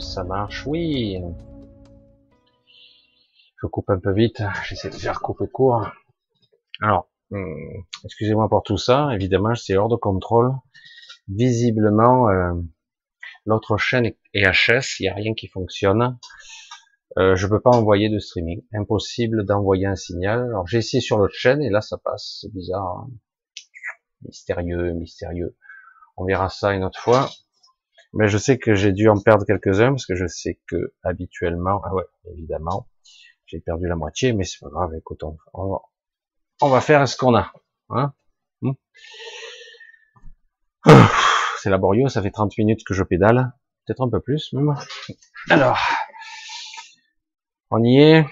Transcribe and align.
ça 0.00 0.24
marche 0.24 0.66
Oui. 0.66 1.18
Je 3.62 3.66
coupe 3.66 3.90
un 3.90 3.98
peu 3.98 4.12
vite, 4.12 4.42
j'essaie 4.66 4.88
de 4.88 4.94
faire 4.94 5.20
couper 5.20 5.46
court. 5.46 5.86
Alors, 6.80 7.10
hum, 7.30 7.84
excusez-moi 8.04 8.48
pour 8.48 8.62
tout 8.62 8.78
ça, 8.78 9.10
évidemment 9.12 9.54
c'est 9.54 9.76
hors 9.76 9.88
de 9.88 9.96
contrôle. 9.96 10.52
Visiblement, 11.28 12.30
euh, 12.30 12.54
l'autre 13.44 13.76
chaîne 13.76 14.06
est 14.06 14.18
HS, 14.34 15.00
il 15.00 15.02
n'y 15.02 15.08
a 15.08 15.14
rien 15.14 15.34
qui 15.34 15.46
fonctionne. 15.46 16.18
Euh, 17.18 17.36
je 17.36 17.46
peux 17.46 17.60
pas 17.60 17.70
envoyer 17.70 18.08
de 18.08 18.18
streaming, 18.18 18.62
impossible 18.72 19.44
d'envoyer 19.44 19.86
un 19.86 19.96
signal. 19.96 20.44
Alors 20.44 20.66
j'ai 20.66 20.78
essayé 20.78 21.00
sur 21.00 21.18
l'autre 21.18 21.34
chaîne 21.34 21.60
et 21.60 21.68
là 21.68 21.82
ça 21.82 21.98
passe, 21.98 22.38
c'est 22.40 22.52
bizarre, 22.52 23.04
hein. 23.04 23.10
mystérieux, 24.22 24.92
mystérieux. 24.92 25.56
On 26.16 26.24
verra 26.24 26.48
ça 26.48 26.72
une 26.72 26.84
autre 26.84 27.00
fois. 27.00 27.28
Mais 28.12 28.28
je 28.28 28.38
sais 28.38 28.58
que 28.58 28.74
j'ai 28.74 28.92
dû 28.92 29.08
en 29.08 29.20
perdre 29.20 29.44
quelques-uns 29.44 29.90
parce 29.90 30.06
que 30.06 30.16
je 30.16 30.26
sais 30.26 30.58
que 30.68 30.94
habituellement, 31.02 31.80
ah 31.84 31.94
ouais, 31.94 32.04
évidemment, 32.32 32.88
j'ai 33.46 33.60
perdu 33.60 33.86
la 33.86 33.96
moitié, 33.96 34.32
mais 34.32 34.44
c'est 34.44 34.58
pas 34.60 34.68
grave. 34.68 34.94
Écoute, 34.96 35.22
on, 35.22 35.36
on, 36.60 36.68
va 36.68 36.80
faire 36.80 37.06
ce 37.08 37.16
qu'on 37.16 37.36
a. 37.36 37.52
Hein 37.90 38.12
hmm. 38.62 38.72
c'est 41.62 41.70
laborieux, 41.70 42.08
ça 42.08 42.22
fait 42.22 42.30
30 42.30 42.58
minutes 42.58 42.84
que 42.84 42.94
je 42.94 43.02
pédale, 43.04 43.52
peut-être 43.86 44.02
un 44.02 44.10
peu 44.10 44.20
plus 44.20 44.52
même. 44.52 44.74
Alors, 45.50 45.78
on 47.70 47.82
y 47.84 48.00
est. 48.00 48.26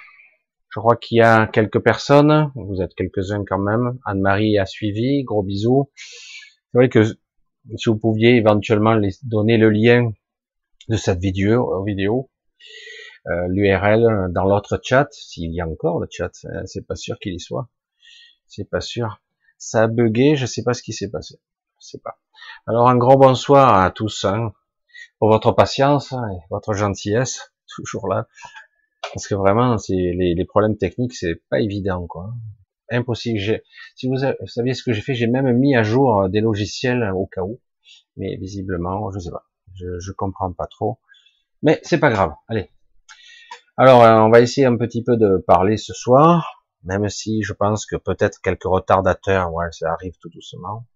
Je 0.71 0.81
crois 0.81 0.97
qu'il 0.97 1.19
y 1.19 1.23
a 1.23 1.47
quelques 1.47 1.81
personnes. 1.81 2.53
Vous 2.55 2.83
êtes 2.83 2.95
quelques-uns 2.95 3.45
quand 3.45 3.59
même. 3.59 3.99
Anne-Marie 4.05 4.59
a 4.59 4.67
suivi. 4.67 5.25
Gros 5.25 5.43
bisous. 5.43 5.91
C'est 5.97 6.79
vrai 6.79 6.89
que 6.89 7.05
si 7.77 7.89
vous 7.89 7.99
pouviez 7.99 8.37
éventuellement 8.37 8.95
les 8.95 9.11
donner 9.23 9.57
le 9.57 9.71
lien 9.71 10.11
de 10.89 10.97
cette 10.97 11.21
vidéo, 11.21 11.75
euh, 11.75 11.85
vidéo 11.85 12.31
euh, 13.27 13.47
l'URL 13.49 14.33
dans 14.33 14.45
l'autre 14.45 14.81
chat, 14.83 15.09
s'il 15.13 15.53
y 15.53 15.61
a 15.61 15.69
encore 15.69 16.01
le 16.01 16.09
chat, 16.11 16.31
hein, 16.45 16.63
c'est 16.65 16.87
pas 16.87 16.97
sûr 16.97 17.19
qu'il 17.19 17.35
y 17.35 17.41
soit, 17.41 17.69
c'est 18.47 18.69
pas 18.69 18.81
sûr. 18.81 19.21
Ça 19.59 19.83
a 19.83 19.87
bugué, 19.89 20.37
je 20.37 20.47
sais 20.47 20.63
pas 20.63 20.73
ce 20.73 20.83
qui 20.83 20.93
s'est 20.93 21.11
passé, 21.11 21.39
je 21.81 21.87
sais 21.87 21.99
pas. 21.99 22.19
Alors 22.67 22.89
un 22.89 22.97
gros 22.97 23.19
bonsoir 23.19 23.83
à 23.83 23.91
tous 23.91 24.25
hein, 24.25 24.53
pour 25.19 25.29
votre 25.29 25.53
patience 25.53 26.13
et 26.13 26.39
votre 26.51 26.73
gentillesse, 26.73 27.53
toujours 27.75 28.09
là, 28.09 28.29
parce 29.13 29.27
que 29.27 29.35
vraiment, 29.35 29.77
les, 29.89 30.35
les 30.35 30.45
problèmes 30.47 30.79
techniques, 30.79 31.15
c'est 31.15 31.43
pas 31.51 31.61
évident 31.61 32.07
quoi 32.07 32.33
impossible. 32.91 33.63
Si 33.95 34.09
vous, 34.09 34.17
saviez 34.47 34.75
ce 34.75 34.83
que 34.83 34.93
j'ai 34.93 35.01
fait, 35.01 35.15
j'ai 35.15 35.27
même 35.27 35.51
mis 35.57 35.77
à 35.77 35.83
jour 35.83 36.23
euh, 36.23 36.29
des 36.29 36.41
logiciels 36.41 37.11
au 37.15 37.27
cas 37.27 37.43
où, 37.43 37.61
mais 38.17 38.37
visiblement, 38.37 39.11
je 39.11 39.19
sais 39.19 39.31
pas, 39.31 39.47
je, 39.75 39.99
je 39.99 40.13
comprends 40.13 40.53
pas 40.53 40.67
trop. 40.67 40.99
Mais 41.63 41.81
c'est 41.83 41.99
pas 41.99 42.11
grave. 42.11 42.35
Allez. 42.49 42.71
Alors, 43.77 44.03
euh, 44.03 44.21
on 44.21 44.31
va 44.31 44.41
essayer 44.41 44.67
un 44.67 44.77
petit 44.77 45.03
peu 45.03 45.17
de 45.17 45.39
parler 45.47 45.77
ce 45.77 45.93
soir, 45.93 46.65
même 46.85 47.09
si 47.09 47.43
je 47.43 47.53
pense 47.53 47.87
que 47.87 47.97
peut-être 47.97 48.41
quelques 48.43 48.65
retardateurs, 48.65 49.53
ouais, 49.53 49.71
ça 49.73 49.93
arrive 49.93 50.15
tout 50.21 50.29
doucement. 50.31 50.87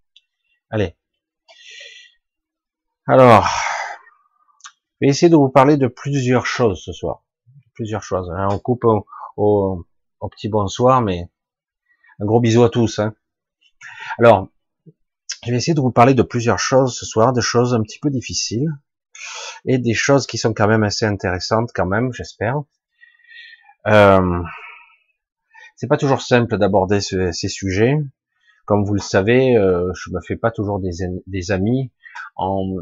Allez. 0.70 0.96
Alors, 3.06 3.46
je 5.00 5.06
vais 5.06 5.10
essayer 5.10 5.30
de 5.30 5.36
vous 5.36 5.48
parler 5.48 5.76
de 5.76 5.88
plusieurs 5.88 6.46
choses 6.46 6.82
ce 6.84 6.92
soir. 6.92 7.24
Plusieurs 7.74 8.02
choses. 8.02 8.30
Hein. 8.30 8.48
On 8.50 8.58
coupe 8.58 8.84
au, 9.36 9.86
au 10.22 10.28
petit 10.28 10.48
bonsoir, 10.48 11.02
mais 11.02 11.28
un 12.22 12.24
gros 12.24 12.40
bisou 12.40 12.62
à 12.62 12.70
tous. 12.70 13.00
Hein. 13.00 13.14
Alors, 14.18 14.48
je 15.44 15.50
vais 15.50 15.56
essayer 15.56 15.74
de 15.74 15.80
vous 15.80 15.90
parler 15.90 16.14
de 16.14 16.22
plusieurs 16.22 16.60
choses 16.60 16.96
ce 16.96 17.04
soir, 17.04 17.32
de 17.32 17.40
choses 17.40 17.74
un 17.74 17.82
petit 17.82 17.98
peu 17.98 18.10
difficiles 18.10 18.68
et 19.64 19.78
des 19.78 19.94
choses 19.94 20.26
qui 20.26 20.38
sont 20.38 20.54
quand 20.54 20.68
même 20.68 20.84
assez 20.84 21.04
intéressantes 21.04 21.70
quand 21.74 21.86
même, 21.86 22.12
j'espère. 22.12 22.62
Euh, 23.88 24.40
c'est 25.74 25.88
pas 25.88 25.96
toujours 25.96 26.22
simple 26.22 26.58
d'aborder 26.58 27.00
ces 27.00 27.48
sujets. 27.48 27.96
Comme 28.66 28.84
vous 28.84 28.94
le 28.94 29.00
savez, 29.00 29.56
euh, 29.56 29.90
je 29.94 30.10
me 30.10 30.20
fais 30.20 30.36
pas 30.36 30.52
toujours 30.52 30.80
des, 30.80 31.50
amis 31.50 31.90
en, 32.36 32.76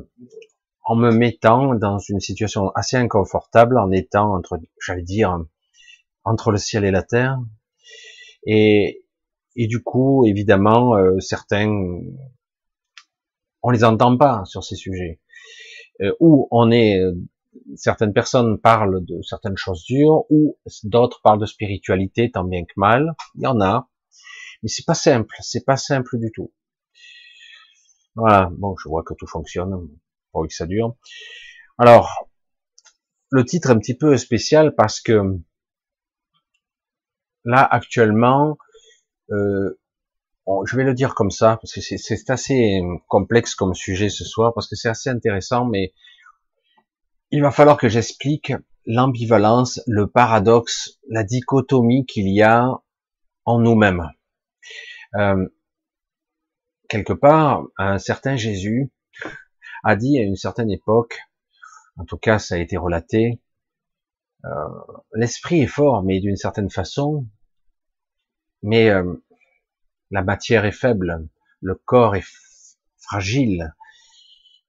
en 0.84 0.97
me 0.97 1.11
mettant 1.11 1.75
dans 1.75 1.99
une 1.99 2.21
situation 2.21 2.69
assez 2.75 2.99
inconfortable, 2.99 3.79
en 3.79 3.91
étant 3.91 4.34
entre, 4.34 4.59
j'allais 4.84 5.03
dire, 5.03 5.43
entre 6.25 6.50
le 6.50 6.59
ciel 6.59 6.84
et 6.84 6.91
la 6.91 7.03
terre. 7.03 7.39
Et, 8.45 9.03
et 9.56 9.66
du 9.66 9.83
coup, 9.83 10.25
évidemment, 10.27 10.97
euh, 10.97 11.19
certains, 11.21 11.71
on 13.62 13.71
les 13.71 13.84
entend 13.84 14.16
pas 14.16 14.44
sur 14.44 14.65
ces 14.65 14.77
sujets. 14.77 15.21
Euh, 16.00 16.12
ou 16.21 16.49
on 16.50 16.71
est, 16.71 16.99
euh, 16.99 17.15
certaines 17.77 18.12
personnes 18.12 18.59
parlent 18.59 19.05
de 19.05 19.21
certaines 19.22 19.56
choses 19.56 19.84
dures, 19.84 20.25
ou 20.31 20.59
d'autres 20.84 21.21
parlent 21.22 21.41
de 21.41 21.47
spiritualité 21.47 22.31
tant 22.31 22.44
bien 22.44 22.65
que 22.65 22.72
mal. 22.77 23.15
Il 23.34 23.43
y 23.43 23.47
en 23.47 23.61
a, 23.61 23.91
mais 24.62 24.69
c'est 24.69 24.87
pas 24.87 24.94
simple. 24.94 25.34
C'est 25.41 25.65
pas 25.65 25.77
simple 25.77 26.19
du 26.19 26.31
tout. 26.32 26.53
Voilà. 28.15 28.50
Bon, 28.53 28.77
je 28.77 28.88
vois 28.88 29.03
que 29.03 29.15
tout 29.15 29.27
fonctionne. 29.27 29.88
Pour 30.32 30.47
que 30.47 30.55
ça 30.55 30.67
dure. 30.67 30.97
Alors, 31.77 32.28
le 33.31 33.44
titre 33.44 33.71
est 33.71 33.72
un 33.72 33.78
petit 33.78 33.97
peu 33.97 34.17
spécial 34.17 34.75
parce 34.77 35.00
que 35.00 35.21
là, 37.44 37.65
actuellement, 37.65 38.56
euh, 39.31 39.79
je 40.65 40.77
vais 40.77 40.85
le 40.85 40.95
dire 40.95 41.15
comme 41.15 41.31
ça, 41.31 41.59
parce 41.61 41.75
que 41.75 41.81
c'est 41.81 42.31
assez 42.31 42.81
complexe 43.09 43.55
comme 43.55 43.75
sujet 43.75 44.09
ce 44.09 44.25
soir, 44.25 44.53
parce 44.55 44.69
que 44.69 44.77
c'est 44.77 44.88
assez 44.88 45.11
intéressant, 45.11 45.65
mais 45.65 45.93
il 47.31 47.43
va 47.43 47.50
falloir 47.50 47.77
que 47.77 47.88
j'explique 47.88 48.53
l'ambivalence, 48.87 49.81
le 49.87 50.09
paradoxe, 50.09 50.99
la 51.09 51.23
dichotomie 51.23 52.06
qu'il 52.06 52.29
y 52.29 52.43
a 52.43 52.69
en 53.44 53.59
nous-mêmes. 53.59 54.09
Euh, 55.15 55.47
quelque 56.88 57.12
part, 57.12 57.65
un 57.76 57.99
certain 57.99 58.37
Jésus 58.37 58.91
a 59.85 59.97
dit 59.97 60.19
à 60.19 60.23
une 60.23 60.37
certaine 60.37 60.71
époque, 60.71 61.19
en 61.97 62.05
tout 62.05 62.19
cas 62.19 62.38
ça 62.38 62.56
a 62.56 62.59
été 62.59 62.76
relaté, 62.76 63.41
euh, 64.44 64.49
l'esprit 65.15 65.61
est 65.61 65.67
fort, 65.67 66.03
mais 66.03 66.21
d'une 66.21 66.37
certaine 66.37 66.71
façon, 66.71 67.26
mais 68.62 68.91
euh, 68.91 69.15
la 70.11 70.23
matière 70.23 70.65
est 70.65 70.73
faible, 70.73 71.29
le 71.61 71.75
corps 71.75 72.17
est 72.17 72.27
fragile, 72.99 73.75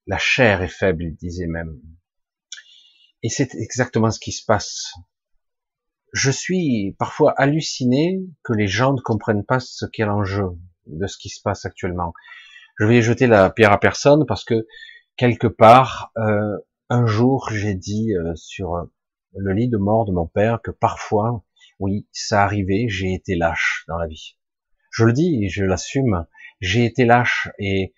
la 0.08 0.18
chair 0.18 0.62
est 0.62 0.68
faible, 0.68 1.16
disait 1.16 1.48
même. 1.48 1.80
Et 3.24 3.30
c'est 3.30 3.54
exactement 3.56 4.12
ce 4.12 4.20
qui 4.20 4.32
se 4.32 4.46
passe. 4.46 4.94
Je 6.14 6.32
suis 6.32 6.96
parfois 7.00 7.34
halluciné 7.38 8.20
que 8.44 8.54
les 8.54 8.68
gens 8.68 8.94
ne 8.94 9.02
comprennent 9.02 9.46
pas 9.46 9.60
ce 9.60 9.86
qu'est 9.86 10.06
l'enjeu 10.06 10.50
de 10.88 11.08
ce 11.08 11.18
qui 11.18 11.30
se 11.30 11.42
passe 11.42 11.66
actuellement. 11.66 12.14
Je 12.80 12.86
vais 12.86 13.02
jeter 13.02 13.28
la 13.28 13.50
pierre 13.50 13.72
à 13.72 13.80
personne 13.80 14.26
parce 14.26 14.44
que 14.44 14.68
quelque 15.16 15.48
part, 15.48 16.12
euh, 16.18 16.58
un 16.90 17.06
jour, 17.06 17.50
j'ai 17.52 17.76
dit 17.76 18.14
euh, 18.16 18.34
sur 18.36 18.88
le 19.36 19.54
lit 19.54 19.70
de 19.70 19.78
mort 19.78 20.06
de 20.06 20.12
mon 20.12 20.28
père 20.28 20.62
que 20.62 20.72
parfois, 20.72 21.44
oui, 21.82 22.08
ça 22.12 22.44
arrivait, 22.44 22.86
j'ai 22.88 23.14
été 23.14 23.36
lâche 23.36 23.86
dans 23.88 23.98
la 23.98 24.08
vie. 24.08 24.38
Je 24.92 25.04
le 25.04 25.14
dis, 25.14 25.50
je 25.50 25.66
l'assume, 25.66 26.28
j'ai 26.62 26.86
été 26.86 27.06
lâche 27.06 27.50
et 27.58 27.94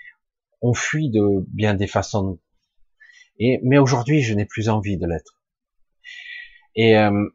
on 0.61 0.73
fuit 0.73 1.09
de 1.09 1.45
bien 1.49 1.73
des 1.73 1.87
façons. 1.87 2.39
Et 3.39 3.59
mais 3.63 3.77
aujourd'hui, 3.77 4.21
je 4.21 4.33
n'ai 4.33 4.45
plus 4.45 4.69
envie 4.69 4.97
de 4.97 5.05
l'être. 5.05 5.37
Et 6.75 6.97
euh, 6.97 7.29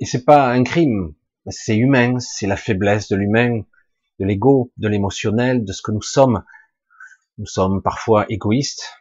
et 0.00 0.06
c'est 0.06 0.24
pas 0.24 0.50
un 0.50 0.64
crime, 0.64 1.14
c'est 1.46 1.76
humain, 1.76 2.18
c'est 2.18 2.48
la 2.48 2.56
faiblesse 2.56 3.08
de 3.08 3.14
l'humain, 3.14 3.62
de 4.18 4.24
l'ego, 4.26 4.72
de 4.76 4.88
l'émotionnel, 4.88 5.64
de 5.64 5.72
ce 5.72 5.82
que 5.82 5.92
nous 5.92 6.02
sommes. 6.02 6.42
Nous 7.38 7.46
sommes 7.46 7.80
parfois 7.80 8.26
égoïstes, 8.28 8.92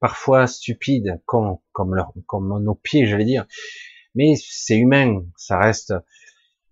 parfois 0.00 0.46
stupides, 0.46 1.20
comme, 1.26 1.58
comme, 1.72 1.94
comme 2.26 2.64
nos 2.64 2.74
pieds, 2.74 3.06
j'allais 3.06 3.26
dire 3.26 3.46
mais 4.16 4.34
c'est 4.36 4.76
humain, 4.76 5.22
ça 5.36 5.58
reste. 5.58 5.94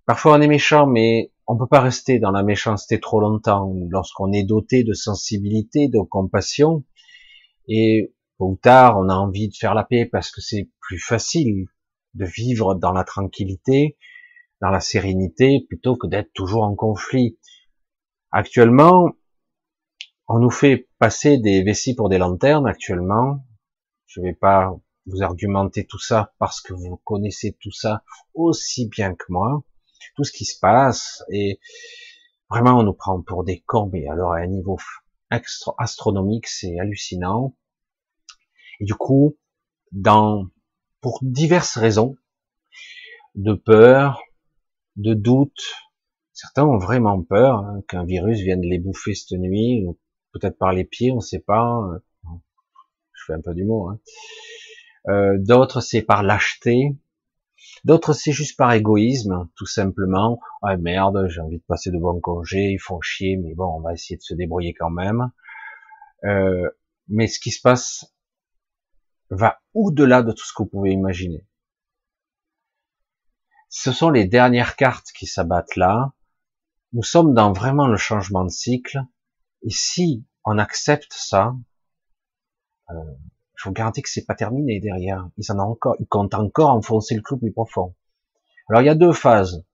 Parfois 0.06 0.37
on 0.37 0.41
est 0.41 0.49
méchant, 0.49 0.87
mais 0.87 1.32
on 1.46 1.56
peut 1.56 1.69
pas 1.69 1.81
rester 1.81 2.19
dans 2.19 2.31
la 2.31 2.43
méchanceté 2.43 2.99
trop 2.99 3.20
longtemps. 3.20 3.73
Lorsqu'on 3.91 4.32
est 4.32 4.44
doté 4.44 4.82
de 4.82 4.94
sensibilité, 4.94 5.88
de 5.88 6.00
compassion, 6.00 6.85
et 7.69 8.14
tôt 8.38 8.46
ou 8.46 8.56
tard 8.56 8.99
on 8.99 9.08
a 9.08 9.14
envie 9.14 9.49
de 9.49 9.55
faire 9.55 9.75
la 9.75 9.85
paix 9.85 10.06
parce 10.06 10.31
que 10.31 10.41
c'est 10.41 10.70
plus 10.81 10.99
facile 10.99 11.67
de 12.14 12.25
vivre 12.25 12.75
dans 12.75 12.93
la 12.93 13.05
tranquillité, 13.05 13.96
dans 14.61 14.70
la 14.70 14.81
sérénité, 14.81 15.64
plutôt 15.69 15.96
que 15.96 16.06
d'être 16.06 16.32
toujours 16.32 16.64
en 16.64 16.75
conflit. 16.75 17.38
Actuellement, 18.31 19.11
on 20.26 20.38
nous 20.38 20.50
fait 20.50 20.88
passer 20.99 21.38
des 21.38 21.62
vessies 21.62 21.94
pour 21.94 22.08
des 22.08 22.19
lanternes 22.19 22.67
actuellement. 22.67 23.44
Je 24.06 24.20
vais 24.20 24.32
pas 24.32 24.75
vous 25.06 25.23
argumentez 25.23 25.87
tout 25.87 25.99
ça 25.99 26.35
parce 26.39 26.61
que 26.61 26.73
vous 26.73 26.97
connaissez 27.05 27.56
tout 27.61 27.73
ça 27.73 28.03
aussi 28.35 28.89
bien 28.89 29.15
que 29.15 29.25
moi, 29.29 29.62
tout 30.17 30.25
ce 30.25 30.33
qui 30.33 30.45
se 30.45 30.59
passe, 30.59 31.23
et 31.31 31.61
vraiment 32.51 32.79
on 32.79 32.83
nous 32.83 32.95
prend 32.95 33.21
pour 33.23 33.45
des 33.45 33.62
mais 33.93 34.06
alors 34.09 34.33
à 34.33 34.39
un 34.39 34.47
niveau 34.47 34.79
extra 35.31 35.75
astronomique, 35.79 36.47
c'est 36.47 36.79
hallucinant. 36.79 37.56
Et 38.81 38.85
du 38.85 38.95
coup, 38.95 39.37
dans, 39.93 40.49
pour 41.01 41.19
diverses 41.23 41.77
raisons, 41.77 42.17
de 43.35 43.55
peur, 43.55 44.23
de 44.97 45.15
doute. 45.15 45.62
Certains 46.33 46.65
ont 46.65 46.79
vraiment 46.79 47.23
peur 47.23 47.59
hein, 47.59 47.81
qu'un 47.89 48.05
virus 48.05 48.41
vienne 48.41 48.62
les 48.62 48.79
bouffer 48.79 49.15
cette 49.15 49.39
nuit, 49.39 49.85
ou 49.87 49.99
peut-être 50.33 50.59
par 50.59 50.73
les 50.73 50.85
pieds, 50.85 51.12
on 51.12 51.17
ne 51.17 51.21
sait 51.21 51.41
pas. 51.41 51.81
Je 53.12 53.25
fais 53.27 53.35
un 53.35 53.41
peu 53.41 53.55
d'humour. 53.55 53.91
Hein. 53.91 54.01
Euh, 55.09 55.37
D'autres, 55.39 55.81
c'est 55.81 56.03
par 56.03 56.23
lâcheté. 56.23 56.97
D'autres, 57.85 58.12
c'est 58.12 58.33
juste 58.33 58.56
par 58.56 58.73
égoïsme, 58.73 59.49
tout 59.56 59.67
simplement. 59.67 60.41
Ah 60.62 60.77
merde, 60.77 61.27
j'ai 61.29 61.41
envie 61.41 61.59
de 61.59 61.65
passer 61.67 61.91
de 61.91 61.99
bons 61.99 62.21
congés, 62.21 62.73
ils 62.73 62.79
font 62.79 63.01
chier, 63.01 63.37
mais 63.37 63.55
bon, 63.55 63.67
on 63.67 63.81
va 63.81 63.93
essayer 63.93 64.17
de 64.17 64.23
se 64.23 64.35
débrouiller 64.35 64.75
quand 64.75 64.91
même. 64.91 65.31
Euh, 66.25 66.71
mais 67.09 67.27
ce 67.27 67.39
qui 67.39 67.51
se 67.51 67.61
passe 67.61 68.15
va 69.31 69.61
au-delà 69.75 70.23
de 70.23 70.33
tout 70.33 70.45
ce 70.45 70.53
que 70.53 70.62
vous 70.62 70.69
pouvez 70.69 70.93
imaginer. 70.93 71.47
Ce 73.69 73.93
sont 73.93 74.11
les 74.11 74.27
dernières 74.27 74.77
cartes 74.77 75.11
qui 75.12 75.27
s'abattent 75.27 75.77
là. 75.77 76.12
Nous 76.93 77.03
sommes 77.03 77.35
dans 77.35 77.53
vraiment 77.53 77.89
le 77.89 77.97
changement 77.97 78.45
de 78.45 78.51
cycle. 78.51 79.01
Et 79.62 79.71
si 79.71 80.25
on 80.45 80.59
accepte 80.59 81.12
ça, 81.12 81.55
euh, 82.91 82.95
je 83.56 83.69
vous 83.69 83.73
garantis 83.73 84.03
que 84.03 84.09
c'est 84.09 84.27
pas 84.27 84.35
terminé 84.35 84.81
derrière. 84.81 85.29
Ils 85.37 85.51
en 85.53 85.59
ont 85.59 85.71
encore, 85.73 85.97
ils 86.01 86.06
comptent 86.06 86.35
encore 86.35 86.71
enfoncer 86.71 87.15
le 87.15 87.23
clou 87.23 87.39
plus 87.39 87.53
profond. 87.53 87.95
Alors 88.69 88.83
il 88.83 88.87
y 88.87 88.91
a 88.91 88.95
deux 88.95 89.12
phases. 89.12 89.65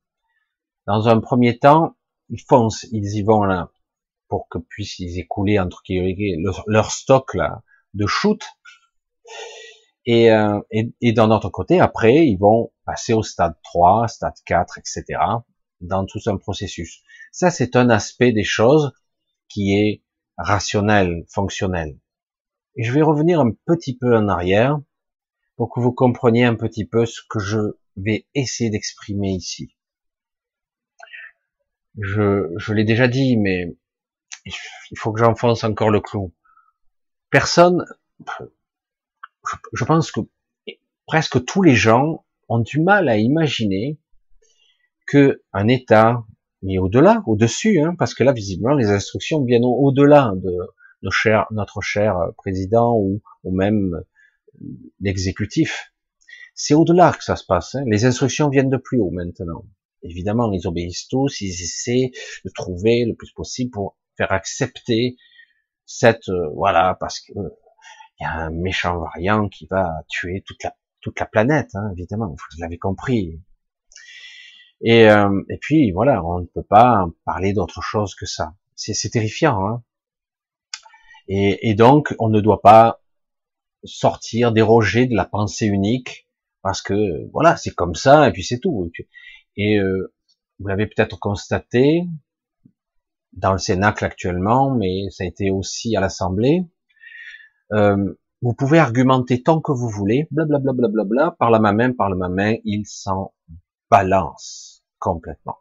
Dans 0.87 1.09
un 1.09 1.21
premier 1.21 1.59
temps, 1.59 1.97
ils 2.29 2.41
foncent, 2.41 2.87
ils 2.93 3.17
y 3.17 3.23
vont 3.23 3.45
là 3.45 3.71
pour 4.29 4.49
que 4.49 4.59
puissent 4.59 5.01
écouler 5.01 5.59
entre 5.59 5.83
guillemets 5.85 6.37
leur, 6.67 6.91
stock 6.91 7.35
là 7.35 7.63
de 7.95 8.07
shoot. 8.07 8.43
Et, 10.07 10.33
euh, 10.33 10.61
et 11.01 11.13
d'un 11.13 11.31
autre 11.31 11.51
côté, 11.51 11.79
après, 11.79 12.27
ils 12.27 12.39
vont 12.39 12.73
passer 12.87 13.13
au 13.13 13.23
stade 13.23 13.55
3, 13.63 14.09
stade 14.09 14.35
4, 14.47 14.79
etc. 14.79 15.05
dans 15.81 16.07
tout 16.07 16.21
un 16.27 16.37
processus. 16.37 17.03
Ça, 17.33 17.51
c'est 17.51 17.77
un 17.77 17.91
aspect 17.91 18.33
des 18.33 18.45
choses 18.45 18.93
qui 19.49 19.75
est 19.75 20.03
rationnel, 20.39 21.25
fonctionnel. 21.29 21.99
Et 22.77 22.85
je 22.85 22.93
vais 22.93 23.03
revenir 23.03 23.41
un 23.41 23.51
petit 23.67 23.97
peu 23.97 24.17
en 24.17 24.29
arrière 24.29 24.79
pour 25.57 25.73
que 25.73 25.81
vous 25.81 25.93
compreniez 25.93 26.45
un 26.45 26.55
petit 26.55 26.85
peu 26.85 27.05
ce 27.05 27.21
que 27.29 27.39
je 27.39 27.59
vais 27.97 28.27
essayer 28.35 28.71
d'exprimer 28.71 29.31
ici. 29.31 29.77
Je, 31.99 32.73
l'ai 32.73 32.85
déjà 32.85 33.09
dit, 33.09 33.37
mais 33.37 33.77
il 34.47 34.99
faut 34.99 35.13
que 35.13 35.21
j'enfonce 35.21 35.65
encore 35.65 35.91
le 35.91 36.01
clou. 36.01 36.33
Personne, 37.31 37.85
je 39.73 39.85
pense 39.85 40.13
que 40.13 40.21
presque 41.07 41.45
tous 41.45 41.63
les 41.63 41.75
gens 41.75 42.25
ont 42.49 42.61
du 42.61 42.81
mal 42.81 43.09
à 43.09 43.19
imaginer 43.19 43.99
que 45.07 45.43
un 45.53 45.69
État, 45.69 46.25
mais 46.63 46.79
au-delà, 46.79 47.23
au-dessus, 47.27 47.81
hein, 47.81 47.95
parce 47.99 48.15
que 48.15 48.23
là, 48.23 48.33
visiblement, 48.33 48.75
les 48.75 48.91
instructions 48.91 49.45
viennent 49.45 49.65
au-delà 49.65 50.33
de, 50.37 50.57
notre 51.03 51.17
cher, 51.17 51.47
notre 51.51 51.81
cher 51.81 52.17
président 52.37 52.95
ou, 52.97 53.23
ou 53.45 53.55
même 53.55 54.03
l'exécutif. 55.01 55.93
C'est 56.55 56.75
au-delà 56.75 57.13
que 57.13 57.25
ça 57.25 57.37
se 57.37 57.45
passe. 57.45 57.75
Hein. 57.75 57.85
Les 57.87 58.05
instructions 58.05 58.49
viennent 58.49 58.71
de 58.71 58.77
plus 58.77 59.01
haut 59.01 59.11
maintenant. 59.11 59.65
Évidemment, 60.03 60.51
ils 60.53 60.67
obéissent 60.67 61.09
tous, 61.09 61.41
ils 61.41 61.63
essaient 61.63 62.11
de 62.45 62.51
trouver 62.55 63.05
le 63.07 63.15
plus 63.15 63.33
possible 63.33 63.71
pour 63.71 63.97
faire 64.17 64.33
accepter 64.33 65.17
cette 65.87 66.29
euh, 66.29 66.49
voilà 66.55 66.97
parce 67.01 67.21
que 67.21 67.33
il 67.33 68.25
y 68.25 68.27
a 68.27 68.33
un 68.33 68.51
méchant 68.51 68.99
variant 68.99 69.49
qui 69.49 69.67
va 69.67 70.05
tuer 70.09 70.43
toute 70.47 70.63
la 70.63 70.75
toute 71.01 71.19
la 71.19 71.27
planète, 71.27 71.71
hein, 71.75 71.91
évidemment, 71.97 72.29
vous 72.29 72.61
l'avez 72.61 72.79
compris. 72.79 73.41
Et, 74.83 75.11
euh, 75.11 75.43
et 75.49 75.59
puis 75.59 75.93
voilà, 75.93 76.23
on 76.25 76.41
ne 76.41 76.47
peut 76.47 76.63
pas 76.63 77.07
parler 77.25 77.53
d'autre 77.53 77.81
chose 77.83 78.15
que 78.15 78.27
ça. 78.27 78.55
C'est 78.75 79.11
terrifiant. 79.11 79.67
Hein 79.67 79.83
et, 81.31 81.71
et, 81.71 81.75
donc, 81.75 82.15
on 82.19 82.29
ne 82.29 82.41
doit 82.41 82.61
pas 82.61 83.01
sortir, 83.85 84.51
déroger 84.53 85.07
de 85.07 85.15
la 85.15 85.25
pensée 85.25 85.67
unique, 85.67 86.29
parce 86.61 86.83
que 86.83 87.31
voilà, 87.33 87.57
c'est 87.57 87.71
comme 87.71 87.95
ça, 87.95 88.29
et 88.29 88.33
puis 88.33 88.43
c'est 88.43 88.59
tout. 88.59 88.91
Et 89.57 89.79
euh, 89.79 90.13
vous 90.59 90.67
l'avez 90.67 90.87
peut-être 90.87 91.21
constaté 91.21 92.03
dans 93.33 93.53
le 93.53 93.59
Cénacle 93.59 94.05
actuellement, 94.05 94.75
mais 94.75 95.09
ça 95.11 95.23
a 95.23 95.27
été 95.29 95.53
aussi 95.53 95.95
à 95.95 96.01
l'Assemblée. 96.01 96.65
Euh, 97.73 98.19
vous 98.43 98.55
pouvez 98.55 98.81
argumenter 98.81 99.41
tant 99.41 99.61
que 99.61 99.71
vous 99.71 99.89
voulez, 99.89 100.27
blablabla, 100.33 100.73
bla, 100.73 100.89
bla, 100.89 101.05
bla, 101.05 101.37
par 101.39 101.51
la 101.51 101.61
main, 101.61 101.93
par 101.93 102.11
la 102.11 102.29
main, 102.29 102.57
ils 102.65 102.87
s'en 102.87 103.35
balancent 103.89 104.83
complètement. 104.99 105.59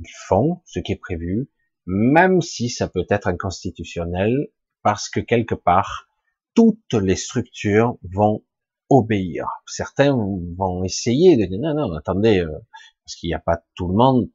Ils 0.00 0.10
font 0.26 0.60
ce 0.64 0.80
qui 0.80 0.90
est 0.90 1.00
prévu, 1.00 1.48
même 1.86 2.42
si 2.42 2.68
ça 2.68 2.88
peut 2.88 3.06
être 3.08 3.28
inconstitutionnel, 3.28 4.48
parce 4.86 5.08
que 5.08 5.18
quelque 5.18 5.56
part, 5.56 6.06
toutes 6.54 6.92
les 6.92 7.16
structures 7.16 7.98
vont 8.04 8.44
obéir. 8.88 9.48
Certains 9.66 10.12
vont 10.12 10.84
essayer 10.84 11.36
de 11.36 11.44
dire 11.44 11.58
non, 11.60 11.74
non, 11.74 11.96
attendez, 11.96 12.38
euh, 12.38 12.56
parce 13.04 13.16
qu'il 13.16 13.26
n'y 13.26 13.34
a 13.34 13.40
pas 13.40 13.64
tout 13.74 13.88
le 13.88 13.96
monde, 13.96 14.30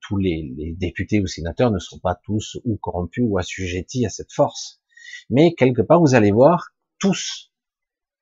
tous 0.00 0.16
les, 0.16 0.74
députés 0.76 1.20
ou 1.20 1.28
sénateurs 1.28 1.70
ne 1.70 1.78
sont 1.78 2.00
pas 2.00 2.16
tous 2.16 2.58
ou 2.64 2.78
corrompus 2.78 3.22
ou 3.24 3.38
assujettis 3.38 4.04
à 4.04 4.10
cette 4.10 4.32
force. 4.32 4.82
Mais 5.30 5.54
quelque 5.54 5.82
part, 5.82 6.00
vous 6.00 6.16
allez 6.16 6.32
voir, 6.32 6.70
tous 6.98 7.52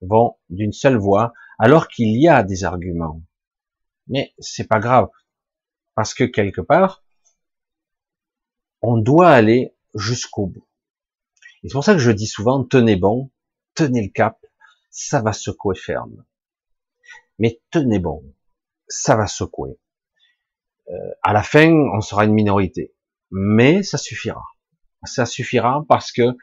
vont 0.03 0.37
d'une 0.51 0.73
seule 0.73 0.99
voix, 0.99 1.33
alors 1.59 1.89
qu'il 1.89 2.21
y 2.21 2.29
a 2.29 2.43
des 2.43 2.65
arguments. 2.65 3.23
Mais 4.07 4.35
c'est 4.39 4.69
pas 4.69 4.81
grave, 4.81 5.09
parce 5.95 6.13
que 6.13 6.25
quelque 6.25 6.61
part, 6.61 7.03
on 8.83 8.99
doit 8.99 9.31
aller 9.31 9.75
jusqu'au 9.95 10.47
bout. 10.47 10.68
Et 11.63 11.69
c'est 11.69 11.73
pour 11.73 11.85
ça 11.85 11.95
que 11.95 12.01
je 12.01 12.11
dis 12.11 12.27
souvent, 12.27 12.65
tenez 12.65 12.97
bon, 12.97 13.31
tenez 13.75 14.03
le 14.03 14.11
cap, 14.11 14.39
ça 14.91 15.21
va 15.21 15.33
secouer 15.33 15.77
ferme. 15.77 16.25
Mais 17.39 17.61
tenez 17.71 17.99
bon, 17.99 18.23
ça 18.89 19.17
va 19.17 19.27
secouer. 19.27 19.79
Euh, 20.91 21.11
à 21.23 21.33
la 21.33 21.43
fin, 21.43 21.71
on 21.71 22.01
sera 22.01 22.25
une 22.25 22.33
minorité. 22.33 22.95
Mais 23.31 23.83
ça 23.83 23.99
suffira. 23.99 24.43
Ça 25.05 25.27
suffira 25.27 25.85
parce 25.89 26.13
que 26.13 26.37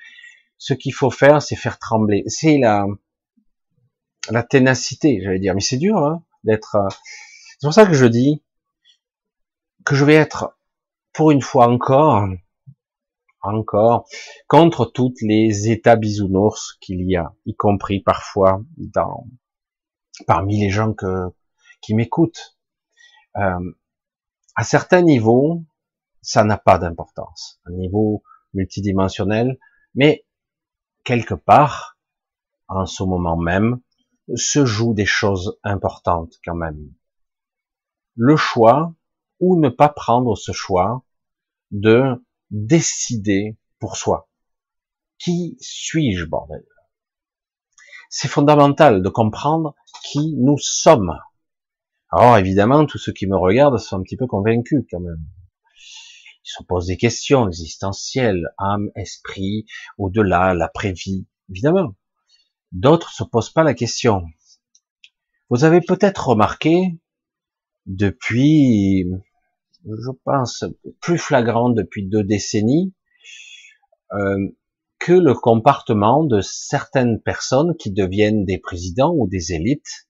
ce 0.57 0.73
qu'il 0.73 0.93
faut 0.93 1.09
faire, 1.09 1.41
c'est 1.41 1.55
faire 1.55 1.79
trembler. 1.79 2.23
C'est 2.27 2.57
la, 2.57 2.85
la 4.29 4.43
ténacité, 4.43 5.19
j'allais 5.23 5.39
dire. 5.39 5.55
Mais 5.55 5.61
c'est 5.61 5.77
dur 5.77 5.97
hein, 5.97 6.23
d'être. 6.43 6.75
Euh, 6.75 6.89
c'est 7.59 7.67
pour 7.67 7.73
ça 7.73 7.85
que 7.85 7.93
je 7.93 8.05
dis 8.05 8.43
que 9.85 9.95
je 9.95 10.05
vais 10.05 10.15
être, 10.15 10.57
pour 11.13 11.31
une 11.31 11.41
fois 11.41 11.67
encore, 11.67 12.27
encore, 13.47 14.07
contre 14.47 14.85
toutes 14.85 15.21
les 15.21 15.69
états 15.69 15.95
bisounours 15.95 16.77
qu'il 16.81 17.01
y 17.09 17.15
a, 17.15 17.33
y 17.45 17.55
compris 17.55 18.01
parfois 18.01 18.61
dans, 18.77 19.27
parmi 20.27 20.59
les 20.59 20.69
gens 20.69 20.93
qui 21.81 21.93
m'écoutent. 21.93 22.57
Euh, 23.37 23.75
à 24.55 24.63
certains 24.63 25.01
niveaux, 25.01 25.63
ça 26.21 26.43
n'a 26.43 26.57
pas 26.57 26.77
d'importance, 26.77 27.59
un 27.65 27.73
niveau 27.73 28.23
multidimensionnel, 28.53 29.59
mais 29.93 30.25
quelque 31.03 31.35
part, 31.35 31.97
en 32.67 32.85
ce 32.85 33.03
moment 33.03 33.37
même, 33.37 33.79
se 34.35 34.65
jouent 34.65 34.93
des 34.93 35.05
choses 35.05 35.59
importantes 35.63 36.33
quand 36.43 36.55
même. 36.55 36.91
Le 38.15 38.37
choix, 38.37 38.93
ou 39.39 39.59
ne 39.59 39.69
pas 39.69 39.89
prendre 39.89 40.35
ce 40.35 40.51
choix, 40.51 41.03
de 41.71 42.24
décider 42.55 43.57
pour 43.79 43.97
soi. 43.97 44.29
Qui 45.19 45.57
suis-je, 45.59 46.25
bordel? 46.25 46.65
C'est 48.09 48.29
fondamental 48.29 49.01
de 49.01 49.09
comprendre 49.09 49.75
qui 50.03 50.35
nous 50.37 50.57
sommes. 50.57 51.19
Alors 52.11 52.37
évidemment, 52.37 52.85
tous 52.85 52.97
ceux 52.97 53.11
qui 53.11 53.27
me 53.27 53.35
regardent 53.35 53.77
sont 53.77 53.97
un 53.97 54.03
petit 54.03 54.15
peu 54.15 54.25
convaincus 54.25 54.85
quand 54.89 55.01
même. 55.01 55.23
Ils 55.77 56.53
se 56.57 56.63
posent 56.63 56.87
des 56.87 56.97
questions 56.97 57.47
existentielles, 57.47 58.47
âme, 58.57 58.89
esprit, 58.95 59.65
au-delà, 59.97 60.53
l'après-vie, 60.53 61.27
évidemment. 61.49 61.95
D'autres 62.71 63.11
se 63.11 63.23
posent 63.23 63.51
pas 63.51 63.63
la 63.63 63.73
question. 63.73 64.23
Vous 65.49 65.65
avez 65.65 65.81
peut-être 65.81 66.29
remarqué, 66.29 66.97
depuis 67.85 69.05
je 69.85 70.11
pense, 70.23 70.63
plus 71.01 71.17
flagrant 71.17 71.69
depuis 71.69 72.07
deux 72.07 72.23
décennies, 72.23 72.93
euh, 74.13 74.49
que 74.99 75.13
le 75.13 75.33
comportement 75.33 76.23
de 76.23 76.41
certaines 76.41 77.21
personnes 77.21 77.75
qui 77.77 77.91
deviennent 77.91 78.45
des 78.45 78.57
présidents 78.57 79.13
ou 79.15 79.27
des 79.27 79.53
élites 79.53 80.07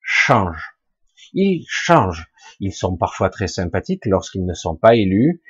change. 0.00 0.78
Ils 1.32 1.64
changent. 1.68 2.26
Ils 2.60 2.72
sont 2.72 2.96
parfois 2.96 3.28
très 3.28 3.48
sympathiques 3.48 4.06
lorsqu'ils 4.06 4.46
ne 4.46 4.54
sont 4.54 4.76
pas 4.76 4.94
élus. 4.94 5.42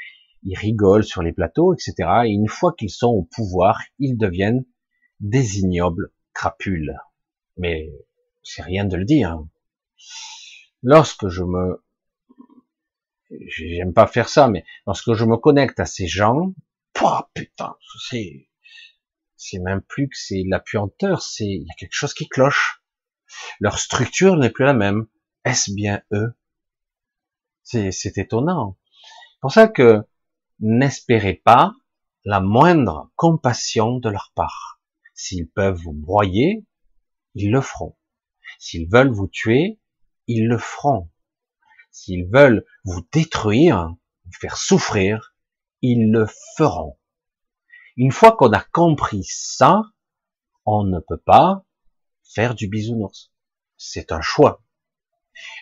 Ils 0.42 0.56
rigolent 0.56 1.04
sur 1.04 1.22
les 1.22 1.32
plateaux, 1.32 1.74
etc. 1.74 1.94
Et 2.26 2.30
une 2.30 2.48
fois 2.48 2.74
qu'ils 2.76 2.90
sont 2.90 3.08
au 3.08 3.28
pouvoir, 3.34 3.80
ils 3.98 4.16
deviennent 4.16 4.64
des 5.20 5.58
ignobles 5.58 6.10
crapules. 6.32 6.96
Mais 7.56 7.92
c'est 8.42 8.62
rien 8.62 8.84
de 8.84 8.96
le 8.96 9.04
dire. 9.04 9.42
Lorsque 10.82 11.28
je 11.28 11.42
me, 11.42 11.83
j'aime 13.30 13.92
pas 13.92 14.06
faire 14.06 14.28
ça, 14.28 14.48
mais 14.48 14.64
lorsque 14.86 15.14
je 15.14 15.24
me 15.24 15.36
connecte 15.36 15.80
à 15.80 15.86
ces 15.86 16.06
gens, 16.06 16.52
putain, 17.34 17.76
c'est, 18.08 18.48
c'est 19.36 19.58
même 19.58 19.82
plus 19.82 20.08
que 20.08 20.16
c'est 20.16 20.42
la 20.48 20.60
puanteur, 20.60 21.22
c'est, 21.22 21.44
il 21.44 21.62
y 21.62 21.70
a 21.70 21.74
quelque 21.76 21.94
chose 21.94 22.14
qui 22.14 22.28
cloche. 22.28 22.82
Leur 23.60 23.78
structure 23.78 24.36
n'est 24.36 24.50
plus 24.50 24.64
la 24.64 24.74
même. 24.74 25.06
Est-ce 25.44 25.72
bien 25.74 26.02
eux? 26.12 26.34
C'est, 27.62 27.90
c'est 27.90 28.18
étonnant. 28.18 28.78
C'est 28.92 29.40
pour 29.40 29.52
ça 29.52 29.68
que 29.68 30.02
n'espérez 30.60 31.34
pas 31.34 31.74
la 32.24 32.40
moindre 32.40 33.10
compassion 33.16 33.98
de 33.98 34.08
leur 34.08 34.32
part. 34.34 34.80
S'ils 35.14 35.48
peuvent 35.48 35.80
vous 35.82 35.92
broyer, 35.92 36.64
ils 37.34 37.50
le 37.50 37.60
feront. 37.60 37.96
S'ils 38.58 38.88
veulent 38.88 39.12
vous 39.12 39.28
tuer, 39.28 39.78
ils 40.26 40.46
le 40.46 40.58
feront. 40.58 41.10
S'ils 41.94 42.28
veulent 42.28 42.66
vous 42.84 43.06
détruire, 43.12 43.94
vous 44.24 44.32
faire 44.40 44.56
souffrir, 44.56 45.34
ils 45.80 46.10
le 46.10 46.26
feront. 46.56 46.98
Une 47.96 48.10
fois 48.10 48.32
qu'on 48.32 48.52
a 48.52 48.60
compris 48.60 49.22
ça, 49.24 49.82
on 50.66 50.82
ne 50.82 50.98
peut 50.98 51.22
pas 51.24 51.64
faire 52.34 52.56
du 52.56 52.66
bisounours. 52.66 53.32
C'est 53.76 54.10
un 54.10 54.20
choix. 54.20 54.64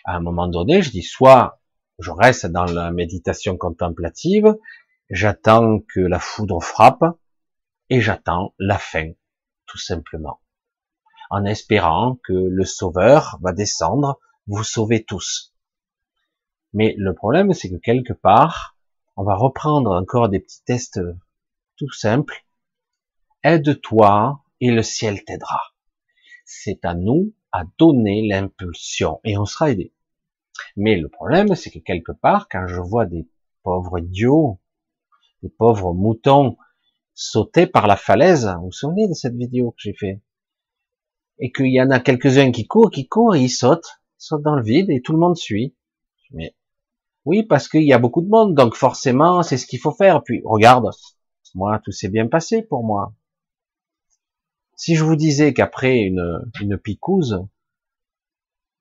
À 0.05 0.15
un 0.15 0.21
moment 0.21 0.47
donné, 0.47 0.81
je 0.81 0.89
dis 0.89 1.03
soit 1.03 1.61
je 1.99 2.09
reste 2.09 2.47
dans 2.47 2.65
la 2.65 2.91
méditation 2.91 3.55
contemplative, 3.55 4.57
j'attends 5.11 5.79
que 5.93 5.99
la 5.99 6.19
foudre 6.19 6.61
frappe 6.63 7.05
et 7.89 8.01
j'attends 8.01 8.55
la 8.57 8.79
fin, 8.79 9.11
tout 9.67 9.77
simplement 9.77 10.41
en 11.33 11.45
espérant 11.45 12.19
que 12.23 12.33
le 12.33 12.63
sauveur 12.63 13.39
va 13.41 13.53
descendre, 13.53 14.19
vous 14.45 14.63
sauver 14.63 15.03
tous. 15.03 15.52
Mais 16.73 16.95
le 16.97 17.13
problème, 17.13 17.53
c'est 17.53 17.69
que 17.69 17.75
quelque 17.75 18.13
part, 18.13 18.75
on 19.15 19.23
va 19.23 19.35
reprendre 19.35 19.91
encore 19.91 20.29
des 20.29 20.39
petits 20.39 20.63
tests 20.63 20.99
tout 21.77 21.91
simples. 21.91 22.45
Aide-toi 23.43 24.43
et 24.59 24.71
le 24.71 24.81
ciel 24.81 25.23
t'aidera. 25.23 25.61
C'est 26.45 26.83
à 26.85 26.95
nous 26.95 27.33
à 27.51 27.63
donner 27.77 28.27
l'impulsion 28.27 29.19
et 29.23 29.37
on 29.37 29.45
sera 29.45 29.69
aidé. 29.71 29.93
Mais 30.75 30.95
le 30.95 31.09
problème, 31.09 31.55
c'est 31.55 31.69
que 31.69 31.79
quelque 31.79 32.11
part, 32.11 32.47
quand 32.49 32.67
je 32.67 32.79
vois 32.79 33.05
des 33.05 33.27
pauvres 33.63 33.99
idiots, 33.99 34.59
des 35.41 35.49
pauvres 35.49 35.93
moutons 35.93 36.57
sauter 37.13 37.67
par 37.67 37.85
la 37.87 37.95
falaise, 37.95 38.51
vous 38.57 38.65
vous 38.65 38.71
souvenez 38.71 39.07
de 39.07 39.13
cette 39.13 39.35
vidéo 39.35 39.71
que 39.71 39.77
j'ai 39.79 39.93
fait? 39.93 40.21
Et 41.39 41.51
qu'il 41.51 41.71
y 41.71 41.81
en 41.81 41.91
a 41.91 41.99
quelques-uns 41.99 42.51
qui 42.51 42.65
courent, 42.65 42.91
qui 42.91 43.07
courent, 43.07 43.35
et 43.35 43.41
ils 43.41 43.49
sautent, 43.49 44.01
sautent 44.17 44.43
dans 44.43 44.55
le 44.55 44.63
vide, 44.63 44.89
et 44.89 45.01
tout 45.01 45.13
le 45.13 45.19
monde 45.19 45.35
suit. 45.35 45.75
Mais 46.31 46.55
oui, 47.25 47.43
parce 47.43 47.67
qu'il 47.67 47.83
y 47.83 47.93
a 47.93 47.99
beaucoup 47.99 48.21
de 48.21 48.29
monde, 48.29 48.55
donc 48.55 48.75
forcément, 48.75 49.43
c'est 49.43 49.57
ce 49.57 49.65
qu'il 49.65 49.79
faut 49.79 49.91
faire. 49.91 50.23
Puis 50.23 50.41
regarde, 50.45 50.89
moi, 51.55 51.79
tout 51.83 51.91
s'est 51.91 52.09
bien 52.09 52.27
passé 52.27 52.61
pour 52.61 52.83
moi. 52.83 53.13
Si 54.75 54.95
je 54.95 55.03
vous 55.03 55.15
disais 55.15 55.53
qu'après 55.53 55.99
une, 55.99 56.41
une 56.61 56.77
picouse, 56.77 57.45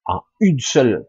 en 0.06 0.22
une 0.40 0.58
seule, 0.58 1.06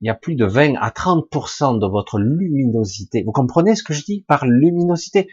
il 0.00 0.08
y 0.08 0.10
a 0.10 0.14
plus 0.14 0.34
de 0.34 0.44
20 0.44 0.74
à 0.74 0.90
30% 0.90 1.78
de 1.78 1.86
votre 1.86 2.18
luminosité. 2.18 3.22
Vous 3.22 3.32
comprenez 3.32 3.76
ce 3.76 3.82
que 3.82 3.94
je 3.94 4.04
dis 4.04 4.24
par 4.26 4.46
luminosité? 4.46 5.28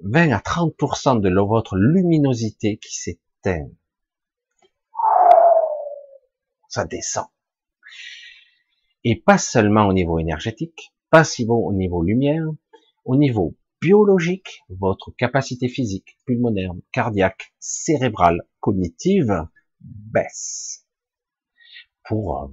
20 0.00 0.32
à 0.32 0.38
30% 0.38 1.20
de 1.20 1.30
votre 1.40 1.76
luminosité 1.76 2.78
qui 2.78 2.94
s'éteint 2.96 3.68
ça 6.70 6.84
descend. 6.84 7.26
Et 9.04 9.16
pas 9.16 9.38
seulement 9.38 9.86
au 9.86 9.92
niveau 9.92 10.18
énergétique, 10.18 10.92
pas 11.10 11.24
seulement 11.24 11.58
au 11.58 11.72
niveau 11.72 12.02
lumière, 12.02 12.44
au 13.04 13.16
niveau 13.16 13.56
biologique, 13.80 14.60
votre 14.68 15.10
capacité 15.16 15.68
physique, 15.68 16.18
pulmonaire, 16.26 16.72
cardiaque, 16.92 17.54
cérébrale, 17.58 18.42
cognitive 18.60 19.46
baisse. 19.80 20.86
Pour 22.04 22.42
euh, 22.42 22.48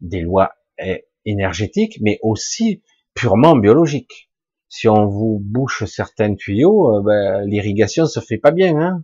des 0.00 0.22
lois 0.22 0.52
eh, 0.78 1.04
énergétiques, 1.24 1.98
mais 2.00 2.18
aussi 2.22 2.82
purement 3.14 3.56
biologiques. 3.56 4.30
Si 4.70 4.88
on 4.88 5.06
vous 5.06 5.38
bouche 5.42 5.84
certains 5.84 6.34
tuyaux, 6.34 6.96
euh, 6.96 7.02
ben, 7.02 7.44
l'irrigation 7.46 8.06
se 8.06 8.20
fait 8.20 8.38
pas 8.38 8.52
bien. 8.52 8.78
Hein 8.78 9.02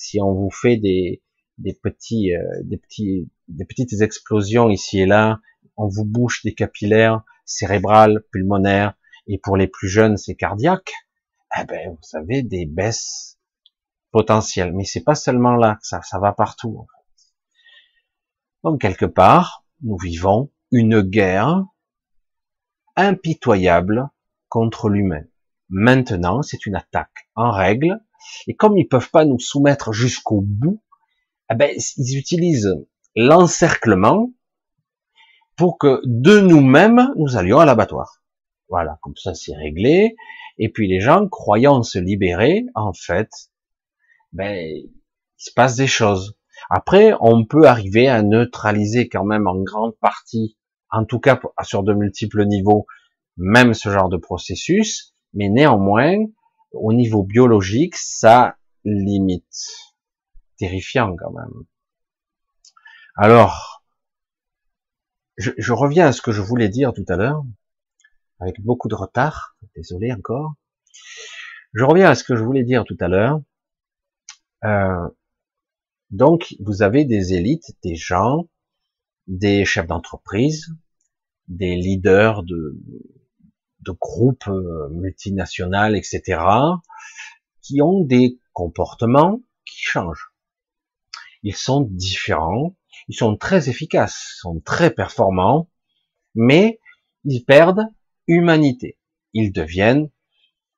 si 0.00 0.20
on 0.20 0.32
vous 0.32 0.50
fait 0.50 0.78
des, 0.78 1.22
des 1.58 1.74
petits, 1.74 2.34
euh, 2.34 2.42
des 2.64 2.78
petits, 2.78 3.28
des 3.48 3.64
petites 3.64 4.00
explosions 4.00 4.70
ici 4.70 5.00
et 5.00 5.06
là. 5.06 5.40
On 5.76 5.88
vous 5.88 6.04
bouche 6.04 6.42
des 6.44 6.54
capillaires 6.54 7.22
cérébrales, 7.44 8.22
pulmonaires, 8.32 8.94
et 9.26 9.38
pour 9.38 9.56
les 9.56 9.66
plus 9.66 9.88
jeunes, 9.88 10.16
c'est 10.16 10.34
cardiaque. 10.34 10.92
Eh 11.58 11.64
ben, 11.64 11.90
vous 11.90 12.02
savez, 12.02 12.42
des 12.42 12.66
baisses 12.66 13.38
potentielles. 14.12 14.72
Mais 14.72 14.84
c'est 14.84 15.04
pas 15.04 15.14
seulement 15.14 15.56
là 15.56 15.78
ça, 15.82 16.00
ça 16.02 16.18
va 16.18 16.32
partout. 16.32 16.86
En. 18.62 18.70
Donc 18.70 18.80
quelque 18.80 19.06
part, 19.06 19.64
nous 19.82 19.96
vivons 19.98 20.50
une 20.70 21.00
guerre 21.00 21.64
impitoyable 22.96 24.08
contre 24.48 24.88
l'humain. 24.88 25.24
Maintenant, 25.68 26.42
c'est 26.42 26.66
une 26.66 26.74
attaque 26.74 27.28
en 27.34 27.50
règle, 27.50 28.00
et 28.46 28.54
comme 28.54 28.76
ils 28.76 28.88
peuvent 28.88 29.10
pas 29.10 29.24
nous 29.24 29.38
soumettre 29.38 29.92
jusqu'au 29.92 30.40
bout, 30.42 30.82
eh 31.50 31.54
ben, 31.54 31.70
ils 31.96 32.18
utilisent 32.18 32.76
l'encerclement 33.16 34.32
pour 35.60 35.76
que 35.76 36.00
de 36.06 36.40
nous-mêmes, 36.40 37.12
nous 37.16 37.36
allions 37.36 37.58
à 37.58 37.66
l'abattoir. 37.66 38.22
Voilà, 38.70 38.98
comme 39.02 39.16
ça 39.16 39.34
c'est 39.34 39.54
réglé. 39.54 40.16
Et 40.56 40.70
puis 40.70 40.88
les 40.88 41.00
gens, 41.00 41.28
croyant 41.28 41.82
se 41.82 41.98
libérer, 41.98 42.64
en 42.74 42.94
fait, 42.94 43.28
ben, 44.32 44.56
il 44.56 44.90
se 45.36 45.52
passe 45.52 45.76
des 45.76 45.86
choses. 45.86 46.34
Après, 46.70 47.12
on 47.20 47.44
peut 47.44 47.66
arriver 47.66 48.08
à 48.08 48.22
neutraliser 48.22 49.10
quand 49.10 49.26
même 49.26 49.46
en 49.46 49.60
grande 49.60 49.94
partie, 50.00 50.56
en 50.90 51.04
tout 51.04 51.20
cas 51.20 51.38
sur 51.62 51.82
de 51.82 51.92
multiples 51.92 52.46
niveaux, 52.46 52.86
même 53.36 53.74
ce 53.74 53.90
genre 53.90 54.08
de 54.08 54.16
processus, 54.16 55.14
mais 55.34 55.50
néanmoins, 55.50 56.24
au 56.72 56.94
niveau 56.94 57.22
biologique, 57.22 57.96
ça 57.96 58.56
limite 58.86 59.66
terrifiant 60.56 61.14
quand 61.16 61.32
même. 61.32 61.64
Alors, 63.14 63.79
je, 65.40 65.72
reviens 65.72 66.06
à 66.06 66.12
ce 66.12 66.22
que 66.22 66.32
je 66.32 66.42
voulais 66.42 66.68
dire 66.68 66.92
tout 66.92 67.04
à 67.08 67.16
l'heure, 67.16 67.42
avec 68.38 68.60
beaucoup 68.60 68.88
de 68.88 68.94
retard, 68.94 69.56
désolé 69.74 70.12
encore. 70.12 70.54
Je 71.72 71.84
reviens 71.84 72.10
à 72.10 72.14
ce 72.14 72.24
que 72.24 72.36
je 72.36 72.42
voulais 72.42 72.64
dire 72.64 72.84
tout 72.84 72.96
à 73.00 73.08
l'heure. 73.08 73.40
Euh, 74.64 75.08
donc, 76.10 76.54
vous 76.60 76.82
avez 76.82 77.04
des 77.04 77.34
élites, 77.34 77.76
des 77.82 77.94
gens, 77.94 78.48
des 79.26 79.64
chefs 79.64 79.86
d'entreprise, 79.86 80.74
des 81.48 81.76
leaders 81.76 82.42
de, 82.42 82.78
de 83.80 83.92
groupes 83.92 84.48
euh, 84.48 84.88
multinationaux, 84.90 85.94
etc., 85.94 86.42
qui 87.62 87.80
ont 87.82 88.04
des 88.04 88.38
comportements 88.52 89.40
qui 89.64 89.80
changent. 89.80 90.32
Ils 91.42 91.56
sont 91.56 91.82
différents, 91.82 92.76
ils 93.10 93.16
sont 93.16 93.36
très 93.36 93.68
efficaces, 93.68 94.36
sont 94.38 94.60
très 94.60 94.92
performants, 94.92 95.68
mais 96.36 96.78
ils 97.24 97.44
perdent 97.44 97.88
humanité. 98.28 98.98
Ils 99.32 99.50
deviennent 99.50 100.10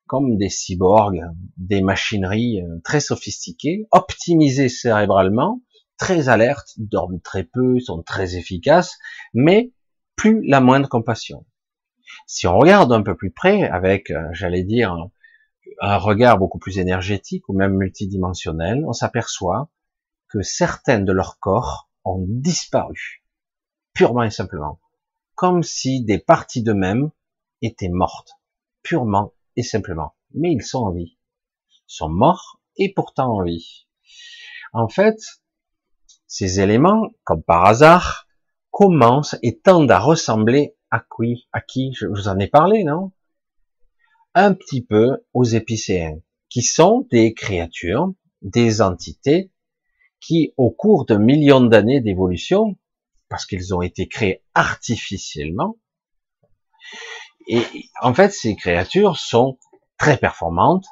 comme 0.07 0.37
des 0.37 0.49
cyborgs, 0.49 1.21
des 1.57 1.81
machineries 1.81 2.63
euh, 2.63 2.79
très 2.83 3.01
sophistiquées, 3.01 3.87
optimisées 3.91 4.67
cérébralement, 4.67 5.61
très 5.99 6.27
alertes, 6.27 6.73
dorment 6.77 7.21
très 7.21 7.43
peu, 7.43 7.79
sont 7.79 8.01
très 8.01 8.35
efficaces, 8.35 8.97
mais 9.35 9.71
plus 10.15 10.43
la 10.47 10.59
moindre 10.59 10.89
compassion. 10.89 11.45
Si 12.25 12.47
on 12.47 12.57
regarde 12.57 12.91
un 12.91 13.03
peu 13.03 13.15
plus 13.15 13.29
près, 13.29 13.61
avec, 13.61 14.09
euh, 14.09 14.27
j'allais 14.31 14.63
dire, 14.63 14.97
un 15.81 15.97
regard 15.97 16.39
beaucoup 16.39 16.57
plus 16.57 16.79
énergétique 16.79 17.47
ou 17.47 17.53
même 17.53 17.75
multidimensionnel, 17.75 18.83
on 18.87 18.93
s'aperçoit 18.93 19.69
que 20.29 20.41
certaines 20.41 21.05
de 21.05 21.13
leurs 21.13 21.37
corps 21.37 21.91
ont 22.05 22.25
disparu, 22.27 23.23
purement 23.93 24.23
et 24.23 24.31
simplement, 24.31 24.79
comme 25.35 25.63
si 25.63 26.03
des 26.03 26.19
parties 26.19 26.63
d'eux-mêmes 26.63 27.11
étaient 27.61 27.89
mortes, 27.89 28.33
purement 28.81 29.33
et 29.55 29.63
simplement. 29.63 30.15
Mais 30.33 30.51
ils 30.51 30.63
sont 30.63 30.79
en 30.79 30.91
vie. 30.91 31.17
Sont 31.87 32.09
morts 32.09 32.59
et 32.77 32.93
pourtant 32.93 33.37
en 33.37 33.43
vie. 33.43 33.87
En 34.73 34.87
fait, 34.87 35.19
ces 36.27 36.59
éléments, 36.59 37.09
comme 37.23 37.43
par 37.43 37.65
hasard, 37.65 38.27
commencent 38.71 39.35
et 39.43 39.59
tendent 39.59 39.91
à 39.91 39.99
ressembler 39.99 40.75
à 40.89 40.99
qui, 40.99 41.47
à 41.51 41.61
qui, 41.61 41.93
je 41.93 42.07
vous 42.07 42.27
en 42.27 42.39
ai 42.39 42.47
parlé, 42.47 42.83
non? 42.83 43.11
Un 44.33 44.55
petit 44.55 44.83
peu 44.83 45.23
aux 45.33 45.43
épicéens, 45.43 46.19
qui 46.49 46.63
sont 46.63 47.07
des 47.11 47.35
créatures, 47.35 48.13
des 48.41 48.81
entités 48.81 49.51
qui, 50.23 50.53
au 50.57 50.71
cours 50.71 51.05
de 51.05 51.15
millions 51.15 51.61
d'années 51.61 52.01
d'évolution, 52.01 52.77
parce 53.29 53.45
qu'ils 53.45 53.75
ont 53.75 53.81
été 53.81 54.07
créés 54.07 54.43
artificiellement, 54.53 55.77
et 57.47 57.63
en 58.01 58.13
fait, 58.13 58.31
ces 58.31 58.55
créatures 58.55 59.17
sont 59.17 59.57
très 59.97 60.17
performantes, 60.17 60.85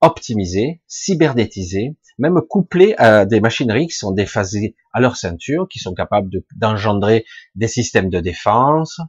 optimisées, 0.00 0.82
cyberdétisées, 0.88 1.96
même 2.18 2.40
couplées 2.48 2.94
à 2.98 3.24
des 3.24 3.40
machineries 3.40 3.86
qui 3.86 3.96
sont 3.96 4.10
déphasées 4.10 4.74
à 4.92 5.00
leur 5.00 5.16
ceinture, 5.16 5.68
qui 5.70 5.78
sont 5.78 5.94
capables 5.94 6.30
d'engendrer 6.56 7.24
des 7.54 7.68
systèmes 7.68 8.10
de 8.10 8.20
défense, 8.20 9.00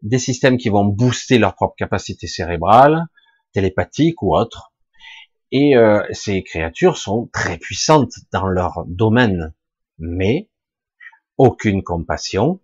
des 0.00 0.18
systèmes 0.18 0.56
qui 0.56 0.70
vont 0.70 0.84
booster 0.84 1.38
leur 1.38 1.54
propre 1.54 1.74
capacité 1.76 2.26
cérébrale, 2.26 3.04
télépathique 3.52 4.22
ou 4.22 4.34
autre. 4.34 4.71
Et 5.52 5.76
euh, 5.76 6.02
ces 6.12 6.42
créatures 6.42 6.96
sont 6.96 7.28
très 7.32 7.58
puissantes 7.58 8.14
dans 8.32 8.46
leur 8.46 8.84
domaine, 8.86 9.52
mais 9.98 10.48
aucune 11.36 11.82
compassion. 11.82 12.60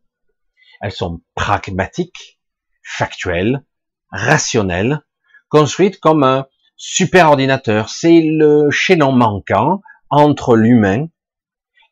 Elles 0.81 0.93
sont 0.93 1.21
pragmatiques, 1.35 2.41
factuelles, 2.83 3.63
rationnelles, 4.11 5.05
construites 5.51 6.01
comme 6.01 6.25
un 6.25 6.47
super 6.77 7.29
ordinateur. 7.29 7.91
C'est 7.91 8.23
le 8.23 8.71
chaînon 8.71 9.13
manquant 9.13 9.83
entre 10.09 10.57
l'humain 10.57 11.09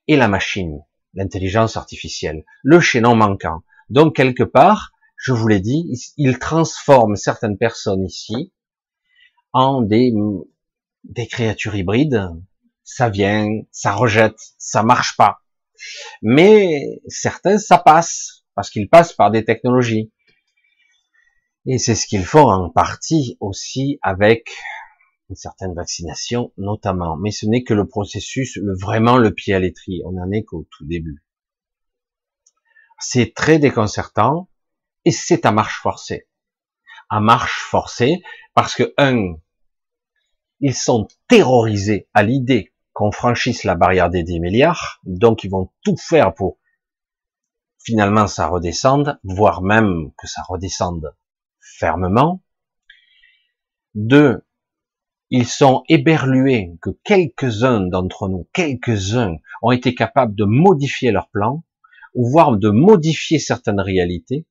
et 0.09 0.17
la 0.17 0.29
machine, 0.29 0.81
l'intelligence 1.13 1.77
artificielle, 1.77 2.45
le 2.63 2.81
chaînon 2.81 3.15
manquant. 3.15 3.63
Donc 3.91 4.17
quelque 4.17 4.45
part, 4.45 4.93
je 5.17 5.33
vous 5.33 5.49
l'ai 5.49 5.61
dit, 5.61 5.91
il 6.17 6.39
transforme 6.39 7.17
certaines 7.17 7.59
personnes 7.59 8.05
ici 8.05 8.55
en 9.53 9.83
des, 9.83 10.13
des 11.09 11.27
créatures 11.27 11.75
hybrides. 11.75 12.29
Ça 12.85 13.09
vient, 13.09 13.49
ça 13.73 13.93
rejette, 13.93 14.39
ça 14.59 14.83
marche 14.83 15.17
pas. 15.17 15.41
Mais 16.23 17.01
certains, 17.09 17.59
ça 17.59 17.79
passe, 17.79 18.45
parce 18.55 18.71
qu'ils 18.71 18.89
passent 18.89 19.13
par 19.13 19.31
des 19.31 19.45
technologies. 19.45 20.13
Et 21.67 21.79
c'est 21.79 21.97
ce 21.97 22.07
qu'ils 22.07 22.25
font 22.25 22.49
en 22.49 22.71
partie 22.71 23.37
aussi 23.41 23.99
avec 24.03 24.51
une 25.29 25.37
certaine 25.37 25.75
vaccination, 25.75 26.53
notamment. 26.57 27.17
Mais 27.17 27.33
ce 27.33 27.47
n'est 27.47 27.65
que 27.65 27.75
le 27.75 27.89
processus, 27.89 28.59
vraiment 28.81 29.17
le 29.17 29.35
pied 29.35 29.53
à 29.55 29.59
l'étrier. 29.59 30.03
On 30.07 30.13
n'en 30.13 30.31
est 30.31 30.45
qu'au 30.45 30.67
tout 30.71 30.87
début. 30.87 31.25
C'est 33.01 33.35
très 33.35 33.59
déconcertant 33.59 34.49
et 35.05 35.11
c'est 35.11 35.45
à 35.45 35.51
marche 35.51 35.81
forcée. 35.81 36.29
À 37.11 37.21
marche 37.21 37.61
forcée 37.69 38.23
parce 38.55 38.75
que, 38.75 38.95
un, 38.97 39.35
ils 40.61 40.75
sont 40.75 41.09
terrorisés 41.29 42.09
à 42.15 42.23
l'idée 42.23 42.73
qu'on 42.93 43.13
franchisse 43.13 43.65
la 43.65 43.75
barrière 43.75 44.11
des 44.11 44.23
10 44.23 44.41
milliards, 44.41 45.01
donc 45.05 45.45
ils 45.45 45.51
vont 45.51 45.71
tout 45.85 45.97
faire 45.97 46.35
pour 46.35 46.59
finalement 47.85 48.27
ça 48.27 48.49
redescende, 48.49 49.21
voire 49.23 49.63
même 49.63 50.11
que 50.17 50.27
ça 50.27 50.43
redescende 50.49 51.15
fermement. 51.61 52.43
Deux, 53.95 54.43
ils 55.31 55.47
sont 55.47 55.83
éberlués 55.89 56.73
que 56.81 56.91
quelques-uns 57.05 57.81
d'entre 57.81 58.29
nous, 58.29 58.49
quelques-uns, 58.53 59.37
ont 59.63 59.73
été 59.73 59.95
capables 59.95 60.35
de 60.35 60.45
modifier 60.45 61.13
leur 61.13 61.29
plan, 61.31 61.65
ou 62.15 62.31
voire 62.31 62.57
de 62.57 62.71
modifier 62.71 63.39
certaines 63.39 63.81
réalités, 63.81 64.47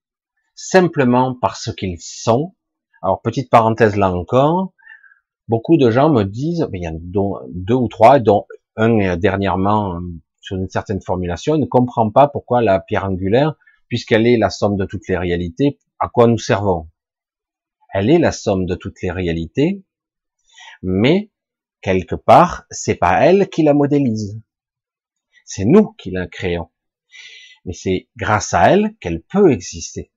simplement 0.54 1.36
parce 1.36 1.74
qu'ils 1.76 2.00
sont. 2.00 2.56
Alors, 3.02 3.22
petite 3.22 3.50
parenthèse 3.50 3.96
là 3.96 4.12
encore, 4.12 4.74
beaucoup 5.48 5.78
de 5.78 5.90
gens 5.92 6.10
me 6.10 6.24
disent, 6.24 6.68
il 6.74 6.84
y 6.84 6.88
en 6.88 6.96
a 6.96 7.44
deux 7.50 7.76
ou 7.76 7.88
trois, 7.88 8.20
dont 8.20 8.46
un 8.76 9.18
dernièrement 9.18 10.00
sur 10.42 10.58
une 10.58 10.70
certaine 10.70 11.02
formulation, 11.02 11.58
ne 11.58 11.66
comprend 11.66 12.10
pas 12.12 12.28
pourquoi 12.28 12.62
la 12.62 12.80
pierre 12.80 13.06
angulaire, 13.06 13.56
puisqu'elle 13.88 14.28
est 14.28 14.38
la 14.38 14.50
somme 14.50 14.78
de 14.78 14.86
toutes 14.86 15.08
les 15.08 15.18
réalités, 15.18 15.80
à 16.00 16.10
quoi 16.10 16.28
nous 16.28 16.38
servons 16.38 16.90
Elle 17.94 18.10
est 18.10 18.20
la 18.20 18.32
somme 18.32 18.66
de 18.66 18.76
toutes 18.76 19.02
les 19.02 19.12
réalités, 19.12 19.84
mais 20.82 21.32
quelque 21.82 22.16
part, 22.16 22.66
c'est 22.70 22.96
pas 22.96 23.26
elle 23.26 23.50
qui 23.50 23.64
la 23.64 23.74
modélise. 23.74 24.42
C'est 25.46 25.66
nous 25.66 25.94
qui 25.94 26.12
la 26.12 26.28
créons. 26.28 26.70
Mais 27.66 27.74
c'est 27.74 28.10
grâce 28.18 28.54
à 28.54 28.72
elle 28.72 28.96
qu'elle 29.00 29.22
peut 29.22 29.52
exister. 29.52 30.12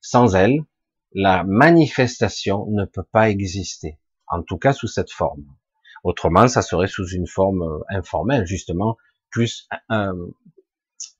Sans 0.00 0.34
elle, 0.34 0.64
la 1.12 1.44
manifestation 1.44 2.66
ne 2.70 2.84
peut 2.84 3.04
pas 3.04 3.30
exister 3.30 3.98
en 4.32 4.42
tout 4.42 4.58
cas 4.58 4.72
sous 4.72 4.88
cette 4.88 5.10
forme. 5.10 5.44
Autrement, 6.04 6.48
ça 6.48 6.62
serait 6.62 6.88
sous 6.88 7.08
une 7.08 7.26
forme 7.26 7.62
euh, 7.62 7.78
informelle, 7.88 8.46
justement, 8.46 8.96
plus 9.30 9.68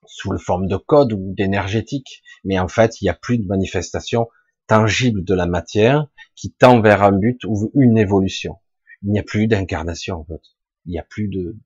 sous 0.07 0.33
la 0.33 0.39
forme 0.39 0.67
de 0.67 0.77
code 0.77 1.13
ou 1.13 1.35
d'énergétique. 1.35 2.23
Mais 2.45 2.59
en 2.59 2.69
fait, 2.69 3.01
il 3.01 3.05
n'y 3.05 3.11
a 3.11 3.15
plus 3.15 3.39
de 3.39 3.47
manifestation 3.47 4.29
tangible 4.67 5.25
de 5.25 5.35
la 5.35 5.47
matière 5.47 6.07
qui 6.35 6.53
tend 6.53 6.81
vers 6.81 7.03
un 7.03 7.13
but 7.13 7.45
ou 7.45 7.71
une 7.75 7.97
évolution. 7.97 8.59
Il 9.03 9.11
n'y 9.11 9.19
a 9.19 9.23
plus 9.23 9.47
d'incarnation, 9.47 10.17
en 10.17 10.25
fait. 10.25 10.43
Il 10.87 10.93
n'y 10.93 10.99
a 10.99 11.05
plus 11.05 11.29
de, 11.29 11.57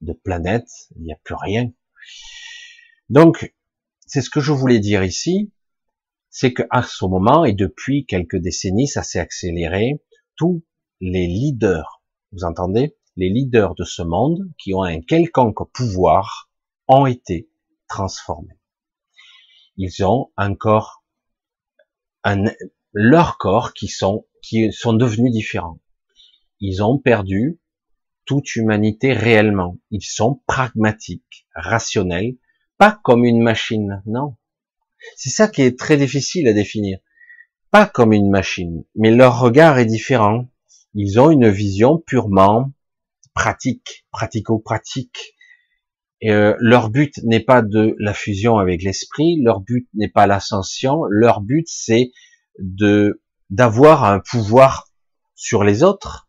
de 0.00 0.12
planète, 0.12 0.68
il 0.96 1.02
n'y 1.02 1.12
a 1.12 1.18
plus 1.22 1.34
rien. 1.34 1.72
Donc, 3.08 3.54
c'est 4.06 4.22
ce 4.22 4.30
que 4.30 4.40
je 4.40 4.52
voulais 4.52 4.78
dire 4.78 5.02
ici, 5.02 5.52
c'est 6.30 6.54
qu'à 6.54 6.82
ce 6.82 7.04
moment, 7.04 7.44
et 7.44 7.52
depuis 7.52 8.06
quelques 8.06 8.36
décennies, 8.36 8.88
ça 8.88 9.02
s'est 9.02 9.18
accéléré, 9.18 10.00
tous 10.38 10.64
les 11.00 11.26
leaders, 11.26 12.02
vous 12.32 12.44
entendez, 12.44 12.96
les 13.16 13.28
leaders 13.28 13.74
de 13.74 13.84
ce 13.84 14.00
monde 14.00 14.50
qui 14.56 14.72
ont 14.72 14.82
un 14.82 15.02
quelconque 15.02 15.70
pouvoir 15.72 16.50
ont 16.86 17.04
été 17.06 17.50
transformés. 17.88 18.58
Ils 19.76 20.04
ont 20.04 20.32
un 20.36 20.54
corps, 20.54 21.04
un, 22.24 22.44
leur 22.92 23.38
corps 23.38 23.74
qui 23.74 23.88
sont, 23.88 24.26
qui 24.42 24.72
sont 24.72 24.92
devenus 24.92 25.32
différents. 25.32 25.80
Ils 26.60 26.82
ont 26.82 26.98
perdu 26.98 27.60
toute 28.24 28.56
humanité 28.56 29.12
réellement. 29.12 29.78
Ils 29.90 30.02
sont 30.02 30.42
pragmatiques, 30.46 31.46
rationnels, 31.54 32.36
pas 32.76 33.00
comme 33.02 33.24
une 33.24 33.42
machine, 33.42 34.02
non. 34.06 34.36
C'est 35.16 35.30
ça 35.30 35.48
qui 35.48 35.62
est 35.62 35.78
très 35.78 35.96
difficile 35.96 36.48
à 36.48 36.52
définir 36.52 36.98
pas 37.70 37.86
comme 37.86 38.12
une 38.12 38.30
machine, 38.30 38.84
mais 38.94 39.10
leur 39.10 39.40
regard 39.40 39.78
est 39.78 39.86
différent. 39.86 40.48
Ils 40.94 41.20
ont 41.20 41.30
une 41.30 41.48
vision 41.48 41.98
purement 41.98 42.72
pratique, 43.34 44.06
pratico-pratique. 44.10 45.34
Euh, 46.24 46.56
leur 46.58 46.90
but 46.90 47.18
n'est 47.22 47.44
pas 47.44 47.62
de 47.62 47.94
la 47.98 48.12
fusion 48.12 48.58
avec 48.58 48.82
l'esprit, 48.82 49.40
leur 49.40 49.60
but 49.60 49.88
n'est 49.94 50.08
pas 50.08 50.26
l'ascension, 50.26 51.04
leur 51.08 51.40
but 51.40 51.66
c'est 51.68 52.10
de 52.58 53.22
d'avoir 53.50 54.04
un 54.04 54.18
pouvoir 54.18 54.88
sur 55.36 55.62
les 55.62 55.82
autres. 55.84 56.28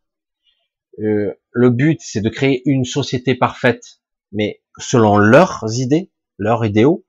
Euh, 1.00 1.34
le 1.52 1.70
but 1.72 2.00
c'est 2.02 2.22
de 2.22 2.30
créer 2.30 2.62
une 2.66 2.86
société 2.86 3.34
parfaite, 3.34 4.02
mais 4.32 4.62
selon 4.78 5.18
leurs 5.18 5.64
idées, 5.74 6.12
leurs 6.38 6.66
idéaux. 6.66 7.06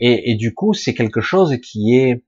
Et, 0.00 0.32
et 0.32 0.34
du 0.34 0.52
coup, 0.52 0.74
c'est 0.74 0.94
quelque 0.94 1.20
chose 1.20 1.56
qui 1.62 1.94
est 1.94 2.25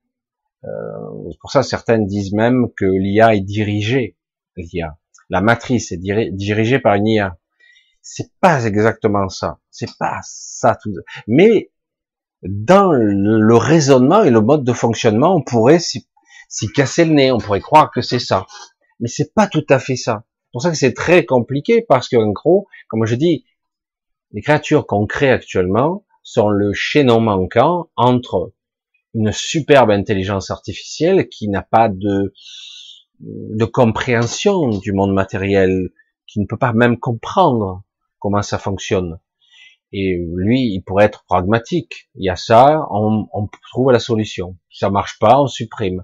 euh, 0.65 1.31
pour 1.39 1.51
ça, 1.51 1.63
certaines 1.63 2.05
disent 2.05 2.33
même 2.33 2.67
que 2.75 2.85
l'IA 2.85 3.35
est 3.35 3.41
dirigée. 3.41 4.17
L'IA, 4.57 4.97
la 5.29 5.41
matrice 5.41 5.91
est 5.91 5.97
dirigée 5.97 6.79
par 6.79 6.95
une 6.95 7.07
IA. 7.07 7.37
C'est 8.01 8.31
pas 8.39 8.65
exactement 8.65 9.29
ça. 9.29 9.59
C'est 9.69 9.97
pas 9.97 10.19
ça 10.23 10.77
tout. 10.81 10.93
Mais 11.27 11.71
dans 12.43 12.91
le 12.91 13.55
raisonnement 13.55 14.23
et 14.23 14.31
le 14.31 14.41
mode 14.41 14.63
de 14.63 14.73
fonctionnement, 14.73 15.35
on 15.35 15.43
pourrait 15.43 15.79
s'y 15.79 16.07
casser 16.73 17.05
le 17.05 17.13
nez. 17.13 17.31
On 17.31 17.37
pourrait 17.37 17.61
croire 17.61 17.91
que 17.91 18.01
c'est 18.01 18.19
ça. 18.19 18.45
Mais 18.99 19.07
c'est 19.07 19.33
pas 19.33 19.47
tout 19.47 19.65
à 19.69 19.79
fait 19.79 19.95
ça. 19.95 20.25
C'est 20.45 20.51
pour 20.53 20.61
ça 20.61 20.71
que 20.71 20.77
c'est 20.77 20.93
très 20.93 21.25
compliqué 21.25 21.85
parce 21.87 22.09
qu'en 22.09 22.31
gros, 22.31 22.67
comme 22.87 23.05
je 23.05 23.15
dis, 23.15 23.45
les 24.31 24.41
créatures 24.41 24.87
qu'on 24.87 25.05
crée 25.05 25.29
actuellement 25.29 26.05
sont 26.23 26.49
le 26.49 26.73
chaînon 26.73 27.19
manquant 27.19 27.89
entre 27.95 28.53
une 29.13 29.31
superbe 29.31 29.91
intelligence 29.91 30.51
artificielle 30.51 31.29
qui 31.29 31.47
n'a 31.47 31.61
pas 31.61 31.89
de, 31.89 32.33
de 33.19 33.65
compréhension 33.65 34.69
du 34.69 34.93
monde 34.93 35.13
matériel, 35.13 35.89
qui 36.27 36.39
ne 36.39 36.45
peut 36.45 36.57
pas 36.57 36.73
même 36.73 36.99
comprendre 36.99 37.83
comment 38.19 38.41
ça 38.41 38.59
fonctionne. 38.59 39.19
Et 39.91 40.19
lui, 40.35 40.73
il 40.73 40.81
pourrait 40.81 41.05
être 41.05 41.25
pragmatique. 41.25 42.09
Il 42.15 42.25
y 42.25 42.29
a 42.29 42.35
ça, 42.35 42.85
on, 42.91 43.27
on 43.33 43.47
trouve 43.71 43.91
la 43.91 43.99
solution. 43.99 44.57
Ça 44.71 44.91
marche 44.91 45.17
pas, 45.17 45.41
on 45.41 45.47
supprime. 45.47 46.03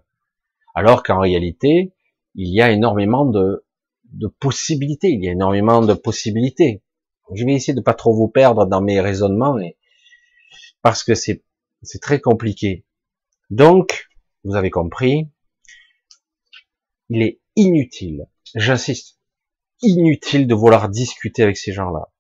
Alors 0.74 1.04
qu'en 1.04 1.20
réalité, 1.20 1.94
il 2.34 2.54
y 2.54 2.62
a 2.62 2.72
énormément 2.72 3.26
de, 3.26 3.64
de 4.12 4.28
possibilités. 4.28 5.10
Il 5.10 5.24
y 5.24 5.30
a 5.30 5.34
énormément 5.34 5.82
de 5.82 5.94
possibilités. 5.94 6.82
Je 7.34 7.46
vais 7.46 7.54
essayer 7.54 7.76
de 7.76 7.82
pas 7.82 7.94
trop 7.94 8.14
vous 8.14 8.28
perdre 8.28 8.66
dans 8.66 8.82
mes 8.82 9.00
raisonnements, 9.02 9.56
parce 10.82 11.04
que 11.04 11.16
c'est 11.16 11.44
très 12.02 12.20
compliqué. 12.20 12.86
Donc, 13.50 14.08
vous 14.44 14.56
avez 14.56 14.70
compris, 14.70 15.30
il 17.10 17.22
est 17.22 17.40
inutile, 17.56 18.28
j'insiste, 18.56 19.20
inutile 19.82 20.48
de 20.48 20.56
vouloir 20.56 20.90
discuter 20.90 21.44
avec 21.44 21.58
ces 21.58 21.72
gens-là. 21.72 22.12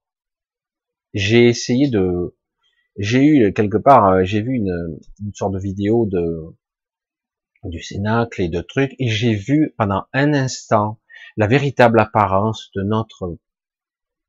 j'ai 1.14 1.48
essayé 1.48 1.90
de, 1.90 2.36
j'ai 2.98 3.26
eu 3.26 3.54
quelque 3.54 3.78
part, 3.78 4.06
euh, 4.08 4.24
j'ai 4.24 4.42
vu 4.42 4.56
une, 4.56 5.00
sorte 5.34 5.54
de 5.54 5.60
vidéo 5.60 6.06
de 6.06 6.56
du 7.64 7.82
Cénacle 7.82 8.44
et 8.44 8.50
de 8.50 8.62
trucs, 8.62 8.94
et 9.00 9.08
j'ai 9.08 9.34
vu 9.34 9.74
pendant 9.78 10.06
un 10.14 10.34
instant 10.36 11.00
la 11.36 11.48
véritable 11.48 12.00
apparence 12.00 12.70
de 12.76 12.84
notre 12.84 13.38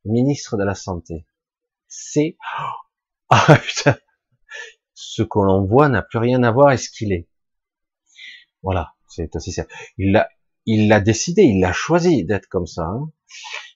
ministre 0.06 0.56
de 0.56 0.64
la 0.64 0.74
Santé. 0.74 1.26
C'est, 1.88 2.38
ah 3.28 3.58
putain, 3.62 3.98
ce 4.96 5.22
que 5.22 5.38
l'on 5.38 5.64
voit 5.64 5.88
n'a 5.90 6.02
plus 6.02 6.18
rien 6.18 6.42
à 6.42 6.50
voir 6.50 6.68
avec 6.68 6.80
ce 6.80 6.90
qu'il 6.90 7.12
est. 7.12 7.28
Voilà, 8.62 8.94
c'est 9.06 9.36
aussi 9.36 9.52
ça. 9.52 9.66
Il 9.98 10.12
l'a, 10.12 10.28
il 10.64 10.88
l'a 10.88 11.00
décidé, 11.00 11.42
il 11.42 11.60
l'a 11.60 11.72
choisi 11.72 12.24
d'être 12.24 12.48
comme 12.48 12.66
ça. 12.66 12.84
Hein. 12.84 13.12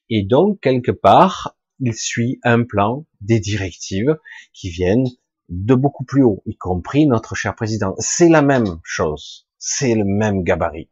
Et 0.08 0.24
donc, 0.24 0.60
quelque 0.60 0.90
part, 0.90 1.56
il 1.78 1.94
suit 1.94 2.40
un 2.42 2.64
plan, 2.64 3.06
des 3.20 3.38
directives 3.38 4.18
qui 4.54 4.70
viennent 4.70 5.06
de 5.50 5.74
beaucoup 5.74 6.04
plus 6.04 6.22
haut, 6.22 6.42
y 6.46 6.56
compris 6.56 7.06
notre 7.06 7.34
cher 7.34 7.54
président. 7.54 7.94
C'est 7.98 8.30
la 8.30 8.42
même 8.42 8.80
chose, 8.82 9.46
c'est 9.58 9.94
le 9.94 10.04
même 10.04 10.42
gabarit. 10.42 10.88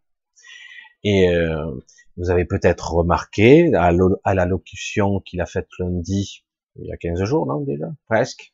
Et 1.05 1.31
euh, 1.31 1.81
vous 2.19 2.29
avez 2.29 2.45
peut-être 2.45 2.93
remarqué 2.93 3.73
à, 3.75 3.93
à 4.25 4.35
la 4.35 4.45
locution 4.45 5.21
qu'il 5.21 5.41
a 5.41 5.47
faite 5.47 5.69
lundi, 5.79 6.45
il 6.77 6.87
y 6.87 6.93
a 6.93 6.99
15 6.99 7.25
jours, 7.25 7.47
non 7.47 7.63
déjà, 7.63 7.87
presque, 8.09 8.53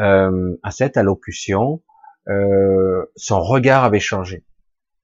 euh, 0.00 0.56
à 0.62 0.70
cette 0.70 0.96
allocution, 0.96 1.82
euh, 2.28 3.04
son 3.16 3.42
regard 3.42 3.84
avait 3.84 4.00
changé 4.00 4.44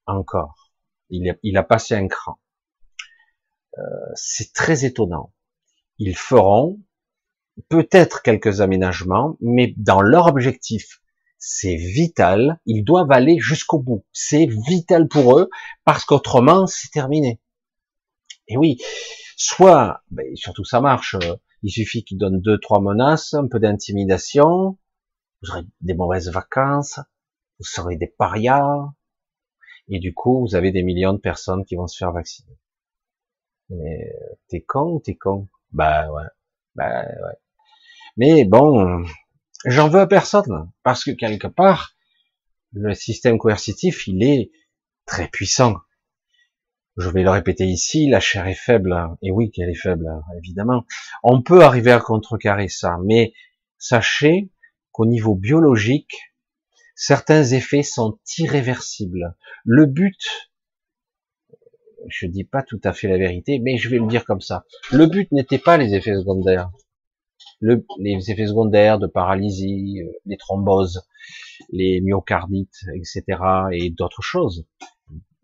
encore. 0.07 0.73
Il 1.11 1.29
a, 1.31 1.35
il 1.43 1.57
a 1.57 1.63
passé 1.63 1.95
un 1.95 2.09
cran. 2.09 2.39
Euh, 3.79 3.83
c'est 4.15 4.53
très 4.53 4.85
étonnant. 4.85 5.33
Ils 5.99 6.17
feront 6.17 6.81
peut-être 7.69 8.23
quelques 8.23 8.61
aménagements, 8.61 9.37
mais 9.41 9.75
dans 9.77 10.01
leur 10.01 10.27
objectif, 10.27 11.01
c'est 11.39 11.77
vital. 11.77 12.61
Ils 12.67 12.85
doivent 12.85 13.13
aller 13.13 13.39
jusqu'au 13.39 13.79
bout. 13.79 14.05
C'est 14.13 14.47
vital 14.47 15.09
pour 15.09 15.39
eux 15.39 15.51
parce 15.85 16.05
qu'autrement, 16.05 16.67
c'est 16.67 16.91
terminé. 16.91 17.41
Et 18.49 18.57
oui, 18.57 18.79
soit, 19.37 20.03
ben, 20.11 20.27
surtout 20.37 20.65
ça 20.65 20.81
marche. 20.81 21.17
Il 21.63 21.71
suffit 21.71 22.05
qu'ils 22.05 22.19
donnent 22.19 22.41
deux, 22.41 22.59
trois 22.59 22.81
menaces, 22.81 23.35
un 23.35 23.47
peu 23.47 23.61
d'intimidation, 23.61 24.79
vous 25.43 25.51
aurez 25.51 25.63
des 25.81 25.95
mauvaises 25.95 26.31
vacances, 26.31 27.01
vous 27.59 27.65
serez 27.65 27.97
des 27.97 28.07
parias, 28.07 28.93
et 29.89 29.99
du 29.99 30.15
coup, 30.15 30.47
vous 30.47 30.55
avez 30.55 30.73
des 30.73 30.83
millions 30.83 31.13
de 31.13 31.19
personnes 31.19 31.65
qui 31.65 31.77
vont 31.77 31.87
se 31.87 31.97
faire 31.97 32.13
vacciner. 32.13 32.59
Mais 33.71 34.13
t'es 34.49 34.61
con 34.61 34.95
ou 34.95 35.01
t'es 35.01 35.17
con? 35.17 35.49
Bah 35.73 36.11
ouais, 36.13 36.29
bah 36.75 37.05
ouais. 37.05 37.39
Mais 38.17 38.45
bon, 38.45 39.05
j'en 39.67 39.89
veux 39.89 40.01
à 40.01 40.07
personne, 40.07 40.71
parce 40.83 41.05
que 41.05 41.13
quelque 41.13 41.47
part, 41.47 41.95
le 42.73 42.95
système 42.95 43.39
coercitif, 43.39 44.07
il 44.07 44.23
est 44.23 44.51
très 45.07 45.29
puissant. 45.29 45.77
Je 46.97 47.09
vais 47.09 47.23
le 47.23 47.31
répéter 47.31 47.65
ici, 47.65 48.09
la 48.09 48.21
chair 48.21 48.47
est 48.47 48.55
faible, 48.55 48.95
et 49.23 49.31
oui 49.31 49.51
qu'elle 49.51 49.71
est 49.71 49.75
faible, 49.75 50.07
évidemment. 50.37 50.85
On 51.23 51.41
peut 51.41 51.63
arriver 51.63 51.93
à 51.93 52.01
contrecarrer 52.01 52.69
ça, 52.69 52.99
mais 53.05 53.33
sachez 53.79 54.51
qu'au 55.01 55.07
niveau 55.07 55.35
biologique, 55.35 56.13
certains 56.95 57.43
effets 57.43 57.83
sont 57.83 58.19
irréversibles. 58.37 59.35
Le 59.65 59.87
but, 59.87 60.21
je 62.07 62.27
dis 62.27 62.45
pas 62.45 62.63
tout 62.63 62.81
à 62.85 62.93
fait 62.93 63.09
la 63.09 63.17
vérité, 63.17 63.61
mais 63.61 63.79
je 63.79 63.89
vais 63.89 63.97
le 63.97 64.07
dire 64.07 64.27
comme 64.27 64.43
ça. 64.43 64.67
Le 64.93 65.07
but 65.07 65.33
n'était 65.33 65.59
pas 65.59 65.79
les 65.79 65.95
effets 65.95 66.15
secondaires. 66.15 66.71
les 67.63 68.31
effets 68.31 68.47
secondaires 68.47 68.99
de 68.99 69.07
paralysie, 69.07 70.03
euh, 70.03 70.13
les 70.27 70.37
thromboses, 70.37 71.03
les 71.71 72.03
myocardites, 72.03 72.85
etc., 72.95 73.25
et 73.73 73.89
d'autres 73.89 74.23
choses, 74.23 74.67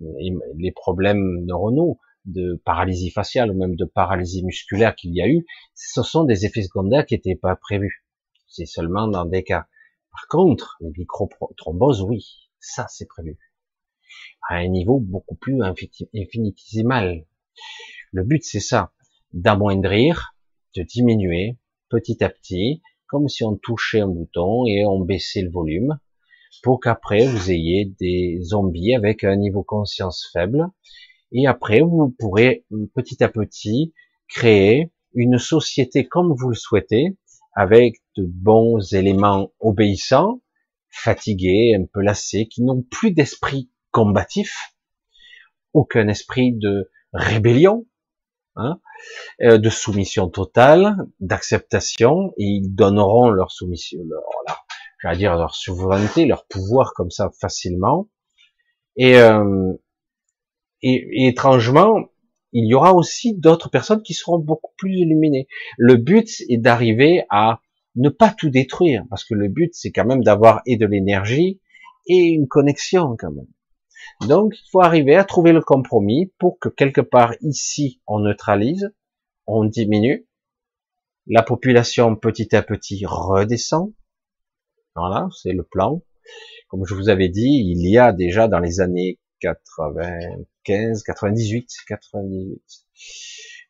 les 0.01 0.73
problèmes 0.73 1.47
neuronaux, 1.47 1.99
de 2.27 2.61
paralysie 2.66 3.11
faciale 3.11 3.51
ou 3.53 3.55
même 3.55 3.77
de 3.77 3.87
paralysie 3.87 4.45
musculaire 4.45 4.95
qu'il 4.95 5.14
y 5.14 5.23
a 5.23 5.29
eu, 5.29 5.47
ce 5.75 6.03
sont 6.03 6.25
des 6.25 6.45
effets 6.45 6.62
secondaires 6.62 7.07
qui 7.07 7.14
n'étaient 7.14 7.37
pas 7.37 7.57
prévus. 7.57 8.06
C'est 8.48 8.66
seulement 8.66 9.09
dans 9.09 9.24
des 9.24 9.44
cas. 9.44 9.66
Par 10.11 10.28
contre, 10.28 10.76
les 10.80 10.90
microthromboses, 10.96 12.02
oui, 12.02 12.48
ça 12.59 12.87
c'est 12.88 13.06
prévu. 13.06 13.38
À 14.48 14.56
un 14.56 14.68
niveau 14.68 14.98
beaucoup 14.98 15.35
plus 15.35 15.61
infinitésimal. 15.62 17.26
Le 18.12 18.22
but 18.22 18.42
c'est 18.42 18.61
ça, 18.61 18.92
d'amoindrir, 19.32 20.35
de 20.74 20.82
diminuer 20.82 21.59
petit 21.88 22.22
à 22.22 22.30
petit, 22.30 22.82
comme 23.09 23.28
si 23.28 23.44
on 23.44 23.56
touchait 23.56 24.00
un 24.00 24.09
bouton 24.09 24.64
et 24.66 24.85
on 24.87 25.00
baissait 25.00 25.42
le 25.42 25.50
volume, 25.50 25.98
pour 26.62 26.80
qu'après 26.80 27.26
vous 27.26 27.50
ayez 27.50 27.87
des 28.00 28.38
zombies 28.42 28.94
avec 28.94 29.24
un 29.24 29.37
niveau 29.37 29.62
conscience 29.62 30.28
faible, 30.32 30.68
et 31.32 31.46
après 31.46 31.80
vous 31.80 32.14
pourrez 32.18 32.64
petit 32.94 33.22
à 33.22 33.28
petit 33.28 33.92
créer 34.28 34.92
une 35.14 35.38
société 35.38 36.06
comme 36.06 36.35
vous 36.35 36.48
le 36.48 36.54
souhaitez, 36.54 37.16
avec 37.57 37.97
de 38.16 38.25
bons 38.27 38.95
éléments 38.95 39.51
obéissants, 39.61 40.42
fatigués, 40.90 41.75
un 41.77 41.87
peu 41.92 42.03
lassés, 42.03 42.47
qui 42.49 42.62
n'ont 42.62 42.83
plus 42.83 43.12
d'esprit 43.12 43.71
combatif, 43.90 44.75
aucun 45.73 46.07
esprit 46.09 46.53
de 46.53 46.90
rébellion, 47.14 47.87
hein, 48.57 48.79
euh, 49.42 49.57
de 49.57 49.71
soumission 49.71 50.29
totale, 50.29 50.97
d'acceptation, 51.21 52.35
et 52.37 52.45
ils 52.45 52.75
donneront 52.75 53.31
leur 53.31 53.51
soumission, 53.51 54.01
leur, 54.07 54.23
j'allais 55.03 55.19
dire 55.19 55.37
leur 55.37 55.55
souveraineté, 55.55 56.27
leur 56.27 56.47
pouvoir 56.47 56.92
comme 56.95 57.11
ça 57.11 57.31
facilement. 57.40 58.09
Et, 58.97 59.19
euh, 59.19 59.73
et, 60.83 61.25
et 61.25 61.29
étrangement, 61.29 62.11
il 62.59 62.66
y 62.66 62.75
aura 62.75 62.95
aussi 62.95 63.35
d'autres 63.35 63.69
personnes 63.69 64.03
qui 64.03 64.14
seront 64.14 64.38
beaucoup 64.38 64.73
plus 64.79 65.01
illuminées. 65.01 65.47
Le 65.77 65.97
but 65.97 66.27
est 66.49 66.57
d'arriver 66.57 67.25
à 67.29 67.61
ne 67.97 68.09
pas 68.09 68.31
tout 68.31 68.49
détruire, 68.49 69.05
parce 69.11 69.25
que 69.25 69.35
le 69.35 69.49
but 69.49 69.75
c'est 69.75 69.92
quand 69.92 70.07
même 70.07 70.25
d'avoir 70.25 70.62
et 70.64 70.79
de 70.79 70.87
l'énergie 70.87 71.61
et 72.07 72.29
une 72.29 72.49
connexion 72.49 73.14
quand 73.19 73.31
même. 73.31 73.49
Donc 74.27 74.55
il 74.57 74.71
faut 74.71 74.81
arriver 74.81 75.16
à 75.16 75.25
trouver 75.25 75.53
le 75.53 75.61
compromis 75.61 76.33
pour 76.38 76.59
que 76.59 76.71
quelque 76.71 77.03
part 77.03 77.35
ici 77.42 78.01
on 78.07 78.21
neutralise, 78.21 78.90
on 79.47 79.64
diminue, 79.64 80.27
la 81.27 81.42
population 81.42 82.16
petit 82.16 82.57
à 82.57 82.62
petit 82.62 83.05
redescend. 83.05 83.92
Voilà, 84.95 85.29
c'est 85.42 85.53
le 85.53 85.62
plan. 85.62 86.03
Comme 86.69 86.87
je 86.87 86.95
vous 86.95 87.11
avais 87.11 87.29
dit, 87.29 87.62
il 87.66 87.87
y 87.87 87.99
a 87.99 88.14
déjà 88.14 88.49
dans 88.49 88.61
les 88.61 88.81
années 88.81 89.19
95, 90.66 91.02
98, 91.02 91.68
98. 91.88 92.61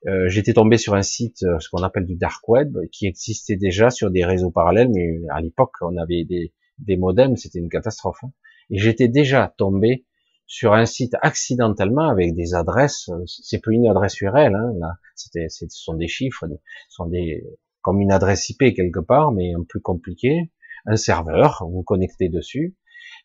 Euh, 0.07 0.29
J'étais 0.29 0.53
tombé 0.53 0.77
sur 0.77 0.95
un 0.95 1.03
site, 1.03 1.43
euh, 1.43 1.59
ce 1.59 1.69
qu'on 1.69 1.83
appelle 1.83 2.07
du 2.07 2.17
dark 2.17 2.47
web, 2.49 2.77
qui 2.93 3.07
existait 3.07 3.57
déjà 3.57 3.91
sur 3.91 4.11
des 4.11 4.25
réseaux 4.25 4.51
parallèles, 4.51 4.91
mais 4.95 5.21
à 5.31 5.41
l'époque, 5.41 5.73
on 5.81 5.97
avait 5.97 6.25
des, 6.25 6.53
des 6.79 6.97
modems, 6.97 7.37
c'était 7.37 7.59
une 7.59 7.69
catastrophe. 7.69 8.19
Hein. 8.23 8.33
Et 8.71 8.79
j'étais 8.79 9.09
déjà 9.09 9.55
tombé 9.57 10.05
sur 10.47 10.75
un 10.75 10.87
site 10.87 11.15
accidentellement 11.23 12.09
avec 12.09 12.35
des 12.35 12.55
adresses, 12.55 13.09
euh, 13.09 13.25
c'est 13.27 13.59
plus 13.59 13.77
une 13.77 13.89
adresse 13.89 14.21
URL, 14.21 14.55
hein, 14.55 14.73
là, 14.79 14.95
c'était, 15.17 15.49
ce 15.49 15.67
sont 15.69 15.95
des 15.95 16.09
chiffres, 16.09 16.47
ce 16.47 16.55
sont 16.89 17.07
des, 17.07 17.45
comme 17.83 18.01
une 18.01 18.13
adresse 18.13 18.49
IP 18.49 18.75
quelque 18.75 19.01
part, 19.01 19.33
mais 19.33 19.55
un 19.55 19.65
peu 19.69 19.81
compliqué, 19.81 20.53
un 20.87 20.97
serveur, 20.97 21.65
vous, 21.67 21.79
vous 21.79 21.83
connectez 21.83 22.29
dessus, 22.29 22.77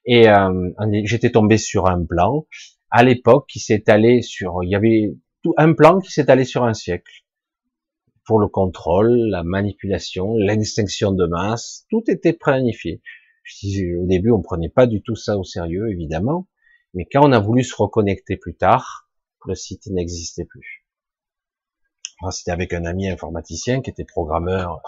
et 0.06 0.30
euh, 0.30 0.72
j'étais 1.04 1.32
tombé 1.32 1.58
sur 1.58 1.86
un 1.86 2.04
plan 2.04 2.48
à 2.92 3.04
l'époque 3.04 3.48
qui 3.48 3.62
allé 3.88 4.22
sur, 4.22 4.64
il 4.64 4.70
y 4.70 4.76
avait 4.76 5.14
tout 5.44 5.54
un 5.58 5.74
plan 5.74 6.00
qui 6.00 6.12
s'est 6.12 6.30
allé 6.30 6.46
sur 6.46 6.64
un 6.66 6.74
siècle 6.74 7.24
pour 8.26 8.40
le 8.40 8.48
contrôle, 8.48 9.12
la 9.30 9.44
manipulation, 9.44 10.36
l'extinction 10.36 11.12
de 11.12 11.26
masse, 11.26 11.86
tout 11.90 12.04
était 12.08 12.34
planifié. 12.34 13.02
Au 14.00 14.06
début, 14.06 14.32
on 14.32 14.42
prenait 14.42 14.70
pas 14.70 14.86
du 14.86 15.02
tout 15.02 15.16
ça 15.16 15.38
au 15.38 15.44
sérieux, 15.44 15.90
évidemment, 15.90 16.48
mais 16.94 17.08
quand 17.12 17.28
on 17.28 17.32
a 17.32 17.40
voulu 17.40 17.64
se 17.64 17.76
reconnecter 17.76 18.38
plus 18.38 18.56
tard, 18.56 19.10
le 19.48 19.56
site 19.56 19.88
n'existait 19.88 20.46
plus. 20.46 20.86
C'était 22.30 22.52
avec 22.52 22.74
un 22.74 22.86
ami 22.86 23.10
informaticien 23.10 23.82
qui 23.82 23.90
était 23.90 24.06
programmeur 24.06 24.82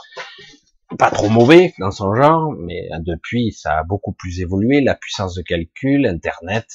pas 1.00 1.10
trop 1.10 1.30
mauvais 1.30 1.74
dans 1.80 1.90
son 1.90 2.14
genre, 2.14 2.52
mais 2.52 2.88
depuis 3.00 3.52
ça 3.52 3.80
a 3.80 3.84
beaucoup 3.84 4.14
plus 4.14 4.42
évolué, 4.42 4.82
la 4.82 4.94
puissance 4.94 5.34
de 5.34 5.42
calcul, 5.42 6.06
Internet, 6.06 6.68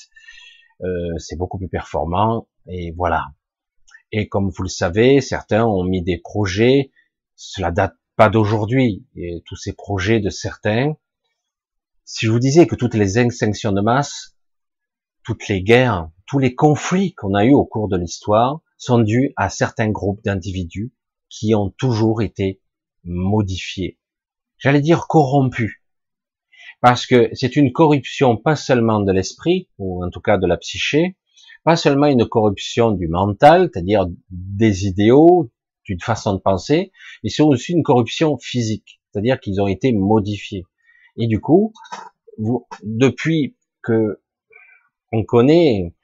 euh, 0.83 1.19
c'est 1.19 1.37
beaucoup 1.37 1.59
plus 1.59 1.69
performant, 1.69 2.49
et 2.67 2.93
voilà. 2.93 3.27
Et 4.13 4.29
comme 4.29 4.51
vous 4.51 4.63
le 4.63 4.69
savez, 4.69 5.21
certains 5.21 5.67
ont 5.67 5.85
mis 5.85 6.03
des 6.03 6.19
projets, 6.19 6.91
cela 7.37 7.71
date 7.71 7.95
pas 8.17 8.29
d'aujourd'hui, 8.29 9.07
et 9.17 9.43
tous 9.47 9.57
ces 9.57 9.75
projets 9.75 10.21
de 10.21 10.31
certains, 10.31 10.97
si 12.05 12.27
je 12.27 12.31
vous 12.31 12.39
disais 12.39 12.67
que 12.67 12.75
toutes 12.75 12.95
les 12.95 13.19
extinctions 13.19 13.73
de 13.73 13.83
masse, 13.83 14.35
toutes 15.25 15.47
les 15.49 15.63
guerres, 15.63 16.09
tous 16.27 16.39
les 16.39 16.55
conflits 16.55 17.15
qu'on 17.15 17.35
a 17.35 17.45
eus 17.45 17.53
au 17.53 17.67
cours 17.67 17.89
de 17.89 17.99
l'histoire 17.99 18.61
sont 18.79 18.99
dus 18.99 19.35
à 19.37 19.51
certains 19.51 19.91
groupes 19.91 20.25
d'individus 20.25 20.93
qui 21.29 21.55
ont 21.55 21.71
toujours 21.71 22.23
été 22.23 22.63
modifié. 23.05 23.99
J'allais 24.57 24.81
dire 24.81 25.07
corrompu. 25.07 25.78
Parce 26.81 27.07
que 27.07 27.29
c'est 27.33 27.57
une 27.57 27.73
corruption 27.73 28.37
pas 28.37 28.57
seulement 28.57 29.01
de 29.01 29.13
l'esprit, 29.13 29.69
ou 29.79 30.05
en 30.05 30.11
tout 30.11 30.21
cas 30.21 30.39
de 30.39 30.47
la 30.47 30.57
psyché, 30.57 31.17
pas 31.65 31.77
seulement 31.77 32.07
une 32.07 32.27
corruption 32.27 32.93
du 32.93 33.09
mental, 33.09 33.71
c'est-à-dire 33.73 34.07
des 34.31 34.87
idéaux, 34.87 35.51
d'une 35.85 36.01
façon 36.01 36.35
de 36.35 36.39
penser, 36.39 36.93
mais 37.23 37.31
c'est 37.31 37.43
aussi 37.43 37.73
une 37.73 37.83
corruption 37.83 38.39
physique, 38.39 39.01
c'est-à-dire 39.11 39.41
qu'ils 39.41 39.61
ont 39.61 39.67
été 39.67 39.93
modifiés. 39.93 40.65
Et 41.17 41.27
du 41.27 41.41
coup, 41.41 41.73
vous, 42.37 42.67
depuis 42.83 43.57
que 43.83 44.21
on 45.13 45.25
connaît 45.25 45.95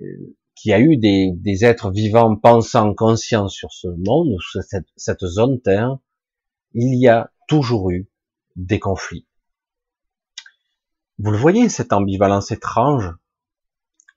euh, 0.00 0.36
qu'il 0.56 0.70
y 0.70 0.72
a 0.72 0.80
eu 0.80 0.96
des, 0.96 1.30
des, 1.36 1.64
êtres 1.64 1.90
vivants 1.90 2.34
pensants, 2.36 2.94
conscients 2.94 3.48
sur 3.48 3.72
ce 3.72 3.88
monde, 3.88 4.36
sur 4.40 4.62
cette, 4.62 4.88
cette 4.96 5.24
zone 5.24 5.60
Terre, 5.60 5.98
il 6.72 6.98
y 6.98 7.06
a 7.06 7.30
toujours 7.46 7.90
eu 7.90 8.08
des 8.56 8.80
conflits. 8.80 9.27
Vous 11.20 11.32
le 11.32 11.36
voyez, 11.36 11.68
cette 11.68 11.92
ambivalence 11.92 12.52
étrange, 12.52 13.12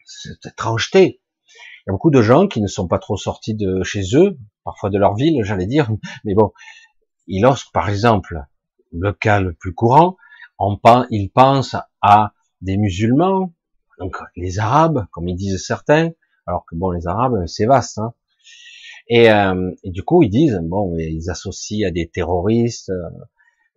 cette 0.06 0.46
étrangeté. 0.46 1.22
Il 1.48 1.84
y 1.88 1.90
a 1.90 1.94
beaucoup 1.94 2.12
de 2.12 2.22
gens 2.22 2.48
qui 2.48 2.62
ne 2.62 2.68
sont 2.68 2.88
pas 2.88 3.00
trop 3.00 3.18
sortis 3.18 3.56
de 3.56 3.82
chez 3.82 4.16
eux, 4.16 4.38
parfois 4.64 4.92
de 4.92 5.00
leur 5.00 5.16
ville, 5.16 5.44
j'allais 5.44 5.66
dire, 5.66 5.90
mais 6.26 6.36
bon, 6.36 6.52
lorsque, 7.28 7.72
par 7.74 7.90
exemple, 7.90 8.44
le 8.92 9.14
cas 9.14 9.40
le 9.40 9.54
plus 9.54 9.74
courant, 9.74 10.16
pense, 10.84 11.08
ils 11.10 11.32
pensent 11.32 11.76
à 12.02 12.34
des 12.62 12.78
musulmans, 12.78 13.52
donc 13.98 14.18
les 14.36 14.60
arabes, 14.60 15.08
comme 15.12 15.28
ils 15.28 15.36
disent 15.36 15.66
certains, 15.66 16.12
alors 16.46 16.66
que 16.68 16.76
bon, 16.76 16.92
les 16.92 17.08
arabes, 17.08 17.48
c'est 17.48 17.66
vaste, 17.66 17.98
hein. 17.98 18.14
Et, 19.08 19.32
euh, 19.32 19.72
et, 19.84 19.90
du 19.90 20.04
coup, 20.04 20.22
ils 20.22 20.30
disent, 20.30 20.60
bon, 20.62 20.96
ils 20.98 21.32
associent 21.32 21.88
à 21.88 21.92
des 21.92 22.08
terroristes, 22.10 22.92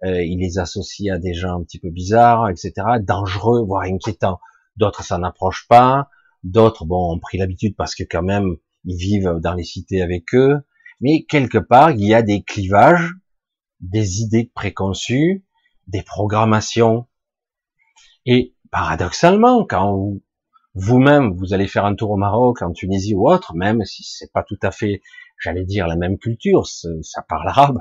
euh, 0.05 0.23
ils 0.23 0.39
les 0.39 0.59
associent 0.59 1.15
à 1.15 1.19
des 1.19 1.35
gens 1.35 1.59
un 1.59 1.63
petit 1.63 1.79
peu 1.79 1.91
bizarres, 1.91 2.51
etc., 2.51 2.73
dangereux, 3.01 3.65
voire 3.65 3.83
inquiétants. 3.83 4.39
D'autres, 4.77 5.03
ça 5.03 5.19
n'approche 5.19 5.67
pas. 5.69 6.09
D'autres, 6.43 6.85
bon, 6.85 7.15
ont 7.15 7.19
pris 7.19 7.39
l'habitude 7.39 7.75
parce 7.77 7.95
que 7.95 8.05
quand 8.09 8.23
même, 8.23 8.57
ils 8.85 8.97
vivent 8.97 9.39
dans 9.41 9.55
les 9.55 9.65
cités 9.65 10.03
avec 10.03 10.35
eux. 10.35 10.61
Mais 11.01 11.25
quelque 11.25 11.59
part, 11.59 11.93
il 11.93 12.05
y 12.05 12.15
a 12.15 12.23
des 12.23 12.43
clivages, 12.43 13.13
des 13.81 14.21
idées 14.21 14.51
préconçues, 14.55 15.45
des 15.87 16.03
programmations. 16.03 17.07
Et 18.27 18.55
paradoxalement, 18.71 19.65
quand 19.65 20.15
vous-même, 20.75 21.35
vous 21.35 21.55
allez 21.55 21.69
faire 21.69 21.85
un 21.85 21.95
tour 21.95 22.11
au 22.11 22.17
Maroc, 22.17 22.63
en 22.63 22.73
Tunisie 22.73 23.15
ou 23.15 23.29
autre, 23.29 23.55
même 23.55 23.85
si 23.85 24.03
c'est 24.03 24.33
pas 24.33 24.43
tout 24.43 24.59
à 24.63 24.71
fait, 24.71 25.03
j'allais 25.39 25.65
dire, 25.65 25.87
la 25.87 25.97
même 25.97 26.19
culture, 26.19 26.67
ça 26.67 27.23
parle 27.29 27.49
arabe, 27.49 27.79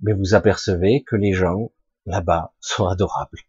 mais 0.00 0.12
vous 0.12 0.34
apercevez 0.34 1.02
que 1.04 1.16
les 1.16 1.32
gens 1.32 1.72
là-bas 2.06 2.54
sont 2.60 2.86
adorables. 2.86 3.40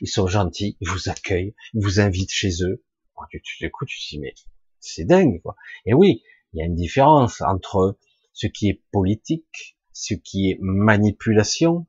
Ils 0.00 0.08
sont 0.08 0.26
gentils, 0.26 0.76
ils 0.80 0.88
vous 0.88 1.08
accueillent, 1.08 1.54
ils 1.74 1.82
vous 1.82 2.00
invitent 2.00 2.32
chez 2.32 2.62
eux. 2.62 2.84
Tu, 3.30 3.40
tu 3.42 3.64
écoutes, 3.64 3.88
tu 3.88 4.00
te 4.00 4.08
dis, 4.08 4.18
mais 4.18 4.34
c'est 4.80 5.04
dingue, 5.04 5.40
quoi. 5.42 5.54
Et 5.86 5.94
oui, 5.94 6.22
il 6.52 6.58
y 6.58 6.62
a 6.62 6.66
une 6.66 6.74
différence 6.74 7.40
entre 7.40 7.98
ce 8.32 8.46
qui 8.46 8.68
est 8.68 8.82
politique, 8.90 9.78
ce 9.92 10.14
qui 10.14 10.50
est 10.50 10.58
manipulation, 10.60 11.86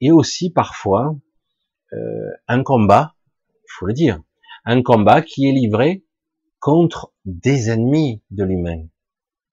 et 0.00 0.12
aussi 0.12 0.50
parfois 0.50 1.18
euh, 1.92 2.30
un 2.48 2.62
combat, 2.62 3.14
il 3.52 3.72
faut 3.78 3.86
le 3.86 3.94
dire, 3.94 4.22
un 4.64 4.82
combat 4.82 5.22
qui 5.22 5.48
est 5.48 5.52
livré 5.52 6.04
contre 6.58 7.14
des 7.24 7.70
ennemis 7.70 8.22
de 8.30 8.44
l'humain, 8.44 8.86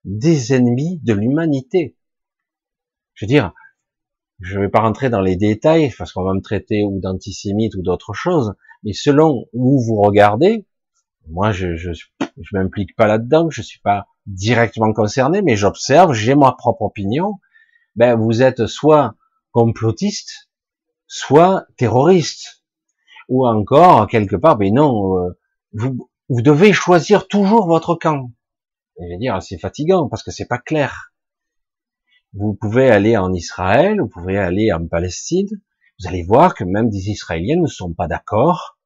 des 0.04 0.52
ennemis 0.52 0.98
de 1.02 1.14
l'humanité. 1.14 1.96
Je 3.14 3.24
veux 3.24 3.28
dire, 3.28 3.54
je 4.40 4.58
ne 4.58 4.64
vais 4.64 4.68
pas 4.68 4.80
rentrer 4.80 5.10
dans 5.10 5.20
les 5.20 5.36
détails 5.36 5.92
parce 5.96 6.12
qu'on 6.12 6.24
va 6.24 6.34
me 6.34 6.40
traiter 6.40 6.84
ou 6.84 7.00
d'antisémite 7.00 7.74
ou 7.76 7.82
d'autre 7.82 8.12
chose, 8.12 8.54
mais 8.82 8.92
selon 8.92 9.46
où 9.52 9.80
vous 9.82 10.00
regardez, 10.00 10.66
moi 11.28 11.52
je 11.52 11.76
je, 11.76 11.92
m'implique 12.52 12.94
pas 12.96 13.06
là-dedans, 13.06 13.48
je 13.50 13.62
suis 13.62 13.80
pas 13.80 14.06
directement 14.26 14.92
concerné, 14.92 15.42
mais 15.42 15.56
j'observe, 15.56 16.12
j'ai 16.12 16.34
ma 16.34 16.52
propre 16.52 16.82
opinion. 16.82 17.38
Ben 17.96 18.16
vous 18.16 18.42
êtes 18.42 18.66
soit 18.66 19.14
complotiste, 19.52 20.50
soit 21.06 21.66
terroriste, 21.76 22.64
ou 23.28 23.46
encore 23.46 24.08
quelque 24.08 24.36
part, 24.36 24.56
ben 24.56 24.74
non, 24.74 25.18
euh, 25.18 25.38
vous, 25.72 26.10
vous 26.28 26.42
devez 26.42 26.72
choisir 26.72 27.28
toujours 27.28 27.66
votre 27.66 27.94
camp. 27.94 28.30
je 28.98 29.06
vais 29.06 29.18
dire, 29.18 29.40
c'est 29.42 29.58
fatigant 29.58 30.08
parce 30.08 30.22
que 30.22 30.30
c'est 30.30 30.46
pas 30.46 30.58
clair. 30.58 31.13
Vous 32.36 32.54
pouvez 32.54 32.90
aller 32.90 33.16
en 33.16 33.32
Israël, 33.32 34.00
vous 34.00 34.08
pouvez 34.08 34.36
aller 34.38 34.72
en 34.72 34.84
Palestine, 34.88 35.48
vous 36.00 36.08
allez 36.08 36.24
voir 36.24 36.56
que 36.56 36.64
même 36.64 36.90
des 36.90 37.10
Israéliens 37.10 37.60
ne 37.60 37.68
sont 37.68 37.94
pas 37.94 38.08
d'accord 38.08 38.76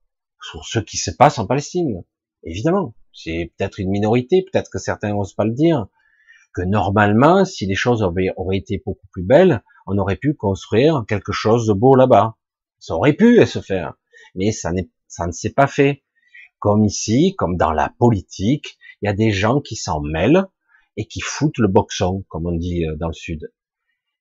sur 0.43 0.67
ce 0.67 0.79
qui 0.79 0.99
se 0.99 1.11
passe 1.11 1.39
en 1.39 1.47
Palestine. 1.47 2.05
Évidemment, 2.43 2.95
c'est 3.15 3.51
peut-être 3.57 3.81
une 3.81 3.89
minorité, 3.89 4.45
peut-être 4.45 4.71
que 4.71 4.79
certains 4.79 5.15
n'osent 5.15 5.33
pas 5.33 5.47
le 5.47 5.55
dire, 5.55 5.87
que 6.53 6.61
normalement, 6.61 7.47
si 7.47 7.65
les 7.65 7.75
choses 7.75 8.03
auraient, 8.03 8.59
été 8.59 8.83
beaucoup 8.85 9.07
plus 9.13 9.25
belles, 9.25 9.63
on 9.87 9.97
aurait 9.97 10.17
pu 10.17 10.35
construire 10.35 11.05
quelque 11.09 11.33
chose 11.33 11.67
de 11.67 11.73
beau 11.73 11.95
là-bas. 11.95 12.37
Ça 12.79 12.97
aurait 12.97 13.15
pu 13.15 13.47
se 13.47 13.61
faire, 13.61 13.95
mais 14.35 14.53
ça, 14.53 14.73
ça 15.07 15.27
ne 15.27 15.33
s'est 15.33 15.55
pas 15.55 15.67
fait. 15.67 16.03
Comme 16.59 16.85
ici, 16.85 17.35
comme 17.39 17.57
dans 17.57 17.73
la 17.73 17.95
politique, 17.99 18.77
il 19.01 19.07
y 19.07 19.09
a 19.09 19.15
des 19.15 19.31
gens 19.31 19.63
qui 19.63 19.75
s'en 19.75 20.03
mêlent, 20.03 20.45
et 20.99 21.07
qui 21.07 21.21
foutent 21.21 21.59
le 21.59 21.69
boxon, 21.69 22.25
comme 22.29 22.47
on 22.47 22.57
dit 22.57 22.85
euh, 22.85 22.97
dans 22.97 23.07
le 23.07 23.15
sud. 23.15 23.51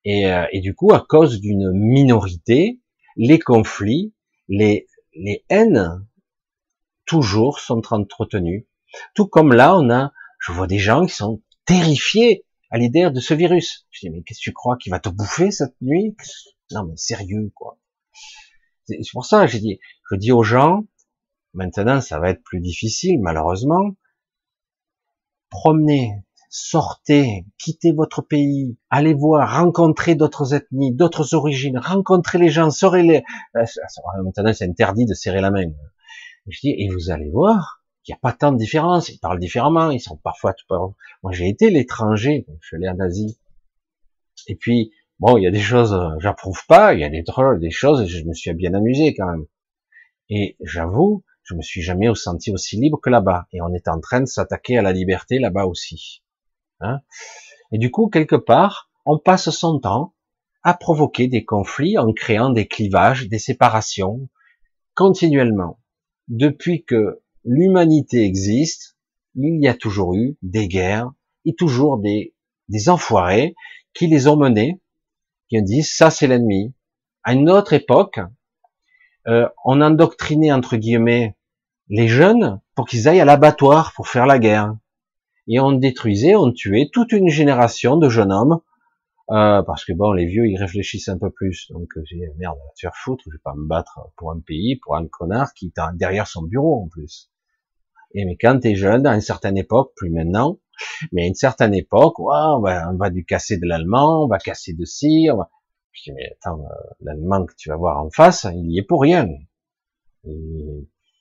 Et, 0.06 0.28
euh, 0.28 0.46
et 0.54 0.62
du 0.62 0.74
coup, 0.76 0.94
à 0.94 1.06
cause 1.06 1.42
d'une 1.42 1.72
minorité, 1.74 2.80
les 3.18 3.40
conflits, 3.40 4.14
les, 4.48 4.88
les 5.14 5.44
haines, 5.50 6.08
toujours 7.06 7.60
sont 7.60 7.82
entretenus. 7.92 8.66
Tout 9.16 9.28
comme 9.28 9.54
là, 9.54 9.76
on 9.76 9.90
a, 9.90 10.14
je 10.40 10.52
vois 10.52 10.68
des 10.68 10.78
gens 10.78 11.06
qui 11.06 11.16
sont 11.16 11.42
terrifiés 11.66 12.46
à 12.70 12.78
l'idée 12.78 13.10
de 13.10 13.20
ce 13.20 13.34
virus. 13.34 13.88
Je 13.90 14.02
dis, 14.02 14.10
mais 14.12 14.22
qu'est-ce 14.22 14.40
que 14.40 14.44
tu 14.44 14.54
crois 14.54 14.78
qu'il 14.78 14.92
va 14.92 15.00
te 15.00 15.10
bouffer 15.10 15.52
cette 15.52 15.76
nuit? 15.82 16.16
Non, 16.72 16.86
mais 16.86 16.96
sérieux, 16.96 17.52
quoi. 17.56 17.80
C'est 18.86 19.00
pour 19.12 19.26
ça, 19.26 19.48
j'ai 19.48 19.60
dit, 19.60 19.80
je 20.12 20.16
dis 20.16 20.32
aux 20.32 20.44
gens, 20.44 20.86
maintenant, 21.54 22.02
ça 22.02 22.20
va 22.20 22.30
être 22.30 22.44
plus 22.44 22.62
difficile, 22.62 23.20
malheureusement. 23.20 23.96
Promenez, 25.50 26.14
sortez, 26.58 27.46
quittez 27.60 27.92
votre 27.92 28.22
pays, 28.22 28.78
allez 28.90 29.14
voir, 29.14 29.60
rencontrez 29.60 30.16
d'autres 30.16 30.56
ethnies, 30.56 30.92
d'autres 30.92 31.36
origines, 31.36 31.78
rencontrez 31.78 32.40
les 32.40 32.50
gens, 32.50 32.72
serrez 32.72 33.04
les. 33.04 33.24
Euh, 33.56 33.66
maintenant, 34.24 34.54
c'est 34.54 34.66
interdit 34.66 35.06
de 35.06 35.14
serrer 35.14 35.42
la 35.42 35.52
main. 35.52 35.72
Je 36.48 36.60
dis, 36.62 36.76
et 36.78 36.90
vous 36.90 37.12
allez 37.12 37.30
voir, 37.30 37.84
il 38.06 38.12
n'y 38.12 38.16
a 38.16 38.20
pas 38.20 38.34
tant 38.34 38.52
de 38.52 38.58
différence. 38.58 39.10
Ils 39.10 39.20
parlent 39.20 39.40
différemment, 39.40 39.92
ils 39.92 40.00
sont 40.00 40.18
parfois 40.18 40.54
tout 40.54 40.66
Moi, 41.22 41.32
j'ai 41.32 41.48
été 41.48 41.70
l'étranger, 41.70 42.48
je 42.62 42.68
suis 42.68 42.78
allé 42.78 42.90
en 42.90 43.00
Asie. 43.00 43.38
Et 44.48 44.56
puis, 44.56 44.92
bon, 45.20 45.38
il 45.38 45.44
y 45.44 45.48
a 45.48 45.52
des 45.52 45.60
choses, 45.60 45.94
euh, 45.94 46.18
j'approuve 46.20 46.66
pas, 46.68 46.96
il 46.96 47.02
y 47.02 47.04
a 47.04 47.10
des 47.10 47.22
drôles, 47.22 47.60
des 47.60 47.72
choses, 47.72 48.08
je 48.08 48.24
me 48.24 48.34
suis 48.34 48.54
bien 48.54 48.74
amusé 48.74 49.14
quand 49.14 49.28
même. 49.28 49.46
Et 50.30 50.58
j'avoue, 50.62 51.24
je 51.44 51.54
me 51.54 51.62
suis 51.62 51.82
jamais 51.82 52.08
senti 52.16 52.52
aussi 52.52 52.78
libre 52.78 53.00
que 53.00 53.12
là-bas. 53.12 53.46
Et 53.54 53.62
on 53.62 53.74
est 53.74 53.88
en 53.88 54.00
train 54.00 54.22
de 54.22 54.26
s'attaquer 54.26 54.78
à 54.78 54.82
la 54.82 54.92
liberté 54.92 55.38
là-bas 55.38 55.66
aussi. 55.66 56.24
Hein 56.80 57.02
et 57.72 57.78
du 57.78 57.92
coup, 57.92 58.08
quelque 58.08 58.36
part, 58.36 58.90
on 59.06 59.18
passe 59.18 59.50
son 59.50 59.80
temps 59.80 60.14
à 60.64 60.74
provoquer 60.74 61.28
des 61.28 61.46
conflits 61.46 61.98
en 61.98 62.12
créant 62.14 62.50
des 62.50 62.68
clivages, 62.68 63.28
des 63.28 63.40
séparations, 63.40 64.30
continuellement. 64.96 65.80
Depuis 66.28 66.84
que 66.84 67.22
l'humanité 67.46 68.26
existe, 68.26 68.98
il 69.36 69.62
y 69.62 69.68
a 69.68 69.74
toujours 69.74 70.16
eu 70.16 70.38
des 70.42 70.68
guerres 70.68 71.12
et 71.46 71.56
toujours 71.56 71.98
des, 72.00 72.34
des 72.70 72.90
enfoirés 72.90 73.56
qui 73.94 74.08
les 74.08 74.28
ont 74.28 74.36
menés, 74.36 74.82
qui 75.48 75.58
ont 75.60 75.64
dit 75.64 75.84
ça 75.84 76.10
c'est 76.10 76.28
l'ennemi. 76.28 76.74
À 77.24 77.34
une 77.34 77.50
autre 77.50 77.74
époque, 77.74 78.20
euh, 79.28 79.48
on 79.64 79.82
endoctrinait 79.82 80.52
entre 80.52 80.78
guillemets 80.78 81.36
les 81.90 82.08
jeunes 82.08 82.60
pour 82.76 82.88
qu'ils 82.88 83.08
aillent 83.08 83.22
à 83.22 83.26
l'abattoir 83.26 83.94
pour 83.94 84.08
faire 84.08 84.26
la 84.26 84.40
guerre 84.40 84.76
et 85.48 85.60
on 85.60 85.72
détruisait, 85.72 86.36
on 86.36 86.52
tuait 86.52 86.90
toute 86.92 87.12
une 87.12 87.30
génération 87.30 87.98
de 87.98 88.10
jeunes 88.10 88.32
hommes, 88.32 88.60
euh, 89.30 89.62
parce 89.64 89.84
que 89.84 89.94
bon, 89.94 90.14
les 90.14 90.26
vieux, 90.26 90.48
ils 90.48 90.58
réfléchissent 90.58 91.10
un 91.10 91.18
peu 91.18 91.30
plus, 91.30 91.68
donc 91.72 91.90
euh, 91.98 92.02
j'ai 92.06 92.18
merde, 92.38 92.58
va 92.58 92.74
te 92.74 92.80
faire 92.80 92.96
foutre, 92.96 93.24
je 93.28 93.32
vais 93.32 93.42
pas 93.44 93.54
me 93.56 93.68
battre 93.68 94.00
pour 94.16 94.32
un 94.32 94.40
pays, 94.40 94.78
pour 94.78 94.96
un 94.96 95.08
connard 95.08 95.54
qui 95.54 95.68
est 95.68 95.82
derrière 95.96 96.28
son 96.28 96.44
bureau 96.44 96.84
en 96.84 96.88
plus. 96.88 97.30
Et 98.14 98.26
mais 98.26 98.38
quand 98.40 98.60
t'es 98.60 98.76
jeune, 98.76 99.06
à 99.06 99.16
une 99.16 99.22
certaine 99.22 99.58
époque, 99.58 99.92
plus 99.96 100.10
maintenant, 100.10 100.60
mais 101.12 101.24
à 101.24 101.28
une 101.28 101.36
certaine 101.36 101.74
époque, 101.74 102.20
on, 102.20 102.62
va, 102.62 102.90
on 102.90 102.96
va 102.96 103.10
du 103.10 103.26
casser 103.26 103.58
de 103.58 103.66
l'allemand, 103.66 104.24
on 104.24 104.28
va 104.28 104.38
casser 104.38 104.74
de 104.74 104.86
ci, 104.86 105.28
on 105.32 105.38
va... 105.38 105.50
Je 105.92 106.04
dis, 106.04 106.12
mais 106.14 106.38
attends, 106.40 106.62
euh, 106.62 106.94
l'allemand 107.02 107.46
que 107.46 107.54
tu 107.58 107.70
vas 107.70 107.76
voir 107.76 108.00
en 108.02 108.10
face, 108.10 108.46
il 108.54 108.72
y 108.72 108.80
est 108.80 108.84
pour 108.84 109.02
rien. 109.02 109.28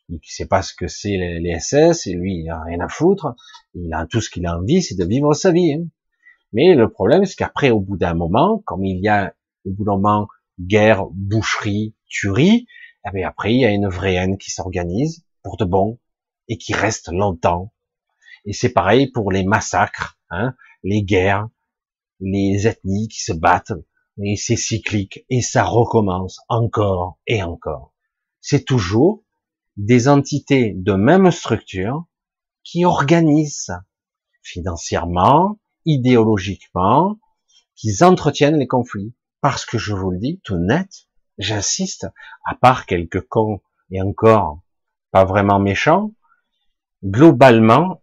Il 0.08 0.20
sait 0.22 0.46
pas 0.46 0.62
ce 0.62 0.74
que 0.74 0.86
c'est 0.86 1.16
les, 1.16 1.58
SS, 1.58 2.06
et 2.06 2.14
lui, 2.14 2.42
il 2.42 2.50
a 2.50 2.62
rien 2.62 2.80
à 2.80 2.88
foutre. 2.88 3.34
Il 3.74 3.92
a 3.92 4.06
tout 4.06 4.20
ce 4.20 4.30
qu'il 4.30 4.46
a 4.46 4.56
envie, 4.56 4.82
c'est 4.82 4.94
de 4.94 5.04
vivre 5.04 5.32
sa 5.34 5.52
vie. 5.52 5.74
Hein. 5.74 5.86
Mais 6.52 6.74
le 6.74 6.90
problème, 6.90 7.24
c'est 7.24 7.34
qu'après, 7.34 7.70
au 7.70 7.80
bout 7.80 7.96
d'un 7.96 8.14
moment, 8.14 8.62
comme 8.66 8.84
il 8.84 9.02
y 9.02 9.08
a 9.08 9.34
le 9.64 9.72
bout 9.72 9.84
d'un 9.84 9.96
moment, 9.96 10.28
guerre, 10.60 11.06
boucherie, 11.10 11.94
tuerie, 12.08 12.66
eh 13.14 13.24
après 13.24 13.54
il 13.54 13.60
y 13.60 13.64
a 13.64 13.70
une 13.70 13.88
vraie 13.88 14.14
haine 14.14 14.38
qui 14.38 14.50
s'organise 14.50 15.24
pour 15.42 15.56
de 15.56 15.64
bon 15.64 15.98
et 16.48 16.56
qui 16.56 16.72
reste 16.72 17.10
longtemps. 17.12 17.72
Et 18.44 18.52
c'est 18.52 18.72
pareil 18.72 19.10
pour 19.10 19.30
les 19.32 19.44
massacres, 19.44 20.18
hein, 20.30 20.54
les 20.82 21.02
guerres, 21.02 21.48
les 22.20 22.66
ethnies 22.66 23.08
qui 23.08 23.20
se 23.20 23.32
battent, 23.32 23.72
et 24.22 24.36
c'est 24.36 24.56
cyclique, 24.56 25.24
et 25.28 25.42
ça 25.42 25.64
recommence 25.64 26.40
encore 26.48 27.18
et 27.26 27.42
encore. 27.42 27.92
C'est 28.40 28.64
toujours 28.64 29.24
des 29.76 30.08
entités 30.08 30.74
de 30.76 30.92
même 30.92 31.30
structure 31.30 32.06
qui 32.64 32.84
organisent 32.84 33.76
financièrement, 34.42 35.58
idéologiquement, 35.84 37.18
qui 37.74 37.92
entretiennent 38.02 38.58
les 38.58 38.66
conflits. 38.66 39.14
Parce 39.40 39.64
que 39.64 39.78
je 39.78 39.94
vous 39.94 40.10
le 40.10 40.18
dis 40.18 40.40
tout 40.44 40.56
net, 40.56 40.88
j'insiste, 41.38 42.06
à 42.44 42.54
part 42.54 42.86
quelques 42.86 43.20
cons 43.28 43.60
et 43.90 44.00
encore 44.00 44.62
pas 45.12 45.24
vraiment 45.24 45.58
méchants, 45.58 46.14
globalement, 47.04 48.02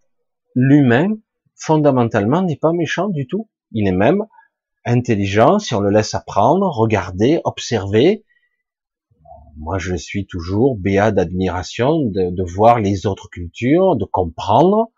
l'humain, 0.56 1.18
fondamentalement, 1.56 2.42
n'est 2.44 2.56
pas 2.58 2.72
méchant 2.72 3.10
du 3.10 3.28
tout. 3.28 3.50
Il 3.72 3.88
est 3.88 3.92
même 3.92 4.26
intelligent 4.86 5.60
si 5.60 5.74
on 5.76 5.80
le 5.80 5.90
laisse 5.90 6.14
apprendre, 6.14 6.68
regarder, 6.68 7.42
observer. 7.44 8.24
Moi, 9.58 9.78
je 9.78 9.96
suis 9.96 10.26
toujours 10.26 10.78
béat 10.78 11.12
d'admiration 11.12 12.00
de, 12.00 12.32
de, 12.32 12.44
voir 12.44 12.80
les 12.80 13.06
autres 13.06 13.30
cultures, 13.30 13.96
de 13.96 14.06
comprendre. 14.06 14.92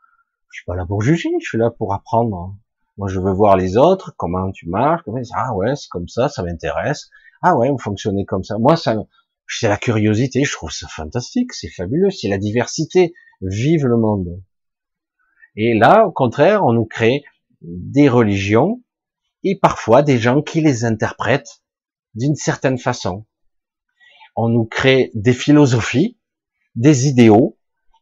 Je 0.52 0.60
suis 0.60 0.66
pas 0.66 0.76
là 0.76 0.86
pour 0.86 1.02
juger, 1.02 1.30
je 1.42 1.48
suis 1.48 1.58
là 1.58 1.72
pour 1.72 1.94
apprendre. 1.94 2.56
Moi, 2.98 3.10
je 3.10 3.20
veux 3.20 3.34
voir 3.34 3.58
les 3.58 3.76
autres, 3.76 4.14
comment 4.18 4.52
tu 4.52 4.70
marches, 4.70 5.02
comment 5.04 5.20
ah 5.36 5.54
ouais, 5.56 5.76
c'est 5.76 5.90
comme 5.90 6.08
ça, 6.08 6.30
ça 6.30 6.44
m'intéresse. 6.44 7.10
Ah 7.42 7.58
ouais, 7.58 7.70
vous 7.70 7.78
fonctionnez 7.78 8.26
comme 8.26 8.44
ça. 8.44 8.58
Moi, 8.58 8.78
ça, 8.78 8.96
c'est 9.48 9.68
la 9.68 9.78
curiosité, 9.78 10.44
je 10.44 10.54
trouve 10.54 10.72
ça 10.72 10.88
fantastique, 10.88 11.54
c'est 11.54 11.70
fabuleux, 11.70 12.10
c'est 12.10 12.30
la 12.30 12.38
diversité. 12.38 13.14
Vive 13.42 13.86
le 13.86 13.98
monde. 13.98 14.42
Et 15.58 15.78
là, 15.78 16.08
au 16.08 16.12
contraire, 16.12 16.64
on 16.64 16.72
nous 16.72 16.86
crée 16.86 17.24
des 17.62 18.08
religions 18.08 18.82
et 19.44 19.60
parfois 19.60 20.02
des 20.02 20.18
gens 20.18 20.42
qui 20.42 20.62
les 20.62 20.86
interprètent 20.86 21.62
d'une 22.14 22.36
certaine 22.36 22.78
façon. 22.78 23.26
On 24.36 24.50
nous 24.50 24.66
crée 24.66 25.12
des 25.14 25.34
philosophies, 25.34 26.18
des 26.76 27.08
idéaux, 27.08 27.58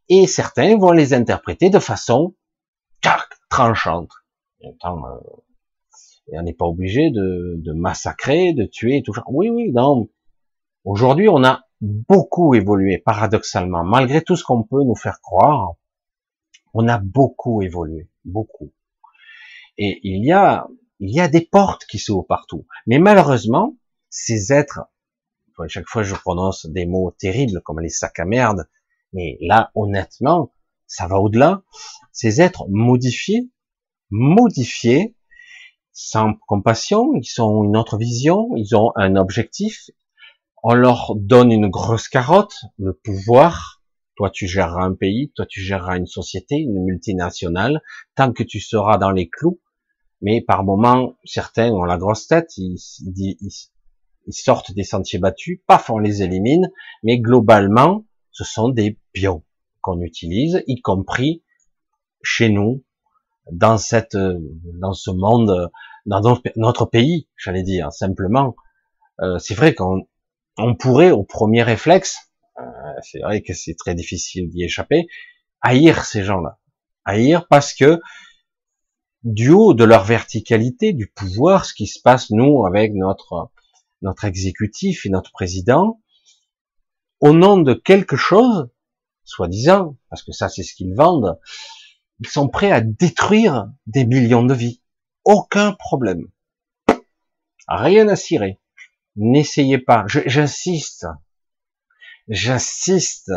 et 0.10 0.28
certains 0.28 0.78
vont 0.78 0.91
les 0.91 1.13
interpréter 1.13 1.69
de 1.69 1.80
façon 1.80 2.36
tranchante. 3.50 4.10
Et 4.62 4.76
on 6.38 6.41
n'est 6.41 6.54
pas 6.54 6.65
obligé 6.65 7.12
de, 7.12 7.56
de, 7.58 7.74
massacrer, 7.74 8.54
de 8.54 8.65
tuer, 8.65 9.04
tout 9.04 9.13
ça. 9.13 9.24
Oui, 9.28 9.50
oui, 9.50 9.72
non. 9.72 10.10
Aujourd'hui, 10.86 11.28
on 11.30 11.43
a 11.43 11.63
beaucoup 11.82 12.56
évolué, 12.56 12.98
paradoxalement, 12.98 13.84
malgré 13.84 14.22
tout 14.22 14.36
ce 14.36 14.43
qu'on 14.43 14.63
peut 14.63 14.84
nous 14.84 14.96
faire 14.96 15.19
croire. 15.22 15.74
On 16.74 16.88
a 16.88 16.98
beaucoup 16.98 17.62
évolué, 17.62 18.10
beaucoup. 18.26 18.74
Et 19.78 20.00
il 20.04 20.26
y 20.26 20.32
a 20.32 20.67
il 21.00 21.13
y 21.13 21.19
a 21.19 21.28
des 21.28 21.41
portes 21.41 21.86
qui 21.86 22.00
s'ouvrent 22.00 22.26
partout. 22.26 22.65
Mais 22.88 22.98
malheureusement, 22.98 23.76
ces 24.10 24.54
êtres, 24.54 24.82
chaque 25.68 25.88
fois 25.88 26.04
je 26.04 26.16
prononce 26.16 26.66
des 26.66 26.86
mots 26.86 27.12
terribles 27.12 27.62
comme 27.62 27.80
les 27.80 27.89
sacs 27.89 28.20
à 28.20 28.26
merde, 28.26 28.68
mais 29.13 29.38
là, 29.42 29.72
honnêtement, 29.76 30.52
ça 30.88 31.08
va 31.08 31.20
au-delà. 31.20 31.63
Ces 32.12 32.42
êtres 32.42 32.66
modifiés, 32.70 33.50
modifiés, 34.10 35.16
sans 35.92 36.34
compassion, 36.48 37.13
ils 37.16 37.42
ont 37.42 37.63
une 37.63 37.78
autre 37.78 37.98
vision, 37.98 38.50
ils 38.56 38.76
ont 38.76 38.92
un 38.96 39.16
objectif. 39.16 39.89
On 40.63 40.74
leur 40.74 41.16
donne 41.16 41.52
une 41.52 41.70
grosse 41.70 42.08
carotte, 42.08 42.56
le 42.78 42.94
pouvoir. 42.94 43.82
Toi, 44.16 44.30
tu 44.30 44.48
géreras 44.48 44.84
un 44.84 44.94
pays, 44.94 45.32
toi, 45.36 45.46
tu 45.48 45.62
géreras 45.62 45.98
une 45.98 46.06
société, 46.06 46.56
une 46.56 46.84
multinationale. 46.84 47.82
Tant 48.16 48.32
que 48.32 48.44
tu 48.44 48.60
seras 48.60 48.98
dans 48.98 49.12
les 49.12 49.30
clous, 49.30 49.60
mais 50.22 50.42
par 50.42 50.63
moments, 50.63 51.16
certains 51.26 51.72
ont 51.72 51.84
la 51.84 51.98
grosse 51.98 52.28
tête, 52.28 52.52
ils, 52.58 52.78
sortent 54.30 54.74
des 54.74 54.84
sentiers 54.84 55.20
battus, 55.20 55.60
paf, 55.68 55.90
on 55.90 56.00
les 56.00 56.24
élimine, 56.24 56.72
mais 57.04 57.20
globalement, 57.20 58.06
ce 58.32 58.44
sont 58.44 58.70
des 58.70 59.00
pions 59.12 59.44
qu'on 59.82 60.02
utilise, 60.02 60.64
y 60.68 60.82
compris 60.82 61.44
chez 62.24 62.50
nous, 62.50 62.84
dans 63.52 63.78
cette, 63.78 64.16
dans 64.16 64.94
ce 64.94 65.12
monde, 65.12 65.70
dans 66.06 66.40
notre 66.56 66.86
pays, 66.86 67.28
j'allais 67.38 67.64
dire, 67.64 67.92
simplement. 67.92 68.56
Euh, 69.22 69.38
c'est 69.40 69.54
vrai 69.54 69.74
qu'on 69.74 70.08
on 70.58 70.76
pourrait, 70.76 71.12
au 71.12 71.24
premier 71.24 71.64
réflexe, 71.64 72.32
euh, 72.60 72.64
c'est 73.02 73.20
vrai 73.20 73.42
que 73.42 73.54
c'est 73.54 73.76
très 73.76 73.96
difficile 73.96 74.50
d'y 74.50 74.64
échapper, 74.64 75.08
haïr 75.62 76.06
ces 76.06 76.24
gens-là. 76.24 76.60
Haïr 77.06 77.48
parce 77.50 77.74
que 77.74 78.00
du 79.24 79.50
haut 79.50 79.74
de 79.74 79.84
leur 79.84 80.04
verticalité, 80.04 80.94
du 80.94 81.08
pouvoir, 81.08 81.66
ce 81.66 81.74
qui 81.74 81.88
se 81.88 82.00
passe 82.02 82.30
nous 82.30 82.66
avec 82.66 82.94
notre 82.94 83.52
notre 84.04 84.26
exécutif 84.26 85.06
et 85.06 85.10
notre 85.10 85.32
président, 85.32 86.01
au 87.20 87.34
nom 87.34 87.58
de 87.58 87.74
quelque 87.74 88.16
chose, 88.16 88.70
soi-disant, 89.24 89.97
parce 90.10 90.24
que 90.24 90.32
ça 90.32 90.49
c'est 90.49 90.64
ce 90.64 90.76
qu'ils 90.76 90.93
vendent, 90.93 91.39
ils 92.20 92.28
sont 92.28 92.47
prêts 92.47 92.72
à 92.72 92.82
détruire 92.82 93.72
des 93.88 94.06
millions 94.06 94.43
de 94.43 94.54
vies. 94.54 94.82
Aucun 95.24 95.74
problème. 95.74 96.28
Rien 97.68 98.08
à 98.10 98.16
cirer. 98.16 98.60
N'essayez 99.16 99.80
pas. 99.80 100.06
J'insiste. 100.08 101.08
J'insiste. 102.28 103.32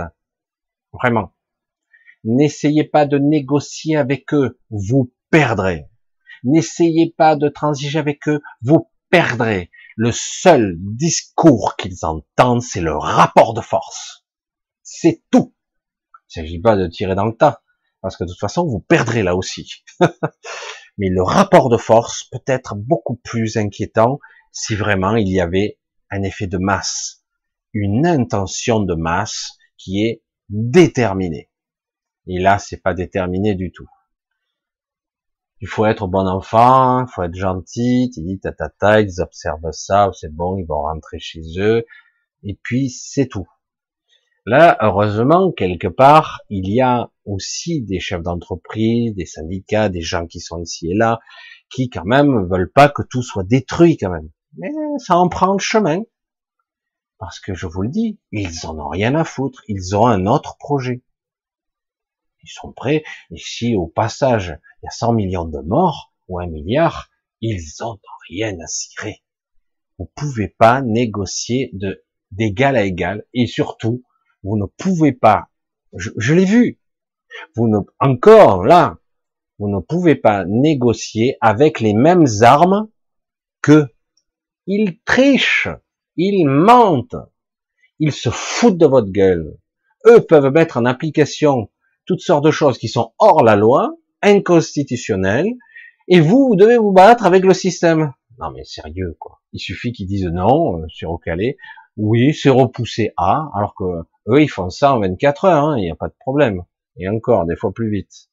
Vraiment. 0.93 1.33
N'essayez 2.25 2.85
pas 2.85 3.07
de 3.07 3.19
négocier 3.19 3.97
avec 3.97 4.35
eux. 4.35 4.59
Vous 4.71 5.13
perdrez. 5.31 5.89
N'essayez 6.45 7.15
pas 7.17 7.37
de 7.37 7.49
transiger 7.49 7.99
avec 7.99 8.29
eux, 8.29 8.41
vous 8.63 8.91
perdrez. 9.11 9.71
Le 9.97 10.13
seul 10.13 10.77
discours 10.79 11.77
qu'ils 11.77 12.05
entendent, 12.05 12.63
c'est 12.63 12.81
le 12.81 12.97
rapport 12.97 13.55
de 13.55 13.61
force. 13.61 14.27
C'est 14.83 15.23
tout. 15.31 15.55
Il 16.13 16.41
ne 16.41 16.47
s'agit 16.47 16.61
pas 16.61 16.77
de 16.77 16.87
tirer 16.87 17.15
dans 17.15 17.25
le 17.25 17.35
tas, 17.35 17.63
parce 18.03 18.17
que 18.17 18.25
de 18.25 18.29
toute 18.29 18.39
façon, 18.39 18.67
vous 18.67 18.81
perdrez 18.81 19.23
là 19.23 19.35
aussi. 19.35 19.85
Mais 20.99 21.09
le 21.09 21.23
rapport 21.23 21.71
de 21.71 21.79
force 21.79 22.25
peut 22.25 22.45
être 22.47 22.75
beaucoup 22.77 23.17
plus 23.17 23.57
inquiétant 23.57 24.19
si 24.53 24.75
vraiment 24.75 25.17
il 25.17 25.29
y 25.29 25.41
avait 25.41 25.79
un 26.11 26.23
effet 26.23 26.47
de 26.47 26.59
masse, 26.59 27.25
une 27.73 28.07
intention 28.07 28.81
de 28.81 28.95
masse 28.95 29.53
qui 29.77 30.05
est 30.05 30.23
déterminée. 30.49 31.51
Et 32.27 32.39
là, 32.39 32.59
c'est 32.59 32.83
pas 32.83 32.95
déterminé 32.95 33.55
du 33.55 33.73
tout 33.73 33.89
il 35.61 35.69
faut 35.69 35.87
être 35.87 36.07
bon 36.07 36.27
enfant, 36.27 37.05
il 37.05 37.11
faut 37.11 37.23
être 37.23 37.35
gentil, 37.35 38.11
tu 38.13 38.23
dis 38.23 38.39
ta, 38.41 39.01
ils 39.01 39.21
observent 39.21 39.73
ça, 39.73 40.11
c'est 40.13 40.35
bon, 40.35 40.57
ils 40.59 40.67
vont 40.67 40.83
rentrer 40.83 41.19
chez 41.19 41.41
eux, 41.59 41.85
et 42.43 42.59
puis 42.63 42.91
c'est 42.91 43.27
tout. 43.27 43.49
Là, 44.45 44.77
heureusement, 44.81 45.51
quelque 45.51 45.89
part, 45.89 46.41
il 46.51 46.73
y 46.73 46.81
a 46.81 47.11
aussi 47.25 47.83
des 47.83 47.99
chefs 47.99 48.23
d'entreprise, 48.23 49.13
des 49.15 49.27
syndicats, 49.27 49.89
des 49.89 50.03
gens 50.03 50.27
qui 50.27 50.39
sont 50.39 50.63
ici 50.63 50.89
et 50.89 50.95
là, 50.95 51.19
qui 51.69 51.91
quand 51.91 52.05
même 52.05 52.47
veulent 52.49 52.71
pas 52.71 52.89
que 52.89 53.03
tout 53.03 53.23
soit 53.23 53.43
détruit 53.43 53.97
quand 53.97 54.11
même. 54.11 54.31
Mais 54.57 54.71
ça 54.99 55.17
en 55.17 55.29
prend 55.29 55.53
le 55.53 55.59
chemin. 55.59 56.01
Parce 57.19 57.41
que 57.41 57.55
je 57.55 57.67
vous 57.67 57.83
le 57.83 57.89
dis, 57.89 58.21
ils 58.31 58.67
en 58.67 58.79
ont 58.79 58.89
rien 58.89 59.15
à 59.17 59.25
foutre, 59.25 59.63
ils 59.67 59.97
ont 59.97 60.07
un 60.07 60.27
autre 60.27 60.57
projet. 60.59 61.03
Ils 62.47 62.53
sont 62.53 62.73
prêts, 62.73 63.03
ici 63.33 63.75
au 63.75 63.89
passage, 63.89 64.57
il 64.81 64.87
y 64.87 64.89
a 64.89 64.91
100 64.91 65.15
millions 65.15 65.47
de 65.47 65.59
morts, 65.59 66.13
ou 66.29 66.39
un 66.39 66.47
milliard, 66.47 67.09
ils 67.41 67.83
ont 67.83 67.99
rien 68.29 68.57
à 68.61 68.67
cirer. 68.69 69.25
Vous 69.99 70.09
pouvez 70.15 70.49
pas 70.49 70.81
négocier 70.81 71.73
d'égal 72.31 72.77
à 72.77 72.85
égal, 72.85 73.25
et 73.35 73.49
surtout, 73.49 74.05
vous 74.45 74.57
ne 74.57 74.67
pouvez 74.67 75.13
pas, 75.13 75.49
je, 75.97 76.35
l'ai 76.35 76.45
vu, 76.45 76.79
vous 77.57 77.67
ne, 77.67 77.79
encore 77.99 78.65
là, 78.65 78.99
vous 79.59 79.69
ne 79.69 79.81
pouvez 79.81 80.15
pas 80.15 80.45
négocier 80.45 81.37
avec 81.41 81.81
les 81.81 81.95
mêmes 81.95 82.27
armes 82.43 82.89
que 83.61 83.89
ils 84.69 85.01
trichent, 85.05 85.69
ils 86.17 86.47
mentent, 86.47 87.17
ils 87.99 88.13
se 88.13 88.31
foutent 88.31 88.79
de 88.79 88.87
votre 88.87 89.11
gueule. 89.11 89.59
Eux 90.07 90.25
peuvent 90.25 90.53
mettre 90.53 90.77
en 90.77 90.85
application 90.85 91.71
toutes 92.07 92.21
sortes 92.21 92.45
de 92.45 92.51
choses 92.51 92.79
qui 92.79 92.89
sont 92.89 93.13
hors 93.19 93.43
la 93.43 93.57
loi, 93.57 93.97
inconstitutionnelles, 94.23 95.53
et 96.09 96.21
vous, 96.21 96.49
vous 96.49 96.57
devez 96.57 96.77
vous 96.77 96.93
battre 96.93 97.27
avec 97.27 97.45
le 97.45 97.55
système. 97.55 98.13
Non 98.39 98.51
mais 98.51 98.65
sérieux 98.65 99.17
quoi. 99.19 99.41
Il 99.53 99.61
suffit 99.61 99.93
qu'ils 99.93 100.07
disent 100.07 100.27
non, 100.27 100.79
euh, 100.79 100.87
c'est 100.95 101.07
recalé. 101.07 101.57
Oui, 101.97 102.35
c'est 102.35 102.51
repoussé 102.51 103.13
à, 103.17 103.49
alors 103.55 103.75
que 103.75 103.85
eux 104.29 104.43
ils 104.43 104.49
font 104.49 104.71
ça 104.71 104.95
en 104.95 105.01
24 105.01 105.45
heures, 105.47 105.65
hein, 105.65 105.79
il 105.79 105.83
n'y 105.83 105.91
a 105.91 105.95
pas 105.95 106.09
de 106.09 106.15
problème. 106.21 106.63
Et 106.99 107.09
encore, 107.09 107.47
des 107.47 107.57
fois 107.57 107.73
plus 107.73 107.91
vite. 107.91 108.31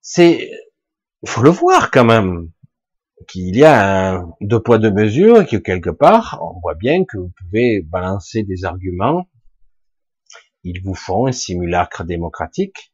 C'est, 0.00 0.50
faut 1.24 1.42
le 1.42 1.50
voir 1.50 1.90
quand 1.90 2.04
même. 2.04 2.50
qu'il 3.28 3.56
y 3.56 3.64
a 3.64 4.14
un 4.16 4.32
deux 4.40 4.60
poids 4.60 4.78
deux 4.78 4.90
mesures 4.92 5.42
et 5.42 5.46
que 5.46 5.56
quelque 5.56 5.90
part, 5.90 6.40
on 6.42 6.60
voit 6.60 6.74
bien 6.74 7.04
que 7.04 7.18
vous 7.18 7.30
pouvez 7.38 7.82
balancer 7.82 8.42
des 8.42 8.64
arguments, 8.64 9.26
ils 10.64 10.82
vous 10.82 10.94
font 10.94 11.26
un 11.26 11.32
simulacre 11.32 12.04
démocratique, 12.04 12.92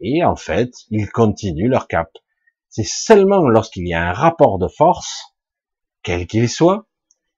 et 0.00 0.24
en 0.24 0.36
fait, 0.36 0.72
ils 0.90 1.10
continuent 1.10 1.68
leur 1.68 1.88
cap. 1.88 2.10
C'est 2.68 2.86
seulement 2.86 3.48
lorsqu'il 3.48 3.88
y 3.88 3.94
a 3.94 4.08
un 4.08 4.12
rapport 4.12 4.58
de 4.58 4.68
force, 4.68 5.34
quel 6.02 6.26
qu'il 6.26 6.48
soit, 6.48 6.86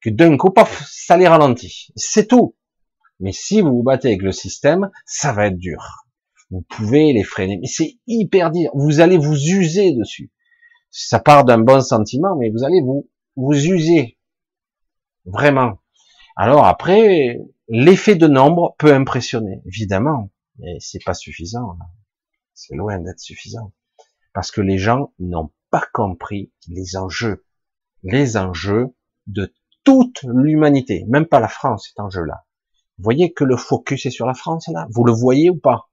que 0.01 0.11
d'un 0.11 0.37
coup, 0.37 0.51
paf, 0.51 0.87
ça 0.91 1.17
les 1.17 1.29
ralentit. 1.29 1.89
C'est 1.95 2.27
tout. 2.27 2.57
Mais 3.21 3.33
si 3.33 3.61
vous 3.61 3.71
vous 3.71 3.83
battez 3.83 4.09
avec 4.09 4.23
le 4.23 4.33
système, 4.33 4.91
ça 5.05 5.33
va 5.33 5.47
être 5.47 5.59
dur. 5.59 6.07
Vous 6.51 6.63
pouvez 6.63 7.13
les 7.13 7.23
freiner, 7.23 7.59
mais 7.61 7.69
c'est 7.69 7.99
hyper 8.07 8.51
dur. 8.51 8.71
Vous 8.75 9.01
allez 9.01 9.19
vous 9.19 9.35
user 9.35 9.93
dessus. 9.93 10.33
Ça 10.91 11.21
part 11.21 11.45
d'un 11.45 11.59
bon 11.59 11.81
sentiment, 11.81 12.35
mais 12.37 12.51
vous 12.51 12.65
allez 12.65 12.81
vous 12.81 13.09
vous 13.37 13.55
user 13.55 14.19
vraiment. 15.25 15.80
Alors 16.37 16.67
après, 16.67 17.39
l'effet 17.69 18.15
de 18.15 18.27
nombre 18.27 18.75
peut 18.79 18.93
impressionner, 18.93 19.63
évidemment, 19.67 20.31
mais 20.59 20.77
c'est 20.81 21.03
pas 21.05 21.15
suffisant. 21.15 21.77
C'est 22.55 22.75
loin 22.75 22.99
d'être 22.99 23.21
suffisant, 23.21 23.73
parce 24.33 24.51
que 24.51 24.61
les 24.61 24.79
gens 24.79 25.13
n'ont 25.19 25.51
pas 25.71 25.85
compris 25.93 26.53
les 26.69 26.97
enjeux, 26.97 27.45
les 28.03 28.37
enjeux 28.37 28.95
de 29.27 29.53
toute 29.85 30.23
l'humanité, 30.25 31.05
même 31.09 31.27
pas 31.27 31.41
la 31.41 31.49
France, 31.49 31.89
cet 31.89 32.01
enjeu-là. 32.01 32.45
Vous 32.99 33.05
voyez 33.05 33.33
que 33.33 33.45
le 33.45 33.57
focus 33.57 34.05
est 34.07 34.11
sur 34.11 34.27
la 34.27 34.35
France 34.35 34.69
là? 34.69 34.87
Vous 34.91 35.05
le 35.05 35.13
voyez 35.13 35.49
ou 35.49 35.59
pas? 35.59 35.89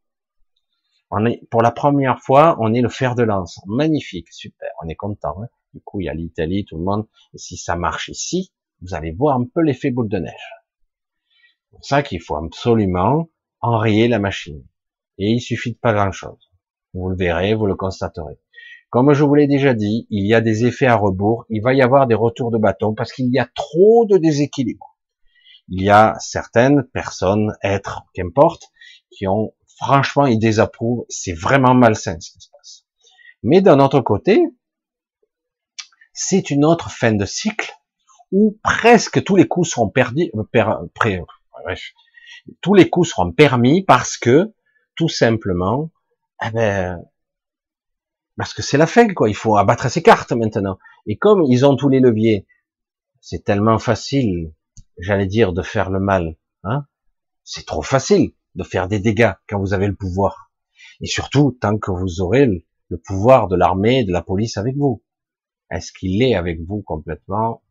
On 1.10 1.26
est, 1.26 1.48
Pour 1.50 1.62
la 1.62 1.72
première 1.72 2.20
fois, 2.20 2.58
on 2.60 2.74
est 2.74 2.82
le 2.82 2.90
fer 2.90 3.16
de 3.16 3.24
lance. 3.24 3.62
Magnifique, 3.66 4.28
super, 4.32 4.70
on 4.84 4.90
est 4.90 4.96
content. 4.96 5.42
Hein. 5.42 5.48
du 5.74 5.80
coup, 5.80 6.02
il 6.02 6.06
y 6.06 6.10
a 6.10 6.14
l'Italie, 6.14 6.66
tout 6.66 6.78
le 6.78 6.84
monde. 6.84 7.08
Et 7.34 7.38
si 7.38 7.56
ça 7.56 7.78
marche 7.78 8.10
ici, 8.10 8.52
vous 8.82 8.94
allez 8.94 9.12
voir 9.12 9.38
un 9.38 9.46
peu 9.46 9.62
l'effet 9.62 9.92
boule 9.92 10.10
de 10.10 10.18
neige. 10.20 10.54
C'est 11.62 11.70
pour 11.72 11.86
ça 11.86 12.04
qu'il 12.04 12.22
faut 12.22 12.36
absolument 12.36 13.30
enrayer 13.62 14.08
la 14.08 14.20
machine. 14.20 14.64
Et 15.18 15.32
il 15.32 15.42
suffit 15.42 15.74
de 15.74 15.78
pas 15.78 15.94
grand-chose. 15.94 16.52
Vous 16.94 17.10
le 17.10 17.16
verrez, 17.16 17.54
vous 17.56 17.66
le 17.66 17.76
constaterez. 17.76 18.40
Comme 18.90 19.14
je 19.14 19.24
vous 19.24 19.36
l'ai 19.36 19.48
déjà 19.48 19.74
dit, 19.74 20.08
il 20.10 20.26
y 20.26 20.34
a 20.34 20.42
des 20.42 20.66
effets 20.66 20.86
à 20.86 20.96
rebours, 20.96 21.46
il 21.50 21.62
va 21.62 21.74
y 21.74 21.82
avoir 21.82 22.08
des 22.08 22.16
retours 22.16 22.52
de 22.52 22.58
bâton 22.58 22.94
parce 22.94 23.12
qu'il 23.12 23.30
y 23.34 23.40
a 23.40 23.50
trop 23.54 24.06
de 24.06 24.18
déséquilibre 24.18 24.98
il 25.70 25.84
y 25.84 25.90
a 25.90 26.16
certaines 26.20 26.84
personnes, 26.94 27.54
êtres, 27.62 28.04
qu'importe, 28.14 28.72
qui 29.12 29.28
ont, 29.28 29.54
franchement, 29.78 30.26
ils 30.26 30.40
désapprouvent, 30.40 31.06
c'est 31.10 31.34
vraiment 31.34 31.74
malsain 31.74 32.18
ce 32.20 32.32
qui 32.32 32.40
se 32.40 32.50
passe. 32.52 32.86
Mais 33.44 33.62
d'un 33.62 33.80
autre 33.80 34.02
côté, 34.02 34.42
c'est 36.14 36.50
une 36.50 36.66
autre 36.66 36.90
fin 36.90 37.14
de 37.14 37.26
cycle 37.26 37.72
où 38.32 38.58
presque 38.64 39.24
tous 39.24 39.36
les 39.36 39.48
coups 39.48 39.70
seront 39.70 39.90
perdus, 39.90 40.32
euh, 40.36 40.44
bref, 41.64 41.82
tous 42.62 42.74
les 42.74 42.90
coups 42.90 43.10
seront 43.10 43.32
permis 43.32 43.84
parce 43.84 44.18
que, 44.18 44.54
tout 44.96 45.10
simplement, 45.10 45.92
eh 46.46 46.52
ben, 46.52 47.02
parce 48.36 48.54
que 48.54 48.62
c'est 48.62 48.78
la 48.78 48.88
fin, 48.88 49.08
quoi. 49.14 49.30
Il 49.30 49.36
faut 49.36 49.58
abattre 49.58 49.90
ses 49.90 50.04
cartes 50.04 50.32
maintenant. 50.32 50.78
Et 51.08 51.18
comme 51.18 51.44
ils 51.44 51.66
ont 51.66 51.76
tous 51.76 51.90
les 51.90 52.00
leviers, 52.00 52.46
c'est 53.20 53.44
tellement 53.44 53.80
facile 53.80 54.52
j'allais 54.98 55.28
dire, 55.28 55.54
de 55.54 55.62
faire 55.62 55.90
le 55.90 56.00
mal. 56.00 56.36
Hein 56.64 56.86
c'est 57.44 57.66
trop 57.66 57.82
facile 57.82 58.34
de 58.56 58.64
faire 58.64 58.88
des 58.88 59.00
dégâts 59.00 59.34
quand 59.48 59.60
vous 59.60 59.74
avez 59.74 59.88
le 59.88 59.96
pouvoir. 59.96 60.52
Et 61.02 61.08
surtout, 61.08 61.58
tant 61.62 61.78
que 61.78 61.92
vous 61.92 62.22
aurez 62.22 62.46
le, 62.46 62.98
pouvoir 63.06 63.48
de 63.48 63.56
l'armée, 63.56 64.04
de 64.04 64.12
la 64.12 64.22
police 64.22 64.58
avec 64.58 64.76
vous. 64.76 65.04
Est-ce 65.70 65.92
qu'il 65.92 66.22
est 66.24 66.36
avec 66.36 66.62
vous 66.62 66.82
complètement? 66.82 67.62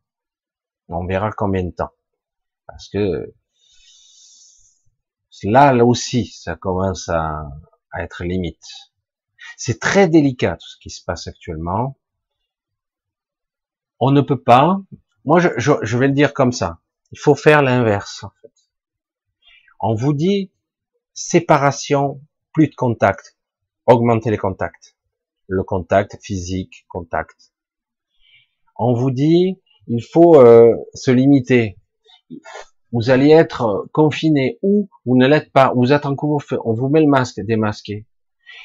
On 0.89 1.05
verra 1.05 1.31
combien 1.31 1.63
de 1.63 1.71
temps. 1.71 1.91
Parce 2.65 2.89
que 2.89 3.33
là, 5.43 5.73
là 5.73 5.85
aussi, 5.85 6.25
ça 6.27 6.55
commence 6.55 7.09
à, 7.09 7.49
à 7.91 8.03
être 8.03 8.23
limite. 8.23 8.63
C'est 9.57 9.79
très 9.79 10.07
délicat 10.07 10.55
tout 10.55 10.67
ce 10.67 10.77
qui 10.79 10.89
se 10.89 11.03
passe 11.03 11.27
actuellement. 11.27 11.97
On 13.99 14.11
ne 14.11 14.21
peut 14.21 14.41
pas, 14.41 14.79
moi 15.25 15.39
je, 15.39 15.49
je, 15.57 15.73
je 15.81 15.97
vais 15.97 16.07
le 16.07 16.13
dire 16.13 16.33
comme 16.33 16.51
ça, 16.51 16.79
il 17.11 17.19
faut 17.19 17.35
faire 17.35 17.61
l'inverse, 17.61 18.23
en 18.23 18.31
fait. 18.41 18.51
On 19.79 19.95
vous 19.95 20.13
dit 20.13 20.51
séparation, 21.13 22.21
plus 22.53 22.67
de 22.67 22.75
contact, 22.75 23.37
augmenter 23.85 24.29
les 24.29 24.37
contacts. 24.37 24.95
Le 25.47 25.63
contact 25.63 26.17
physique, 26.21 26.85
contact. 26.89 27.53
On 28.75 28.93
vous 28.93 29.11
dit, 29.11 29.61
il 29.87 30.03
faut 30.03 30.39
euh, 30.39 30.75
se 30.93 31.11
limiter. 31.11 31.77
Vous 32.91 33.09
allez 33.09 33.29
être 33.29 33.87
confiné 33.91 34.59
ou 34.61 34.89
vous 35.05 35.17
ne 35.17 35.27
l'êtes 35.27 35.51
pas. 35.51 35.73
Vous 35.75 35.91
êtes 35.91 36.05
en 36.05 36.15
couvre-feu. 36.15 36.57
On 36.65 36.73
vous 36.73 36.89
met 36.89 37.01
le 37.01 37.07
masque, 37.07 37.39
démasqué. 37.41 38.05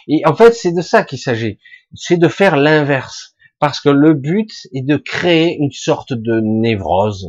Et 0.09 0.25
en 0.27 0.35
fait, 0.35 0.53
c'est 0.53 0.73
de 0.73 0.81
ça 0.81 1.05
qu'il 1.05 1.19
s'agit. 1.19 1.59
C'est 1.95 2.17
de 2.17 2.29
faire 2.29 2.57
l'inverse. 2.57 3.35
Parce 3.59 3.81
que 3.81 3.89
le 3.89 4.15
but 4.15 4.51
est 4.73 4.83
de 4.83 4.97
créer 4.97 5.57
une 5.57 5.71
sorte 5.71 6.13
de 6.13 6.41
névrose, 6.41 7.29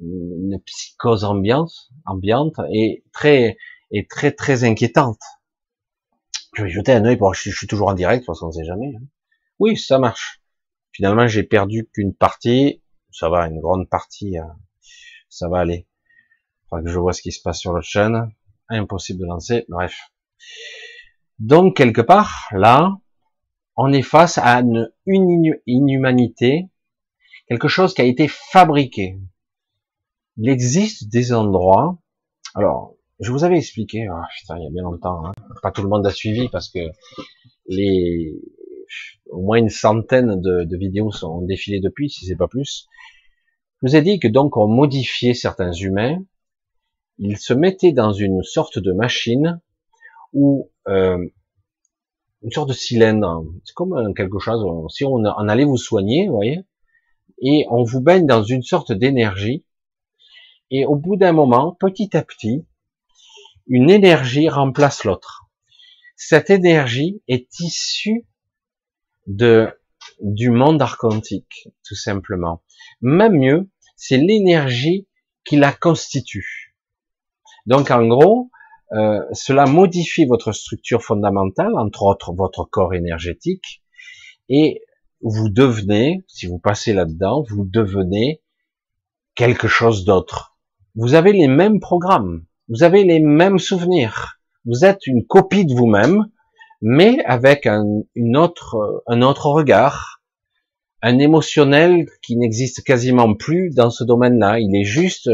une 0.00 0.58
psychose 0.64 1.24
ambiante, 1.24 1.90
ambiante 2.06 2.54
et 2.72 3.04
très 3.12 3.58
et 3.90 4.06
très 4.06 4.32
très 4.32 4.64
inquiétante. 4.64 5.20
Je 6.54 6.62
vais 6.62 6.70
jeter 6.70 6.92
un 6.92 7.04
œil 7.04 7.16
pour 7.16 7.34
je, 7.34 7.50
suis 7.50 7.66
toujours 7.66 7.88
en 7.88 7.94
direct, 7.94 8.22
de 8.22 8.26
toute 8.26 8.34
façon 8.34 8.46
on 8.46 8.52
sait 8.52 8.64
jamais. 8.64 8.94
Hein. 8.96 9.04
Oui, 9.58 9.76
ça 9.76 9.98
marche. 9.98 10.37
Finalement, 10.98 11.28
j'ai 11.28 11.44
perdu 11.44 11.88
qu'une 11.94 12.12
partie, 12.12 12.82
ça 13.12 13.28
va, 13.28 13.46
une 13.46 13.60
grande 13.60 13.88
partie, 13.88 14.36
euh, 14.36 14.42
ça 15.28 15.48
va 15.48 15.60
aller. 15.60 15.86
Faudra 16.68 16.82
que 16.82 16.90
je 16.90 16.98
vois 16.98 17.12
ce 17.12 17.22
qui 17.22 17.30
se 17.30 17.40
passe 17.40 17.60
sur 17.60 17.72
le 17.72 17.82
chaîne. 17.82 18.32
Impossible 18.68 19.20
de 19.20 19.26
lancer, 19.26 19.64
bref. 19.68 19.96
Donc 21.38 21.76
quelque 21.76 22.00
part, 22.00 22.48
là, 22.50 22.96
on 23.76 23.92
est 23.92 24.02
face 24.02 24.38
à 24.38 24.58
une, 24.58 24.92
une 25.06 25.54
inhumanité, 25.68 26.68
quelque 27.48 27.68
chose 27.68 27.94
qui 27.94 28.02
a 28.02 28.04
été 28.04 28.26
fabriqué, 28.26 29.20
il 30.36 30.48
existe 30.48 31.08
des 31.12 31.32
endroits. 31.32 31.96
Alors, 32.56 32.96
je 33.20 33.30
vous 33.30 33.44
avais 33.44 33.58
expliqué. 33.58 34.08
Oh, 34.10 34.20
putain, 34.36 34.58
il 34.58 34.64
y 34.64 34.66
a 34.66 34.70
bien 34.70 34.82
longtemps. 34.82 35.26
Hein. 35.26 35.32
Pas 35.62 35.70
tout 35.70 35.82
le 35.82 35.88
monde 35.88 36.04
a 36.08 36.10
suivi 36.10 36.48
parce 36.48 36.68
que 36.68 36.80
les 37.68 38.34
au 39.26 39.42
moins 39.42 39.58
une 39.58 39.68
centaine 39.68 40.40
de, 40.40 40.76
vidéos 40.76 41.10
sont 41.10 41.42
défilées 41.42 41.80
depuis, 41.80 42.10
si 42.10 42.26
c'est 42.26 42.36
pas 42.36 42.48
plus. 42.48 42.86
Je 43.80 43.88
vous 43.88 43.96
ai 43.96 44.02
dit 44.02 44.18
que 44.18 44.28
donc 44.28 44.56
on 44.56 44.66
modifiait 44.66 45.34
certains 45.34 45.72
humains. 45.72 46.18
Ils 47.18 47.38
se 47.38 47.52
mettaient 47.52 47.92
dans 47.92 48.12
une 48.12 48.42
sorte 48.42 48.78
de 48.78 48.92
machine 48.92 49.60
ou 50.32 50.70
euh, 50.88 51.24
une 52.42 52.50
sorte 52.50 52.68
de 52.68 52.74
cylindre. 52.74 53.44
C'est 53.64 53.74
comme 53.74 54.14
quelque 54.14 54.38
chose. 54.38 54.64
Si 54.92 55.04
on, 55.04 55.14
on 55.14 55.48
allait 55.48 55.64
vous 55.64 55.76
soigner, 55.76 56.28
vous 56.28 56.34
voyez, 56.34 56.64
et 57.40 57.66
on 57.70 57.84
vous 57.84 58.00
baigne 58.00 58.26
dans 58.26 58.42
une 58.42 58.62
sorte 58.62 58.92
d'énergie 58.92 59.64
et 60.70 60.84
au 60.84 60.96
bout 60.96 61.16
d'un 61.16 61.32
moment, 61.32 61.76
petit 61.80 62.16
à 62.16 62.22
petit, 62.22 62.66
une 63.66 63.90
énergie 63.90 64.48
remplace 64.48 65.04
l'autre. 65.04 65.44
Cette 66.16 66.50
énergie 66.50 67.22
est 67.28 67.60
issue 67.60 68.26
de, 69.28 69.68
du 70.20 70.50
monde 70.50 70.82
archontique, 70.82 71.68
tout 71.86 71.94
simplement. 71.94 72.62
Même 73.00 73.34
mieux, 73.38 73.70
c'est 73.94 74.16
l'énergie 74.16 75.06
qui 75.44 75.56
la 75.56 75.72
constitue. 75.72 76.74
Donc 77.66 77.92
en 77.92 78.04
gros, 78.04 78.50
euh, 78.92 79.20
cela 79.32 79.66
modifie 79.66 80.24
votre 80.24 80.50
structure 80.50 81.04
fondamentale, 81.04 81.78
entre 81.78 82.02
autres 82.02 82.32
votre 82.34 82.64
corps 82.64 82.94
énergétique, 82.94 83.84
et 84.48 84.82
vous 85.20 85.48
devenez, 85.48 86.24
si 86.26 86.46
vous 86.46 86.58
passez 86.58 86.92
là-dedans, 86.92 87.44
vous 87.48 87.64
devenez 87.64 88.42
quelque 89.36 89.68
chose 89.68 90.04
d'autre 90.04 90.58
vous 90.98 91.14
avez 91.14 91.32
les 91.32 91.46
mêmes 91.46 91.78
programmes, 91.78 92.44
vous 92.68 92.82
avez 92.82 93.04
les 93.04 93.20
mêmes 93.20 93.60
souvenirs, 93.60 94.40
vous 94.64 94.84
êtes 94.84 95.06
une 95.06 95.24
copie 95.24 95.64
de 95.64 95.72
vous-même, 95.72 96.26
mais 96.80 97.22
avec 97.24 97.66
un, 97.66 97.84
une 98.14 98.36
autre, 98.36 99.02
un 99.06 99.22
autre 99.22 99.46
regard, 99.46 100.22
un 101.02 101.18
émotionnel 101.18 102.06
qui 102.22 102.36
n'existe 102.36 102.82
quasiment 102.82 103.34
plus 103.34 103.70
dans 103.70 103.90
ce 103.90 104.04
domaine-là. 104.04 104.58
Il 104.58 104.74
est 104.76 104.84
juste, 104.84 105.30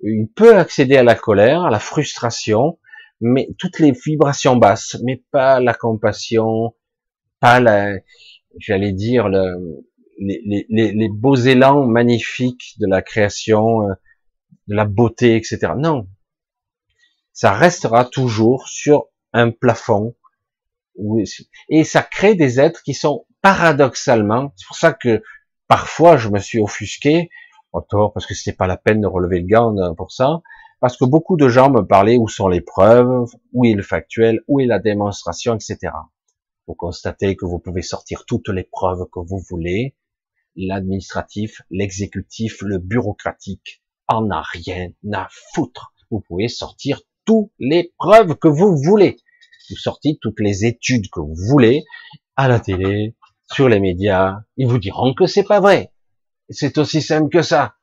il 0.00 0.28
peut 0.34 0.56
accéder 0.56 0.96
à 0.96 1.02
la 1.02 1.14
colère, 1.14 1.64
à 1.64 1.70
la 1.70 1.80
frustration, 1.80 2.78
mais 3.20 3.48
toutes 3.58 3.78
les 3.78 3.92
vibrations 3.92 4.56
basses, 4.56 4.96
mais 5.04 5.22
pas 5.30 5.60
la 5.60 5.74
compassion, 5.74 6.74
pas 7.40 7.60
la, 7.60 7.94
j'allais 8.58 8.92
dire, 8.92 9.28
le, 9.28 9.84
les, 10.18 10.66
les, 10.68 10.92
les, 10.92 11.08
beaux 11.08 11.36
élans 11.36 11.86
magnifiques 11.86 12.74
de 12.78 12.86
la 12.86 13.02
création, 13.02 13.88
euh, 13.88 13.94
de 14.68 14.74
la 14.74 14.84
beauté, 14.84 15.36
etc. 15.36 15.72
Non. 15.76 16.06
Ça 17.32 17.52
restera 17.52 18.04
toujours 18.04 18.68
sur 18.68 19.06
un 19.32 19.50
plafond. 19.50 20.14
Et 21.68 21.84
ça 21.84 22.02
crée 22.02 22.34
des 22.34 22.60
êtres 22.60 22.82
qui 22.82 22.94
sont 22.94 23.26
paradoxalement, 23.42 24.52
c'est 24.56 24.66
pour 24.66 24.76
ça 24.76 24.92
que 24.92 25.22
parfois 25.68 26.16
je 26.16 26.28
me 26.28 26.38
suis 26.38 26.60
offusqué, 26.60 27.30
parce 27.72 28.26
que 28.26 28.34
c'était 28.34 28.56
pas 28.56 28.66
la 28.66 28.76
peine 28.76 29.00
de 29.00 29.06
relever 29.06 29.40
le 29.40 29.46
gant 29.46 29.74
pour 29.96 30.12
ça, 30.12 30.40
parce 30.80 30.96
que 30.96 31.04
beaucoup 31.04 31.36
de 31.36 31.48
gens 31.48 31.70
me 31.70 31.82
parlaient 31.82 32.16
où 32.16 32.28
sont 32.28 32.48
les 32.48 32.60
preuves, 32.60 33.26
où 33.52 33.64
est 33.64 33.72
le 33.72 33.82
factuel, 33.82 34.40
où 34.48 34.60
est 34.60 34.66
la 34.66 34.78
démonstration, 34.78 35.54
etc. 35.54 35.92
Vous 36.66 36.74
constatez 36.74 37.36
que 37.36 37.44
vous 37.44 37.58
pouvez 37.58 37.82
sortir 37.82 38.24
toutes 38.26 38.48
les 38.48 38.64
preuves 38.64 39.06
que 39.12 39.20
vous 39.20 39.42
voulez, 39.50 39.96
l'administratif, 40.56 41.62
l'exécutif, 41.70 42.62
le 42.62 42.78
bureaucratique 42.78 43.82
en 44.08 44.30
a 44.30 44.42
rien 44.42 44.90
à 45.12 45.28
foutre. 45.54 45.92
Vous 46.10 46.20
pouvez 46.20 46.48
sortir 46.48 47.00
toutes 47.24 47.50
les 47.58 47.92
preuves 47.98 48.36
que 48.36 48.48
vous 48.48 48.76
voulez. 48.76 49.16
Vous 49.70 49.76
sortez 49.76 50.18
toutes 50.20 50.40
les 50.40 50.64
études 50.64 51.08
que 51.10 51.20
vous 51.20 51.34
voulez 51.34 51.84
à 52.36 52.48
la 52.48 52.60
télé, 52.60 53.14
sur 53.52 53.68
les 53.68 53.80
médias. 53.80 54.40
Ils 54.56 54.66
vous 54.66 54.78
diront 54.78 55.14
que 55.14 55.26
c'est 55.26 55.44
pas 55.44 55.60
vrai. 55.60 55.92
C'est 56.50 56.78
aussi 56.78 57.00
simple 57.00 57.30
que 57.30 57.42
ça. 57.42 57.74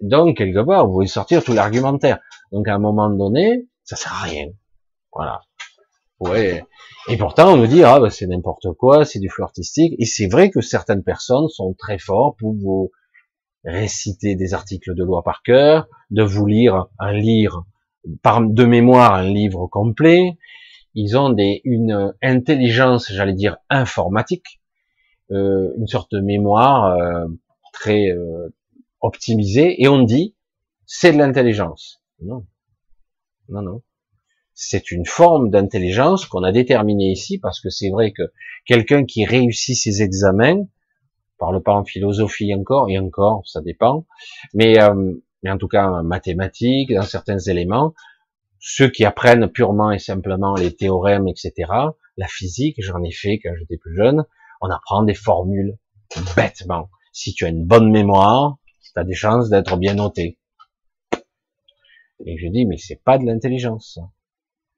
Donc, 0.00 0.38
quelque 0.38 0.64
part, 0.64 0.86
vous 0.86 0.94
pouvez 0.94 1.06
sortir 1.06 1.44
tout 1.44 1.52
l'argumentaire. 1.52 2.18
Donc, 2.52 2.66
à 2.68 2.74
un 2.74 2.78
moment 2.78 3.10
donné, 3.10 3.68
ça 3.84 3.96
sert 3.96 4.12
à 4.12 4.22
rien. 4.22 4.46
Voilà. 5.12 5.42
Ouais. 6.18 6.64
Et 7.08 7.16
pourtant, 7.16 7.54
on 7.54 7.56
nous 7.56 7.66
dit, 7.66 7.82
ah, 7.82 8.00
ben, 8.00 8.10
c'est 8.10 8.26
n'importe 8.26 8.72
quoi, 8.78 9.04
c'est 9.04 9.18
du 9.18 9.28
flou 9.28 9.44
artistique. 9.44 9.94
Et 9.98 10.06
c'est 10.06 10.26
vrai 10.26 10.50
que 10.50 10.60
certaines 10.60 11.02
personnes 11.02 11.48
sont 11.48 11.74
très 11.74 11.98
fortes 11.98 12.38
pour 12.38 12.54
vous 12.54 12.90
réciter 13.64 14.36
des 14.36 14.54
articles 14.54 14.94
de 14.94 15.04
loi 15.04 15.22
par 15.22 15.42
cœur, 15.42 15.86
de 16.10 16.22
vous 16.22 16.46
lire 16.46 16.86
un 16.98 17.12
livre, 17.12 17.66
par, 18.22 18.40
de 18.40 18.64
mémoire, 18.64 19.14
un 19.14 19.24
livre 19.24 19.66
complet. 19.66 20.38
Ils 20.94 21.16
ont 21.16 21.30
des, 21.30 21.60
une 21.64 22.14
intelligence, 22.22 23.10
j'allais 23.12 23.34
dire, 23.34 23.58
informatique, 23.68 24.60
euh, 25.30 25.72
une 25.78 25.86
sorte 25.86 26.12
de 26.12 26.20
mémoire 26.20 26.96
euh, 26.96 27.26
très 27.72 28.10
euh, 28.10 28.48
optimisée, 29.00 29.80
et 29.82 29.88
on 29.88 30.02
dit, 30.02 30.34
c'est 30.86 31.12
de 31.12 31.18
l'intelligence. 31.18 32.02
Non. 32.20 32.44
Non, 33.48 33.62
non. 33.62 33.82
C'est 34.54 34.90
une 34.90 35.06
forme 35.06 35.50
d'intelligence 35.50 36.26
qu'on 36.26 36.42
a 36.42 36.52
déterminée 36.52 37.12
ici, 37.12 37.38
parce 37.38 37.60
que 37.60 37.70
c'est 37.70 37.90
vrai 37.90 38.12
que 38.12 38.22
quelqu'un 38.66 39.04
qui 39.04 39.24
réussit 39.24 39.76
ses 39.76 40.02
examens, 40.02 40.66
parle 41.38 41.62
pas 41.62 41.74
en 41.74 41.84
philosophie 41.84 42.52
encore, 42.54 42.90
et 42.90 42.98
encore, 42.98 43.42
ça 43.46 43.60
dépend, 43.60 44.06
mais, 44.52 44.80
euh, 44.82 45.14
mais 45.42 45.50
en 45.50 45.58
tout 45.58 45.68
cas 45.68 45.86
en 45.86 46.02
mathématiques, 46.02 46.92
dans 46.92 47.02
certains 47.02 47.38
éléments, 47.38 47.94
ceux 48.60 48.90
qui 48.90 49.04
apprennent 49.04 49.48
purement 49.48 49.90
et 49.90 49.98
simplement 49.98 50.54
les 50.54 50.76
théorèmes, 50.76 51.26
etc., 51.26 51.72
la 52.16 52.28
physique, 52.28 52.76
j'en 52.78 53.02
ai 53.02 53.10
fait 53.10 53.40
quand 53.42 53.54
j'étais 53.58 53.78
plus 53.78 53.96
jeune, 53.96 54.24
on 54.60 54.68
apprend 54.68 55.02
des 55.02 55.14
formules 55.14 55.78
bêtement. 56.36 56.90
Si 57.12 57.32
tu 57.32 57.46
as 57.46 57.48
une 57.48 57.64
bonne 57.64 57.90
mémoire, 57.90 58.58
tu 58.82 59.00
as 59.00 59.04
des 59.04 59.14
chances 59.14 59.48
d'être 59.48 59.76
bien 59.78 59.94
noté. 59.94 60.38
Et 62.26 62.36
je 62.36 62.48
dis, 62.48 62.66
mais 62.66 62.76
c'est 62.76 63.02
pas 63.02 63.16
de 63.16 63.24
l'intelligence. 63.24 63.98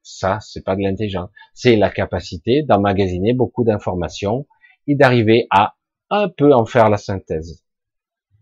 Ça, 0.02 0.38
c'est 0.40 0.64
pas 0.64 0.76
de 0.76 0.82
l'intelligence. 0.82 1.30
C'est 1.54 1.76
la 1.76 1.90
capacité 1.90 2.62
d'emmagasiner 2.62 3.34
beaucoup 3.34 3.64
d'informations 3.64 4.46
et 4.86 4.94
d'arriver 4.94 5.46
à 5.50 5.74
un 6.10 6.28
peu 6.28 6.52
en 6.54 6.66
faire 6.66 6.88
la 6.88 6.98
synthèse. 6.98 7.64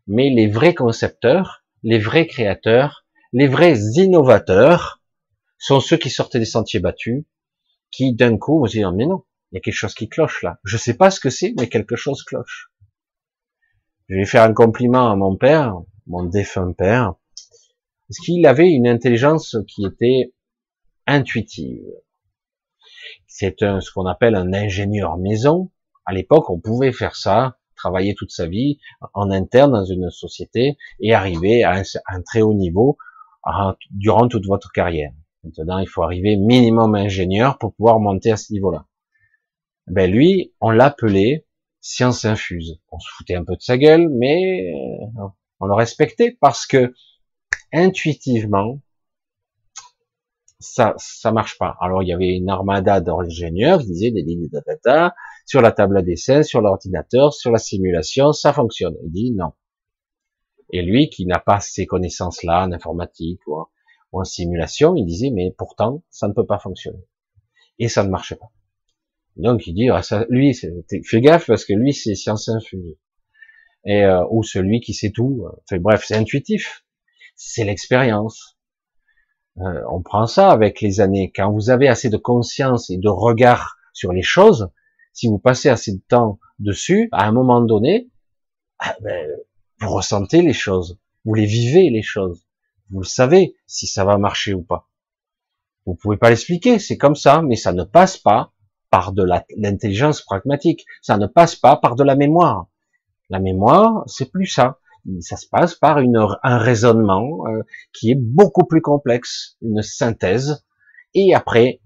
Mais 0.07 0.29
les 0.29 0.49
vrais 0.49 0.75
concepteurs, 0.75 1.65
les 1.83 1.99
vrais 1.99 2.27
créateurs, 2.27 3.07
les 3.33 3.47
vrais 3.47 3.79
innovateurs 3.95 5.00
sont 5.61 5.79
ceux 5.79 5.99
qui 5.99 6.11
sortaient 6.11 6.41
des 6.41 6.45
sentiers 6.45 6.81
battus, 6.81 7.25
qui 7.93 8.15
d'un 8.15 8.37
coup 8.39 8.59
vont 8.61 8.67
se 8.67 8.79
mais 8.79 9.07
non, 9.07 9.25
il 9.53 9.57
y 9.57 9.59
a 9.59 9.61
quelque 9.61 9.75
chose 9.75 9.95
qui 9.95 10.09
cloche 10.09 10.43
là. 10.43 10.59
Je 10.65 10.77
sais 10.77 10.95
pas 10.95 11.11
ce 11.11 11.21
que 11.21 11.31
c'est, 11.31 11.55
mais 11.59 11.69
quelque 11.69 11.97
chose 11.97 12.25
cloche. 12.25 12.73
Je 14.09 14.17
vais 14.17 14.25
faire 14.25 14.43
un 14.43 14.55
compliment 14.55 15.11
à 15.11 15.17
mon 15.17 15.37
père, 15.37 15.77
mon 16.07 16.25
défunt 16.25 16.73
père, 16.73 17.15
parce 18.09 18.19
qu'il 18.25 18.45
avait 18.47 18.71
une 18.71 18.89
intelligence 18.89 19.57
qui 19.69 19.85
était 19.85 20.33
intuitive. 21.07 21.85
C'est 23.27 23.55
ce 23.59 23.93
qu'on 23.93 24.07
appelle 24.07 24.35
un 24.35 24.53
ingénieur 24.53 25.19
maison. 25.19 25.71
À 26.07 26.13
l'époque, 26.13 26.51
on 26.51 26.59
pouvait 26.59 26.93
faire 26.93 27.15
ça 27.15 27.59
travailler 27.77 28.15
toute 28.15 28.31
sa 28.31 28.47
vie 28.47 28.79
en 29.15 29.31
interne 29.31 29.73
dans 29.73 29.85
une 29.85 30.11
société 30.11 30.77
et 31.01 31.15
arriver 31.15 31.65
à 31.65 31.83
un, 32.09 32.23
très 32.23 32.43
haut 32.43 32.55
niveau 32.55 32.99
durant 33.91 34.29
toute 34.29 34.47
votre 34.47 34.71
carrière. 34.73 35.13
Maintenant, 35.45 35.79
il 35.79 35.89
faut 35.89 36.03
arriver 36.03 36.37
minimum 36.37 36.95
ingénieur 36.95 37.59
pour 37.59 37.75
pouvoir 37.75 37.99
monter 37.99 38.31
à 38.31 38.37
ce 38.37 38.53
niveau-là. 38.53 38.87
Ben 39.87 40.11
lui, 40.11 40.55
on 40.61 40.71
l'appelait 40.71 41.47
science 41.81 42.25
infuse. 42.25 42.81
On 42.93 42.99
se 42.99 43.09
foutait 43.17 43.35
un 43.35 43.45
peu 43.45 43.57
de 43.57 43.63
sa 43.63 43.79
gueule, 43.79 44.09
mais 44.11 44.73
euh, 44.73 45.27
on 45.61 45.67
le 45.67 45.75
respectait 45.75 46.37
parce 46.41 46.67
que 46.67 46.93
intuitivement, 47.73 48.81
ça, 50.59 50.95
ça 50.99 51.33
marche 51.33 51.57
pas. 51.59 51.77
Alors 51.81 52.03
il 52.03 52.09
y 52.09 52.13
avait 52.13 52.37
une 52.37 52.51
armada 52.51 53.01
d'ingénieurs 53.01 53.81
qui 53.81 53.87
disaient 53.87 54.11
des 54.11 54.23
lignes 54.23 54.49
de 54.49 54.63
data 54.67 55.15
sur 55.47 55.63
la 55.63 55.73
table 55.73 56.03
d'essai, 56.05 56.43
sur 56.43 56.61
l'ordinateur, 56.61 57.33
sur 57.33 57.51
la 57.51 57.59
simulation, 57.59 58.33
ça 58.33 58.53
fonctionne. 58.53 58.95
Il 59.05 59.11
dit 59.11 59.33
non. 59.33 59.53
Et 60.73 60.83
lui, 60.83 61.09
qui 61.09 61.27
n'a 61.27 61.41
pas 61.41 61.59
ces 61.61 61.87
connaissances-là 61.87 62.67
en 62.67 62.73
informatique 62.73 63.41
ou 63.47 63.65
en, 64.13 64.25
simulation, 64.25 64.95
il 64.97 65.05
disait 65.05 65.31
mais 65.31 65.55
pourtant 65.57 66.03
ça 66.11 66.29
ne 66.29 66.33
peut 66.33 66.47
pas 66.47 66.59
fonctionner. 66.59 67.05
Et 67.79 67.89
ça 67.89 68.05
ne 68.05 68.11
marchait 68.11 68.37
pas. 68.37 68.51
Donc 69.37 69.67
il 69.67 69.75
dit 69.75 69.89
ah, 69.91 70.03
ça, 70.03 70.27
lui, 70.29 70.55
fais 70.55 71.21
gaffe 71.21 71.47
parce 71.47 71.65
que 71.65 71.73
lui 71.73 71.93
c'est 71.93 72.15
science 72.15 72.49
infuse. 72.49 72.97
Et 73.87 74.05
euh, 74.05 74.25
ou 74.31 74.43
celui 74.43 74.81
qui 74.81 74.93
sait 74.93 75.11
tout. 75.11 75.47
Enfin, 75.65 75.81
bref, 75.81 76.05
c'est 76.07 76.17
intuitif. 76.17 76.85
C'est 77.35 77.65
l'expérience 77.65 78.59
euh, 79.59 79.83
on 79.91 80.01
prend 80.03 80.27
ça 80.27 80.51
avec 80.51 80.81
les 80.81 81.01
années. 81.01 81.33
Quand 81.35 81.53
vous 81.53 81.71
avez 81.71 81.89
assez 81.89 82.09
de 82.09 82.17
conscience 82.17 82.91
et 82.91 82.97
de 82.97 83.09
regard 83.09 83.77
sur 83.93 84.13
les 84.13 84.23
choses, 84.23 84.71
si 85.13 85.29
vous 85.29 85.39
passez 85.39 85.69
assez 85.69 85.93
de 85.93 86.03
temps 86.09 86.39
dessus, 86.59 87.09
à 87.13 87.27
un 87.27 87.33
moment 87.33 87.61
donné, 87.61 88.09
ah 88.79 88.97
ben, 89.03 89.29
vous 89.81 89.93
ressentez 89.93 90.43
les 90.43 90.53
choses, 90.53 90.99
vous 91.25 91.35
les 91.35 91.47
vivez 91.47 91.91
les 91.91 92.03
choses, 92.03 92.47
vous 92.91 93.01
le 93.01 93.07
savez 93.07 93.55
si 93.67 93.87
ça 93.87 94.05
va 94.05 94.19
marcher 94.19 94.55
ou 94.55 94.63
pas. 94.63 94.89
Vous 95.87 95.95
pouvez 95.95 96.17
pas 96.17 96.31
l'expliquer, 96.31 96.79
c'est 96.79 96.99
comme 96.99 97.17
ça, 97.17 97.43
mais 97.43 97.57
ça 97.57 97.73
ne 97.73 97.85
passe 97.85 98.19
pas 98.19 98.53
par 98.91 99.13
de 99.13 99.25
l'intelligence 99.57 100.21
pragmatique, 100.23 100.85
ça 101.01 101.17
ne 101.17 101.27
passe 101.27 101.57
pas 101.57 101.77
par 101.77 101.95
de 101.95 102.03
la 102.03 102.17
mémoire. 102.17 102.67
La 103.29 103.39
mémoire, 103.39 104.03
c'est 104.07 104.31
plus 104.31 104.47
ça 104.47 104.81
ça 105.21 105.37
se 105.37 105.47
passe 105.47 105.75
par 105.75 105.99
une, 105.99 106.17
un 106.43 106.59
raisonnement 106.59 107.47
euh, 107.47 107.63
qui 107.93 108.11
est 108.11 108.19
beaucoup 108.19 108.65
plus 108.65 108.81
complexe, 108.81 109.57
une 109.63 109.83
synthèse. 109.83 110.65
Et 111.15 111.35
après, 111.35 111.81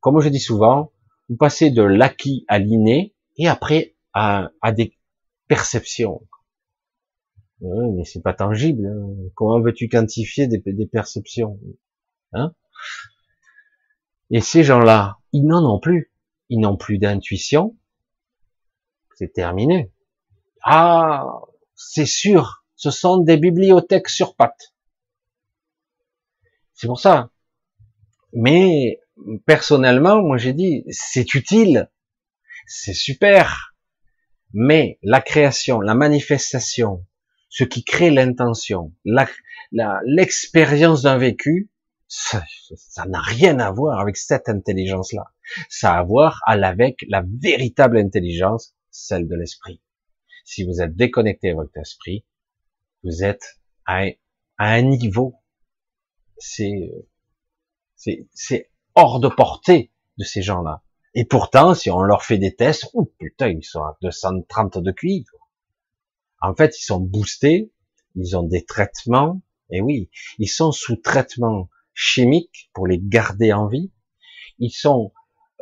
comme 0.00 0.20
je 0.20 0.28
dis 0.28 0.40
souvent, 0.40 0.92
vous 1.28 1.36
passez 1.36 1.70
de 1.70 1.82
l'acquis 1.82 2.44
à 2.48 2.58
l'inné 2.58 3.14
et 3.36 3.48
après 3.48 3.94
à, 4.12 4.50
à 4.60 4.72
des 4.72 4.96
perceptions. 5.48 6.26
Mais 7.62 8.04
c'est 8.04 8.22
pas 8.22 8.34
tangible. 8.34 8.86
Hein. 8.86 9.30
Comment 9.34 9.60
veux-tu 9.60 9.88
quantifier 9.88 10.46
des, 10.46 10.58
des 10.58 10.86
perceptions 10.86 11.58
hein? 12.32 12.54
Et 14.30 14.40
ces 14.40 14.64
gens-là, 14.64 15.18
ils 15.32 15.46
n'en 15.46 15.64
ont 15.64 15.78
plus. 15.78 16.12
Ils 16.48 16.58
n'ont 16.58 16.76
plus 16.76 16.98
d'intuition. 16.98 17.76
C'est 19.16 19.32
terminé. 19.32 19.92
Ah, 20.64 21.26
c'est 21.74 22.06
sûr, 22.06 22.64
ce 22.76 22.90
sont 22.90 23.18
des 23.18 23.36
bibliothèques 23.36 24.08
sur 24.08 24.34
pattes. 24.34 24.74
C'est 26.74 26.86
pour 26.86 27.00
ça. 27.00 27.30
Mais 28.32 29.00
personnellement, 29.46 30.22
moi 30.22 30.36
j'ai 30.36 30.52
dit, 30.52 30.84
c'est 30.90 31.34
utile, 31.34 31.90
c'est 32.66 32.94
super, 32.94 33.74
mais 34.52 34.98
la 35.02 35.20
création, 35.20 35.80
la 35.80 35.94
manifestation, 35.94 37.04
ce 37.52 37.64
qui 37.64 37.84
crée 37.84 38.10
l'intention, 38.10 38.94
l'expérience 40.06 41.02
d'un 41.02 41.18
vécu, 41.18 41.70
ça 42.08 42.42
n'a 43.06 43.20
rien 43.20 43.58
à 43.58 43.70
voir 43.70 44.00
avec 44.00 44.16
cette 44.16 44.48
intelligence-là. 44.48 45.34
Ça 45.68 45.92
a 45.92 45.98
à 45.98 46.02
voir 46.02 46.40
avec 46.46 47.04
la 47.10 47.22
véritable 47.22 47.98
intelligence, 47.98 48.74
celle 48.90 49.28
de 49.28 49.34
l'esprit. 49.34 49.82
Si 50.46 50.64
vous 50.64 50.80
êtes 50.80 50.96
déconnecté 50.96 51.50
à 51.50 51.54
votre 51.54 51.76
esprit, 51.76 52.24
vous 53.04 53.22
êtes 53.22 53.60
à, 53.84 54.06
un 54.56 54.82
niveau, 54.82 55.34
c'est, 56.38 57.04
hors 58.94 59.20
de 59.20 59.28
portée 59.28 59.92
de 60.16 60.24
ces 60.24 60.40
gens-là. 60.40 60.82
Et 61.12 61.26
pourtant, 61.26 61.74
si 61.74 61.90
on 61.90 62.00
leur 62.00 62.24
fait 62.24 62.38
des 62.38 62.54
tests, 62.54 62.88
oh 62.94 63.12
putain, 63.18 63.48
ils 63.48 63.62
sont 63.62 63.82
à 63.82 63.98
230 64.00 64.78
de 64.78 64.90
QI. 64.90 65.26
En 66.42 66.54
fait, 66.54 66.76
ils 66.78 66.84
sont 66.84 67.00
boostés, 67.00 67.72
ils 68.16 68.36
ont 68.36 68.42
des 68.42 68.64
traitements, 68.64 69.40
et 69.70 69.80
oui, 69.80 70.10
ils 70.38 70.48
sont 70.48 70.72
sous 70.72 70.96
traitement 70.96 71.70
chimique 71.94 72.68
pour 72.74 72.86
les 72.86 72.98
garder 73.00 73.52
en 73.52 73.68
vie. 73.68 73.92
Ils 74.58 74.72
sont 74.72 75.12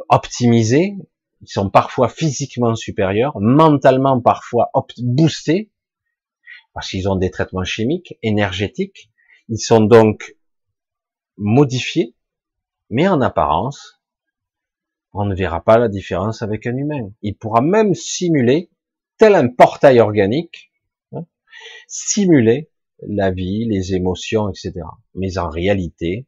optimisés, 0.08 0.96
ils 1.42 1.48
sont 1.48 1.68
parfois 1.68 2.08
physiquement 2.08 2.74
supérieurs, 2.74 3.38
mentalement 3.40 4.20
parfois 4.20 4.70
boostés, 4.98 5.70
parce 6.72 6.88
qu'ils 6.88 7.08
ont 7.08 7.16
des 7.16 7.30
traitements 7.30 7.64
chimiques, 7.64 8.18
énergétiques. 8.22 9.10
Ils 9.48 9.58
sont 9.58 9.80
donc 9.80 10.36
modifiés, 11.36 12.14
mais 12.88 13.06
en 13.06 13.20
apparence, 13.20 14.00
on 15.12 15.26
ne 15.26 15.34
verra 15.34 15.62
pas 15.62 15.76
la 15.76 15.88
différence 15.88 16.42
avec 16.42 16.66
un 16.66 16.76
humain. 16.76 17.10
Il 17.20 17.36
pourra 17.36 17.60
même 17.60 17.94
simuler, 17.94 18.70
tel 19.18 19.34
un 19.34 19.48
portail 19.48 20.00
organique, 20.00 20.69
simuler 21.88 22.70
la 23.08 23.30
vie, 23.30 23.66
les 23.66 23.94
émotions, 23.94 24.48
etc. 24.48 24.72
Mais 25.14 25.38
en 25.38 25.48
réalité, 25.48 26.26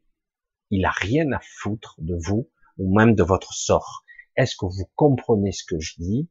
il 0.69 0.85
a 0.85 0.91
rien 0.91 1.31
à 1.31 1.39
foutre 1.41 1.95
de 1.99 2.15
vous 2.15 2.49
ou 2.77 2.97
même 2.97 3.15
de 3.15 3.23
votre 3.23 3.53
sort. 3.53 4.03
Est-ce 4.35 4.55
que 4.55 4.65
vous 4.65 4.89
comprenez 4.95 5.51
ce 5.51 5.63
que 5.63 5.79
je 5.79 5.93
dis? 5.97 6.29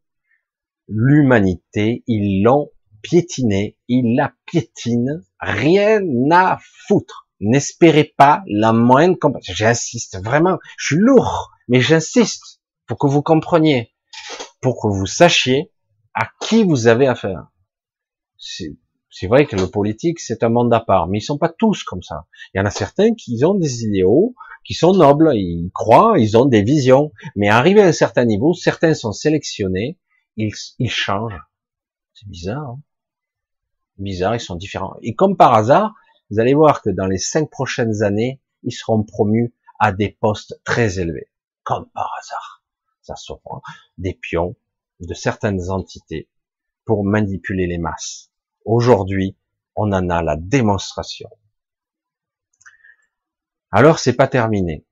L'humanité, 0.88 2.02
ils 2.06 2.42
l'ont 2.42 2.70
piétiné, 3.02 3.78
ils 3.88 4.16
la 4.16 4.34
piétinent, 4.46 5.20
rien 5.40 6.02
à 6.30 6.58
foutre. 6.86 7.28
N'espérez 7.40 8.04
pas 8.16 8.42
la 8.46 8.72
moindre 8.72 9.18
compassion. 9.18 9.54
J'insiste 9.54 10.22
vraiment, 10.22 10.58
je 10.78 10.94
suis 10.94 10.96
lourd, 10.96 11.50
mais 11.68 11.80
j'insiste 11.80 12.60
pour 12.86 12.98
que 12.98 13.06
vous 13.06 13.22
compreniez, 13.22 13.92
pour 14.60 14.80
que 14.80 14.88
vous 14.88 15.06
sachiez 15.06 15.72
à 16.14 16.28
qui 16.40 16.64
vous 16.64 16.86
avez 16.86 17.06
affaire. 17.06 17.48
Vrai 19.26 19.46
que 19.46 19.56
le 19.56 19.66
politique, 19.66 20.20
c'est 20.20 20.42
un 20.42 20.48
monde 20.48 20.72
à 20.72 20.80
part, 20.80 21.06
mais 21.06 21.18
ils 21.18 21.22
sont 21.22 21.38
pas 21.38 21.50
tous 21.50 21.84
comme 21.84 22.02
ça. 22.02 22.26
Il 22.54 22.58
y 22.58 22.60
en 22.60 22.64
a 22.64 22.70
certains 22.70 23.14
qui 23.14 23.44
ont 23.44 23.54
des 23.54 23.84
idéaux, 23.84 24.34
qui 24.64 24.74
sont 24.74 24.94
nobles, 24.94 25.32
ils 25.34 25.70
croient, 25.74 26.18
ils 26.18 26.36
ont 26.36 26.46
des 26.46 26.62
visions, 26.62 27.12
mais 27.36 27.48
arrivé 27.48 27.82
à 27.82 27.86
un 27.86 27.92
certain 27.92 28.24
niveau, 28.24 28.54
certains 28.54 28.94
sont 28.94 29.12
sélectionnés, 29.12 29.98
ils, 30.36 30.54
changent. 30.88 31.42
C'est 32.14 32.28
bizarre. 32.28 32.70
Hein 32.70 32.80
bizarre, 33.98 34.34
ils 34.34 34.40
sont 34.40 34.56
différents. 34.56 34.96
Et 35.02 35.14
comme 35.14 35.36
par 35.36 35.54
hasard, 35.54 35.94
vous 36.30 36.40
allez 36.40 36.54
voir 36.54 36.82
que 36.82 36.90
dans 36.90 37.06
les 37.06 37.18
cinq 37.18 37.50
prochaines 37.50 38.02
années, 38.02 38.40
ils 38.62 38.72
seront 38.72 39.02
promus 39.02 39.54
à 39.78 39.92
des 39.92 40.10
postes 40.10 40.60
très 40.64 40.98
élevés. 40.98 41.30
Comme 41.62 41.88
par 41.90 42.10
hasard. 42.20 42.64
Ça 43.02 43.16
sera 43.16 43.60
des 43.98 44.14
pions 44.14 44.56
de 45.00 45.14
certaines 45.14 45.70
entités 45.70 46.28
pour 46.84 47.04
manipuler 47.04 47.66
les 47.66 47.78
masses. 47.78 48.31
Aujourd'hui, 48.64 49.36
on 49.76 49.92
en 49.92 50.08
a 50.10 50.22
la 50.22 50.36
démonstration. 50.36 51.28
Alors 53.70 53.98
c'est 53.98 54.12
pas 54.12 54.28
terminé. 54.28 54.84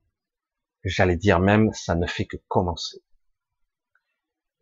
J'allais 0.83 1.15
dire 1.15 1.39
même, 1.39 1.71
ça 1.73 1.95
ne 1.95 2.07
fait 2.07 2.25
que 2.25 2.37
commencer. 2.47 3.03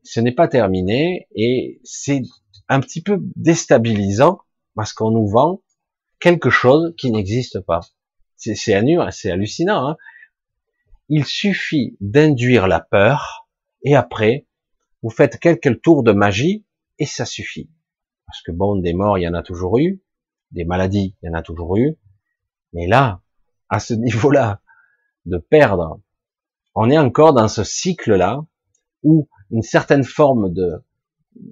Ce 0.04 0.20
n'est 0.20 0.34
pas 0.34 0.48
terminé 0.48 1.28
et 1.34 1.80
c'est 1.84 2.22
un 2.68 2.82
petit 2.82 3.02
peu 3.02 3.20
déstabilisant 3.36 4.40
parce 4.76 4.94
qu'on 4.94 5.12
nous 5.12 5.28
vend 5.28 5.62
quelque 6.20 6.50
chose 6.50 6.94
qui 6.98 7.12
n'existe 7.12 7.62
pas. 7.62 7.80
C'est 8.36 8.56
c'est 8.56 8.74
hallucinant. 8.74 9.90
Hein 9.90 9.98
Il 11.08 11.26
suffit 11.26 11.98
d'induire 12.02 12.68
la 12.68 12.82
peur 12.82 13.48
et 13.84 13.96
après 13.96 14.48
vous 15.02 15.10
faites 15.10 15.40
quelques 15.40 15.82
tours 15.82 16.04
de 16.04 16.12
magie 16.12 16.66
et 16.98 17.06
ça 17.06 17.26
suffit. 17.26 17.70
Parce 18.30 18.44
que 18.44 18.52
bon, 18.52 18.76
des 18.76 18.94
morts, 18.94 19.18
il 19.18 19.24
y 19.24 19.28
en 19.28 19.34
a 19.34 19.42
toujours 19.42 19.80
eu, 19.80 20.04
des 20.52 20.64
maladies, 20.64 21.18
il 21.24 21.26
y 21.26 21.30
en 21.32 21.34
a 21.34 21.42
toujours 21.42 21.78
eu, 21.78 21.98
mais 22.74 22.86
là, 22.86 23.24
à 23.70 23.80
ce 23.80 23.94
niveau-là, 23.96 24.62
de 25.26 25.40
perdre, 25.40 26.00
on 26.76 26.92
est 26.92 26.98
encore 27.00 27.34
dans 27.34 27.48
ce 27.48 27.64
cycle-là 27.64 28.46
où 29.02 29.28
une 29.50 29.64
certaine 29.64 30.04
forme 30.04 30.54
de 30.54 30.84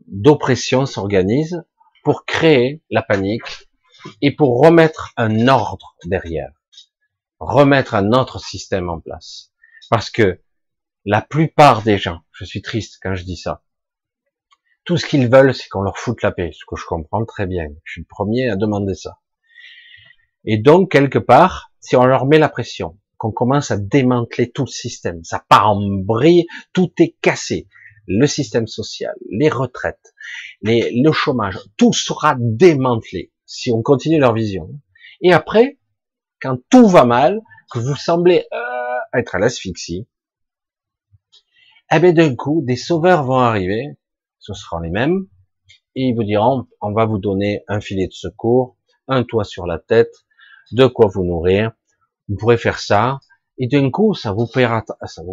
d'oppression 0.08 0.86
s'organise 0.86 1.64
pour 2.04 2.26
créer 2.26 2.84
la 2.92 3.02
panique 3.02 3.68
et 4.22 4.36
pour 4.36 4.62
remettre 4.62 5.14
un 5.18 5.48
ordre 5.48 5.96
derrière, 6.06 6.52
remettre 7.40 7.96
un 7.96 8.12
autre 8.12 8.40
système 8.40 8.90
en 8.90 9.00
place. 9.00 9.52
Parce 9.90 10.12
que 10.12 10.42
la 11.06 11.22
plupart 11.22 11.82
des 11.82 11.98
gens, 11.98 12.22
je 12.34 12.46
suis 12.46 12.62
triste 12.62 13.00
quand 13.02 13.16
je 13.16 13.24
dis 13.24 13.38
ça, 13.38 13.64
tout 14.88 14.96
ce 14.96 15.06
qu'ils 15.06 15.30
veulent, 15.30 15.54
c'est 15.54 15.68
qu'on 15.68 15.82
leur 15.82 15.98
foute 15.98 16.24
la 16.24 16.32
paix, 16.32 16.52
ce 16.54 16.64
que 16.66 16.78
je 16.78 16.86
comprends 16.86 17.26
très 17.26 17.46
bien. 17.46 17.68
Je 17.84 17.92
suis 17.92 18.02
le 18.02 18.08
premier 18.08 18.50
à 18.50 18.56
demander 18.56 18.96
ça. 18.96 19.20
Et 20.46 20.58
donc, 20.58 20.90
quelque 20.90 21.20
part, 21.20 21.74
si 21.82 21.98
on 21.98 22.06
leur 22.06 22.26
met 22.26 22.40
la 22.40 22.48
pression, 22.48 22.98
qu'on 23.18 23.34
commence 23.34 23.70
à 23.70 23.78
démanteler 23.78 24.50
tout 24.50 24.64
le 24.64 24.72
système, 24.72 25.26
ça 25.26 25.44
part 25.50 25.72
en 25.72 25.82
brille, 25.82 26.48
tout 26.72 26.90
est 27.00 27.18
cassé. 27.22 27.68
Le 28.08 28.26
système 28.28 28.66
social, 28.66 29.14
les 29.30 29.50
retraites, 29.50 30.14
le 30.62 31.12
chômage, 31.12 31.58
tout 31.76 31.92
sera 31.92 32.38
démantelé 32.40 33.34
si 33.46 33.74
on 33.74 33.82
continue 33.82 34.20
leur 34.20 34.34
vision. 34.34 34.70
Et 35.20 35.34
après, 35.34 35.80
quand 36.42 36.58
tout 36.70 36.88
va 36.88 37.04
mal, 37.04 37.42
que 37.70 37.80
vous 37.80 37.98
semblez 37.98 38.46
euh, 38.54 39.20
être 39.20 39.36
à 39.36 39.40
l'asphyxie, 39.40 40.08
eh 41.92 42.00
bien 42.00 42.14
d'un 42.14 42.34
coup, 42.36 42.64
des 42.66 42.78
sauveurs 42.78 43.26
vont 43.26 43.40
arriver 43.40 43.98
ce 44.40 44.54
seront 44.54 44.80
les 44.80 44.90
mêmes, 44.90 45.28
et 45.96 46.10
ils 46.10 46.16
vous 46.16 46.24
diront, 46.24 46.68
on 46.82 46.94
va 46.94 47.06
vous 47.06 47.18
donner 47.18 47.64
un 47.68 47.82
filet 47.82 48.08
de 48.08 48.14
secours, 48.14 48.78
un 49.08 49.24
toit 49.24 49.44
sur 49.44 49.66
la 49.66 49.80
tête, 49.80 50.14
de 50.72 50.86
quoi 50.86 51.08
vous 51.08 51.24
nourrir, 51.24 51.72
vous 52.28 52.36
pourrez 52.36 52.58
faire 52.58 52.80
ça, 52.80 53.20
et 53.58 53.68
d'un 53.68 53.90
coup, 53.90 54.14
ça 54.14 54.34
vous, 54.34 54.48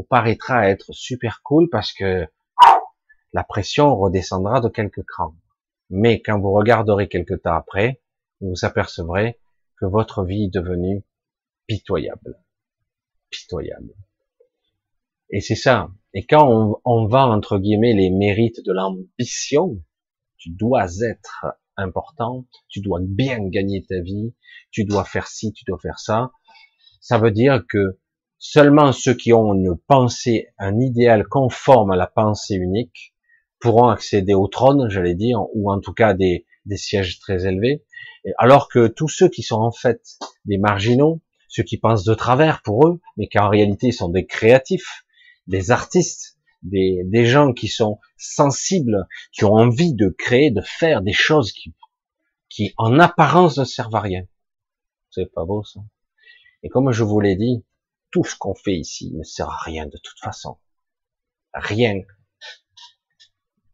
paraîtra 0.08 0.70
être 0.70 0.92
super 0.92 1.42
cool 1.42 1.68
parce 1.70 1.92
que 1.92 2.26
la 3.32 3.44
pression 3.44 3.94
redescendra 3.96 4.60
de 4.60 4.68
quelques 4.68 5.04
crans. 5.04 5.34
Mais 5.90 6.22
quand 6.22 6.40
vous 6.40 6.52
regarderez 6.52 7.08
quelques 7.08 7.42
temps 7.42 7.54
après, 7.54 8.00
vous 8.40 8.50
vous 8.50 8.64
apercevrez 8.64 9.38
que 9.78 9.84
votre 9.84 10.24
vie 10.24 10.44
est 10.44 10.54
devenue 10.54 11.04
pitoyable. 11.66 12.38
Pitoyable. 13.30 13.92
Et 15.28 15.40
c'est 15.40 15.54
ça. 15.54 15.90
Et 16.14 16.24
quand 16.24 16.48
on, 16.48 16.76
on 16.84 17.12
entre 17.12 17.58
guillemets, 17.58 17.92
les 17.92 18.10
mérites 18.10 18.64
de 18.64 18.72
l'ambition, 18.72 19.82
tu 20.38 20.50
dois 20.50 20.86
être 21.02 21.46
important, 21.76 22.46
tu 22.68 22.80
dois 22.80 23.00
bien 23.02 23.40
gagner 23.48 23.84
ta 23.84 24.00
vie, 24.00 24.32
tu 24.70 24.84
dois 24.84 25.04
faire 25.04 25.26
ci, 25.26 25.52
tu 25.52 25.64
dois 25.66 25.78
faire 25.80 25.98
ça. 25.98 26.30
Ça 27.00 27.18
veut 27.18 27.32
dire 27.32 27.64
que 27.68 27.98
seulement 28.38 28.92
ceux 28.92 29.14
qui 29.14 29.32
ont 29.32 29.54
une 29.54 29.76
pensée, 29.88 30.48
un 30.58 30.78
idéal 30.78 31.26
conforme 31.26 31.90
à 31.90 31.96
la 31.96 32.06
pensée 32.06 32.54
unique, 32.54 33.14
pourront 33.58 33.88
accéder 33.88 34.34
au 34.34 34.46
trône, 34.46 34.88
j'allais 34.90 35.14
dire, 35.14 35.40
ou 35.54 35.70
en 35.70 35.80
tout 35.80 35.94
cas 35.94 36.14
des, 36.14 36.46
des 36.66 36.76
sièges 36.76 37.18
très 37.18 37.46
élevés, 37.46 37.84
alors 38.38 38.68
que 38.68 38.86
tous 38.86 39.08
ceux 39.08 39.28
qui 39.28 39.42
sont 39.42 39.60
en 39.60 39.72
fait 39.72 40.00
des 40.44 40.58
marginaux, 40.58 41.22
ceux 41.48 41.62
qui 41.62 41.78
pensent 41.78 42.04
de 42.04 42.14
travers 42.14 42.62
pour 42.62 42.86
eux, 42.86 43.00
mais 43.16 43.26
qui 43.26 43.38
en 43.38 43.48
réalité 43.48 43.90
sont 43.92 44.08
des 44.08 44.26
créatifs, 44.26 45.03
des 45.46 45.70
artistes, 45.70 46.38
des, 46.62 47.26
gens 47.26 47.52
qui 47.52 47.68
sont 47.68 47.98
sensibles, 48.16 49.06
qui 49.32 49.44
ont 49.44 49.52
envie 49.52 49.94
de 49.94 50.08
créer, 50.08 50.50
de 50.50 50.62
faire 50.62 51.02
des 51.02 51.12
choses 51.12 51.52
qui, 51.52 51.74
qui 52.48 52.72
en 52.76 52.98
apparence 52.98 53.58
ne 53.58 53.64
servent 53.64 53.94
à 53.94 54.00
rien. 54.00 54.26
C'est 55.10 55.32
pas 55.32 55.44
beau 55.44 55.62
ça. 55.64 55.80
Et 56.62 56.68
comme 56.68 56.90
je 56.90 57.04
vous 57.04 57.20
l'ai 57.20 57.36
dit, 57.36 57.64
tout 58.10 58.24
ce 58.24 58.36
qu'on 58.36 58.54
fait 58.54 58.76
ici 58.76 59.12
ne 59.12 59.22
sert 59.22 59.48
à 59.48 59.58
rien 59.58 59.86
de 59.86 59.98
toute 60.02 60.18
façon. 60.20 60.56
Rien. 61.52 62.00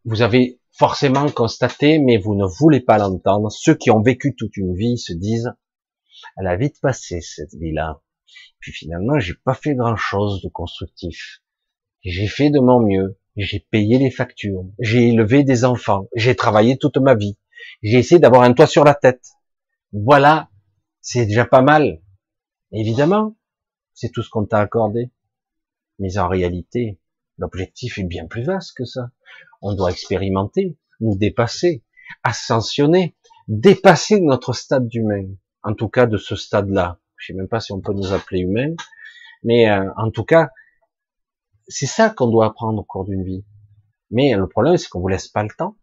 Vous 0.04 0.22
avez 0.22 0.60
forcément 0.72 1.28
constaté, 1.30 1.98
mais 1.98 2.16
vous 2.16 2.34
ne 2.34 2.46
voulez 2.46 2.80
pas 2.80 2.98
l'entendre. 2.98 3.50
Ceux 3.50 3.74
qui 3.74 3.90
ont 3.90 4.02
vécu 4.02 4.34
toute 4.34 4.56
une 4.56 4.74
vie 4.74 4.98
se 4.98 5.12
disent, 5.12 5.52
elle 6.36 6.46
a 6.46 6.56
vite 6.56 6.80
passé 6.80 7.20
cette 7.20 7.54
vie-là. 7.54 8.02
Puis 8.60 8.72
finalement, 8.72 9.18
j'ai 9.18 9.34
pas 9.34 9.54
fait 9.54 9.74
grand 9.74 9.96
chose 9.96 10.42
de 10.42 10.48
constructif. 10.48 11.42
J'ai 12.02 12.28
fait 12.28 12.50
de 12.50 12.60
mon 12.60 12.80
mieux. 12.80 13.18
J'ai 13.36 13.60
payé 13.70 13.98
les 13.98 14.10
factures. 14.10 14.64
J'ai 14.78 15.08
élevé 15.08 15.44
des 15.44 15.64
enfants. 15.64 16.08
J'ai 16.14 16.34
travaillé 16.34 16.78
toute 16.78 16.96
ma 16.96 17.14
vie. 17.14 17.38
J'ai 17.82 17.98
essayé 17.98 18.18
d'avoir 18.18 18.42
un 18.42 18.52
toit 18.52 18.66
sur 18.66 18.84
la 18.84 18.94
tête. 18.94 19.24
Voilà. 19.92 20.48
C'est 21.00 21.26
déjà 21.26 21.44
pas 21.44 21.62
mal. 21.62 22.00
Évidemment. 22.72 23.36
C'est 23.94 24.10
tout 24.10 24.22
ce 24.22 24.30
qu'on 24.30 24.46
t'a 24.46 24.60
accordé. 24.60 25.10
Mais 25.98 26.18
en 26.18 26.28
réalité, 26.28 26.98
l'objectif 27.38 27.98
est 27.98 28.04
bien 28.04 28.26
plus 28.26 28.44
vaste 28.44 28.76
que 28.76 28.84
ça. 28.84 29.10
On 29.60 29.74
doit 29.74 29.90
expérimenter, 29.90 30.78
nous 31.00 31.16
dépasser, 31.16 31.84
ascensionner, 32.22 33.14
dépasser 33.48 34.20
notre 34.20 34.54
stade 34.54 34.88
d'humain. 34.88 35.26
En 35.62 35.74
tout 35.74 35.88
cas, 35.88 36.06
de 36.06 36.16
ce 36.16 36.36
stade-là. 36.36 36.98
Je 37.16 37.26
sais 37.26 37.34
même 37.34 37.48
pas 37.48 37.60
si 37.60 37.72
on 37.72 37.80
peut 37.80 37.92
nous 37.92 38.14
appeler 38.14 38.40
humains. 38.40 38.74
Mais 39.42 39.68
euh, 39.68 39.90
en 39.98 40.10
tout 40.10 40.24
cas, 40.24 40.50
c'est 41.70 41.86
ça 41.86 42.10
qu'on 42.10 42.28
doit 42.28 42.46
apprendre 42.46 42.80
au 42.80 42.84
cours 42.84 43.04
d'une 43.04 43.24
vie. 43.24 43.44
Mais 44.10 44.34
le 44.34 44.48
problème, 44.48 44.76
c'est 44.76 44.88
qu'on 44.88 45.00
vous 45.00 45.08
laisse 45.08 45.28
pas 45.28 45.42
le 45.42 45.50
temps. 45.56 45.76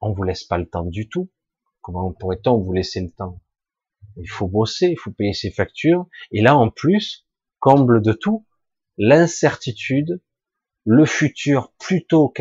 On 0.00 0.12
vous 0.12 0.24
laisse 0.24 0.44
pas 0.44 0.58
le 0.58 0.68
temps 0.68 0.84
du 0.84 1.08
tout. 1.08 1.30
Comment 1.80 2.12
pourrait-on 2.12 2.58
vous 2.58 2.72
laisser 2.72 3.00
le 3.00 3.10
temps? 3.10 3.40
Il 4.16 4.28
faut 4.28 4.48
bosser, 4.48 4.88
il 4.88 4.98
faut 4.98 5.12
payer 5.12 5.32
ses 5.32 5.50
factures. 5.50 6.06
Et 6.32 6.42
là, 6.42 6.56
en 6.56 6.70
plus, 6.70 7.26
comble 7.60 8.02
de 8.02 8.12
tout, 8.12 8.46
l'incertitude, 8.96 10.20
le 10.84 11.04
futur 11.04 11.72
plutôt, 11.78 12.32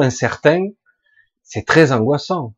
incertain, 0.00 0.68
c'est 1.42 1.64
très 1.64 1.92
angoissant. 1.92 2.54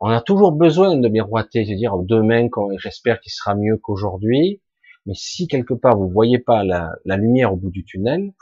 On 0.00 0.10
a 0.10 0.20
toujours 0.20 0.52
besoin 0.52 0.96
de 0.96 1.08
miroiter, 1.08 1.64
de 1.64 1.74
dire 1.74 1.96
demain, 1.96 2.48
j'espère 2.78 3.20
qu'il 3.20 3.32
sera 3.32 3.54
mieux 3.54 3.78
qu'aujourd'hui. 3.78 4.60
Mais 5.06 5.14
si 5.14 5.48
quelque 5.48 5.74
part 5.74 5.96
vous 5.98 6.08
voyez 6.08 6.38
pas 6.38 6.64
la, 6.64 6.96
lumière 7.04 7.52
au 7.52 7.56
bout 7.56 7.70
du 7.70 7.84
tunnel, 7.84 8.32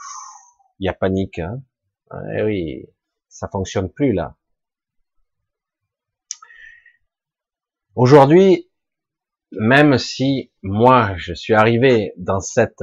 il 0.79 0.87
y 0.87 0.89
a 0.89 0.95
panique. 0.95 1.39
Hein 1.39 1.63
eh 2.37 2.43
oui, 2.43 2.87
ça 3.29 3.49
fonctionne 3.49 3.91
plus 3.91 4.13
là. 4.13 4.37
Aujourd'hui, 7.95 8.71
même 9.53 9.99
si 9.99 10.51
moi 10.63 11.15
je 11.17 11.35
suis 11.35 11.55
arrivé 11.55 12.13
dans 12.17 12.41
cette 12.41 12.83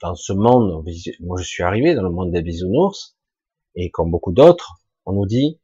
dans 0.00 0.14
ce 0.14 0.32
monde, 0.32 0.84
moi 1.20 1.36
je 1.38 1.44
suis 1.44 1.62
arrivé 1.62 1.94
dans 1.94 2.02
le 2.02 2.10
monde 2.10 2.32
des 2.32 2.42
bisounours, 2.42 3.16
et 3.74 3.90
comme 3.90 4.10
beaucoup 4.10 4.32
d'autres, 4.32 4.80
on 5.04 5.12
nous 5.12 5.26
dit 5.26 5.60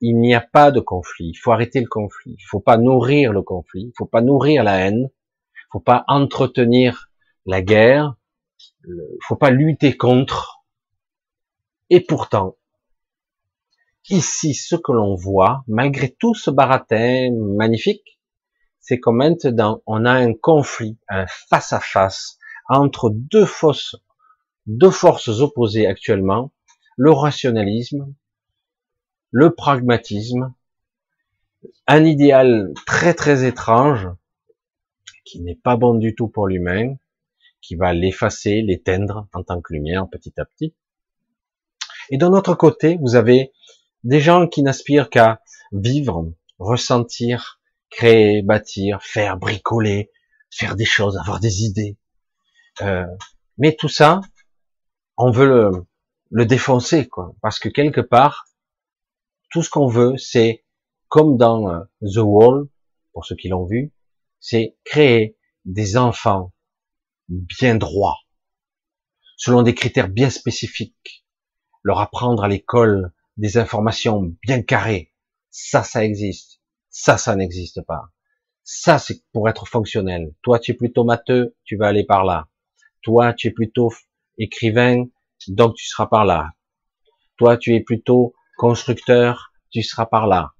il 0.00 0.18
n'y 0.18 0.34
a 0.34 0.40
pas 0.40 0.70
de 0.72 0.80
conflit, 0.80 1.28
il 1.28 1.36
faut 1.36 1.52
arrêter 1.52 1.80
le 1.80 1.86
conflit, 1.86 2.34
il 2.38 2.44
faut 2.44 2.60
pas 2.60 2.76
nourrir 2.76 3.32
le 3.32 3.42
conflit, 3.42 3.86
il 3.86 3.92
faut 3.96 4.06
pas 4.06 4.20
nourrir 4.20 4.64
la 4.64 4.78
haine, 4.78 5.10
faut 5.72 5.80
pas 5.80 6.04
entretenir 6.06 7.10
la 7.46 7.62
guerre, 7.62 8.14
faut 9.26 9.36
pas 9.36 9.50
lutter 9.50 9.96
contre. 9.96 10.64
Et 11.88 12.00
pourtant, 12.00 12.56
ici, 14.10 14.54
ce 14.54 14.76
que 14.76 14.92
l'on 14.92 15.14
voit, 15.14 15.64
malgré 15.66 16.10
tout 16.10 16.34
ce 16.34 16.50
baratin 16.50 17.30
magnifique, 17.56 18.20
c'est 18.80 19.00
qu'en 19.00 19.12
maintenant, 19.12 19.82
on 19.86 20.04
a 20.04 20.12
un 20.12 20.34
conflit, 20.34 20.98
un 21.08 21.26
face 21.26 21.72
à 21.72 21.80
face 21.80 22.38
entre 22.68 23.10
deux 23.10 23.46
deux 24.66 24.90
forces 24.90 25.40
opposées 25.40 25.86
actuellement, 25.86 26.52
le 26.96 27.12
rationalisme, 27.12 28.14
le 29.30 29.54
pragmatisme, 29.54 30.54
un 31.86 32.04
idéal 32.04 32.72
très 32.86 33.14
très 33.14 33.44
étrange, 33.46 34.08
qui 35.24 35.40
n'est 35.40 35.56
pas 35.56 35.76
bon 35.76 35.94
du 35.94 36.14
tout 36.14 36.28
pour 36.28 36.46
l'humain, 36.46 36.96
qui 37.60 37.76
va 37.76 37.92
l'effacer, 37.92 38.62
l'éteindre 38.62 39.28
en 39.32 39.42
tant 39.42 39.60
que 39.60 39.72
lumière 39.72 40.08
petit 40.10 40.32
à 40.38 40.44
petit. 40.44 40.74
Et 42.10 42.18
d'un 42.18 42.32
autre 42.32 42.54
côté, 42.54 42.98
vous 43.00 43.14
avez 43.14 43.52
des 44.04 44.20
gens 44.20 44.48
qui 44.48 44.62
n'aspirent 44.62 45.10
qu'à 45.10 45.40
vivre, 45.72 46.32
ressentir, 46.58 47.60
créer, 47.90 48.42
bâtir, 48.42 49.02
faire, 49.02 49.36
bricoler, 49.36 50.10
faire 50.50 50.74
des 50.76 50.84
choses, 50.84 51.16
avoir 51.16 51.40
des 51.40 51.62
idées. 51.62 51.96
Euh, 52.80 53.06
mais 53.58 53.76
tout 53.76 53.88
ça, 53.88 54.20
on 55.16 55.30
veut 55.30 55.46
le, 55.46 55.70
le 56.30 56.46
défoncer, 56.46 57.06
quoi, 57.06 57.34
parce 57.42 57.58
que 57.58 57.68
quelque 57.68 58.00
part, 58.00 58.46
tout 59.50 59.62
ce 59.62 59.70
qu'on 59.70 59.86
veut, 59.86 60.16
c'est 60.16 60.64
comme 61.08 61.36
dans 61.36 61.68
euh, 61.70 61.80
The 62.00 62.18
Wall, 62.18 62.66
pour 63.12 63.24
ceux 63.26 63.36
qui 63.36 63.48
l'ont 63.48 63.66
vu, 63.66 63.92
c'est 64.42 64.76
créer 64.84 65.38
des 65.64 65.96
enfants 65.96 66.52
bien 67.28 67.76
droits, 67.76 68.18
selon 69.36 69.62
des 69.62 69.74
critères 69.74 70.08
bien 70.08 70.30
spécifiques, 70.30 71.24
leur 71.82 72.00
apprendre 72.00 72.42
à 72.42 72.48
l'école 72.48 73.12
des 73.36 73.56
informations 73.56 74.34
bien 74.42 74.62
carrées. 74.62 75.14
Ça, 75.50 75.84
ça 75.84 76.04
existe. 76.04 76.60
Ça, 76.90 77.16
ça 77.16 77.36
n'existe 77.36 77.82
pas. 77.86 78.10
Ça, 78.64 78.98
c'est 78.98 79.22
pour 79.32 79.48
être 79.48 79.66
fonctionnel. 79.66 80.34
Toi, 80.42 80.58
tu 80.58 80.72
es 80.72 80.74
plutôt 80.74 81.04
matheux, 81.04 81.56
tu 81.64 81.76
vas 81.76 81.86
aller 81.86 82.04
par 82.04 82.24
là. 82.24 82.48
Toi, 83.02 83.32
tu 83.32 83.48
es 83.48 83.50
plutôt 83.52 83.92
écrivain, 84.38 85.04
donc 85.48 85.76
tu 85.76 85.86
seras 85.86 86.06
par 86.06 86.24
là. 86.24 86.50
Toi, 87.36 87.56
tu 87.56 87.74
es 87.74 87.80
plutôt 87.80 88.34
constructeur, 88.56 89.52
tu 89.70 89.82
seras 89.82 90.06
par 90.06 90.26
là. 90.26 90.52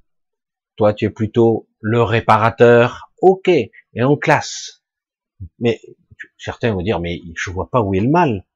Toi, 0.77 0.95
tu 0.95 1.05
es 1.05 1.11
plutôt 1.11 1.69
le 1.81 2.03
réparateur, 2.03 3.12
ok, 3.23 3.49
et 3.49 3.73
on 3.97 4.17
classe. 4.17 4.85
Mais 5.59 5.81
certains 6.37 6.75
vont 6.75 6.83
dire, 6.83 7.01
mais 7.01 7.21
je 7.35 7.51
vois 7.51 7.71
pas 7.71 7.81
où 7.81 7.95
est 7.95 8.01
le 8.01 8.11
mal. 8.11 8.47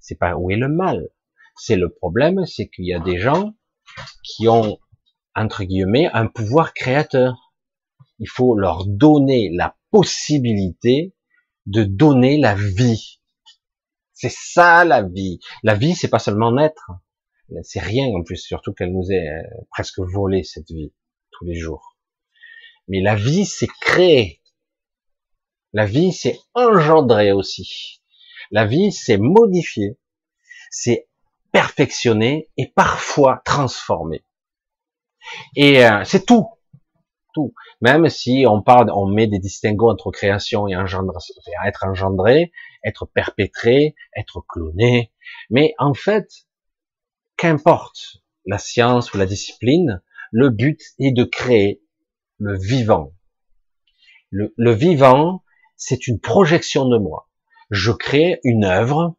C'est 0.00 0.16
pas 0.16 0.36
où 0.36 0.50
est 0.50 0.56
le 0.56 0.68
mal. 0.68 1.08
C'est 1.56 1.76
le 1.76 1.90
problème, 1.90 2.44
c'est 2.46 2.68
qu'il 2.68 2.86
y 2.86 2.94
a 2.94 3.00
des 3.00 3.18
gens 3.18 3.54
qui 4.22 4.48
ont, 4.48 4.78
entre 5.34 5.64
guillemets, 5.64 6.08
un 6.12 6.26
pouvoir 6.26 6.74
créateur. 6.74 7.54
Il 8.18 8.28
faut 8.28 8.56
leur 8.56 8.86
donner 8.86 9.50
la 9.52 9.76
possibilité 9.90 11.14
de 11.66 11.84
donner 11.84 12.38
la 12.38 12.54
vie. 12.54 13.20
C'est 14.12 14.32
ça 14.32 14.84
la 14.84 15.02
vie. 15.02 15.40
La 15.62 15.74
vie, 15.74 15.94
c'est 15.94 16.08
pas 16.08 16.18
seulement 16.18 16.52
naître. 16.52 16.90
C'est 17.62 17.80
rien 17.80 18.06
en 18.08 18.22
plus, 18.22 18.38
surtout 18.38 18.72
qu'elle 18.72 18.92
nous 18.92 19.10
est 19.12 19.28
euh, 19.28 19.42
presque 19.70 20.00
volée 20.00 20.42
cette 20.42 20.70
vie 20.70 20.92
tous 21.30 21.44
les 21.44 21.54
jours. 21.54 21.95
Mais 22.88 23.00
la 23.00 23.14
vie, 23.14 23.44
c'est 23.44 23.68
créer. 23.80 24.42
La 25.72 25.86
vie, 25.86 26.12
c'est 26.12 26.38
engendrer 26.54 27.32
aussi. 27.32 28.00
La 28.50 28.64
vie, 28.64 28.92
c'est 28.92 29.18
modifier. 29.18 29.98
C'est 30.70 31.08
perfectionner 31.52 32.50
et 32.56 32.68
parfois 32.68 33.42
transformer. 33.44 34.24
Et 35.56 35.84
euh, 35.84 36.04
c'est 36.04 36.24
tout, 36.24 36.46
tout. 37.34 37.54
Même 37.80 38.08
si 38.08 38.44
on 38.48 38.62
parle, 38.62 38.90
on 38.92 39.06
met 39.06 39.26
des 39.26 39.38
distinguos 39.38 39.90
entre 39.90 40.10
création 40.10 40.68
et 40.68 40.76
engendre, 40.76 41.18
être 41.66 41.84
engendré, 41.84 42.52
être 42.84 43.06
perpétré, 43.06 43.94
être 44.16 44.44
cloné. 44.48 45.12
Mais 45.50 45.74
en 45.78 45.94
fait, 45.94 46.28
qu'importe 47.36 48.22
la 48.44 48.58
science 48.58 49.12
ou 49.12 49.18
la 49.18 49.26
discipline, 49.26 50.02
le 50.30 50.50
but 50.50 50.80
est 50.98 51.12
de 51.12 51.24
créer 51.24 51.82
le 52.38 52.58
vivant. 52.58 53.12
Le, 54.30 54.52
le 54.56 54.72
vivant, 54.72 55.42
c'est 55.76 56.06
une 56.06 56.20
projection 56.20 56.88
de 56.88 56.98
moi. 56.98 57.28
Je 57.70 57.92
crée 57.92 58.40
une 58.44 58.64
œuvre 58.64 59.16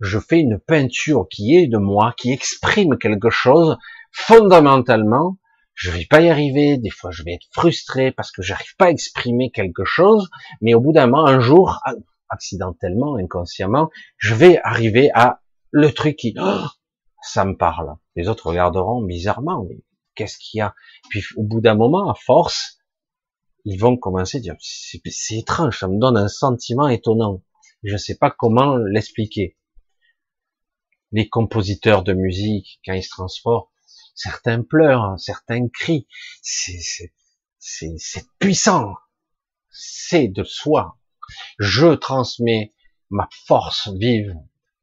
je 0.00 0.18
fais 0.18 0.40
une 0.40 0.58
peinture 0.58 1.26
qui 1.28 1.56
est 1.56 1.66
de 1.66 1.78
moi, 1.78 2.14
qui 2.16 2.32
exprime 2.32 2.98
quelque 2.98 3.30
chose 3.30 3.76
fondamentalement. 4.12 5.38
Je 5.74 5.90
vais 5.90 6.06
pas 6.06 6.20
y 6.20 6.28
arriver, 6.28 6.76
des 6.78 6.90
fois 6.90 7.10
je 7.10 7.22
vais 7.24 7.34
être 7.34 7.46
frustré 7.52 8.12
parce 8.12 8.30
que 8.32 8.42
j'arrive 8.42 8.76
pas 8.76 8.86
à 8.86 8.90
exprimer 8.90 9.50
quelque 9.50 9.84
chose, 9.84 10.28
mais 10.60 10.74
au 10.74 10.80
bout 10.80 10.92
d'un 10.92 11.06
moment, 11.06 11.26
un 11.26 11.40
jour, 11.40 11.80
accidentellement, 12.28 13.16
inconsciemment, 13.16 13.90
je 14.16 14.34
vais 14.34 14.60
arriver 14.62 15.10
à 15.14 15.40
le 15.70 15.92
truc 15.92 16.16
qui, 16.16 16.34
oh, 16.40 16.66
ça 17.22 17.44
me 17.44 17.56
parle. 17.56 17.94
Les 18.16 18.28
autres 18.28 18.46
regarderont 18.46 19.02
bizarrement, 19.02 19.66
qu'est-ce 20.18 20.38
qu'il 20.38 20.58
y 20.58 20.60
a 20.60 20.74
Puis 21.08 21.22
au 21.36 21.44
bout 21.44 21.60
d'un 21.60 21.76
moment, 21.76 22.10
à 22.10 22.14
force, 22.14 22.80
ils 23.64 23.78
vont 23.78 23.96
commencer 23.96 24.38
à 24.38 24.40
dire, 24.40 24.56
c'est 24.60 25.00
étrange, 25.36 25.78
ça 25.78 25.88
me 25.88 25.98
donne 25.98 26.16
un 26.16 26.28
sentiment 26.28 26.88
étonnant. 26.88 27.42
Je 27.84 27.92
ne 27.92 27.98
sais 27.98 28.16
pas 28.16 28.30
comment 28.30 28.76
l'expliquer 28.76 29.56
les 31.12 31.28
compositeurs 31.28 32.02
de 32.02 32.12
musique, 32.12 32.80
quand 32.84 32.92
ils 32.92 33.02
se 33.02 33.10
transportent, 33.10 33.70
certains 34.14 34.62
pleurent, 34.62 35.18
certains 35.18 35.68
crient. 35.68 36.08
C'est 36.42 38.28
puissant. 38.38 38.94
C'est 39.70 40.28
de 40.28 40.44
soi. 40.44 40.98
Je 41.58 41.94
transmets 41.94 42.74
ma 43.10 43.28
force 43.46 43.88
vive 43.94 44.34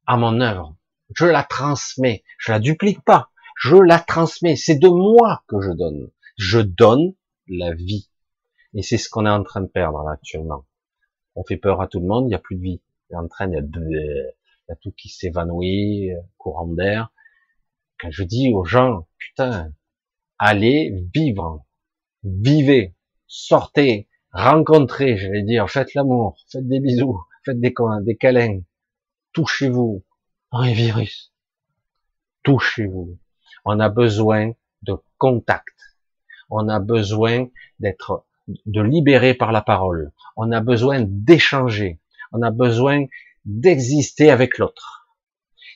à 0.07 0.17
mon 0.17 0.39
œuvre. 0.41 0.75
Je 1.15 1.25
la 1.25 1.43
transmets. 1.43 2.23
Je 2.39 2.51
la 2.51 2.59
duplique 2.59 3.03
pas. 3.03 3.29
Je 3.55 3.75
la 3.75 3.99
transmets. 3.99 4.55
C'est 4.55 4.77
de 4.77 4.89
moi 4.89 5.43
que 5.47 5.61
je 5.61 5.71
donne. 5.71 6.11
Je 6.37 6.59
donne 6.59 7.13
la 7.47 7.73
vie. 7.73 8.09
Et 8.73 8.83
c'est 8.83 8.97
ce 8.97 9.09
qu'on 9.09 9.25
est 9.25 9.29
en 9.29 9.43
train 9.43 9.61
de 9.61 9.67
perdre 9.67 10.03
là, 10.03 10.11
actuellement. 10.11 10.65
On 11.35 11.43
fait 11.43 11.57
peur 11.57 11.81
à 11.81 11.87
tout 11.87 11.99
le 11.99 12.07
monde. 12.07 12.25
Il 12.25 12.29
n'y 12.29 12.35
a 12.35 12.39
plus 12.39 12.57
de 12.57 12.61
vie. 12.61 12.81
Il 13.09 13.13
est 13.13 13.17
en 13.17 13.27
train 13.27 13.47
de 13.47 13.59
il 14.67 14.71
y 14.71 14.73
a 14.73 14.75
tout 14.77 14.91
qui 14.91 15.09
s'évanouit, 15.09 16.09
courant 16.37 16.67
d'air. 16.67 17.11
Quand 17.99 18.09
je 18.09 18.23
dis 18.23 18.51
aux 18.51 18.65
gens, 18.65 19.07
putain, 19.17 19.71
allez 20.39 21.07
vivre, 21.13 21.63
vivez, 22.23 22.95
sortez, 23.27 24.09
rencontrez, 24.31 25.17
je 25.17 25.29
vais 25.29 25.43
dire, 25.43 25.69
faites 25.69 25.93
l'amour, 25.93 26.37
faites 26.51 26.67
des 26.67 26.79
bisous, 26.79 27.23
faites 27.43 27.59
des, 27.59 27.73
des 28.01 28.17
câlins, 28.17 28.61
touchez-vous, 29.33 30.03
un 30.51 30.73
virus, 30.73 31.31
touchez-vous. 32.43 33.17
On 33.65 33.79
a 33.79 33.89
besoin 33.89 34.51
de 34.83 34.95
contact. 35.17 35.75
On 36.49 36.69
a 36.69 36.79
besoin 36.79 37.47
d'être, 37.79 38.25
de 38.47 38.81
libérer 38.81 39.33
par 39.33 39.51
la 39.51 39.61
parole. 39.61 40.11
On 40.37 40.51
a 40.51 40.61
besoin 40.61 41.03
d'échanger. 41.05 41.99
On 42.31 42.41
a 42.41 42.51
besoin 42.51 43.05
d'exister 43.45 44.29
avec 44.29 44.57
l'autre. 44.57 45.07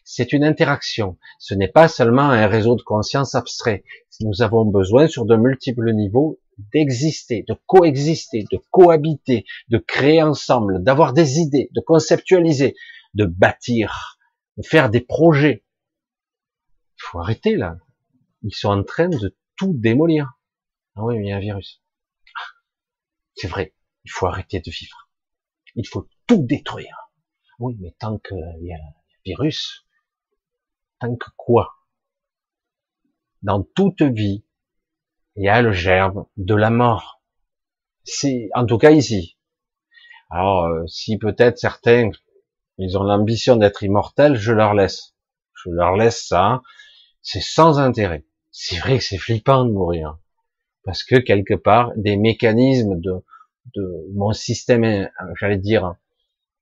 C'est 0.04 0.34
une 0.34 0.44
interaction. 0.44 1.18
Ce 1.40 1.54
n'est 1.54 1.68
pas 1.68 1.88
seulement 1.88 2.30
un 2.30 2.48
réseau 2.48 2.76
de 2.76 2.82
conscience 2.82 3.36
abstrait. 3.36 3.84
Nous 4.22 4.42
avons 4.42 4.66
besoin 4.66 5.08
sur 5.08 5.26
de 5.26 5.36
multiples 5.36 5.94
niveaux 5.94 6.40
d'exister, 6.74 7.46
de 7.48 7.56
coexister, 7.68 8.46
de 8.52 8.60
cohabiter, 8.70 9.46
de 9.70 9.78
créer 9.78 10.22
ensemble, 10.22 10.84
d'avoir 10.84 11.14
des 11.14 11.40
idées, 11.40 11.70
de 11.74 11.82
conceptualiser, 11.82 12.76
de 13.14 13.26
bâtir, 13.26 14.20
de 14.58 14.64
faire 14.64 14.90
des 14.90 15.02
projets. 15.02 15.64
Il 17.00 17.06
faut 17.06 17.20
arrêter 17.20 17.56
là. 17.56 17.78
Ils 18.44 18.54
sont 18.54 18.70
en 18.70 18.84
train 18.84 19.08
de 19.08 19.38
tout 19.56 19.74
démolir. 19.74 20.34
Ah 20.96 21.04
oui, 21.04 21.18
mais 21.18 21.28
il 21.28 21.30
y 21.30 21.32
a 21.32 21.38
un 21.38 21.40
virus. 21.40 21.82
C'est 23.36 23.48
vrai, 23.48 23.74
il 24.04 24.12
faut 24.12 24.28
arrêter 24.28 24.60
de 24.60 24.70
vivre. 24.70 25.10
Il 25.76 25.88
faut 25.88 26.10
tout 26.28 26.44
détruire. 26.46 26.96
Oui, 27.60 27.78
mais 27.80 27.96
tant 28.00 28.18
qu'il 28.20 28.38
y 28.62 28.74
a 28.74 28.78
un 28.78 28.94
virus, 29.26 29.88
tant 31.00 31.16
que 31.16 31.30
quoi? 31.38 31.76
Dans 33.42 33.64
toute 33.64 34.02
vie, 34.02 34.46
il 35.36 35.46
y 35.46 35.50
a 35.50 35.62
le 35.62 35.72
germe 35.72 36.26
de 36.36 36.56
la 36.56 36.70
mort. 36.70 37.22
C'est, 38.04 38.50
en 38.56 38.66
tout 38.66 38.78
cas 38.78 38.92
ici. 38.92 39.38
Alors, 40.30 40.66
euh, 40.66 40.86
si 40.88 41.18
peut-être 41.18 41.58
certains, 41.58 42.12
ils 42.78 42.98
ont 42.98 43.04
l'ambition 43.04 43.56
d'être 43.56 43.84
immortels, 43.84 44.36
je 44.36 44.52
leur 44.52 44.74
laisse. 44.74 45.16
Je 45.54 45.70
leur 45.70 45.96
laisse 45.96 46.28
ça. 46.28 46.62
C'est 47.22 47.42
sans 47.42 47.80
intérêt. 47.80 48.26
C'est 48.52 48.78
vrai 48.78 48.98
que 48.98 49.04
c'est 49.04 49.18
flippant 49.18 49.66
de 49.66 49.72
mourir. 49.72 50.18
Parce 50.84 51.04
que 51.04 51.18
quelque 51.18 51.54
part, 51.54 51.92
des 51.96 52.16
mécanismes 52.16 53.00
de, 53.00 53.24
mon 54.14 54.34
système, 54.34 55.10
j'allais 55.40 55.58
dire, 55.58 55.96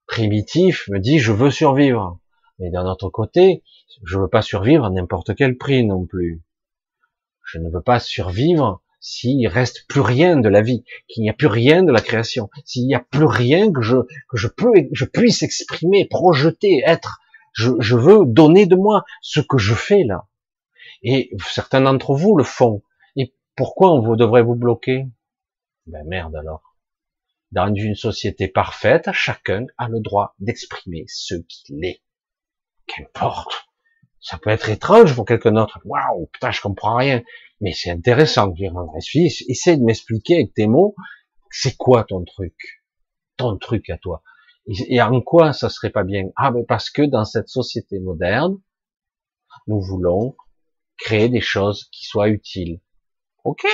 primitif, 0.07 0.87
me 0.89 0.99
dit 0.99 1.19
je 1.19 1.31
veux 1.31 1.51
survivre. 1.51 2.19
Mais 2.59 2.71
d'un 2.71 2.85
autre 2.85 3.09
côté, 3.09 3.63
je 4.03 4.17
veux 4.17 4.27
pas 4.27 4.41
survivre 4.41 4.85
à 4.85 4.89
n'importe 4.89 5.35
quel 5.35 5.57
prix 5.57 5.85
non 5.85 6.05
plus. 6.05 6.41
Je 7.45 7.59
ne 7.59 7.69
veux 7.69 7.83
pas 7.83 7.99
survivre 7.99 8.81
s'il 8.99 9.47
reste 9.47 9.85
plus 9.87 10.01
rien 10.01 10.37
de 10.37 10.49
la 10.49 10.61
vie, 10.61 10.83
qu'il 11.07 11.21
n'y 11.21 11.29
a 11.29 11.33
plus 11.33 11.47
rien 11.47 11.83
de 11.83 11.91
la 11.91 12.01
création, 12.01 12.49
s'il 12.65 12.87
n'y 12.87 12.95
a 12.95 12.99
plus 12.99 13.25
rien 13.25 13.71
que 13.71 13.81
je, 13.81 13.97
que 14.27 14.37
je 14.37 15.05
puisse 15.05 15.43
exprimer, 15.43 16.05
projeter, 16.05 16.81
être. 16.85 17.19
Je 17.53 17.95
veux 17.95 18.25
donner 18.25 18.65
de 18.65 18.75
moi 18.75 19.05
ce 19.21 19.39
que 19.39 19.57
je 19.57 19.73
fais 19.73 20.03
là. 20.03 20.27
Et 21.03 21.31
certains 21.53 21.81
d'entre 21.81 22.15
vous 22.15 22.35
le 22.35 22.43
font. 22.43 22.83
Et 23.15 23.35
pourquoi 23.55 23.91
on 23.91 24.01
vous 24.01 24.15
devrait 24.15 24.43
vous 24.43 24.55
bloquer? 24.55 25.07
Ben 25.85 26.05
merde 26.05 26.35
alors. 26.35 26.75
Dans 27.51 27.73
une 27.73 27.95
société 27.95 28.47
parfaite, 28.47 29.09
chacun 29.13 29.67
a 29.77 29.87
le 29.87 30.01
droit 30.01 30.35
d'exprimer 30.39 31.05
ce 31.07 31.35
qu'il 31.35 31.85
est. 31.85 32.01
Qu'importe. 32.87 33.67
Ça 34.19 34.37
peut 34.37 34.49
être 34.49 34.69
étrange 34.69 35.15
pour 35.15 35.25
quelqu'un 35.25 35.53
d'autre. 35.53 35.79
Waouh, 35.85 36.27
putain, 36.33 36.51
je 36.51 36.61
comprends 36.61 36.97
rien. 36.97 37.23
Mais 37.61 37.71
c'est 37.71 37.89
intéressant. 37.89 38.53
Essaye 38.57 39.77
de 39.77 39.83
m'expliquer 39.83 40.35
avec 40.35 40.53
tes 40.53 40.67
mots, 40.67 40.95
c'est 41.49 41.77
quoi 41.77 42.03
ton 42.03 42.23
truc? 42.23 42.83
Ton 43.37 43.57
truc 43.57 43.89
à 43.89 43.97
toi. 43.97 44.23
Et 44.67 45.01
en 45.01 45.21
quoi 45.21 45.53
ça 45.53 45.69
serait 45.69 45.91
pas 45.91 46.03
bien? 46.03 46.29
Ah, 46.35 46.51
mais 46.51 46.65
parce 46.65 46.89
que 46.89 47.03
dans 47.03 47.23
cette 47.23 47.47
société 47.47 47.99
moderne, 47.99 48.59
nous 49.67 49.79
voulons 49.79 50.35
créer 50.97 51.29
des 51.29 51.41
choses 51.41 51.85
qui 51.91 52.05
soient 52.05 52.29
utiles. 52.29 52.81
Ok. 53.43 53.65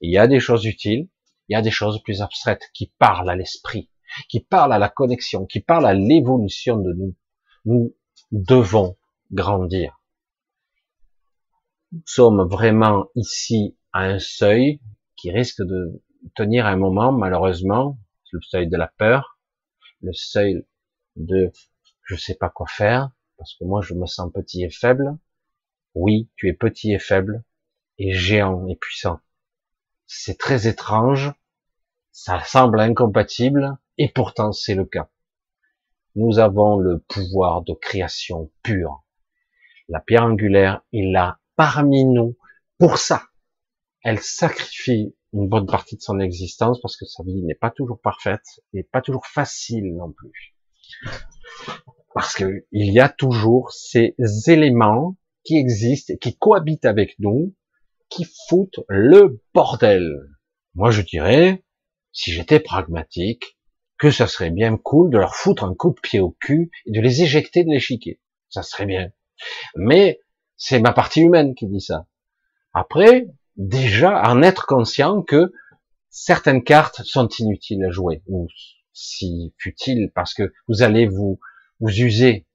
Il 0.00 0.10
y 0.10 0.18
a 0.18 0.26
des 0.26 0.40
choses 0.40 0.64
utiles, 0.64 1.08
il 1.48 1.54
y 1.54 1.56
a 1.56 1.62
des 1.62 1.70
choses 1.70 2.02
plus 2.02 2.22
abstraites 2.22 2.70
qui 2.74 2.92
parlent 2.98 3.30
à 3.30 3.36
l'esprit, 3.36 3.90
qui 4.28 4.40
parlent 4.40 4.72
à 4.72 4.78
la 4.78 4.88
connexion, 4.88 5.46
qui 5.46 5.60
parlent 5.60 5.86
à 5.86 5.94
l'évolution 5.94 6.76
de 6.78 6.92
nous. 6.92 7.14
Nous 7.64 7.96
devons 8.32 8.96
grandir. 9.30 10.00
Nous 11.92 12.02
sommes 12.04 12.48
vraiment 12.48 13.06
ici 13.14 13.76
à 13.92 14.04
un 14.04 14.18
seuil 14.18 14.80
qui 15.16 15.30
risque 15.30 15.62
de 15.62 16.02
tenir 16.34 16.66
un 16.66 16.76
moment, 16.76 17.12
malheureusement, 17.12 17.98
le 18.32 18.40
seuil 18.42 18.68
de 18.68 18.76
la 18.76 18.88
peur, 18.98 19.38
le 20.02 20.12
seuil 20.12 20.66
de 21.16 21.50
je 22.02 22.16
sais 22.16 22.34
pas 22.34 22.50
quoi 22.50 22.66
faire, 22.66 23.10
parce 23.36 23.54
que 23.54 23.64
moi 23.64 23.80
je 23.82 23.94
me 23.94 24.06
sens 24.06 24.30
petit 24.32 24.62
et 24.62 24.70
faible. 24.70 25.16
Oui, 25.98 26.28
tu 26.36 26.50
es 26.50 26.52
petit 26.52 26.92
et 26.92 26.98
faible, 26.98 27.42
et 27.96 28.12
géant 28.12 28.66
et 28.68 28.76
puissant. 28.76 29.18
C'est 30.06 30.38
très 30.38 30.66
étrange, 30.66 31.32
ça 32.12 32.38
semble 32.44 32.80
incompatible, 32.80 33.78
et 33.96 34.10
pourtant 34.10 34.52
c'est 34.52 34.74
le 34.74 34.84
cas. 34.84 35.08
Nous 36.14 36.38
avons 36.38 36.76
le 36.76 36.98
pouvoir 36.98 37.62
de 37.62 37.72
création 37.72 38.52
pure. 38.62 39.06
La 39.88 40.00
pierre 40.00 40.24
angulaire 40.24 40.82
est 40.92 41.10
là 41.10 41.38
parmi 41.56 42.04
nous 42.04 42.36
pour 42.78 42.98
ça. 42.98 43.22
Elle 44.02 44.20
sacrifie 44.20 45.16
une 45.32 45.48
bonne 45.48 45.66
partie 45.66 45.96
de 45.96 46.02
son 46.02 46.20
existence 46.20 46.78
parce 46.82 46.98
que 46.98 47.06
sa 47.06 47.22
vie 47.22 47.42
n'est 47.42 47.54
pas 47.54 47.70
toujours 47.70 48.02
parfaite 48.02 48.60
et 48.74 48.82
pas 48.82 49.00
toujours 49.00 49.26
facile 49.26 49.96
non 49.96 50.12
plus. 50.12 50.54
Parce 52.12 52.34
que 52.34 52.66
il 52.70 52.92
y 52.92 53.00
a 53.00 53.08
toujours 53.08 53.72
ces 53.72 54.14
éléments 54.46 55.16
qui 55.46 55.56
existent 55.56 56.14
qui 56.20 56.36
cohabitent 56.36 56.84
avec 56.84 57.18
nous 57.18 57.54
qui 58.08 58.26
foutent 58.48 58.80
le 58.88 59.42
bordel. 59.54 60.12
Moi, 60.74 60.90
je 60.90 61.02
dirais, 61.02 61.64
si 62.12 62.32
j'étais 62.32 62.60
pragmatique, 62.60 63.56
que 63.98 64.10
ça 64.10 64.26
serait 64.26 64.50
bien 64.50 64.76
cool 64.76 65.10
de 65.10 65.18
leur 65.18 65.34
foutre 65.34 65.64
un 65.64 65.74
coup 65.74 65.90
de 65.90 66.00
pied 66.00 66.20
au 66.20 66.36
cul 66.40 66.70
et 66.86 66.92
de 66.92 67.00
les 67.00 67.22
éjecter 67.22 67.64
de 67.64 67.70
l'échiquier. 67.70 68.20
Ça 68.48 68.62
serait 68.62 68.86
bien. 68.86 69.10
Mais 69.74 70.20
c'est 70.56 70.80
ma 70.80 70.92
partie 70.92 71.22
humaine 71.22 71.54
qui 71.54 71.66
dit 71.66 71.80
ça. 71.80 72.06
Après, 72.74 73.26
déjà, 73.56 74.22
en 74.30 74.42
être 74.42 74.66
conscient 74.66 75.22
que 75.22 75.52
certaines 76.10 76.62
cartes 76.62 77.02
sont 77.04 77.28
inutiles 77.38 77.84
à 77.84 77.90
jouer, 77.90 78.22
ou 78.26 78.48
si 78.92 79.54
futiles, 79.58 80.10
parce 80.14 80.34
que 80.34 80.52
vous 80.68 80.82
allez 80.82 81.06
vous, 81.06 81.38
vous 81.80 81.90
user. 81.90 82.46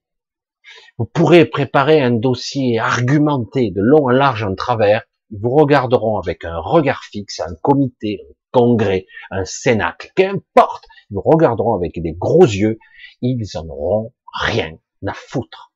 Vous 0.97 1.05
pourrez 1.05 1.45
préparer 1.45 2.01
un 2.01 2.11
dossier 2.11 2.79
argumenté 2.79 3.71
de 3.71 3.81
long 3.81 4.05
en 4.05 4.09
large 4.09 4.43
en 4.43 4.55
travers, 4.55 5.03
ils 5.31 5.39
vous 5.39 5.49
regarderont 5.55 6.17
avec 6.17 6.45
un 6.45 6.57
regard 6.59 7.03
fixe, 7.03 7.39
un 7.39 7.55
comité, 7.61 8.19
un 8.29 8.33
congrès, 8.51 9.05
un 9.29 9.45
cénacle, 9.45 10.11
qu'importe, 10.15 10.85
ils 11.09 11.15
vous 11.15 11.21
regarderont 11.21 11.75
avec 11.75 12.01
des 12.01 12.13
gros 12.13 12.45
yeux, 12.45 12.77
ils 13.21 13.45
en 13.55 13.67
auront 13.67 14.13
rien 14.33 14.77
à 15.07 15.13
foutre. 15.13 15.73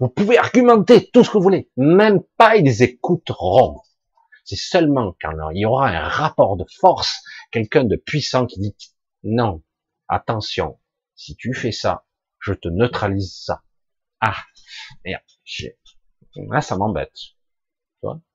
Vous 0.00 0.08
pouvez 0.08 0.38
argumenter 0.38 1.08
tout 1.12 1.22
ce 1.24 1.30
que 1.30 1.38
vous 1.38 1.42
voulez, 1.42 1.70
même 1.76 2.22
pas 2.36 2.56
ils 2.56 2.82
écouteront. 2.82 3.80
C'est 4.44 4.56
seulement 4.56 5.16
quand 5.20 5.32
il 5.50 5.60
y 5.60 5.64
aura 5.64 5.88
un 5.88 6.08
rapport 6.08 6.56
de 6.56 6.64
force, 6.78 7.22
quelqu'un 7.50 7.84
de 7.84 7.96
puissant 7.96 8.46
qui 8.46 8.60
dit 8.60 8.76
non, 9.22 9.62
attention, 10.08 10.78
si 11.14 11.36
tu 11.36 11.54
fais 11.54 11.72
ça, 11.72 12.04
je 12.40 12.52
te 12.52 12.68
neutralise 12.68 13.34
ça. 13.34 13.62
Ah, 14.26 14.36
merde, 15.04 15.22
là 16.36 16.62
ça 16.62 16.78
m'embête. 16.78 17.12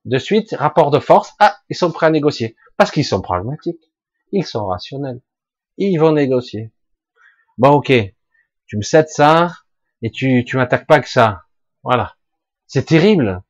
De 0.04 0.18
suite, 0.18 0.54
rapport 0.56 0.92
de 0.92 1.00
force. 1.00 1.32
Ah, 1.40 1.58
ils 1.68 1.76
sont 1.76 1.90
prêts 1.90 2.06
à 2.06 2.10
négocier. 2.10 2.56
Parce 2.76 2.92
qu'ils 2.92 3.04
sont 3.04 3.20
pragmatiques. 3.20 3.92
Ils 4.30 4.46
sont 4.46 4.66
rationnels. 4.66 5.20
Ils 5.78 5.96
vont 5.98 6.12
négocier. 6.12 6.72
Bon, 7.58 7.70
ok. 7.70 7.92
Tu 8.66 8.76
me 8.76 8.82
cèdes 8.82 9.08
ça, 9.08 9.50
et 10.02 10.12
tu, 10.12 10.44
tu 10.44 10.56
m'attaques 10.56 10.86
pas 10.86 11.00
que 11.00 11.08
ça. 11.08 11.42
Voilà. 11.82 12.16
C'est 12.66 12.86
terrible. 12.86 13.42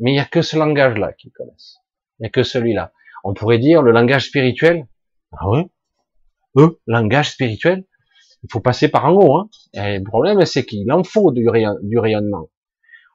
Mais 0.00 0.10
il 0.10 0.14
n'y 0.14 0.20
a 0.20 0.24
que 0.24 0.42
ce 0.42 0.56
langage-là 0.56 1.12
qu'ils 1.12 1.30
connaissent. 1.30 1.76
Il 2.18 2.22
n'y 2.22 2.26
a 2.26 2.30
que 2.30 2.42
celui-là. 2.42 2.92
On 3.22 3.34
pourrait 3.34 3.58
dire 3.58 3.82
le 3.82 3.92
langage 3.92 4.26
spirituel. 4.26 4.88
Ah 5.32 5.48
oui? 5.48 5.70
Eux, 6.56 6.80
langage 6.86 7.30
spirituel? 7.30 7.84
Il 8.44 8.52
faut 8.52 8.60
passer 8.60 8.88
par 8.88 9.06
en 9.06 9.12
haut, 9.12 9.36
hein. 9.36 9.48
Le 9.74 10.04
problème, 10.04 10.44
c'est 10.44 10.64
qu'il 10.64 10.90
en 10.92 11.02
faut 11.02 11.32
du 11.32 11.48
rayonnement 11.48 12.48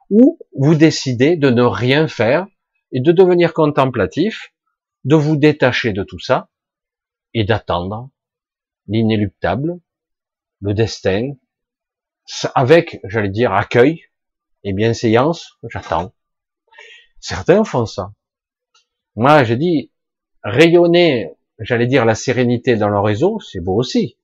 ou 0.10 0.40
vous 0.58 0.76
décidez 0.76 1.36
de 1.36 1.50
ne 1.50 1.62
rien 1.62 2.08
faire 2.08 2.48
et 2.92 3.00
de 3.00 3.12
devenir 3.12 3.54
contemplatif, 3.54 4.54
de 5.06 5.16
vous 5.16 5.38
détacher 5.38 5.94
de 5.94 6.04
tout 6.04 6.20
ça 6.20 6.50
et 7.34 7.44
d'attendre 7.44 8.10
l'inéluctable, 8.88 9.80
le 10.62 10.74
destin, 10.74 11.34
avec, 12.56 13.00
j'allais 13.04 13.30
dire, 13.30 13.54
accueil 13.54 14.04
et 14.64 14.74
bienséance, 14.74 15.58
j'attends. 15.70 16.12
Certains 17.20 17.64
font 17.64 17.86
ça. 17.86 18.14
Moi, 19.16 19.44
je 19.44 19.54
dis, 19.54 19.92
rayonner, 20.44 21.34
j'allais 21.60 21.88
dire, 21.88 22.06
la 22.06 22.16
sérénité 22.16 22.78
dans 22.78 22.90
le 22.90 23.00
réseau, 23.00 23.40
c'est 23.40 23.60
beau 23.60 23.76
aussi. 23.76 24.18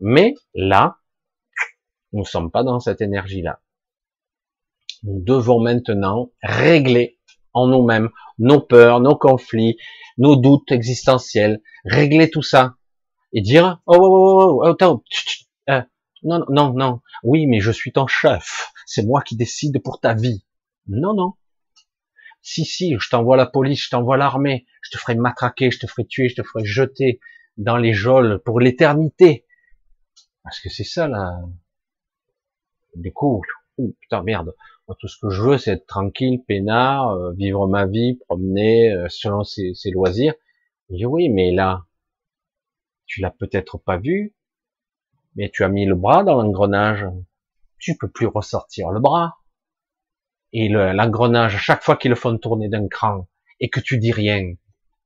Mais 0.00 0.34
là, 0.54 0.98
nous 2.12 2.20
ne 2.20 2.24
sommes 2.24 2.50
pas 2.50 2.62
dans 2.62 2.80
cette 2.80 3.00
énergie-là. 3.00 3.60
Nous 5.02 5.22
devons 5.22 5.60
maintenant 5.60 6.32
régler 6.42 7.18
en 7.52 7.66
nous-mêmes 7.66 8.10
nos 8.38 8.60
peurs, 8.60 9.00
nos 9.00 9.16
conflits, 9.16 9.76
nos 10.18 10.36
doutes 10.36 10.72
existentiels, 10.72 11.62
régler 11.84 12.30
tout 12.30 12.42
ça 12.42 12.76
et 13.32 13.40
dire 13.40 13.80
oh, 13.86 13.96
oh, 13.98 14.06
oh, 14.08 14.60
oh 14.62 14.66
attends, 14.66 15.02
euh, 15.70 15.82
non 16.22 16.44
non 16.48 16.72
non, 16.72 17.00
oui 17.22 17.46
mais 17.46 17.60
je 17.60 17.70
suis 17.70 17.92
ton 17.92 18.06
chef, 18.06 18.72
c'est 18.86 19.04
moi 19.04 19.22
qui 19.22 19.36
décide 19.36 19.82
pour 19.82 20.00
ta 20.00 20.14
vie. 20.14 20.44
Non 20.86 21.14
non. 21.14 21.34
Si 22.42 22.64
si, 22.64 22.94
je 22.98 23.08
t'envoie 23.08 23.36
la 23.36 23.46
police, 23.46 23.84
je 23.84 23.90
t'envoie 23.90 24.16
l'armée, 24.16 24.66
je 24.82 24.90
te 24.90 24.98
ferai 24.98 25.16
matraquer, 25.16 25.70
je 25.70 25.80
te 25.80 25.86
ferai 25.86 26.06
tuer, 26.06 26.28
je 26.28 26.36
te 26.36 26.42
ferai 26.42 26.64
jeter 26.64 27.20
dans 27.56 27.76
les 27.76 27.92
geôles 27.92 28.40
pour 28.44 28.60
l'éternité. 28.60 29.45
Parce 30.46 30.60
que 30.60 30.68
c'est 30.68 30.84
ça 30.84 31.08
là. 31.08 31.40
Du 32.94 33.12
coup, 33.12 33.42
putain, 34.00 34.22
merde. 34.22 34.54
Moi, 34.86 34.96
tout 35.00 35.08
ce 35.08 35.18
que 35.20 35.28
je 35.28 35.42
veux, 35.42 35.58
c'est 35.58 35.72
être 35.72 35.86
tranquille, 35.88 36.44
peinard, 36.46 37.10
euh, 37.10 37.32
vivre 37.32 37.66
ma 37.66 37.84
vie, 37.86 38.20
promener 38.28 38.92
euh, 38.92 39.08
selon 39.08 39.42
ses, 39.42 39.74
loisirs. 39.90 40.34
Je 40.88 40.94
dis 40.94 41.04
oui, 41.04 41.28
mais 41.30 41.50
là, 41.50 41.84
tu 43.06 43.20
l'as 43.20 43.32
peut-être 43.32 43.76
pas 43.76 43.96
vu, 43.96 44.36
mais 45.34 45.50
tu 45.52 45.64
as 45.64 45.68
mis 45.68 45.84
le 45.84 45.96
bras 45.96 46.22
dans 46.22 46.40
l'engrenage. 46.40 47.04
Tu 47.80 47.96
peux 47.96 48.08
plus 48.08 48.28
ressortir 48.28 48.90
le 48.92 49.00
bras. 49.00 49.38
Et 50.52 50.68
l'engrenage, 50.68 51.58
chaque 51.58 51.82
fois 51.82 51.96
qu'ils 51.96 52.10
le 52.10 52.16
font 52.16 52.38
tourner 52.38 52.68
d'un 52.68 52.86
cran 52.86 53.28
et 53.58 53.68
que 53.68 53.80
tu 53.80 53.98
dis 53.98 54.12
rien, 54.12 54.54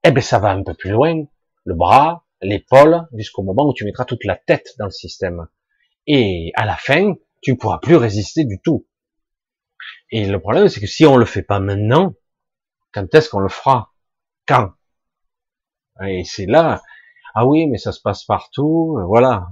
eh 0.04 0.10
ben 0.10 0.20
ça 0.20 0.38
va 0.38 0.50
un 0.50 0.62
peu 0.62 0.74
plus 0.74 0.90
loin. 0.90 1.24
Le 1.64 1.74
bras, 1.74 2.26
l'épaule, 2.42 3.06
jusqu'au 3.14 3.42
moment 3.42 3.68
où 3.68 3.74
tu 3.74 3.84
mettras 3.84 4.04
toute 4.04 4.24
la 4.24 4.36
tête 4.36 4.74
dans 4.78 4.86
le 4.86 4.90
système. 4.90 5.48
Et 6.06 6.52
à 6.54 6.64
la 6.64 6.76
fin, 6.76 7.14
tu 7.42 7.52
ne 7.52 7.56
pourras 7.56 7.78
plus 7.78 7.96
résister 7.96 8.44
du 8.44 8.60
tout. 8.60 8.86
Et 10.10 10.26
le 10.26 10.40
problème, 10.40 10.68
c'est 10.68 10.80
que 10.80 10.86
si 10.86 11.06
on 11.06 11.16
le 11.16 11.24
fait 11.24 11.42
pas 11.42 11.60
maintenant, 11.60 12.14
quand 12.92 13.14
est-ce 13.14 13.28
qu'on 13.28 13.40
le 13.40 13.48
fera? 13.48 13.92
Quand? 14.46 14.72
Et 16.06 16.24
c'est 16.24 16.46
là, 16.46 16.82
ah 17.34 17.46
oui, 17.46 17.66
mais 17.66 17.78
ça 17.78 17.92
se 17.92 18.00
passe 18.00 18.24
partout, 18.24 18.98
voilà, 19.06 19.48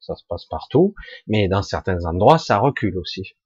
ça 0.00 0.16
se 0.16 0.24
passe 0.28 0.46
partout, 0.46 0.94
mais 1.26 1.48
dans 1.48 1.62
certains 1.62 2.04
endroits, 2.04 2.38
ça 2.38 2.58
recule 2.58 2.98
aussi. 2.98 3.36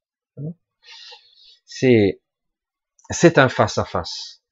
C'est, 1.64 2.22
c'est 3.10 3.38
un 3.38 3.48
face 3.48 3.78
à 3.78 3.84
face. 3.84 4.42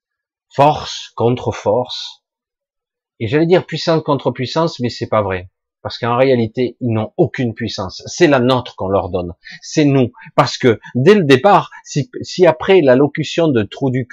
Force 0.50 1.10
contre 1.16 1.52
force. 1.52 2.23
Et 3.20 3.28
j'allais 3.28 3.46
dire 3.46 3.66
puissance 3.66 4.02
contre 4.02 4.30
puissance, 4.30 4.80
mais 4.80 4.88
c'est 4.88 5.08
pas 5.08 5.22
vrai. 5.22 5.50
Parce 5.82 5.98
qu'en 5.98 6.16
réalité, 6.16 6.76
ils 6.80 6.92
n'ont 6.92 7.12
aucune 7.18 7.54
puissance. 7.54 8.02
C'est 8.06 8.26
la 8.26 8.40
nôtre 8.40 8.74
qu'on 8.74 8.88
leur 8.88 9.10
donne. 9.10 9.34
C'est 9.60 9.84
nous. 9.84 10.12
Parce 10.34 10.56
que, 10.56 10.80
dès 10.94 11.14
le 11.14 11.24
départ, 11.24 11.70
si, 11.84 12.10
si 12.22 12.46
après 12.46 12.80
la 12.80 12.96
locution 12.96 13.48
de 13.48 13.62
trou 13.62 13.90
du 13.90 14.08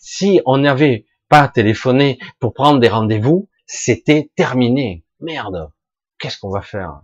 si 0.00 0.40
on 0.46 0.58
n'avait 0.58 1.06
pas 1.28 1.46
téléphoné 1.48 2.18
pour 2.38 2.54
prendre 2.54 2.80
des 2.80 2.88
rendez-vous, 2.88 3.48
c'était 3.66 4.30
terminé. 4.34 5.04
Merde. 5.20 5.70
Qu'est-ce 6.18 6.38
qu'on 6.38 6.50
va 6.50 6.62
faire? 6.62 7.02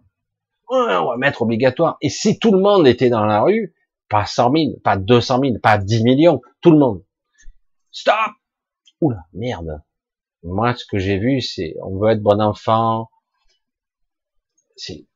on 0.68 1.10
va 1.10 1.16
mettre 1.16 1.42
obligatoire. 1.42 1.96
Et 2.00 2.08
si 2.08 2.38
tout 2.38 2.52
le 2.52 2.58
monde 2.58 2.88
était 2.88 3.10
dans 3.10 3.24
la 3.24 3.42
rue, 3.42 3.74
pas 4.08 4.26
100 4.26 4.52
000, 4.52 4.64
pas 4.82 4.96
200 4.96 5.40
000, 5.42 5.58
pas 5.62 5.78
10 5.78 6.02
millions, 6.02 6.40
tout 6.60 6.70
le 6.70 6.78
monde. 6.78 7.04
Stop! 7.90 8.32
Oula, 9.00 9.20
merde. 9.32 9.82
Moi, 10.47 10.74
ce 10.76 10.84
que 10.86 10.99
j'ai 10.99 11.18
vu, 11.18 11.40
c'est, 11.40 11.74
on 11.82 11.99
veut 11.99 12.11
être 12.12 12.22
bon 12.22 12.40
enfant. 12.40 13.11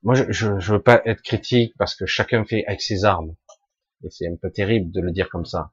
Moi, 0.02 0.14
je, 0.14 0.24
je, 0.30 0.58
je, 0.58 0.72
veux 0.72 0.82
pas 0.82 1.00
être 1.04 1.22
critique 1.22 1.72
parce 1.78 1.94
que 1.94 2.04
chacun 2.04 2.44
fait 2.44 2.64
avec 2.66 2.80
ses 2.82 3.04
armes. 3.04 3.36
Et 4.02 4.10
c'est 4.10 4.26
un 4.26 4.36
peu 4.36 4.50
terrible 4.50 4.90
de 4.90 5.00
le 5.00 5.12
dire 5.12 5.28
comme 5.28 5.44
ça. 5.44 5.72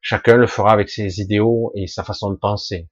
Chacun 0.00 0.36
le 0.36 0.46
fera 0.46 0.72
avec 0.72 0.88
ses 0.88 1.20
idéaux 1.20 1.72
et 1.74 1.86
sa 1.86 2.02
façon 2.02 2.30
de 2.30 2.36
penser. 2.36 2.88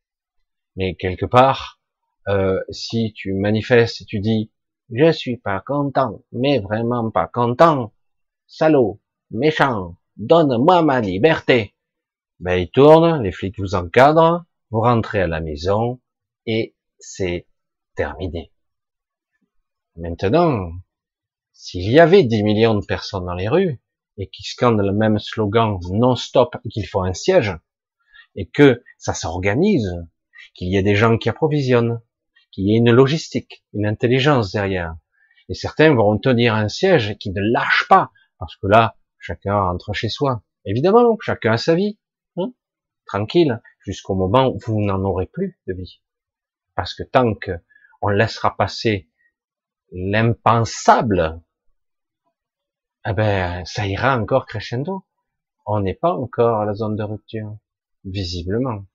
Mais 0.76 0.94
quelque 0.96 1.26
part, 1.26 1.80
euh, 2.28 2.60
si 2.70 3.12
tu 3.14 3.32
manifestes 3.32 4.02
et 4.02 4.04
tu 4.04 4.20
dis 4.20 4.50
je 4.90 5.10
suis 5.12 5.38
pas 5.38 5.60
content, 5.60 6.22
mais 6.32 6.58
vraiment 6.58 7.10
pas 7.10 7.26
content, 7.26 7.94
salaud, 8.46 9.00
méchant, 9.30 9.96
donne-moi 10.16 10.82
ma 10.82 11.00
liberté. 11.00 11.74
Ben 12.40 12.56
il 12.56 12.70
tourne, 12.70 13.22
les 13.22 13.32
flics 13.32 13.58
vous 13.58 13.74
encadrent, 13.74 14.44
vous 14.72 14.80
rentrez 14.80 15.20
à 15.20 15.26
la 15.26 15.40
maison 15.40 16.00
et 16.46 16.74
c'est 16.98 17.46
terminé. 17.94 18.52
Maintenant, 19.96 20.72
s'il 21.52 21.90
y 21.90 22.00
avait 22.00 22.24
10 22.24 22.42
millions 22.42 22.74
de 22.74 22.84
personnes 22.84 23.26
dans 23.26 23.34
les 23.34 23.48
rues 23.48 23.82
et 24.16 24.30
qui 24.30 24.42
scandent 24.44 24.80
le 24.80 24.92
même 24.92 25.18
slogan 25.18 25.78
non-stop 25.90 26.56
qu'il 26.70 26.86
faut 26.86 27.02
un 27.02 27.12
siège 27.12 27.54
et 28.34 28.48
que 28.48 28.82
ça 28.96 29.12
s'organise, 29.12 29.92
qu'il 30.54 30.68
y 30.68 30.76
ait 30.76 30.82
des 30.82 30.94
gens 30.94 31.18
qui 31.18 31.28
approvisionnent, 31.28 32.00
qu'il 32.50 32.66
y 32.66 32.74
ait 32.74 32.78
une 32.78 32.92
logistique, 32.92 33.66
une 33.74 33.86
intelligence 33.86 34.52
derrière. 34.52 34.96
Et 35.50 35.54
certains 35.54 35.94
vont 35.94 36.18
tenir 36.18 36.54
un 36.54 36.68
siège 36.68 37.18
qui 37.18 37.30
ne 37.30 37.42
lâchent 37.42 37.86
pas, 37.90 38.10
parce 38.38 38.56
que 38.56 38.68
là, 38.68 38.96
chacun 39.18 39.54
rentre 39.54 39.92
chez 39.92 40.08
soi. 40.08 40.42
Évidemment, 40.64 41.18
chacun 41.20 41.52
a 41.52 41.56
sa 41.58 41.74
vie, 41.74 41.98
tranquille, 43.06 43.60
jusqu'au 43.80 44.14
moment 44.14 44.48
où 44.48 44.58
vous 44.66 44.80
n'en 44.80 45.02
aurez 45.04 45.26
plus 45.26 45.58
de 45.66 45.74
vie. 45.74 46.02
Parce 46.74 46.94
que 46.94 47.02
tant 47.02 47.34
que 47.34 47.52
on 48.00 48.08
laissera 48.08 48.56
passer 48.56 49.08
l'impensable, 49.92 51.40
eh 53.06 53.12
ben, 53.12 53.64
ça 53.64 53.86
ira 53.86 54.18
encore 54.18 54.46
crescendo. 54.46 55.06
On 55.66 55.80
n'est 55.80 55.94
pas 55.94 56.12
encore 56.12 56.60
à 56.60 56.64
la 56.64 56.74
zone 56.74 56.96
de 56.96 57.02
rupture, 57.04 57.56
visiblement. 58.04 58.86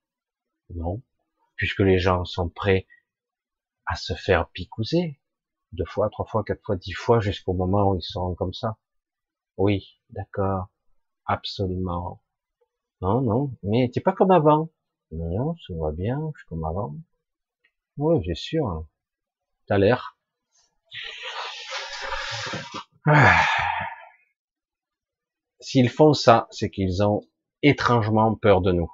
Non 0.73 1.01
puisque 1.57 1.79
les 1.79 1.99
gens 1.99 2.23
sont 2.23 2.49
prêts 2.49 2.87
à 3.85 3.95
se 3.95 4.13
faire 4.13 4.49
picouser 4.49 5.19
deux 5.73 5.85
fois, 5.85 6.09
trois 6.09 6.25
fois, 6.25 6.43
quatre 6.45 6.63
fois, 6.63 6.77
dix 6.77 6.93
fois 6.93 7.19
jusqu'au 7.19 7.53
moment 7.53 7.91
où 7.91 7.97
ils 7.97 8.03
seront 8.03 8.35
comme 8.35 8.53
ça. 8.53 8.77
Oui, 9.57 9.99
d'accord, 10.11 10.69
absolument. 11.25 12.23
Non, 13.01 13.21
non, 13.21 13.51
mais 13.63 13.89
t'es 13.93 14.01
pas 14.01 14.13
comme 14.13 14.31
avant. 14.31 14.69
Non, 15.11 15.55
ça 15.65 15.73
va 15.75 15.91
bien, 15.91 16.19
je 16.33 16.39
suis 16.39 16.47
comme 16.47 16.65
avant. 16.65 16.95
Oui, 17.97 18.21
j'ai 18.23 18.35
sûr. 18.35 18.85
T'as 19.67 19.77
l'air. 19.77 20.17
S'ils 25.59 25.89
font 25.89 26.13
ça, 26.13 26.47
c'est 26.51 26.69
qu'ils 26.69 27.03
ont 27.03 27.21
étrangement 27.61 28.35
peur 28.35 28.61
de 28.61 28.71
nous 28.71 28.91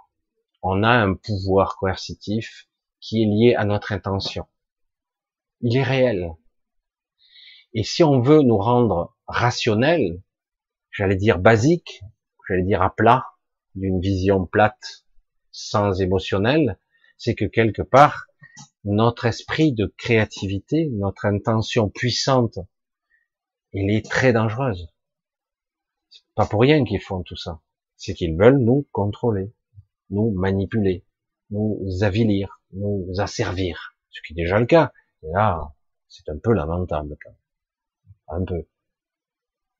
on 0.64 0.82
a 0.82 0.90
un 0.90 1.14
pouvoir 1.14 1.76
coercitif 1.76 2.68
qui 3.02 3.22
est 3.22 3.26
lié 3.26 3.56
à 3.56 3.66
notre 3.66 3.92
intention. 3.92 4.48
Il 5.60 5.76
est 5.76 5.84
réel. 5.84 6.32
Et 7.74 7.84
si 7.84 8.02
on 8.04 8.22
veut 8.22 8.42
nous 8.42 8.58
rendre 8.58 9.14
rationnels, 9.28 10.22
j'allais 10.90 11.18
dire 11.18 11.38
basiques, 11.38 12.02
j'allais 12.48 12.64
dire 12.64 12.82
à 12.82 12.96
plat, 12.96 13.26
d'une 13.76 14.00
vision 14.00 14.46
plate, 14.46 15.06
sans 15.52 16.02
émotionnel, 16.02 16.78
c'est 17.18 17.36
que 17.36 17.46
quelque 17.46 17.82
part, 17.82 18.28
notre 18.84 19.26
esprit 19.26 19.72
de 19.72 19.94
créativité, 19.98 20.90
notre 20.92 21.26
intention 21.26 21.90
puissante, 21.90 22.60
elle 23.74 23.90
est 23.90 24.10
très 24.10 24.34
dangereuse. 24.34 24.90
C'est 26.10 26.24
pas 26.36 26.46
pour 26.46 26.62
rien 26.62 26.84
qu'ils 26.84 27.02
font 27.02 27.24
tout 27.24 27.36
ça. 27.36 27.62
C'est 27.96 28.14
qu'ils 28.14 28.38
veulent 28.38 28.60
nous 28.60 28.88
contrôler 28.92 29.54
nous 30.14 30.32
manipuler, 30.32 31.06
nous 31.50 31.86
avilir, 32.02 32.62
nous 32.72 33.10
asservir, 33.18 33.96
ce 34.10 34.22
qui 34.22 34.34
est 34.34 34.44
déjà 34.44 34.60
le 34.60 34.66
cas. 34.66 34.94
Et 35.24 35.32
là, 35.34 35.74
c'est 36.08 36.30
un 36.30 36.38
peu 36.38 36.54
lamentable, 36.54 37.18
un 38.28 38.46
peu. 38.46 38.66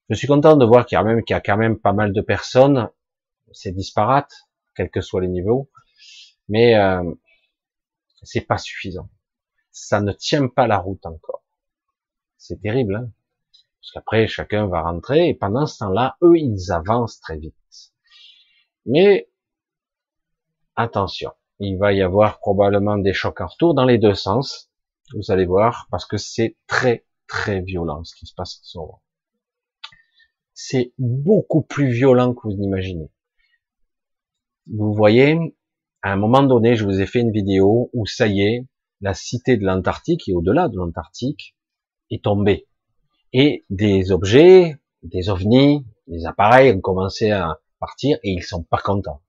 Je 0.10 0.16
suis 0.16 0.28
content 0.28 0.58
de 0.58 0.66
voir 0.66 0.86
qu'il 0.86 1.00
y 1.00 1.04
même, 1.04 1.24
qu'il 1.24 1.34
y 1.34 1.38
a 1.38 1.42
quand 1.42 1.58
même 1.58 1.80
pas 1.80 1.94
mal 1.94 2.12
de 2.12 2.22
personnes. 2.22 2.90
C'est 3.54 3.72
disparate, 3.72 4.34
quels 4.76 4.90
que 4.90 5.02
soient 5.02 5.22
les 5.22 5.28
niveaux, 5.28 5.70
mais 6.50 6.76
euh, 6.76 7.04
c'est 8.24 8.42
pas 8.42 8.58
suffisant. 8.58 9.10
Ça 9.72 10.02
ne 10.02 10.12
tient 10.12 10.48
pas 10.48 10.68
la 10.68 10.78
route 10.78 11.06
encore. 11.06 11.44
C'est 12.38 12.62
terrible, 12.62 12.96
hein 12.96 13.12
parce 13.84 13.92
qu'après 13.92 14.28
chacun 14.28 14.68
va 14.68 14.82
rentrer 14.82 15.28
et 15.28 15.34
pendant 15.34 15.66
ce 15.66 15.80
temps-là, 15.80 16.16
eux, 16.24 16.38
ils 16.38 16.72
avancent 16.72 17.20
très 17.20 17.38
vite. 17.38 17.54
Mais 18.86 19.30
attention, 20.78 21.34
il 21.60 21.78
va 21.78 21.92
y 21.92 22.02
avoir 22.02 22.40
probablement 22.40 22.98
des 22.98 23.12
chocs 23.12 23.42
en 23.42 23.48
retour 23.48 23.74
dans 23.74 23.84
les 23.84 23.98
deux 23.98 24.14
sens. 24.14 24.72
Vous 25.14 25.32
allez 25.32 25.46
voir, 25.46 25.88
parce 25.92 26.06
que 26.06 26.16
c'est 26.16 26.56
très 26.66 27.06
très 27.28 27.60
violent 27.60 28.06
ce 28.06 28.16
qui 28.16 28.26
se 28.26 28.34
passe 28.34 28.60
en 28.62 28.64
ce 28.64 28.78
moment. 28.78 29.02
C'est 30.54 30.94
beaucoup 30.98 31.62
plus 31.62 31.92
violent 31.92 32.34
que 32.34 32.48
vous 32.48 32.54
n'imaginez. 32.54 33.12
Vous 34.68 34.94
voyez, 34.94 35.38
à 36.02 36.14
un 36.14 36.16
moment 36.16 36.44
donné, 36.44 36.76
je 36.76 36.86
vous 36.86 37.02
ai 37.02 37.06
fait 37.06 37.20
une 37.20 37.32
vidéo 37.32 37.90
où 37.94 38.06
ça 38.06 38.28
y 38.28 38.42
est, 38.42 38.66
la 39.02 39.14
cité 39.14 39.58
de 39.58 39.66
l'Antarctique 39.66 40.28
et 40.30 40.34
au-delà 40.34 40.70
de 40.70 40.78
l'Antarctique 40.78 41.56
est 42.10 42.24
tombée. 42.24 42.68
Et 43.34 43.66
des 43.70 44.12
objets, 44.12 44.78
des 45.02 45.30
ovnis, 45.30 45.86
des 46.08 46.26
appareils 46.26 46.72
ont 46.72 46.80
commencé 46.82 47.32
à 47.32 47.60
partir 47.80 48.18
et 48.24 48.32
ils 48.32 48.44
sont 48.44 48.64
pas 48.64 48.78
contents. 48.78 49.22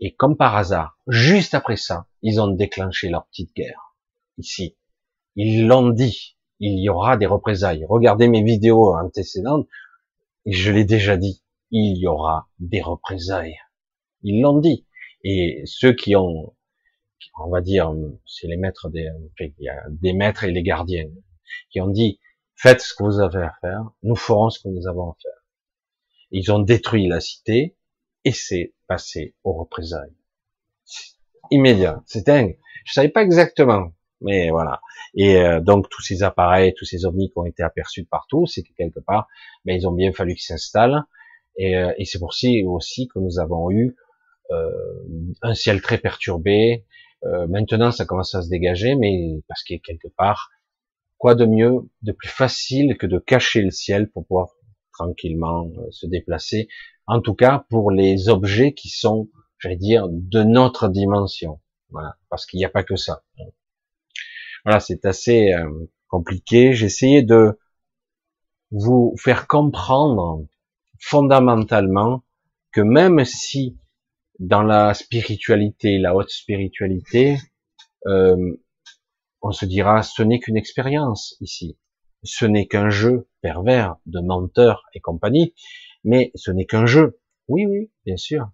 Et 0.00 0.14
comme 0.14 0.36
par 0.36 0.56
hasard, 0.56 0.98
juste 1.06 1.54
après 1.54 1.76
ça, 1.76 2.06
ils 2.22 2.40
ont 2.40 2.48
déclenché 2.48 3.08
leur 3.08 3.26
petite 3.26 3.54
guerre. 3.54 3.94
Ici. 4.38 4.76
Ils 5.36 5.66
l'ont 5.66 5.90
dit. 5.90 6.36
Il 6.58 6.78
y 6.78 6.90
aura 6.90 7.16
des 7.16 7.26
représailles. 7.26 7.86
Regardez 7.88 8.28
mes 8.28 8.42
vidéos 8.42 8.94
antécédentes. 8.94 9.66
Je 10.44 10.70
l'ai 10.72 10.84
déjà 10.84 11.16
dit. 11.16 11.42
Il 11.70 11.96
y 11.96 12.06
aura 12.06 12.48
des 12.58 12.82
représailles. 12.82 13.56
Ils 14.22 14.40
l'ont 14.40 14.58
dit. 14.58 14.86
Et 15.24 15.62
ceux 15.66 15.92
qui 15.92 16.16
ont, 16.16 16.54
on 17.38 17.50
va 17.50 17.60
dire, 17.60 17.92
c'est 18.26 18.46
les 18.46 18.56
maîtres 18.56 18.88
des, 18.90 19.08
des 19.88 20.12
maîtres 20.12 20.44
et 20.44 20.50
les 20.50 20.62
gardiens, 20.62 21.08
qui 21.70 21.80
ont 21.80 21.88
dit, 21.88 22.20
faites 22.56 22.80
ce 22.80 22.94
que 22.94 23.04
vous 23.04 23.20
avez 23.20 23.42
à 23.42 23.54
faire, 23.60 23.90
nous 24.02 24.16
ferons 24.16 24.50
ce 24.50 24.60
que 24.62 24.68
nous 24.68 24.86
avons 24.86 25.10
à 25.10 25.16
faire. 25.22 25.40
Ils 26.30 26.52
ont 26.52 26.60
détruit 26.60 27.08
la 27.08 27.20
cité 27.20 27.76
et 28.24 28.32
c'est 28.32 28.74
passé 28.86 29.34
aux 29.44 29.52
représailles. 29.52 30.14
Immédiat, 31.50 32.02
c'est 32.06 32.26
dingue. 32.26 32.58
Je 32.84 32.92
savais 32.92 33.08
pas 33.08 33.22
exactement, 33.22 33.92
mais 34.20 34.50
voilà. 34.50 34.80
Et 35.14 35.36
euh, 35.36 35.60
donc 35.60 35.88
tous 35.88 36.02
ces 36.02 36.22
appareils, 36.22 36.74
tous 36.74 36.84
ces 36.84 37.04
ovnis 37.04 37.30
qui 37.30 37.38
ont 37.38 37.44
été 37.44 37.62
aperçus 37.62 38.04
partout, 38.04 38.46
c'est 38.46 38.62
que 38.62 38.72
quelque 38.76 39.00
part, 39.00 39.26
mais 39.64 39.74
ben, 39.74 39.80
ils 39.80 39.88
ont 39.88 39.92
bien 39.92 40.12
fallu 40.12 40.34
qu'ils 40.34 40.44
s'installent. 40.44 41.04
Et, 41.56 41.76
euh, 41.76 41.92
et 41.98 42.04
c'est 42.04 42.18
pour 42.18 42.32
ça 42.32 42.48
aussi 42.66 43.08
que 43.08 43.18
nous 43.18 43.38
avons 43.40 43.70
eu 43.70 43.96
un 45.42 45.54
ciel 45.54 45.80
très 45.80 45.98
perturbé. 45.98 46.84
maintenant, 47.48 47.90
ça 47.90 48.04
commence 48.04 48.34
à 48.34 48.42
se 48.42 48.48
dégager, 48.48 48.94
mais 48.94 49.42
parce 49.48 49.62
qu'il 49.62 49.80
quelque 49.80 50.08
part, 50.08 50.50
quoi 51.18 51.34
de 51.34 51.46
mieux, 51.46 51.88
de 52.02 52.12
plus 52.12 52.28
facile 52.28 52.96
que 52.96 53.06
de 53.06 53.18
cacher 53.18 53.62
le 53.62 53.70
ciel 53.70 54.10
pour 54.10 54.26
pouvoir 54.26 54.48
tranquillement 54.92 55.70
se 55.90 56.06
déplacer. 56.06 56.68
En 57.06 57.20
tout 57.20 57.34
cas, 57.34 57.64
pour 57.70 57.90
les 57.90 58.28
objets 58.28 58.72
qui 58.72 58.88
sont, 58.88 59.28
j'allais 59.58 59.76
dire, 59.76 60.06
de 60.08 60.42
notre 60.42 60.88
dimension. 60.88 61.60
Voilà, 61.90 62.16
parce 62.28 62.46
qu'il 62.46 62.58
n'y 62.58 62.64
a 62.64 62.68
pas 62.68 62.84
que 62.84 62.96
ça. 62.96 63.22
Voilà, 64.64 64.80
c'est 64.80 65.04
assez 65.04 65.52
euh, 65.52 65.90
compliqué. 66.08 66.72
J'ai 66.72 66.86
essayé 66.86 67.22
de 67.22 67.58
vous 68.70 69.14
faire 69.18 69.46
comprendre 69.46 70.46
fondamentalement 70.98 72.22
que 72.72 72.80
même 72.80 73.24
si 73.24 73.76
dans 74.40 74.62
la 74.62 74.92
spiritualité, 74.94 75.98
la 75.98 76.16
haute 76.16 76.30
spiritualité, 76.30 77.36
euh, 78.06 78.56
on 79.40 79.52
se 79.52 79.64
dira 79.64 80.02
ce 80.02 80.22
n'est 80.22 80.40
qu'une 80.40 80.56
expérience 80.56 81.36
ici, 81.40 81.78
ce 82.24 82.44
n'est 82.44 82.66
qu'un 82.66 82.90
jeu 82.90 83.28
pervers 83.40 83.96
de 84.06 84.20
menteurs 84.20 84.82
et 84.94 85.00
compagnie, 85.00 85.54
mais 86.02 86.32
ce 86.34 86.50
n'est 86.50 86.66
qu'un 86.66 86.86
jeu. 86.86 87.20
Oui, 87.46 87.66
oui, 87.66 87.90
bien 88.04 88.16
sûr 88.16 88.50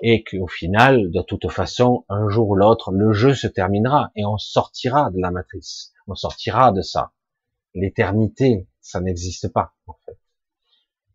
et 0.00 0.24
qu'au 0.24 0.46
final, 0.46 1.10
de 1.10 1.22
toute 1.22 1.50
façon, 1.50 2.04
un 2.08 2.28
jour 2.28 2.48
ou 2.48 2.54
l'autre, 2.54 2.92
le 2.92 3.12
jeu 3.12 3.34
se 3.34 3.46
terminera 3.46 4.10
et 4.16 4.24
on 4.24 4.38
sortira 4.38 5.10
de 5.10 5.20
la 5.20 5.30
matrice, 5.30 5.92
on 6.06 6.14
sortira 6.14 6.72
de 6.72 6.82
ça. 6.82 7.12
L'éternité, 7.74 8.68
ça 8.80 9.00
n'existe 9.00 9.52
pas, 9.52 9.74
en 9.86 9.94
fait. 10.04 10.18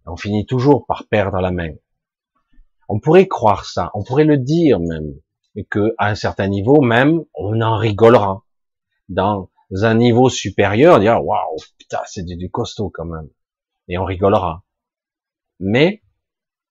On 0.06 0.16
finit 0.16 0.46
toujours 0.46 0.86
par 0.86 1.08
perdre 1.08 1.40
la 1.40 1.52
main. 1.52 1.74
On 2.90 3.00
pourrait 3.00 3.28
croire 3.28 3.66
ça, 3.66 3.92
on 3.94 4.04
pourrait 4.04 4.24
le 4.24 4.38
dire 4.38 4.80
même, 4.80 5.14
et 5.56 5.66
que 5.66 5.94
à 5.98 6.08
un 6.08 6.16
certain 6.16 6.48
niveau 6.48 6.82
même, 6.82 7.24
on 7.34 7.62
en 7.62 7.78
rigolera. 7.78 8.46
Dans 9.10 9.50
un 9.72 9.96
niveau 9.96 10.30
supérieur, 10.30 10.96
on 10.96 11.00
dira 11.00 11.22
waouh, 11.22 11.58
putain, 11.78 12.02
c'est 12.06 12.24
du 12.24 12.50
costaud 12.50 12.90
quand 12.90 13.06
même, 13.06 13.30
et 13.88 13.98
on 13.98 14.06
rigolera. 14.06 14.64
Mais 15.60 16.02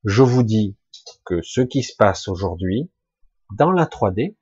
je 0.04 0.22
vous 0.22 0.42
dis 0.42 0.76
que 1.24 1.42
ce 1.42 1.60
qui 1.60 1.82
se 1.82 1.94
passe 1.96 2.28
aujourd'hui 2.28 2.90
dans 3.54 3.70
la 3.70 3.84
3D, 3.84 4.36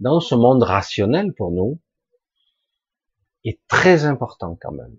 dans 0.00 0.20
ce 0.20 0.34
monde 0.34 0.62
rationnel 0.62 1.32
pour 1.34 1.52
nous, 1.52 1.80
est 3.44 3.60
très 3.68 4.04
important 4.04 4.58
quand 4.60 4.72
même. 4.72 4.96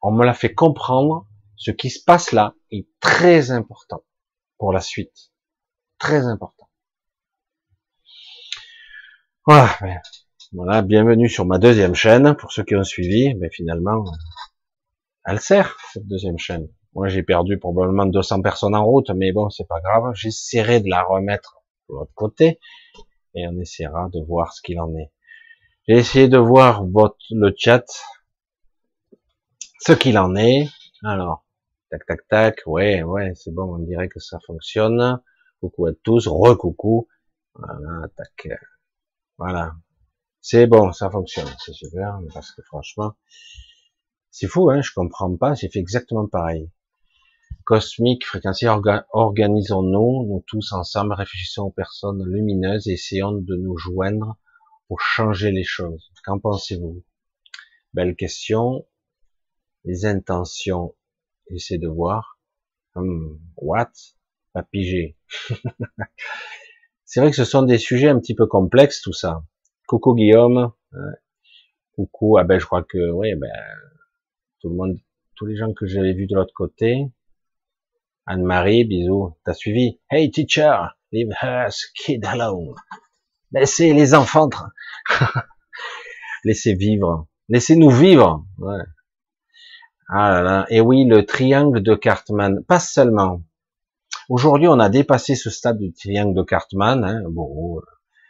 On 0.00 0.10
me 0.10 0.24
l'a 0.24 0.34
fait 0.34 0.54
comprendre, 0.54 1.28
ce 1.56 1.70
qui 1.70 1.88
se 1.88 2.02
passe 2.02 2.32
là 2.32 2.54
est 2.72 2.88
très 2.98 3.52
important 3.52 4.02
pour 4.62 4.72
la 4.72 4.80
suite. 4.80 5.32
Très 5.98 6.24
important. 6.24 6.68
Voilà, 9.44 9.76
voilà, 10.52 10.82
bienvenue 10.82 11.28
sur 11.28 11.44
ma 11.46 11.58
deuxième 11.58 11.96
chaîne, 11.96 12.36
pour 12.36 12.52
ceux 12.52 12.62
qui 12.62 12.76
ont 12.76 12.84
suivi, 12.84 13.34
mais 13.34 13.50
finalement, 13.50 14.04
elle 15.24 15.40
sert, 15.40 15.76
cette 15.92 16.06
deuxième 16.06 16.38
chaîne. 16.38 16.68
Moi, 16.94 17.08
j'ai 17.08 17.24
perdu 17.24 17.58
probablement 17.58 18.06
200 18.06 18.40
personnes 18.40 18.76
en 18.76 18.84
route, 18.84 19.10
mais 19.10 19.32
bon, 19.32 19.50
c'est 19.50 19.66
pas 19.66 19.80
grave. 19.80 20.14
J'essaierai 20.14 20.78
de 20.78 20.88
la 20.88 21.02
remettre 21.02 21.56
de 21.88 21.96
l'autre 21.96 22.14
côté 22.14 22.60
et 23.34 23.48
on 23.48 23.58
essaiera 23.58 24.10
de 24.12 24.20
voir 24.24 24.52
ce 24.52 24.62
qu'il 24.62 24.78
en 24.78 24.94
est. 24.94 25.10
J'ai 25.88 25.96
essayé 25.96 26.28
de 26.28 26.38
voir 26.38 26.86
votre, 26.86 27.16
le 27.32 27.52
chat, 27.58 27.84
ce 29.80 29.92
qu'il 29.92 30.16
en 30.18 30.36
est. 30.36 30.68
Alors, 31.02 31.44
tac, 31.92 32.06
tac, 32.06 32.28
tac. 32.28 32.62
Ouais, 32.66 33.02
ouais, 33.02 33.32
c'est 33.36 33.52
bon, 33.54 33.76
on 33.76 33.78
dirait 33.78 34.08
que 34.08 34.18
ça 34.18 34.38
fonctionne. 34.46 35.20
Coucou 35.60 35.86
à 35.86 35.92
tous, 36.02 36.26
recoucou. 36.26 37.08
Voilà, 37.54 38.08
tac. 38.16 38.48
Voilà. 39.38 39.74
C'est 40.40 40.66
bon, 40.66 40.92
ça 40.92 41.10
fonctionne. 41.10 41.48
C'est 41.64 41.74
super, 41.74 42.18
parce 42.34 42.50
que 42.52 42.62
franchement, 42.62 43.12
c'est 44.30 44.48
fou, 44.48 44.70
hein, 44.70 44.82
je 44.82 44.92
comprends 44.92 45.36
pas, 45.36 45.54
j'ai 45.54 45.68
fait 45.68 45.78
exactement 45.78 46.26
pareil 46.26 46.70
cosmique, 47.64 48.26
fréquentiel, 48.26 48.70
organisons-nous, 49.12 50.26
nous 50.26 50.44
tous 50.46 50.72
ensemble, 50.72 51.14
réfléchissons 51.14 51.64
aux 51.64 51.70
personnes 51.70 52.24
lumineuses 52.24 52.88
et 52.88 52.92
essayons 52.92 53.32
de 53.32 53.56
nous 53.56 53.76
joindre 53.76 54.36
pour 54.88 55.00
changer 55.00 55.50
les 55.50 55.64
choses. 55.64 56.10
Qu'en 56.24 56.38
pensez-vous? 56.38 57.04
Belle 57.94 58.16
question. 58.16 58.86
Les 59.84 60.06
intentions, 60.06 60.94
essayez 61.48 61.78
de 61.78 61.88
voir. 61.88 62.38
What? 63.56 63.92
Pas 64.52 64.62
pigé. 64.62 65.16
C'est 67.04 67.20
vrai 67.20 67.30
que 67.30 67.36
ce 67.36 67.44
sont 67.44 67.62
des 67.62 67.78
sujets 67.78 68.08
un 68.08 68.18
petit 68.18 68.34
peu 68.34 68.46
complexes, 68.46 69.02
tout 69.02 69.12
ça. 69.12 69.42
Coucou 69.86 70.14
Guillaume. 70.14 70.72
Coucou. 71.94 72.38
Ah 72.38 72.44
ben, 72.44 72.58
je 72.58 72.66
crois 72.66 72.82
que, 72.82 73.10
oui, 73.10 73.34
ben, 73.34 73.50
tout 74.60 74.68
le 74.68 74.76
monde, 74.76 74.98
tous 75.36 75.46
les 75.46 75.56
gens 75.56 75.72
que 75.74 75.86
j'avais 75.86 76.12
vus 76.14 76.26
de 76.26 76.34
l'autre 76.34 76.54
côté, 76.54 77.06
Anne-Marie, 78.26 78.84
bisous. 78.84 79.36
T'as 79.44 79.54
suivi? 79.54 80.00
Hey 80.10 80.30
teacher, 80.30 80.76
leave 81.10 81.34
us 81.42 81.86
kid 81.94 82.24
alone. 82.24 82.74
Laissez 83.50 83.92
les 83.92 84.14
enfants, 84.14 84.48
laissez 86.44 86.74
vivre. 86.74 87.26
Laissez-nous 87.48 87.90
vivre. 87.90 88.46
Ah 90.14 90.30
là 90.30 90.42
là. 90.42 90.66
Et 90.68 90.82
oui, 90.82 91.06
le 91.06 91.24
triangle 91.24 91.82
de 91.82 91.94
Cartman. 91.94 92.62
Pas 92.64 92.80
seulement. 92.80 93.40
Aujourd'hui, 94.28 94.68
on 94.68 94.78
a 94.78 94.90
dépassé 94.90 95.34
ce 95.34 95.48
stade 95.48 95.78
du 95.78 95.94
triangle 95.94 96.34
de 96.34 96.42
Cartman, 96.42 97.02
hein, 97.02 97.22
bon, 97.30 97.80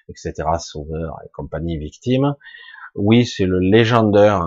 etc., 0.09 0.33
sauveur 0.61 1.17
et 1.25 1.29
compagnie 1.35 1.79
victime. 1.79 2.37
Oui, 2.95 3.27
c'est 3.27 3.47
le 3.47 3.59
légendaire, 3.59 4.47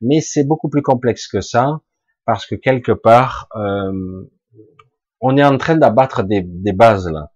mais 0.00 0.20
c'est 0.20 0.42
beaucoup 0.42 0.68
plus 0.68 0.82
complexe 0.82 1.28
que 1.28 1.40
ça, 1.40 1.82
parce 2.24 2.46
que 2.46 2.56
quelque 2.56 2.90
part, 2.90 3.46
euh, 3.54 4.28
on 5.20 5.36
est 5.36 5.44
en 5.44 5.58
train 5.58 5.76
d'abattre 5.76 6.24
des, 6.24 6.42
bases 6.72 7.08
là. 7.08 7.30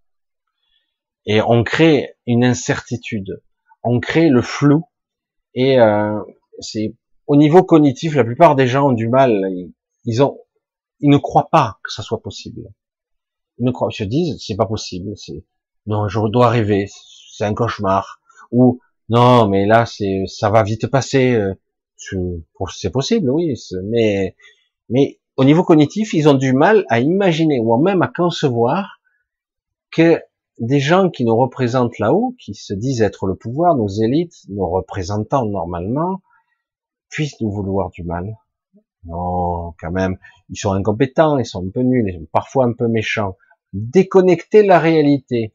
Et 1.25 1.41
on 1.41 1.63
crée 1.63 2.17
une 2.27 2.45
incertitude, 2.45 3.41
on 3.85 4.01
crée 4.01 4.29
le 4.29 4.43
flou. 4.43 4.87
Et 5.55 5.79
euh, 5.79 6.21
c'est 6.59 6.97
au 7.27 7.37
niveau 7.37 7.63
cognitif, 7.63 8.15
la 8.15 8.25
plupart 8.25 8.57
des 8.57 8.67
gens 8.67 8.89
ont 8.89 8.93
du 8.93 9.09
mal. 9.09 9.43
Ils, 10.05 10.23
ont, 10.23 10.39
ils 11.01 11.11
ne 11.11 11.19
croient 11.19 11.49
pas 11.51 11.79
que 11.83 11.93
ça 11.93 12.03
soit 12.03 12.23
possible. 12.23 12.63
Ils 13.59 13.65
ne 13.65 13.71
croient, 13.71 13.89
ils 13.91 13.97
se 13.97 14.05
disent, 14.05 14.43
c'est 14.45 14.57
pas 14.57 14.67
possible. 14.67 15.17
C'est 15.17 15.45
non, 15.87 16.09
je 16.09 16.19
dois 16.31 16.51
rêver. 16.51 16.89
C'est 17.33 17.45
un 17.45 17.55
cauchemar. 17.55 18.21
Ou 18.51 18.81
non, 19.09 19.49
mais 19.49 19.67
là, 19.67 19.87
c'est, 19.87 20.25
ça 20.27 20.51
va 20.51 20.63
vite 20.63 20.87
passer. 20.89 21.35
Euh, 21.35 21.55
c'est 22.71 22.91
possible, 22.91 23.31
oui. 23.31 23.55
Mais, 23.85 24.37
mais 24.89 25.21
au 25.37 25.45
niveau 25.45 25.65
cognitif, 25.65 26.13
ils 26.15 26.29
ont 26.29 26.35
du 26.35 26.53
mal 26.53 26.85
à 26.89 27.01
imaginer 27.01 27.61
ou 27.61 27.77
même 27.79 28.03
à 28.03 28.09
concevoir 28.09 29.01
que 29.91 30.21
des 30.59 30.81
gens 30.81 31.11
qui 31.11 31.25
nous 31.25 31.37
représentent 31.37 31.99
là-haut, 31.99 32.35
qui 32.41 32.55
se 32.55 32.73
disent 32.73 33.03
être 33.03 33.27
le 33.27 33.35
pouvoir, 33.35 33.77
nos 33.77 33.89
élites, 33.89 34.37
nos 34.49 34.69
représentants 34.69 35.45
normalement, 35.45 36.21
puissent 37.09 37.41
nous 37.41 37.51
vouloir 37.51 37.91
du 37.91 38.03
mal. 38.03 38.37
Non, 39.05 39.75
quand 39.79 39.93
même, 39.93 40.19
ils 40.49 40.57
sont 40.57 40.73
incompétents, 40.73 41.39
ils 41.39 41.47
sont 41.47 41.65
un 41.67 41.71
peu 41.71 41.83
nuls, 41.83 42.27
parfois 42.33 42.65
un 42.65 42.73
peu 42.73 42.89
méchants. 42.89 43.37
Déconnecter 43.73 44.65
la 44.65 44.79
réalité, 44.79 45.55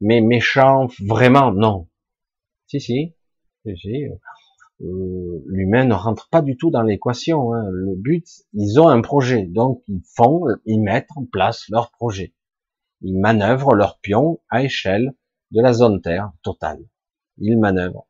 mais 0.00 0.20
méchants, 0.20 0.88
vraiment, 1.06 1.52
non. 1.52 1.88
Si, 2.66 2.80
si, 2.80 3.14
si, 3.64 3.76
si. 3.76 4.04
Euh, 4.82 5.42
l'humain 5.46 5.84
ne 5.84 5.94
rentre 5.94 6.28
pas 6.28 6.42
du 6.42 6.56
tout 6.56 6.70
dans 6.70 6.82
l'équation. 6.82 7.54
Hein. 7.54 7.64
Le 7.70 7.94
but, 7.96 8.26
ils 8.52 8.78
ont 8.78 8.88
un 8.88 9.00
projet, 9.00 9.44
donc 9.44 9.82
ils 9.88 10.02
font, 10.14 10.44
ils 10.66 10.80
mettent 10.80 11.08
en 11.16 11.24
place 11.24 11.68
leur 11.70 11.90
projet. 11.92 12.34
Ils 13.00 13.18
manœuvrent 13.18 13.74
leur 13.74 13.98
pion 14.00 14.40
à 14.50 14.62
échelle 14.62 15.14
de 15.50 15.62
la 15.62 15.72
zone 15.72 16.00
Terre 16.02 16.32
totale. 16.42 16.80
Ils 17.38 17.58
manœuvrent. 17.58 18.06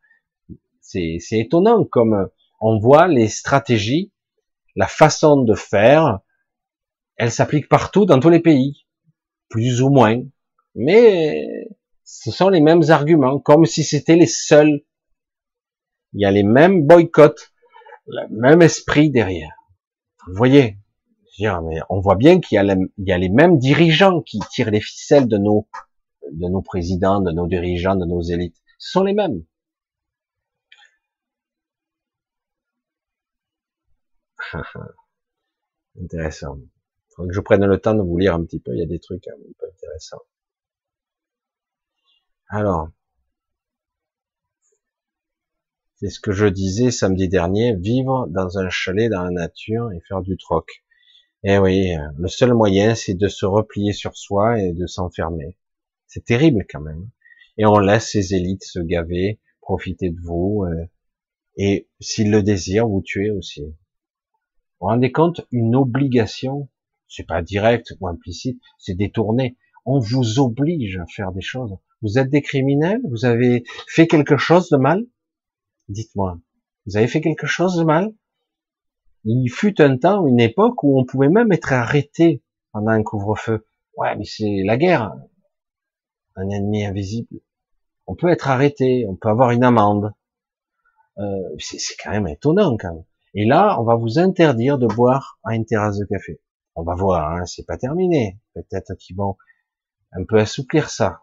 C'est 0.80 1.18
étonnant 1.32 1.84
comme 1.84 2.28
on 2.60 2.78
voit 2.78 3.08
les 3.08 3.28
stratégies, 3.28 4.12
la 4.74 4.86
façon 4.86 5.42
de 5.42 5.54
faire, 5.54 6.20
elle 7.16 7.30
s'applique 7.30 7.68
partout 7.68 8.06
dans 8.06 8.20
tous 8.20 8.30
les 8.30 8.40
pays, 8.40 8.86
plus 9.48 9.82
ou 9.82 9.90
moins. 9.90 10.22
Mais 10.74 11.46
ce 12.04 12.30
sont 12.30 12.48
les 12.48 12.60
mêmes 12.60 12.82
arguments, 12.88 13.38
comme 13.38 13.64
si 13.66 13.84
c'était 13.84 14.16
les 14.16 14.26
seuls 14.26 14.82
il 16.12 16.20
y 16.20 16.24
a 16.24 16.30
les 16.30 16.44
mêmes 16.44 16.86
boycotts 16.86 17.52
le 18.06 18.28
même 18.30 18.62
esprit 18.62 19.10
derrière. 19.10 19.52
Vous 20.26 20.34
voyez, 20.34 20.78
on 21.90 22.00
voit 22.00 22.14
bien 22.14 22.40
qu'il 22.40 22.56
y, 22.56 23.12
a 23.12 23.18
les 23.18 23.28
mêmes 23.28 23.58
dirigeants 23.58 24.22
qui 24.22 24.38
tirent 24.50 24.70
les 24.70 24.80
ficelles 24.80 25.28
de 25.28 25.36
nos 25.38 26.62
présidents, 26.62 27.20
de 27.20 27.32
nos 27.32 27.46
dirigeants, 27.46 27.96
de 27.96 28.06
nos 28.06 28.22
élites. 28.22 28.56
Ce 28.78 28.92
sont 28.92 29.02
les 29.02 29.12
mêmes. 29.12 29.42
Intéressant. 36.00 36.58
Je 37.30 37.40
prenne 37.40 37.64
le 37.64 37.78
temps 37.78 37.94
de 37.94 38.02
vous 38.02 38.18
lire 38.18 38.34
un 38.34 38.44
petit 38.44 38.60
peu. 38.60 38.72
Il 38.72 38.78
y 38.78 38.82
a 38.82 38.86
des 38.86 39.00
trucs 39.00 39.26
un 39.28 39.36
peu 39.58 39.66
intéressants. 39.66 40.22
Alors, 42.48 42.90
c'est 45.96 46.10
ce 46.10 46.20
que 46.20 46.32
je 46.32 46.46
disais 46.46 46.90
samedi 46.90 47.28
dernier, 47.28 47.74
vivre 47.74 48.26
dans 48.28 48.58
un 48.58 48.68
chalet 48.68 49.10
dans 49.10 49.24
la 49.24 49.30
nature 49.30 49.90
et 49.92 50.00
faire 50.06 50.20
du 50.20 50.36
troc. 50.36 50.84
Eh 51.42 51.58
oui, 51.58 51.94
le 52.18 52.28
seul 52.28 52.52
moyen, 52.54 52.94
c'est 52.94 53.14
de 53.14 53.28
se 53.28 53.46
replier 53.46 53.92
sur 53.92 54.16
soi 54.16 54.60
et 54.60 54.72
de 54.72 54.86
s'enfermer. 54.86 55.56
C'est 56.06 56.24
terrible 56.24 56.66
quand 56.68 56.80
même. 56.80 57.08
Et 57.58 57.66
on 57.66 57.78
laisse 57.78 58.10
ces 58.10 58.34
élites 58.34 58.64
se 58.64 58.80
gaver, 58.80 59.40
profiter 59.60 60.10
de 60.10 60.20
vous, 60.20 60.64
euh, 60.64 60.86
et 61.56 61.88
s'ils 62.00 62.30
le 62.30 62.42
désirent, 62.42 62.88
vous 62.88 63.02
tuer 63.02 63.30
aussi. 63.30 63.74
Vous 64.78 64.86
vous 64.86 64.90
rendez 64.90 65.10
compte 65.10 65.40
Une 65.52 65.74
obligation, 65.74 66.68
c'est 67.08 67.26
pas 67.26 67.40
direct 67.40 67.94
ou 68.00 68.08
implicite, 68.08 68.60
c'est 68.78 68.94
détourné. 68.94 69.56
On 69.86 70.00
vous 70.00 70.38
oblige 70.38 70.98
à 70.98 71.06
faire 71.06 71.32
des 71.32 71.40
choses. 71.40 71.76
Vous 72.02 72.18
êtes 72.18 72.28
des 72.28 72.42
criminels? 72.42 73.00
Vous 73.08 73.24
avez 73.24 73.64
fait 73.88 74.06
quelque 74.06 74.36
chose 74.36 74.68
de 74.68 74.76
mal? 74.76 75.06
Dites-moi. 75.88 76.38
Vous 76.84 76.96
avez 76.98 77.06
fait 77.06 77.22
quelque 77.22 77.46
chose 77.46 77.76
de 77.76 77.84
mal? 77.84 78.12
Il 79.24 79.48
fut 79.48 79.80
un 79.80 79.96
temps, 79.96 80.26
une 80.26 80.40
époque 80.40 80.82
où 80.82 81.00
on 81.00 81.04
pouvait 81.04 81.30
même 81.30 81.52
être 81.52 81.72
arrêté 81.72 82.42
pendant 82.72 82.90
un 82.90 83.02
couvre-feu. 83.02 83.66
Ouais, 83.96 84.14
mais 84.16 84.24
c'est 84.24 84.62
la 84.64 84.76
guerre. 84.76 85.14
Un 86.36 86.50
ennemi 86.50 86.84
invisible. 86.84 87.40
On 88.06 88.14
peut 88.14 88.28
être 88.28 88.48
arrêté, 88.48 89.06
on 89.08 89.16
peut 89.16 89.28
avoir 89.30 89.52
une 89.52 89.64
amende. 89.64 90.12
Euh, 91.18 91.56
c'est 91.58 91.96
quand 92.02 92.10
même 92.10 92.28
étonnant 92.28 92.76
quand 92.76 92.94
même. 92.94 93.04
Et 93.38 93.44
là, 93.44 93.78
on 93.78 93.84
va 93.84 93.96
vous 93.96 94.18
interdire 94.18 94.78
de 94.78 94.86
boire 94.86 95.38
à 95.44 95.54
une 95.54 95.66
terrasse 95.66 95.98
de 95.98 96.06
café. 96.06 96.40
On 96.74 96.82
va 96.82 96.94
voir, 96.94 97.32
hein, 97.32 97.44
c'est 97.44 97.66
pas 97.66 97.76
terminé. 97.76 98.40
Peut-être 98.54 98.94
qu'ils 98.94 99.14
vont 99.14 99.36
un 100.12 100.24
peu 100.24 100.38
assouplir 100.38 100.88
ça. 100.88 101.20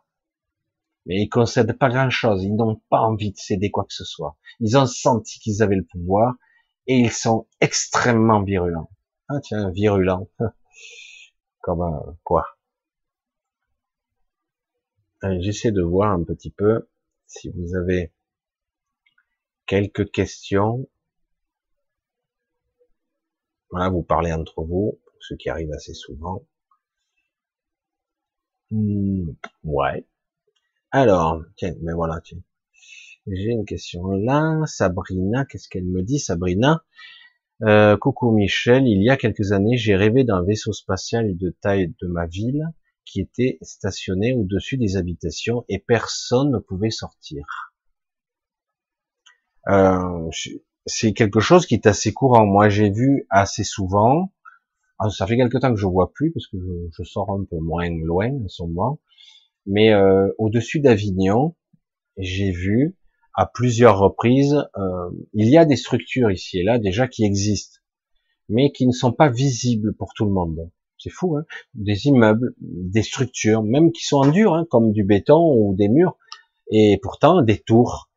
Mais 1.08 1.24
ils 1.24 1.30
concèdent 1.30 1.76
pas 1.78 1.90
grand 1.90 2.12
chose. 2.12 2.44
Ils 2.44 2.56
n'ont 2.56 2.82
pas 2.90 3.00
envie 3.00 3.32
de 3.32 3.38
céder 3.38 3.72
quoi 3.72 3.84
que 3.84 3.94
ce 3.94 4.06
soit. 4.06 4.38
Ils 4.60 4.78
ont 4.78 4.86
senti 4.86 5.40
qu'ils 5.40 5.64
avaient 5.64 5.76
le 5.76 5.86
pouvoir 5.86 6.36
et 6.86 7.00
ils 7.00 7.12
sont 7.12 7.48
extrêmement 7.60 8.44
virulents. 8.44 8.92
Ah 9.28 9.40
tiens, 9.42 9.72
virulent. 9.72 10.30
Comme 11.62 11.82
euh, 11.82 12.12
quoi? 12.24 12.46
J'essaie 15.40 15.72
de 15.72 15.82
voir 15.82 16.12
un 16.12 16.24
petit 16.24 16.52
peu 16.52 16.88
si 17.26 17.50
vous 17.50 17.76
avez 17.76 18.14
quelques 19.66 20.12
questions. 20.12 20.88
Voilà, 23.74 23.90
vous 23.90 24.04
parlez 24.04 24.32
entre 24.32 24.62
vous, 24.62 25.00
ce 25.20 25.34
qui 25.34 25.50
arrive 25.50 25.72
assez 25.72 25.96
souvent. 25.96 26.46
Hmm, 28.70 29.32
ouais. 29.64 30.06
Alors, 30.92 31.42
tiens, 31.56 31.74
mais 31.82 31.94
voilà, 31.94 32.22
tiens. 32.24 32.38
J'ai 33.26 33.50
une 33.50 33.66
question 33.66 34.12
là. 34.12 34.62
Sabrina, 34.68 35.46
qu'est-ce 35.46 35.68
qu'elle 35.70 35.86
me 35.86 36.04
dit, 36.04 36.20
Sabrina? 36.20 36.86
Euh, 37.64 37.98
Coucou 37.98 38.30
Michel, 38.30 38.86
il 38.86 39.02
y 39.02 39.10
a 39.10 39.18
quelques 39.18 39.54
années, 39.54 39.76
j'ai 39.76 39.96
rêvé 39.96 40.24
d'un 40.24 40.44
vaisseau 40.44 40.72
spatial 40.72 41.36
de 41.36 41.50
taille 41.50 41.96
de 42.00 42.08
ma 42.08 42.28
ville 42.28 42.68
qui 43.06 43.22
était 43.22 43.58
stationné 43.64 44.34
au-dessus 44.34 44.78
des 44.78 44.98
habitations 44.98 45.66
et 45.68 45.80
personne 45.80 46.52
ne 46.52 46.60
pouvait 46.60 46.92
sortir. 46.92 47.74
Euh, 49.68 50.30
c'est 50.86 51.14
quelque 51.14 51.40
chose 51.40 51.66
qui 51.66 51.76
est 51.76 51.88
assez 51.88 52.14
courant. 52.14 52.46
Moi, 52.46 52.70
j'ai 52.70 52.90
vu 52.90 53.26
assez 53.30 53.64
souvent. 53.64 54.32
Ah, 55.00 55.10
ça 55.10 55.28
fait 55.28 55.38
quelque 55.38 55.58
temps 55.58 55.74
que 55.74 55.80
je 55.80 55.88
vois 55.88 56.12
plus 56.14 56.32
parce 56.32 56.48
que 56.48 56.58
je, 56.60 56.90
je 56.92 57.04
sors 57.04 57.32
un 57.32 57.44
peu 57.44 57.58
moins 57.58 57.90
loin 57.90 58.30
en 58.30 58.48
ce 58.48 58.64
moment. 58.64 59.00
Mais 59.66 59.94
euh, 59.94 60.30
au-dessus 60.38 60.80
d'Avignon, 60.80 61.56
j'ai 62.18 62.52
vu 62.52 62.98
à 63.34 63.46
plusieurs 63.48 63.98
reprises, 63.98 64.56
euh, 64.78 65.10
il 65.34 65.50
y 65.50 65.58
a 65.58 65.66
des 65.66 65.76
structures 65.76 66.30
ici 66.30 66.60
et 66.60 66.64
là 66.64 66.78
déjà 66.78 67.08
qui 67.08 67.24
existent, 67.24 67.80
mais 68.48 68.72
qui 68.72 68.86
ne 68.86 68.92
sont 68.92 69.12
pas 69.12 69.30
visibles 69.30 69.96
pour 69.96 70.14
tout 70.16 70.26
le 70.26 70.32
monde. 70.32 70.70
C'est 71.00 71.10
fou, 71.10 71.36
hein 71.36 71.46
des 71.74 72.06
immeubles, 72.06 72.54
des 72.60 73.02
structures, 73.02 73.64
même 73.64 73.92
qui 73.92 74.06
sont 74.06 74.18
en 74.18 74.32
dur, 74.32 74.54
hein, 74.54 74.66
comme 74.70 74.92
du 74.92 75.04
béton 75.04 75.54
ou 75.58 75.76
des 75.76 75.90
murs, 75.90 76.18
et 76.72 77.00
pourtant 77.02 77.42
des 77.42 77.60
tours, 77.60 78.10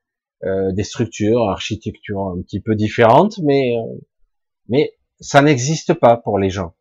euh, 0.45 0.73
des 0.73 0.85
structures, 0.85 1.49
architecture 1.49 2.21
un 2.21 2.43
petit 2.43 2.61
peu 2.61 2.75
différentes, 2.75 3.39
mais 3.43 3.77
euh, 3.77 3.99
mais 4.69 4.93
ça 5.21 5.43
n'existe 5.43 5.95
pas 5.95 6.17
pour 6.17 6.39
les 6.39 6.51
gens. 6.51 6.75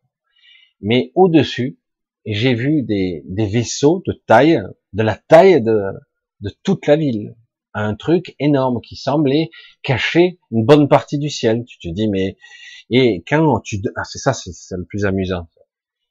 Mais 0.80 1.12
au-dessus, 1.14 1.78
j'ai 2.26 2.54
vu 2.54 2.82
des, 2.82 3.22
des, 3.26 3.46
vaisseaux 3.46 4.02
de 4.06 4.12
taille, 4.26 4.60
de 4.92 5.02
la 5.02 5.16
taille 5.16 5.62
de, 5.62 5.80
de 6.40 6.50
toute 6.62 6.86
la 6.86 6.96
ville. 6.96 7.34
Un 7.72 7.94
truc 7.94 8.34
énorme 8.38 8.80
qui 8.80 8.96
semblait 8.96 9.50
cacher 9.82 10.38
une 10.50 10.64
bonne 10.64 10.88
partie 10.88 11.18
du 11.18 11.30
ciel. 11.30 11.64
Tu 11.66 11.78
te 11.78 11.88
dis, 11.88 12.08
mais, 12.08 12.36
et 12.90 13.22
quand 13.28 13.60
tu, 13.60 13.80
ah, 13.96 14.04
c'est 14.04 14.18
ça, 14.18 14.32
c'est 14.32 14.76
le 14.76 14.84
plus 14.84 15.04
amusant. 15.04 15.48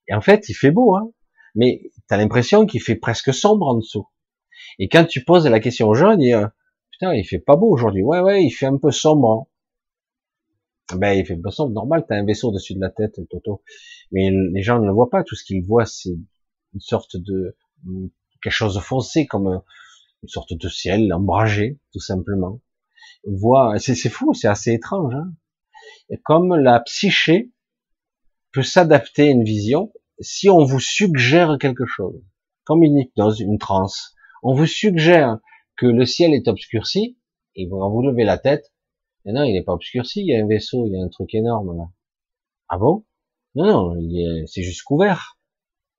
Et 0.08 0.14
en 0.14 0.22
fait, 0.22 0.48
il 0.50 0.54
fait 0.54 0.72
beau, 0.72 0.96
hein, 0.96 1.12
mais 1.56 1.92
tu 2.08 2.14
as 2.14 2.18
l'impression 2.18 2.66
qu'il 2.66 2.82
fait 2.82 2.96
presque 2.96 3.34
sombre 3.34 3.68
en 3.68 3.76
dessous. 3.76 4.08
Et 4.80 4.90
quand 4.90 5.06
tu 5.06 5.24
poses 5.24 5.48
la 5.48 5.60
question 5.60 5.88
aux 5.88 5.96
gens, 5.96 6.12
ils 6.12 6.20
disent, 6.20 6.50
putain, 7.00 7.14
il 7.14 7.24
fait 7.26 7.40
pas 7.40 7.56
beau 7.56 7.70
aujourd'hui. 7.70 8.04
Ouais, 8.04 8.20
ouais, 8.20 8.44
il 8.44 8.52
fait 8.52 8.66
un 8.66 8.78
peu 8.78 8.92
sombre. 8.92 9.48
Ben, 10.96 11.18
il 11.18 11.26
fait 11.26 11.38
pas 11.38 11.52
sombre, 11.52 11.74
normal, 11.74 12.06
t'as 12.08 12.16
un 12.16 12.26
vaisseau 12.26 12.52
dessus 12.52 12.76
de 12.76 12.80
la 12.80 12.90
tête, 12.90 13.20
Toto. 13.30 13.64
Mais 14.12 14.30
les 14.32 14.62
gens 14.62 14.80
ne 14.80 14.86
le 14.86 14.94
voient 14.94 15.10
pas. 15.10 15.24
Tout 15.24 15.36
ce 15.36 15.44
qu'ils 15.44 15.66
voient, 15.66 15.86
c'est 15.86 16.12
une 16.74 16.80
sorte 16.80 17.18
de 17.18 17.58
quelque 18.42 18.54
chose 18.54 18.76
de 18.76 18.80
foncé, 18.80 19.26
comme 19.26 19.48
une 19.48 20.30
sorte 20.30 20.54
de 20.54 20.70
ciel 20.70 21.12
ombragé, 21.14 21.80
tout 21.92 22.00
simplement. 22.00 22.62
Voit, 23.26 23.78
c'est 23.80 23.96
fou, 24.10 24.34
c'est 24.34 24.48
assez 24.48 24.74
étrange. 24.74 25.14
Hein 25.16 25.34
comme 26.24 26.56
la 26.56 26.80
psyché 26.82 27.52
peut 28.52 28.64
s'adapter 28.64 29.30
à 29.30 29.32
une 29.32 29.44
vision, 29.44 29.92
si 30.20 30.50
on 30.50 30.64
vous 30.64 30.80
suggère 30.80 31.58
quelque 31.60 31.86
chose, 31.86 32.22
comme 32.64 32.84
une 32.84 32.98
hypnose, 32.98 33.40
une 33.40 33.58
transe, 33.58 34.16
on 34.44 34.54
vous 34.54 34.68
suggère 34.68 35.40
que 35.78 35.86
le 35.86 36.06
ciel 36.06 36.34
est 36.34 36.48
obscurci, 36.48 37.18
et 37.56 37.68
vous 37.68 37.78
vous 37.78 38.02
levez 38.02 38.24
la 38.24 38.38
tête, 38.38 38.74
et 39.26 39.32
non, 39.32 39.44
il 39.44 39.54
n'est 39.54 39.64
pas 39.64 39.74
obscurci, 39.74 40.22
il 40.22 40.28
y 40.28 40.36
a 40.36 40.44
un 40.44 40.48
vaisseau, 40.48 40.86
il 40.86 40.94
y 40.94 41.02
a 41.02 41.04
un 41.04 41.10
truc 41.10 41.34
énorme 41.34 41.76
là. 41.78 41.90
Ah 42.70 42.78
bon? 42.78 43.06
Non, 43.56 43.94
non, 43.94 44.46
c'est 44.48 44.64
juste 44.64 44.84
couvert. 44.84 45.40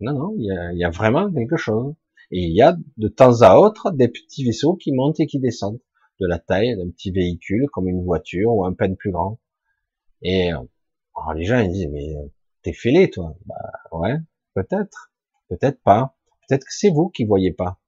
Non, 0.00 0.12
non, 0.12 0.34
il 0.38 0.78
y, 0.78 0.84
a, 0.84 0.90
vraiment 0.90 1.32
quelque 1.32 1.56
chose. 1.56 1.94
Et 2.30 2.40
il 2.42 2.54
y 2.54 2.62
a 2.62 2.76
de 2.96 3.08
temps 3.08 3.42
à 3.42 3.56
autre 3.56 3.90
des 3.92 4.08
petits 4.08 4.44
vaisseaux 4.44 4.76
qui 4.76 4.92
montent 4.92 5.20
et 5.20 5.26
qui 5.26 5.40
descendent 5.40 5.80
de 6.20 6.26
la 6.26 6.38
taille 6.38 6.76
d'un 6.76 6.90
petit 6.90 7.10
véhicule 7.10 7.68
comme 7.72 7.88
une 7.88 8.04
voiture 8.04 8.52
ou 8.52 8.64
un 8.64 8.74
peine 8.74 8.96
plus 8.96 9.10
grand. 9.10 9.40
Et 10.22 10.50
alors 10.50 11.34
les 11.34 11.44
gens 11.44 11.58
ils 11.58 11.70
disent 11.70 11.88
mais 11.90 12.14
t'es 12.62 12.72
fêlé 12.72 13.10
toi. 13.10 13.36
Bah 13.46 13.54
ouais, 13.92 14.16
peut-être, 14.54 15.12
peut-être 15.48 15.80
pas. 15.82 16.16
Peut-être 16.48 16.64
que 16.64 16.74
c'est 16.74 16.90
vous 16.90 17.08
qui 17.08 17.24
voyez 17.24 17.52
pas. 17.52 17.78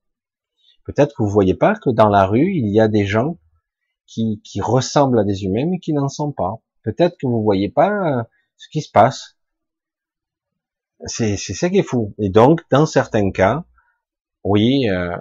Peut-être 0.89 1.15
que 1.15 1.23
vous 1.23 1.29
voyez 1.29 1.55
pas 1.55 1.75
que 1.75 1.91
dans 1.91 2.09
la 2.09 2.25
rue 2.25 2.51
il 2.51 2.73
y 2.73 2.81
a 2.81 2.89
des 2.89 3.05
gens 3.05 3.39
qui, 4.07 4.41
qui 4.43 4.63
ressemblent 4.63 5.19
à 5.19 5.25
des 5.25 5.45
humains 5.45 5.67
mais 5.67 5.79
qui 5.81 5.93
n'en 5.93 6.09
sont 6.09 6.33
pas. 6.33 6.63
Peut-être 6.83 7.19
que 7.21 7.27
vous 7.27 7.43
voyez 7.43 7.69
pas 7.69 7.91
euh, 7.91 8.23
ce 8.57 8.71
qui 8.71 8.81
se 8.81 8.91
passe. 8.91 9.37
C'est 11.05 11.37
ça 11.37 11.69
qui 11.69 11.79
est 11.79 11.83
fou. 11.83 12.15
Et 12.19 12.31
donc, 12.31 12.63
dans 12.71 12.87
certains 12.87 13.31
cas, 13.31 13.67
oui, 14.43 14.89
euh, 14.89 15.15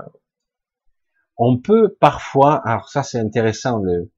on 1.35 1.59
peut 1.59 1.97
parfois, 1.99 2.65
alors 2.65 2.87
ça 2.87 3.03
c'est 3.03 3.19
intéressant, 3.19 3.79
le 3.79 4.09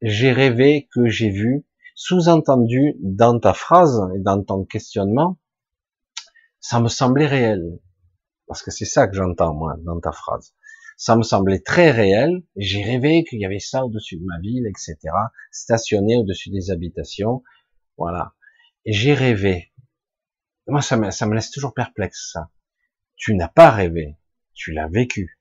j'ai 0.00 0.32
rêvé 0.32 0.88
que 0.94 1.08
j'ai 1.08 1.28
vu, 1.28 1.66
sous-entendu 1.94 2.96
dans 3.00 3.38
ta 3.38 3.52
phrase 3.52 4.00
et 4.16 4.20
dans 4.20 4.42
ton 4.42 4.64
questionnement, 4.64 5.36
ça 6.60 6.80
me 6.80 6.88
semblait 6.88 7.26
réel. 7.26 7.78
Parce 8.46 8.62
que 8.62 8.70
c'est 8.70 8.86
ça 8.86 9.06
que 9.06 9.14
j'entends 9.14 9.54
moi 9.54 9.76
dans 9.84 10.00
ta 10.00 10.12
phrase. 10.12 10.54
Ça 10.98 11.16
me 11.16 11.22
semblait 11.22 11.60
très 11.60 11.92
réel. 11.92 12.42
J'ai 12.56 12.82
rêvé 12.82 13.22
qu'il 13.24 13.40
y 13.40 13.46
avait 13.46 13.60
ça 13.60 13.84
au-dessus 13.84 14.16
de 14.16 14.24
ma 14.24 14.40
ville, 14.40 14.66
etc. 14.66 14.96
Stationné 15.52 16.16
au-dessus 16.16 16.50
des 16.50 16.72
habitations. 16.72 17.44
Voilà. 17.96 18.34
Et 18.84 18.92
j'ai 18.92 19.14
rêvé. 19.14 19.72
Moi, 20.66 20.82
ça 20.82 20.96
me, 20.96 21.12
ça 21.12 21.26
me 21.26 21.36
laisse 21.36 21.52
toujours 21.52 21.72
perplexe, 21.72 22.32
ça. 22.32 22.50
Tu 23.14 23.36
n'as 23.36 23.48
pas 23.48 23.70
rêvé, 23.70 24.16
tu 24.54 24.72
l'as 24.72 24.88
vécu. 24.88 25.38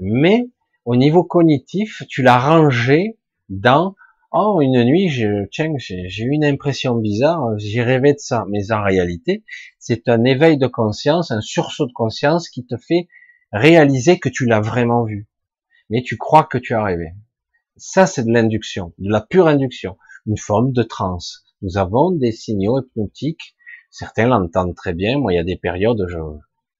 Mais, 0.00 0.48
au 0.86 0.96
niveau 0.96 1.22
cognitif, 1.22 2.02
tu 2.08 2.22
l'as 2.22 2.38
rangé 2.38 3.18
dans, 3.50 3.94
Oh, 4.32 4.60
une 4.62 4.82
nuit, 4.84 5.08
tiens, 5.52 5.72
j'ai 5.78 6.24
eu 6.24 6.30
une 6.32 6.44
impression 6.44 6.96
bizarre, 6.96 7.56
j'ai 7.58 7.82
rêvé 7.82 8.14
de 8.14 8.18
ça. 8.18 8.46
Mais 8.48 8.72
en 8.72 8.82
réalité, 8.82 9.44
c'est 9.78 10.08
un 10.08 10.24
éveil 10.24 10.56
de 10.56 10.66
conscience, 10.66 11.30
un 11.30 11.40
sursaut 11.40 11.86
de 11.86 11.92
conscience 11.92 12.48
qui 12.48 12.66
te 12.66 12.76
fait 12.76 13.06
réaliser 13.54 14.18
que 14.18 14.28
tu 14.28 14.46
l'as 14.46 14.60
vraiment 14.60 15.04
vu. 15.04 15.28
Mais 15.88 16.02
tu 16.02 16.18
crois 16.18 16.44
que 16.44 16.58
tu 16.58 16.74
as 16.74 16.82
rêvé. 16.82 17.12
Ça, 17.76 18.06
c'est 18.06 18.24
de 18.24 18.32
l'induction, 18.32 18.92
de 18.98 19.10
la 19.10 19.20
pure 19.20 19.46
induction, 19.46 19.96
une 20.26 20.36
forme 20.36 20.72
de 20.72 20.82
transe. 20.82 21.44
Nous 21.62 21.78
avons 21.78 22.10
des 22.10 22.32
signaux 22.32 22.80
hypnotiques. 22.80 23.54
Certains 23.90 24.26
l'entendent 24.26 24.74
très 24.74 24.92
bien. 24.92 25.18
Moi, 25.18 25.32
il 25.32 25.36
y 25.36 25.38
a 25.38 25.44
des 25.44 25.56
périodes, 25.56 26.00
où 26.00 26.08
je, 26.08 26.18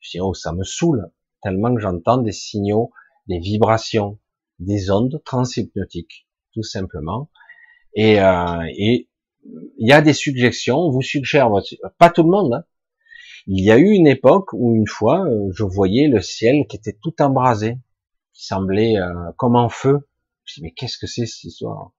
je 0.01 0.11
dis, 0.11 0.21
oh, 0.21 0.35
ça 0.35 0.53
me 0.53 0.65
saoule, 0.65 1.11
tellement 1.43 1.75
que 1.75 1.81
j'entends 1.81 2.19
des 2.19 2.33
signaux, 2.33 2.91
des 3.29 3.39
vibrations, 3.39 4.19
des 4.59 4.91
ondes 4.91 5.23
transhypnotiques, 5.25 6.27
tout 6.53 6.63
simplement. 6.63 7.31
Et, 7.95 8.21
euh, 8.21 8.65
et 8.77 9.09
il 9.79 9.89
y 9.89 9.93
a 9.93 10.01
des 10.01 10.13
suggestions, 10.13 10.79
on 10.79 10.91
vous 10.91 11.03
suggère, 11.03 11.51
pas 11.99 12.11
tout 12.11 12.23
le 12.23 12.31
monde. 12.31 12.55
Hein. 12.55 12.65
Il 13.47 13.65
y 13.65 13.71
a 13.71 13.79
eu 13.79 13.91
une 13.91 14.07
époque 14.07 14.53
où 14.53 14.75
une 14.75 14.87
fois, 14.87 15.27
euh, 15.27 15.51
je 15.53 15.65
voyais 15.65 16.09
le 16.09 16.21
ciel 16.21 16.67
qui 16.69 16.77
était 16.77 16.97
tout 17.03 17.15
embrasé, 17.21 17.79
qui 18.33 18.47
semblait 18.47 18.97
euh, 18.97 19.33
comme 19.37 19.57
en 19.57 19.69
feu. 19.69 20.09
Je 20.45 20.55
dis 20.55 20.63
mais 20.63 20.73
qu'est-ce 20.73 20.99
que 20.99 21.07
c'est 21.07 21.27
cette 21.27 21.45
histoire? 21.45 21.93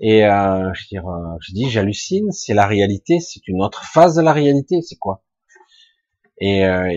Et 0.00 0.24
euh, 0.26 0.72
je, 0.74 0.88
dis, 0.88 0.98
euh, 0.98 1.36
je 1.40 1.52
dis 1.52 1.70
j'hallucine, 1.70 2.32
c'est 2.32 2.54
la 2.54 2.66
réalité, 2.66 3.20
c'est 3.20 3.46
une 3.46 3.62
autre 3.62 3.84
phase 3.84 4.16
de 4.16 4.22
la 4.22 4.32
réalité, 4.32 4.82
c'est 4.82 4.98
quoi? 4.98 5.22
Et 6.38 6.64
euh, 6.64 6.90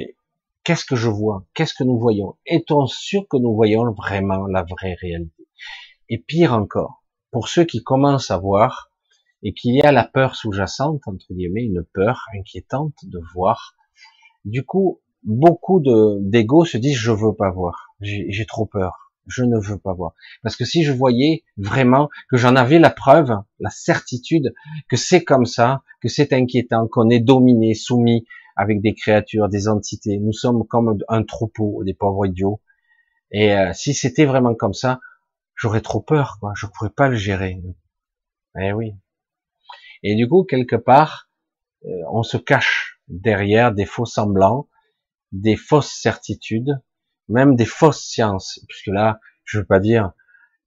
Qu'est-ce 0.65 0.83
que 0.83 0.95
je 0.95 1.09
vois? 1.09 1.45
Qu'est-ce 1.53 1.75
que 1.75 1.83
nous 1.83 1.99
voyons? 1.99 2.37
Est-on 2.47 2.87
sûr 2.87 3.27
que 3.29 3.37
nous 3.37 3.53
voyons 3.53 3.91
vraiment 3.91 4.47
la 4.47 4.63
vraie 4.63 4.95
réalité? 4.99 5.47
Et 6.09 6.17
pire 6.17 6.53
encore, 6.53 7.03
pour 7.29 7.49
ceux 7.49 7.65
qui 7.65 7.83
commencent 7.83 8.31
à 8.31 8.39
voir 8.39 8.89
et 9.45 9.53
qu'il 9.53 9.75
y 9.75 9.81
a 9.81 9.91
la 9.91 10.03
peur 10.03 10.35
sous-jacente, 10.35 11.01
entre 11.05 11.27
guillemets, 11.31 11.63
une 11.63 11.85
peur 11.93 12.25
inquiétante 12.35 12.95
de 13.03 13.19
voir, 13.35 13.75
du 14.43 14.65
coup, 14.65 15.01
beaucoup 15.23 15.79
de 15.79 16.17
d'ego 16.21 16.65
se 16.65 16.77
disent 16.77 16.97
je 16.97 17.11
veux 17.11 17.35
pas 17.35 17.51
voir, 17.51 17.93
j'ai 18.01 18.45
trop 18.47 18.65
peur, 18.65 19.11
je 19.27 19.43
ne 19.43 19.59
veux 19.59 19.77
pas 19.77 19.93
voir. 19.93 20.13
Parce 20.41 20.55
que 20.55 20.65
si 20.65 20.83
je 20.83 20.91
voyais 20.91 21.43
vraiment 21.57 22.09
que 22.31 22.37
j'en 22.37 22.55
avais 22.55 22.79
la 22.79 22.89
preuve, 22.89 23.31
la 23.59 23.69
certitude 23.69 24.51
que 24.89 24.97
c'est 24.97 25.23
comme 25.23 25.45
ça, 25.45 25.83
que 26.01 26.09
c'est 26.09 26.33
inquiétant, 26.33 26.87
qu'on 26.87 27.11
est 27.11 27.19
dominé, 27.19 27.75
soumis, 27.75 28.25
avec 28.55 28.81
des 28.81 28.95
créatures, 28.95 29.47
des 29.47 29.67
entités. 29.67 30.17
Nous 30.17 30.33
sommes 30.33 30.65
comme 30.65 30.97
un 31.07 31.23
troupeau, 31.23 31.83
des 31.83 31.93
pauvres 31.93 32.25
idiots. 32.25 32.61
Et 33.29 33.53
euh, 33.53 33.73
si 33.73 33.93
c'était 33.93 34.25
vraiment 34.25 34.55
comme 34.55 34.73
ça, 34.73 35.01
j'aurais 35.55 35.81
trop 35.81 36.01
peur, 36.01 36.37
quoi. 36.39 36.53
Je 36.55 36.65
pourrais 36.65 36.89
pas 36.89 37.09
le 37.09 37.15
gérer. 37.15 37.61
Eh 38.59 38.73
oui. 38.73 38.95
Et 40.07 40.13
du 40.13 40.29
coup, 40.29 40.43
quelque 40.43 40.75
part, 40.75 41.31
euh, 41.85 41.89
on 42.11 42.21
se 42.21 42.37
cache 42.37 43.01
derrière 43.07 43.73
des 43.73 43.85
faux 43.85 44.05
semblants, 44.05 44.69
des 45.31 45.55
fausses 45.55 45.99
certitudes, 45.99 46.79
même 47.27 47.55
des 47.55 47.65
fausses 47.65 48.03
sciences. 48.03 48.59
Puisque 48.67 48.93
là, 48.93 49.19
je 49.45 49.57
veux 49.57 49.65
pas 49.65 49.79
dire 49.79 50.13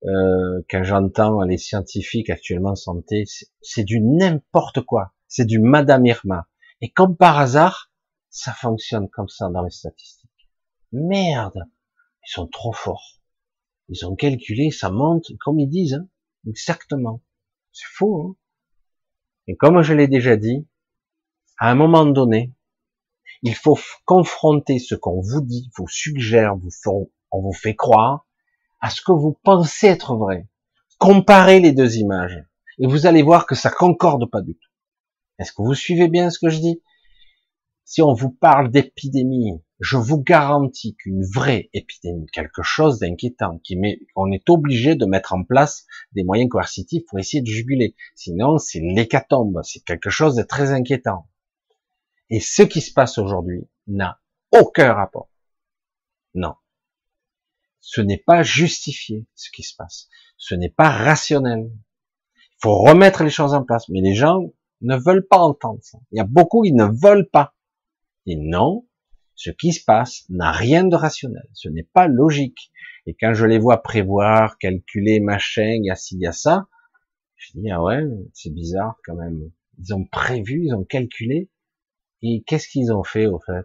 euh, 0.04 0.60
quand 0.68 0.82
j'entends 0.82 1.42
les 1.42 1.56
scientifiques 1.56 2.30
actuellement 2.30 2.70
en 2.70 2.74
santé, 2.74 3.26
c'est 3.62 3.84
du 3.84 4.00
n'importe 4.00 4.80
quoi. 4.80 5.14
C'est 5.28 5.44
du 5.46 5.60
Madame 5.60 6.04
Irma. 6.04 6.48
Et 6.80 6.90
comme 6.90 7.16
par 7.16 7.38
hasard, 7.38 7.92
ça 8.30 8.52
fonctionne 8.52 9.08
comme 9.08 9.28
ça 9.28 9.50
dans 9.50 9.62
les 9.62 9.70
statistiques. 9.70 10.50
Merde, 10.90 11.62
ils 12.26 12.32
sont 12.32 12.48
trop 12.48 12.72
forts. 12.72 13.20
Ils 13.88 14.04
ont 14.04 14.16
calculé, 14.16 14.72
ça 14.72 14.90
monte, 14.90 15.30
comme 15.38 15.60
ils 15.60 15.70
disent, 15.70 15.94
hein, 15.94 16.08
exactement. 16.44 17.22
C'est 17.70 17.86
faux. 17.86 18.20
Hein 18.20 18.36
Et 19.48 19.56
comme 19.56 19.82
je 19.82 19.94
l'ai 19.94 20.08
déjà 20.08 20.36
dit, 20.36 20.68
à 21.58 21.70
un 21.70 21.74
moment 21.74 22.04
donné, 22.04 22.54
il 23.42 23.54
faut 23.54 23.78
confronter 24.04 24.78
ce 24.78 24.94
qu'on 24.94 25.20
vous 25.20 25.40
dit, 25.40 25.70
vous 25.76 25.88
suggère, 25.88 26.56
vous 26.56 26.70
on 27.30 27.40
vous 27.40 27.52
fait 27.52 27.74
croire, 27.74 28.26
à 28.80 28.90
ce 28.90 29.00
que 29.00 29.12
vous 29.12 29.38
pensez 29.42 29.86
être 29.86 30.16
vrai. 30.16 30.46
Comparez 30.98 31.60
les 31.60 31.72
deux 31.72 31.96
images, 31.96 32.44
et 32.78 32.86
vous 32.86 33.06
allez 33.06 33.22
voir 33.22 33.46
que 33.46 33.54
ça 33.54 33.70
concorde 33.70 34.30
pas 34.30 34.42
du 34.42 34.54
tout. 34.54 34.70
Est-ce 35.38 35.52
que 35.52 35.62
vous 35.62 35.74
suivez 35.74 36.08
bien 36.08 36.30
ce 36.30 36.38
que 36.38 36.50
je 36.50 36.58
dis? 36.58 36.82
Si 37.84 38.02
on 38.02 38.12
vous 38.12 38.30
parle 38.30 38.70
d'épidémie, 38.70 39.62
je 39.80 39.96
vous 39.96 40.20
garantis 40.20 40.96
qu'une 40.96 41.24
vraie 41.24 41.70
épidémie, 41.72 42.26
quelque 42.32 42.62
chose 42.62 42.98
d'inquiétant, 42.98 43.58
qui 43.58 43.76
met, 43.76 44.00
on 44.16 44.32
est 44.32 44.50
obligé 44.50 44.96
de 44.96 45.06
mettre 45.06 45.32
en 45.34 45.44
place 45.44 45.86
des 46.12 46.24
moyens 46.24 46.50
coercitifs 46.50 47.04
pour 47.06 47.18
essayer 47.18 47.42
de 47.42 47.46
juguler. 47.46 47.94
Sinon, 48.16 48.58
c'est 48.58 48.80
l'hécatombe, 48.80 49.60
c'est 49.62 49.84
quelque 49.84 50.10
chose 50.10 50.34
de 50.34 50.42
très 50.42 50.72
inquiétant. 50.72 51.28
Et 52.30 52.40
ce 52.40 52.62
qui 52.62 52.80
se 52.80 52.92
passe 52.92 53.18
aujourd'hui 53.18 53.68
n'a 53.86 54.20
aucun 54.52 54.92
rapport. 54.92 55.30
Non. 56.34 56.54
Ce 57.80 58.00
n'est 58.00 58.18
pas 58.18 58.42
justifié, 58.42 59.26
ce 59.34 59.50
qui 59.50 59.62
se 59.62 59.74
passe. 59.76 60.08
Ce 60.36 60.54
n'est 60.54 60.68
pas 60.68 60.90
rationnel. 60.90 61.70
Il 62.34 62.58
faut 62.60 62.78
remettre 62.78 63.22
les 63.22 63.30
choses 63.30 63.54
en 63.54 63.62
place. 63.62 63.88
Mais 63.88 64.00
les 64.00 64.14
gens 64.14 64.52
ne 64.80 64.96
veulent 64.96 65.26
pas 65.26 65.38
entendre 65.38 65.80
ça. 65.82 65.98
Il 66.10 66.18
y 66.18 66.20
a 66.20 66.24
beaucoup 66.24 66.62
qui 66.62 66.72
ne 66.72 66.84
veulent 66.84 67.30
pas. 67.30 67.54
Et 68.26 68.36
non, 68.36 68.87
ce 69.38 69.50
qui 69.50 69.72
se 69.72 69.84
passe 69.84 70.24
n'a 70.30 70.50
rien 70.50 70.82
de 70.82 70.96
rationnel. 70.96 71.48
Ce 71.52 71.68
n'est 71.68 71.84
pas 71.84 72.08
logique. 72.08 72.72
Et 73.06 73.14
quand 73.14 73.34
je 73.34 73.46
les 73.46 73.60
vois 73.60 73.82
prévoir, 73.82 74.58
calculer, 74.58 75.20
machin, 75.20 75.78
y 75.80 75.90
a 75.90 75.94
ci, 75.94 76.18
y 76.18 76.26
a 76.26 76.32
ça, 76.32 76.66
je 77.36 77.52
dis, 77.54 77.70
ah 77.70 77.80
ouais, 77.80 78.02
c'est 78.34 78.52
bizarre 78.52 78.96
quand 79.04 79.14
même. 79.14 79.52
Ils 79.78 79.94
ont 79.94 80.04
prévu, 80.04 80.64
ils 80.64 80.74
ont 80.74 80.82
calculé. 80.82 81.50
Et 82.20 82.42
qu'est-ce 82.48 82.66
qu'ils 82.66 82.92
ont 82.92 83.04
fait, 83.04 83.26
au 83.26 83.38
fait, 83.38 83.64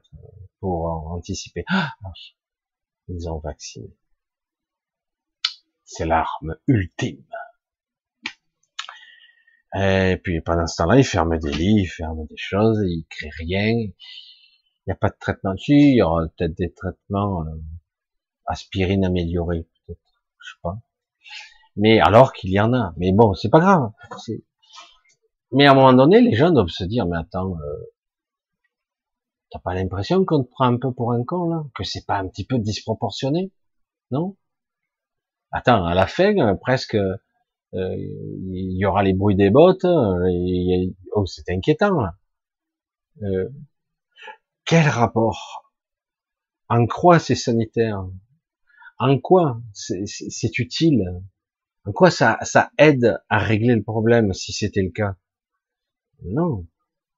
pour 0.59 0.85
anticiper? 1.11 1.63
Ah, 1.67 1.91
ils 3.07 3.27
ont 3.27 3.39
vacciné. 3.39 3.97
C'est 5.85 6.05
l'arme 6.05 6.55
ultime. 6.67 7.25
Et 9.75 10.17
puis 10.23 10.39
pendant 10.41 10.67
ce 10.67 10.83
temps-là, 10.83 10.99
il 10.99 11.03
ferme 11.03 11.39
des 11.39 11.51
lits, 11.51 11.81
il 11.81 11.87
ferme 11.87 12.27
des 12.27 12.37
choses, 12.37 12.79
il 12.85 13.07
crée 13.09 13.31
rien. 13.39 13.73
Il 14.85 14.89
n'y 14.89 14.93
a 14.93 14.97
pas 14.97 15.09
de 15.09 15.15
traitement 15.19 15.53
dessus, 15.53 15.73
il 15.73 15.95
y 15.95 16.01
aura 16.01 16.27
peut-être 16.27 16.57
des 16.57 16.73
traitements 16.73 17.45
euh, 17.45 17.51
aspirine 18.45 19.05
améliorée, 19.05 19.67
peut-être, 19.87 20.01
je 20.39 20.51
sais 20.51 20.59
pas. 20.61 20.77
Mais 21.75 21.99
alors 21.99 22.33
qu'il 22.33 22.51
y 22.51 22.59
en 22.59 22.73
a. 22.73 22.93
Mais 22.97 23.11
bon, 23.13 23.33
c'est 23.33 23.49
pas 23.49 23.59
grave. 23.59 23.91
Mais 25.51 25.67
à 25.67 25.71
un 25.71 25.75
moment 25.75 25.93
donné, 25.93 26.21
les 26.21 26.33
gens 26.33 26.51
doivent 26.51 26.67
se 26.67 26.83
dire, 26.83 27.05
mais 27.05 27.17
attends, 27.17 27.55
euh, 27.57 27.93
t'as 29.51 29.59
pas 29.59 29.73
l'impression 29.73 30.25
qu'on 30.25 30.43
te 30.43 30.49
prend 30.49 30.65
un 30.65 30.77
peu 30.77 30.91
pour 30.91 31.13
un 31.13 31.23
con 31.23 31.49
là, 31.49 31.63
que 31.75 31.83
c'est 31.83 32.05
pas 32.05 32.17
un 32.17 32.27
petit 32.27 32.45
peu 32.45 32.59
disproportionné, 32.59 33.51
non? 34.11 34.35
Attends, 35.51 35.85
à 35.85 35.93
la 35.93 36.07
fin, 36.07 36.35
euh, 36.37 36.55
presque 36.55 36.95
euh, 36.95 37.95
il 37.95 38.77
y 38.77 38.85
aura 38.85 39.03
les 39.03 39.13
bruits 39.13 39.35
des 39.35 39.49
bottes, 39.49 39.85
euh, 39.85 40.91
oh, 41.13 41.25
c'est 41.25 41.49
inquiétant. 41.49 42.03
Euh, 43.21 43.49
quel 44.65 44.87
rapport? 44.87 45.71
En 46.69 46.85
quoi 46.87 47.19
c'est 47.19 47.35
sanitaire? 47.35 48.05
En 48.97 49.19
quoi 49.19 49.61
c'est 49.73 50.59
utile? 50.59 51.03
En 51.85 51.91
quoi 51.91 52.11
ça, 52.11 52.39
aide 52.77 53.19
à 53.29 53.39
régler 53.39 53.75
le 53.75 53.83
problème 53.83 54.33
si 54.33 54.53
c'était 54.53 54.81
le 54.81 54.91
cas? 54.91 55.15
Non. 56.23 56.67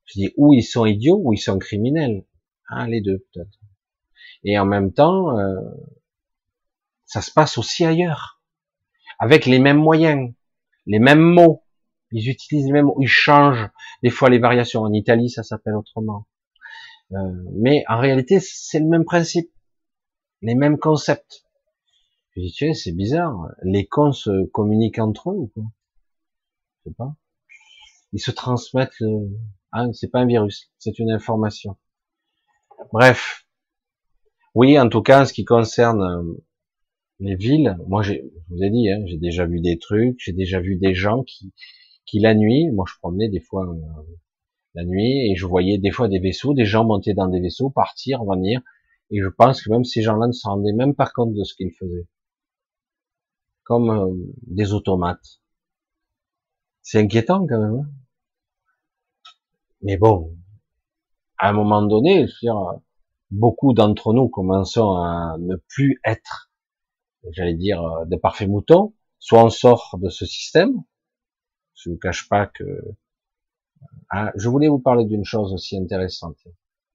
Je 0.06 0.20
dis 0.20 0.34
ou 0.38 0.54
ils 0.54 0.64
sont 0.64 0.86
idiots 0.86 1.22
ou 1.24 1.34
ils 1.34 1.38
sont 1.38 1.60
criminels. 1.60 2.26
Ah, 2.70 2.88
les 2.88 3.02
deux 3.02 3.20
peut-être. 3.32 3.60
Et 4.44 4.58
en 4.58 4.66
même 4.66 4.92
temps, 4.94 5.38
euh, 5.38 5.60
ça 7.06 7.22
se 7.22 7.32
passe 7.32 7.58
aussi 7.58 7.86
ailleurs, 7.86 8.42
avec 9.20 9.46
les 9.46 9.60
mêmes 9.60 9.78
moyens 9.78 10.34
les 10.86 11.00
mêmes 11.00 11.22
mots. 11.22 11.64
Ils 12.12 12.30
utilisent 12.30 12.68
les 12.68 12.72
mêmes 12.72 12.86
mots. 12.86 12.98
Ils 13.00 13.08
changent 13.08 13.70
des 14.04 14.10
fois 14.10 14.30
les 14.30 14.40
variations. 14.40 14.82
En 14.82 14.94
Italie, 14.94 15.30
ça 15.30 15.44
s'appelle 15.44 15.76
autrement. 15.76 16.28
Euh, 17.12 17.18
mais 17.54 17.84
en 17.88 18.00
réalité, 18.00 18.40
c'est 18.40 18.80
le 18.80 18.88
même 18.88 19.06
principe, 19.06 19.52
les 20.42 20.56
mêmes 20.56 20.78
concepts. 20.78 21.46
Je 22.36 22.42
dis, 22.42 22.52
tu 22.52 22.74
c'est 22.74 22.92
bizarre. 22.92 23.50
Les 23.64 23.86
cons 23.86 24.12
se 24.12 24.46
communiquent 24.48 25.00
entre 25.00 25.32
eux 25.32 25.36
ou 25.36 25.48
quoi? 25.48 25.64
Je 26.78 26.90
sais 26.90 26.96
pas. 26.96 27.16
Ils 28.12 28.20
se 28.20 28.32
transmettent. 28.32 29.00
Le... 29.00 29.30
Ah, 29.72 29.86
c'est 29.94 30.10
pas 30.10 30.20
un 30.20 30.26
virus, 30.26 30.72
c'est 30.78 31.00
une 31.00 31.12
information. 31.12 31.78
Bref. 32.92 33.46
Oui, 34.54 34.80
en 34.80 34.90
tout 34.90 35.02
cas, 35.02 35.22
en 35.22 35.26
ce 35.26 35.34
qui 35.34 35.44
concerne 35.44 36.02
euh, 36.02 36.44
les 37.20 37.36
villes, 37.36 37.78
moi 37.88 38.02
je 38.02 38.14
vous 38.50 38.64
ai 38.64 38.70
dit, 38.70 38.90
hein, 38.90 39.02
j'ai 39.06 39.18
déjà 39.18 39.46
vu 39.46 39.60
des 39.60 39.78
trucs, 39.78 40.18
j'ai 40.20 40.34
déjà 40.34 40.60
vu 40.60 40.78
des 40.78 40.94
gens 40.94 41.24
qui, 41.24 41.54
qui 42.06 42.20
la 42.20 42.36
nuit, 42.36 42.70
moi 42.72 42.86
je 42.88 42.98
promenais 43.00 43.30
des 43.30 43.40
fois 43.42 43.66
euh, 43.68 44.02
la 44.76 44.84
nuit 44.84 45.32
et 45.32 45.36
je 45.36 45.46
voyais 45.46 45.78
des 45.78 45.92
fois 45.92 46.08
des 46.08 46.20
vaisseaux, 46.20 46.54
des 46.54 46.66
gens 46.66 46.86
monter 46.86 47.14
dans 47.14 47.28
des 47.28 47.40
vaisseaux, 47.40 47.70
partir, 47.70 48.20
revenir, 48.22 48.62
et 49.10 49.22
je 49.22 49.28
pense 49.30 49.64
que 49.64 49.70
même 49.70 49.84
ces 49.84 50.02
gens-là 50.02 50.28
ne 50.28 50.32
se 50.34 50.48
rendaient 50.48 50.74
même 50.74 50.96
pas 50.96 51.10
compte 51.14 51.34
de 51.34 51.44
ce 51.44 51.56
qu'ils 51.56 51.72
faisaient, 51.72 52.08
comme 53.64 53.90
euh, 53.90 54.14
des 54.48 54.74
automates. 54.74 55.42
C'est 56.82 57.00
inquiétant 57.00 57.48
quand 57.48 57.60
même. 57.60 57.80
Hein. 57.80 57.90
Mais 59.82 59.98
bon, 59.98 60.36
à 61.38 61.50
un 61.50 61.54
moment 61.54 61.82
donné, 61.82 62.26
beaucoup 63.32 63.74
d'entre 63.74 64.14
nous 64.14 64.30
commençons 64.30 64.96
à 64.96 65.36
ne 65.40 65.56
plus 65.68 66.00
être, 66.06 66.52
j'allais 67.32 67.56
dire, 67.56 67.82
de 68.08 68.16
parfaits 68.16 68.50
moutons. 68.50 68.94
Soit 69.20 69.44
on 69.44 69.50
sort 69.50 69.98
de 70.02 70.10
ce 70.10 70.26
système. 70.26 70.84
Je 71.74 71.90
ne 71.90 71.96
vous 71.96 72.00
cache 72.00 72.30
pas 72.30 72.48
que. 72.48 72.64
Ah, 74.10 74.32
je 74.36 74.50
voulais 74.50 74.68
vous 74.68 74.80
parler 74.80 75.06
d'une 75.06 75.26
chose 75.26 75.54
aussi 75.54 75.78
intéressante, 75.78 76.38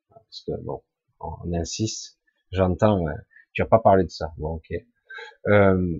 parce 0.08 0.42
que 0.46 0.52
bon, 0.62 0.82
on 1.20 1.52
insiste. 1.52 2.18
J'entends. 2.52 3.04
Tu 3.52 3.62
vas 3.62 3.68
pas 3.68 3.78
parler 3.78 4.04
de 4.04 4.10
ça. 4.10 4.32
Bon, 4.38 4.54
ok. 4.54 4.72
Euh, 5.48 5.98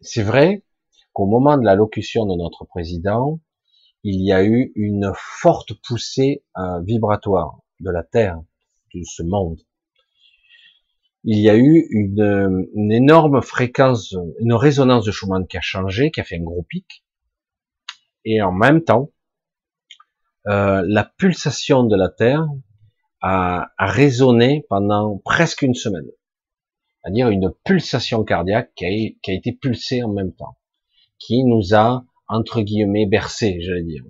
c'est 0.00 0.22
vrai 0.22 0.64
qu'au 1.12 1.26
moment 1.26 1.56
de 1.56 1.64
l'allocution 1.64 2.26
de 2.26 2.36
notre 2.36 2.64
président, 2.64 3.40
il 4.04 4.24
y 4.24 4.32
a 4.32 4.44
eu 4.44 4.72
une 4.74 5.12
forte 5.14 5.74
poussée 5.86 6.44
euh, 6.56 6.80
vibratoire 6.82 7.60
de 7.80 7.90
la 7.90 8.02
Terre, 8.02 8.40
de 8.94 9.00
ce 9.04 9.22
monde. 9.22 9.60
Il 11.24 11.38
y 11.38 11.48
a 11.48 11.56
eu 11.56 11.86
une, 11.90 12.90
énorme 12.90 13.42
fréquence, 13.42 14.16
une 14.40 14.54
résonance 14.54 15.04
de 15.04 15.12
Schumann 15.12 15.46
qui 15.46 15.56
a 15.56 15.60
changé, 15.60 16.10
qui 16.10 16.20
a 16.20 16.24
fait 16.24 16.36
un 16.36 16.42
gros 16.42 16.64
pic. 16.64 17.04
Et 18.24 18.42
en 18.42 18.50
même 18.50 18.82
temps, 18.82 19.12
euh, 20.48 20.82
la 20.86 21.04
pulsation 21.04 21.84
de 21.84 21.96
la 21.96 22.08
Terre 22.08 22.46
a, 23.20 23.70
résonné 23.78 24.66
pendant 24.68 25.18
presque 25.24 25.62
une 25.62 25.74
semaine. 25.74 26.06
C'est-à-dire 27.02 27.28
une 27.28 27.52
pulsation 27.64 28.24
cardiaque 28.24 28.72
qui 28.74 28.84
a, 28.84 28.88
qui 29.22 29.30
a 29.30 29.34
été 29.34 29.52
pulsée 29.52 30.02
en 30.02 30.12
même 30.12 30.32
temps, 30.32 30.56
qui 31.18 31.44
nous 31.44 31.74
a 31.74 32.04
entre 32.28 32.62
guillemets 32.62 33.06
bercé, 33.06 33.60
j'allais 33.60 33.82
dire. 33.82 34.04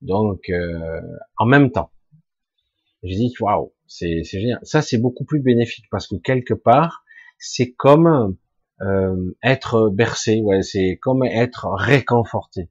Donc 0.00 0.48
euh, 0.50 1.00
en 1.38 1.46
même 1.46 1.70
temps, 1.70 1.90
j'ai 3.02 3.16
dit 3.16 3.32
waouh, 3.40 3.72
c'est 3.86 4.22
génial. 4.24 4.58
Ça 4.62 4.82
c'est 4.82 4.98
beaucoup 4.98 5.24
plus 5.24 5.40
bénéfique 5.40 5.86
parce 5.90 6.06
que 6.06 6.16
quelque 6.16 6.54
part 6.54 7.04
c'est 7.38 7.72
comme 7.72 8.36
euh, 8.80 9.36
être 9.42 9.90
bercé, 9.90 10.40
ouais, 10.42 10.62
c'est 10.62 10.98
comme 11.00 11.24
être 11.24 11.68
réconforté. 11.68 12.68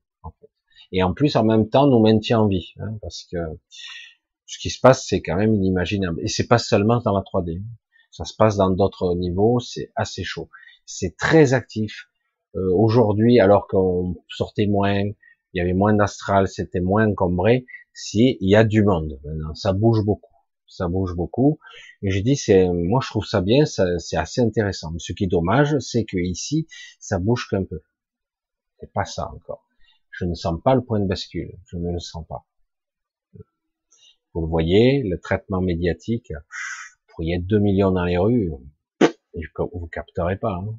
Et 0.91 1.03
en 1.03 1.13
plus 1.13 1.35
en 1.35 1.43
même 1.43 1.69
temps 1.69 1.87
nous 1.87 1.99
maintient 1.99 2.39
en 2.41 2.47
vie, 2.47 2.73
hein, 2.79 2.97
parce 3.01 3.25
que 3.31 3.37
ce 4.45 4.59
qui 4.59 4.69
se 4.69 4.79
passe 4.79 5.05
c'est 5.07 5.21
quand 5.21 5.37
même 5.37 5.55
inimaginable. 5.55 6.19
Et 6.21 6.27
c'est 6.27 6.47
pas 6.47 6.57
seulement 6.57 6.99
dans 6.99 7.13
la 7.13 7.21
3D, 7.21 7.61
ça 8.11 8.25
se 8.25 8.35
passe 8.35 8.57
dans 8.57 8.69
d'autres 8.69 9.15
niveaux, 9.15 9.59
c'est 9.59 9.91
assez 9.95 10.23
chaud. 10.23 10.49
C'est 10.85 11.15
très 11.15 11.53
actif, 11.53 12.07
euh, 12.55 12.73
aujourd'hui, 12.73 13.39
alors 13.39 13.67
qu'on 13.67 14.15
sortait 14.29 14.67
moins, 14.67 15.01
il 15.01 15.57
y 15.57 15.61
avait 15.61 15.73
moins 15.73 15.93
d'astral, 15.93 16.47
c'était 16.47 16.81
moins 16.81 17.07
encombré, 17.07 17.65
si 17.93 18.37
il 18.41 18.49
y 18.49 18.55
a 18.55 18.63
du 18.63 18.83
monde 18.83 19.19
maintenant, 19.23 19.53
ça 19.55 19.73
bouge 19.73 20.03
beaucoup, 20.05 20.35
ça 20.67 20.87
bouge 20.89 21.15
beaucoup. 21.15 21.59
Et 22.01 22.11
je 22.11 22.19
dis, 22.19 22.35
c'est, 22.35 22.67
moi 22.67 22.99
je 23.03 23.09
trouve 23.09 23.25
ça 23.25 23.41
bien, 23.41 23.65
c'est 23.65 24.17
assez 24.17 24.41
intéressant. 24.41 24.91
Mais 24.91 24.99
ce 24.99 25.13
qui 25.13 25.25
est 25.25 25.27
dommage, 25.27 25.77
c'est 25.79 26.03
que 26.03 26.17
ici, 26.17 26.67
ça 26.99 27.19
bouge 27.19 27.47
qu'un 27.49 27.63
peu. 27.63 27.81
C'est 28.79 28.91
pas 28.91 29.05
ça 29.05 29.29
encore. 29.33 29.63
Je 30.21 30.27
ne 30.27 30.35
sens 30.35 30.61
pas 30.63 30.75
le 30.75 30.83
point 30.83 30.99
de 30.99 31.07
bascule, 31.07 31.57
je 31.65 31.77
ne 31.77 31.91
le 31.91 31.97
sens 31.97 32.23
pas. 32.27 32.45
Vous 34.33 34.41
le 34.41 34.47
voyez, 34.47 35.01
le 35.01 35.19
traitement 35.19 35.61
médiatique, 35.61 36.31
pour 37.07 37.23
y 37.23 37.33
être 37.33 37.47
2 37.47 37.57
millions 37.57 37.89
dans 37.89 38.05
les 38.05 38.19
rues, 38.19 38.51
vous 39.57 39.87
capterez 39.87 40.37
pas. 40.37 40.61
Hein. 40.63 40.75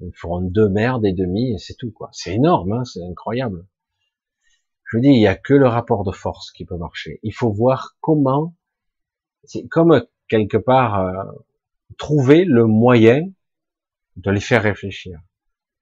Ils 0.00 0.14
feront 0.14 0.40
deux 0.40 0.68
merdes 0.68 1.04
et 1.04 1.12
demi 1.12 1.52
et 1.52 1.58
c'est 1.58 1.74
tout, 1.74 1.90
quoi. 1.90 2.10
C'est 2.12 2.32
énorme, 2.32 2.70
hein, 2.70 2.84
c'est 2.84 3.02
incroyable. 3.02 3.66
Je 4.84 4.96
vous 4.96 5.02
dis, 5.02 5.08
il 5.08 5.18
n'y 5.18 5.26
a 5.26 5.34
que 5.34 5.54
le 5.54 5.66
rapport 5.66 6.04
de 6.04 6.12
force 6.12 6.52
qui 6.52 6.64
peut 6.64 6.76
marcher. 6.76 7.18
Il 7.24 7.34
faut 7.34 7.50
voir 7.50 7.96
comment, 8.00 8.54
c'est 9.42 9.66
comme 9.66 10.06
quelque 10.28 10.58
part 10.58 11.00
euh, 11.00 11.24
trouver 11.98 12.44
le 12.44 12.66
moyen 12.66 13.32
de 14.14 14.30
les 14.30 14.38
faire 14.38 14.62
réfléchir, 14.62 15.20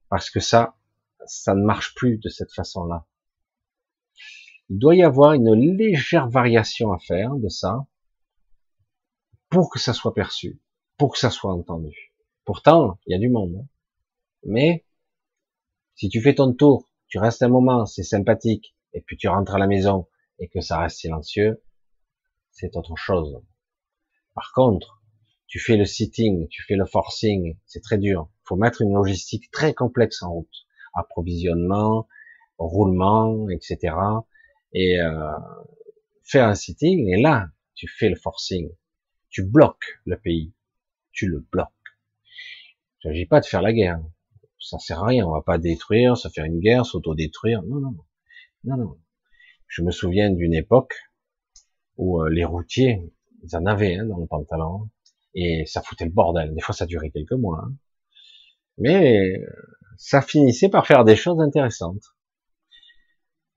parce 0.09 0.31
que 0.31 0.41
ça, 0.41 0.78
ça 1.27 1.55
ne 1.55 1.65
marche 1.65 1.95
plus 1.95 2.19
de 2.19 2.29
cette 2.29 2.53
façon-là. 2.53 3.07
Il 4.71 4.79
doit 4.79 4.97
y 4.97 5.03
avoir 5.03 5.33
une 5.33 5.55
légère 5.55 6.29
variation 6.29 6.93
à 6.93 6.99
faire 6.99 7.35
de 7.37 7.49
ça 7.49 7.87
pour 9.49 9.71
que 9.71 9.79
ça 9.79 9.95
soit 9.95 10.15
perçu, 10.15 10.61
pour 10.99 11.13
que 11.13 11.19
ça 11.19 11.31
soit 11.31 11.53
entendu. 11.53 12.15
Pourtant, 12.45 12.99
il 13.07 13.13
y 13.13 13.15
a 13.15 13.19
du 13.19 13.31
monde. 13.31 13.57
Hein. 13.59 13.67
Mais 14.45 14.85
si 15.95 16.09
tu 16.09 16.21
fais 16.21 16.35
ton 16.35 16.53
tour, 16.53 16.91
tu 17.09 17.19
restes 17.19 17.43
un 17.43 17.49
moment, 17.49 17.87
c'est 17.87 18.03
sympathique, 18.03 18.77
et 18.93 19.01
puis 19.01 19.17
tu 19.17 19.29
rentres 19.29 19.55
à 19.55 19.59
la 19.59 19.67
maison 19.67 20.07
et 20.39 20.49
que 20.49 20.61
ça 20.61 20.79
reste 20.79 20.99
silencieux, 20.99 21.63
c'est 22.51 22.77
autre 22.77 22.97
chose. 22.97 23.43
Par 24.35 24.53
contre, 24.53 25.03
tu 25.47 25.59
fais 25.59 25.77
le 25.77 25.87
sitting, 25.87 26.47
tu 26.49 26.63
fais 26.63 26.77
le 26.77 26.85
forcing, 26.85 27.59
c'est 27.65 27.81
très 27.81 27.99
dur. 27.99 28.29
Il 28.43 28.49
faut 28.49 28.57
mettre 28.57 28.83
une 28.83 28.93
logistique 28.93 29.51
très 29.51 29.73
complexe 29.73 30.23
en 30.23 30.33
route, 30.33 30.67
approvisionnement, 30.95 32.09
roulement, 32.59 33.49
etc. 33.51 33.95
Et 34.73 35.01
euh, 35.01 35.33
faire 36.25 36.47
un 36.47 36.55
sitting, 36.55 37.09
et 37.09 37.21
là, 37.21 37.49
tu 37.75 37.89
fais 37.89 38.09
le 38.09 38.17
forcing, 38.17 38.71
tu 39.31 39.45
bloques 39.45 40.01
le 40.05 40.19
pays, 40.19 40.53
tu 41.13 41.27
le 41.27 41.41
bloques. 41.53 41.69
Il 43.05 43.09
ne 43.09 43.13
s'agit 43.13 43.27
pas 43.27 43.41
de 43.41 43.47
faire 43.47 43.63
la 43.63 43.73
guerre, 43.73 44.01
ça 44.59 44.79
sert 44.79 45.03
à 45.03 45.07
rien, 45.07 45.27
on 45.27 45.33
va 45.33 45.43
pas 45.43 45.59
détruire, 45.59 46.17
se 46.17 46.29
faire 46.29 46.45
une 46.45 46.61
guerre, 46.61 46.85
s'autodétruire, 46.85 47.63
non, 47.63 47.81
non, 47.81 47.97
non, 48.65 48.77
non. 48.77 48.99
Je 49.67 49.83
me 49.83 49.91
souviens 49.91 50.31
d'une 50.31 50.55
époque 50.55 50.95
où 51.97 52.23
euh, 52.23 52.29
les 52.29 52.45
routiers, 52.45 53.13
ils 53.43 53.57
en 53.57 53.67
avaient 53.67 53.97
hein, 53.97 54.07
dans 54.07 54.19
le 54.19 54.27
pantalon, 54.27 54.91
et 55.35 55.65
ça 55.67 55.83
foutait 55.83 56.05
le 56.05 56.11
bordel. 56.11 56.55
Des 56.55 56.61
fois, 56.61 56.75
ça 56.75 56.87
durait 56.87 57.11
quelques 57.11 57.33
mois, 57.33 57.63
hein. 57.65 57.75
mais 58.79 59.39
euh, 59.39 59.47
ça 59.99 60.23
finissait 60.23 60.71
par 60.71 60.87
faire 60.87 61.05
des 61.05 61.17
choses 61.17 61.41
intéressantes. 61.41 62.15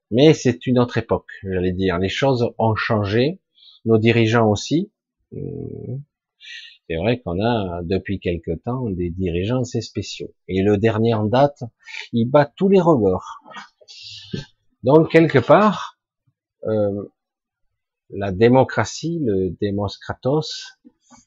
Mais 0.09 0.33
c'est 0.33 0.67
une 0.67 0.79
autre 0.79 0.97
époque, 0.97 1.31
j'allais 1.43 1.71
dire. 1.71 1.97
Les 1.97 2.09
choses 2.09 2.51
ont 2.57 2.75
changé, 2.75 3.39
nos 3.85 3.97
dirigeants 3.97 4.49
aussi. 4.49 4.91
Mmh. 5.31 5.99
C'est 6.89 6.97
vrai 6.97 7.21
qu'on 7.21 7.41
a 7.41 7.81
depuis 7.83 8.19
quelque 8.19 8.51
temps 8.51 8.89
des 8.89 9.11
dirigeants 9.11 9.61
assez 9.61 9.79
spéciaux. 9.79 10.33
Et 10.49 10.61
le 10.61 10.77
dernier 10.77 11.13
en 11.13 11.23
date, 11.23 11.63
il 12.11 12.25
bat 12.25 12.45
tous 12.45 12.67
les 12.67 12.81
records. 12.81 13.39
Donc 14.83 15.09
quelque 15.09 15.39
part, 15.39 15.99
euh, 16.65 17.05
la 18.09 18.33
démocratie, 18.33 19.19
le 19.21 19.51
démoskratos, 19.61 20.79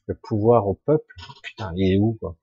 le 0.05 0.15
pouvoir 0.15 0.67
au 0.67 0.75
peuple, 0.75 1.15
putain, 1.41 1.73
il 1.75 1.93
est 1.93 1.97
où 1.97 2.17
quoi? 2.19 2.37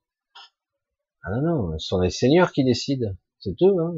Ah 1.23 1.31
non 1.31 1.43
non, 1.43 1.79
ce 1.79 1.87
sont 1.87 2.01
les 2.01 2.11
seigneurs 2.11 2.53
qui 2.53 2.65
décident, 2.65 3.15
c'est 3.39 3.61
eux. 3.63 3.75
Hein. 3.81 3.95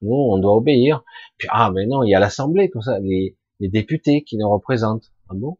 Nous, 0.00 0.14
on 0.14 0.38
doit 0.38 0.56
obéir. 0.56 1.02
Puis 1.38 1.48
ah 1.50 1.70
mais 1.70 1.86
non, 1.86 2.02
il 2.02 2.10
y 2.10 2.14
a 2.14 2.20
l'Assemblée 2.20 2.70
comme 2.70 2.82
ça, 2.82 2.98
les, 3.00 3.36
les 3.60 3.68
députés 3.68 4.24
qui 4.24 4.36
nous 4.36 4.48
représentent. 4.48 5.12
Ah 5.28 5.34
bon? 5.34 5.58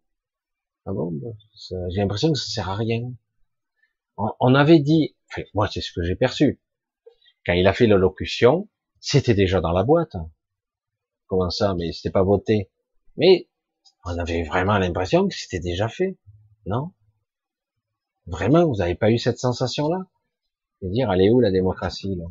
Ah 0.87 0.93
bon? 0.93 1.13
J'ai 1.91 2.01
l'impression 2.01 2.33
que 2.33 2.39
ça 2.39 2.51
sert 2.51 2.69
à 2.69 2.77
rien. 2.77 3.13
On, 4.17 4.55
avait 4.55 4.81
dit, 4.81 5.17
moi 5.55 5.69
c'est 5.69 5.81
ce 5.81 5.93
que 5.93 6.03
j'ai 6.03 6.17
perçu, 6.17 6.61
quand 7.47 7.55
il 7.55 7.67
a 7.67 7.73
fait 7.73 7.87
l'allocution, 7.87 8.69
c'était 9.01 9.35
déjà 9.35 9.61
dans 9.61 9.73
la 9.73 9.85
boîte. 9.85 10.17
Comment 11.27 11.51
ça? 11.51 11.75
Mais 11.75 11.93
c'était 11.93 12.11
pas 12.11 12.23
voté. 12.23 12.71
Mais 13.17 13.49
on 14.05 14.19
avait 14.19 14.43
vraiment 14.43 14.79
l'impression 14.79 15.29
que 15.29 15.35
c'était 15.35 15.61
déjà 15.61 15.89
fait, 15.89 16.19
non? 16.67 16.93
Vraiment, 18.27 18.67
vous 18.67 18.77
n'avez 18.77 18.95
pas 18.95 19.11
eu 19.11 19.19
cette 19.19 19.39
sensation-là? 19.39 20.07
De 20.83 20.89
dire, 20.89 21.11
allez 21.11 21.31
où 21.31 21.41
la 21.41 21.53
démocratie 21.53 22.17
là? 22.17 22.25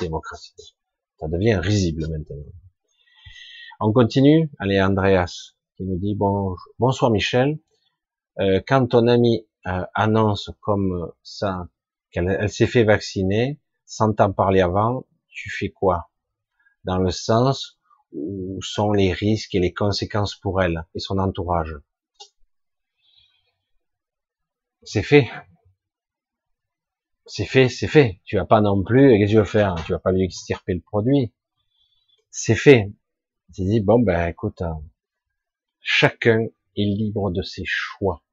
Démocratie. 0.00 0.76
Ça 1.20 1.28
devient 1.28 1.54
risible 1.54 2.08
maintenant. 2.08 2.42
On 3.78 3.92
continue. 3.92 4.50
Allez, 4.58 4.80
Andreas, 4.80 5.54
qui 5.76 5.84
nous 5.84 5.98
dit 5.98 6.16
bon, 6.16 6.56
bonsoir 6.80 7.12
Michel. 7.12 7.60
Euh, 8.40 8.60
quand 8.66 8.88
ton 8.88 9.06
ami 9.06 9.46
euh, 9.66 9.84
annonce 9.94 10.50
comme 10.60 11.12
ça 11.22 11.68
qu'elle 12.10 12.48
s'est 12.48 12.66
fait 12.66 12.82
vacciner, 12.82 13.60
sans 13.86 14.12
t'en 14.12 14.32
parler 14.32 14.60
avant, 14.60 15.06
tu 15.28 15.50
fais 15.50 15.68
quoi? 15.70 16.10
Dans 16.82 16.98
le 16.98 17.12
sens 17.12 17.78
où 18.10 18.58
sont 18.60 18.92
les 18.92 19.12
risques 19.12 19.54
et 19.54 19.60
les 19.60 19.72
conséquences 19.72 20.34
pour 20.34 20.60
elle 20.60 20.84
et 20.96 20.98
son 20.98 21.18
entourage? 21.18 21.76
C'est 24.82 25.02
fait. 25.02 25.28
C'est 27.26 27.44
fait, 27.44 27.68
c'est 27.68 27.86
fait. 27.86 28.20
Tu 28.24 28.36
vas 28.36 28.46
pas 28.46 28.62
non 28.62 28.82
plus, 28.82 29.18
qu'est-ce 29.18 29.26
que 29.26 29.30
tu 29.32 29.36
veux 29.36 29.44
faire 29.44 29.74
Tu 29.84 29.92
vas 29.92 29.98
pas 29.98 30.10
lui 30.12 30.24
extirper 30.24 30.72
le 30.72 30.80
produit. 30.80 31.34
C'est 32.30 32.54
fait. 32.54 32.92
Tu 33.54 33.62
dis, 33.64 33.80
bon, 33.80 34.00
ben 34.00 34.28
écoute, 34.28 34.62
euh, 34.62 34.72
chacun 35.80 36.46
est 36.76 36.84
libre 36.84 37.30
de 37.30 37.42
ses 37.42 37.62
choix. 37.64 38.24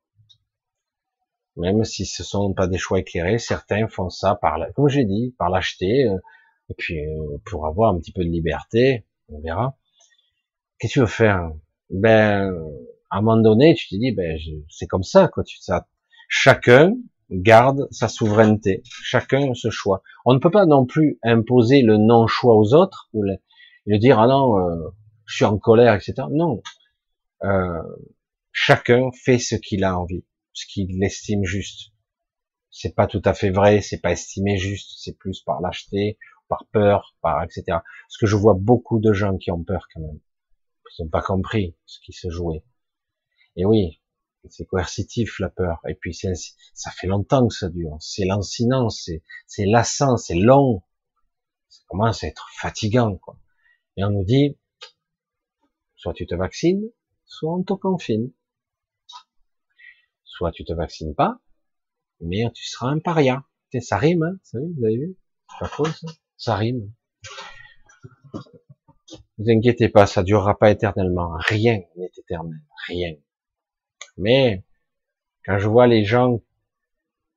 Même 1.55 1.83
si 1.85 2.05
ce 2.05 2.23
sont 2.23 2.53
pas 2.53 2.67
des 2.67 2.77
choix 2.77 2.99
éclairés, 2.99 3.37
certains 3.37 3.87
font 3.87 4.09
ça 4.09 4.35
par, 4.35 4.57
comme 4.75 4.89
j'ai 4.89 5.05
dit, 5.05 5.33
par 5.37 5.49
l'acheter. 5.49 6.05
Euh, 6.07 6.17
Et 6.69 6.75
puis, 6.75 6.99
euh, 7.05 7.37
pour 7.45 7.67
avoir 7.67 7.93
un 7.93 7.99
petit 7.99 8.13
peu 8.13 8.23
de 8.25 8.29
liberté, 8.29 9.05
on 9.29 9.41
verra. 9.41 9.77
Qu'est-ce 10.79 10.93
que 10.93 10.99
tu 10.99 10.99
veux 11.01 11.05
faire 11.05 11.51
Ben, 11.89 12.53
à 13.09 13.17
un 13.17 13.21
moment 13.21 13.41
donné, 13.41 13.73
tu 13.75 13.87
te 13.89 13.95
dis, 13.95 14.11
ben, 14.11 14.37
c'est 14.69 14.87
comme 14.87 15.03
ça, 15.03 15.27
quoi. 15.29 15.43
Tu, 15.43 15.57
ça, 15.59 15.87
chacun 16.29 16.93
garde 17.31 17.87
sa 17.91 18.07
souveraineté, 18.07 18.81
chacun 18.85 19.53
ce 19.53 19.69
choix. 19.69 20.03
On 20.25 20.33
ne 20.33 20.39
peut 20.39 20.51
pas 20.51 20.65
non 20.65 20.85
plus 20.85 21.17
imposer 21.23 21.81
le 21.81 21.97
non-choix 21.97 22.55
aux 22.55 22.73
autres 22.73 23.09
ou 23.13 23.23
le, 23.23 23.97
dire 23.97 24.19
ah 24.19 24.27
non, 24.27 24.57
euh, 24.59 24.89
je 25.25 25.35
suis 25.37 25.45
en 25.45 25.57
colère, 25.57 25.95
etc. 25.95 26.13
Non, 26.29 26.61
euh, 27.43 27.81
chacun 28.51 29.09
fait 29.13 29.39
ce 29.39 29.55
qu'il 29.55 29.83
a 29.83 29.97
envie, 29.97 30.25
ce 30.53 30.65
qu'il 30.67 31.01
estime 31.03 31.43
juste. 31.45 31.91
C'est 32.69 32.95
pas 32.95 33.07
tout 33.07 33.21
à 33.25 33.33
fait 33.33 33.49
vrai, 33.49 33.81
c'est 33.81 33.99
pas 33.99 34.11
estimé 34.11 34.57
juste, 34.57 34.91
c'est 34.97 35.17
plus 35.17 35.41
par 35.41 35.61
lâcheté, 35.61 36.17
par 36.47 36.65
peur, 36.71 37.15
par 37.21 37.43
etc. 37.43 37.63
Parce 37.67 38.17
que 38.19 38.27
je 38.27 38.35
vois 38.35 38.55
beaucoup 38.55 38.99
de 38.99 39.13
gens 39.13 39.37
qui 39.37 39.51
ont 39.51 39.63
peur 39.63 39.87
quand 39.93 40.01
même. 40.01 40.19
Ils 40.97 41.03
n'ont 41.03 41.09
pas 41.09 41.21
compris 41.21 41.75
ce 41.85 41.99
qui 42.01 42.11
se 42.11 42.29
jouait. 42.29 42.63
Et 43.55 43.65
oui, 43.65 44.00
c'est 44.49 44.65
coercitif 44.65 45.39
la 45.39 45.49
peur. 45.49 45.79
Et 45.87 45.95
puis 45.95 46.13
ça 46.13 46.91
fait 46.91 47.07
longtemps 47.07 47.47
que 47.47 47.53
ça 47.53 47.69
dure. 47.69 47.97
C'est 47.99 48.25
lancinant, 48.25 48.89
c'est 48.89 49.21
lassant, 49.59 50.17
c'est 50.17 50.35
long. 50.35 50.83
Ça 51.69 51.81
commence 51.87 52.23
à 52.23 52.27
être 52.27 52.47
fatigant. 52.55 53.17
Quoi. 53.17 53.39
Et 53.97 54.03
on 54.03 54.09
nous 54.09 54.25
dit, 54.25 54.57
soit 55.95 56.13
tu 56.13 56.25
te 56.25 56.35
vaccines, 56.35 56.83
soit 57.25 57.53
on 57.53 57.63
te 57.63 57.73
confine. 57.73 58.31
Soit 60.23 60.51
tu 60.51 60.63
te 60.65 60.73
vaccines 60.73 61.13
pas, 61.13 61.39
mais 62.19 62.43
tu 62.53 62.65
seras 62.65 62.87
un 62.87 62.99
paria. 62.99 63.45
Ça 63.79 63.97
rime, 63.97 64.23
hein, 64.23 64.37
vous 64.53 64.85
avez 64.85 64.97
vu? 64.97 65.17
Pas 65.59 65.67
faux 65.67 65.85
ça 65.85 66.07
Ça 66.35 66.55
rime. 66.55 66.91
Vous 69.37 69.49
inquiétez 69.49 69.87
pas, 69.89 70.07
ça 70.07 70.23
durera 70.23 70.57
pas 70.57 70.71
éternellement. 70.71 71.31
Rien 71.47 71.79
n'est 71.95 72.11
éternel. 72.17 72.59
Rien. 72.87 73.15
Mais 74.17 74.63
quand 75.45 75.57
je 75.57 75.67
vois 75.67 75.87
les 75.87 76.03
gens, 76.03 76.41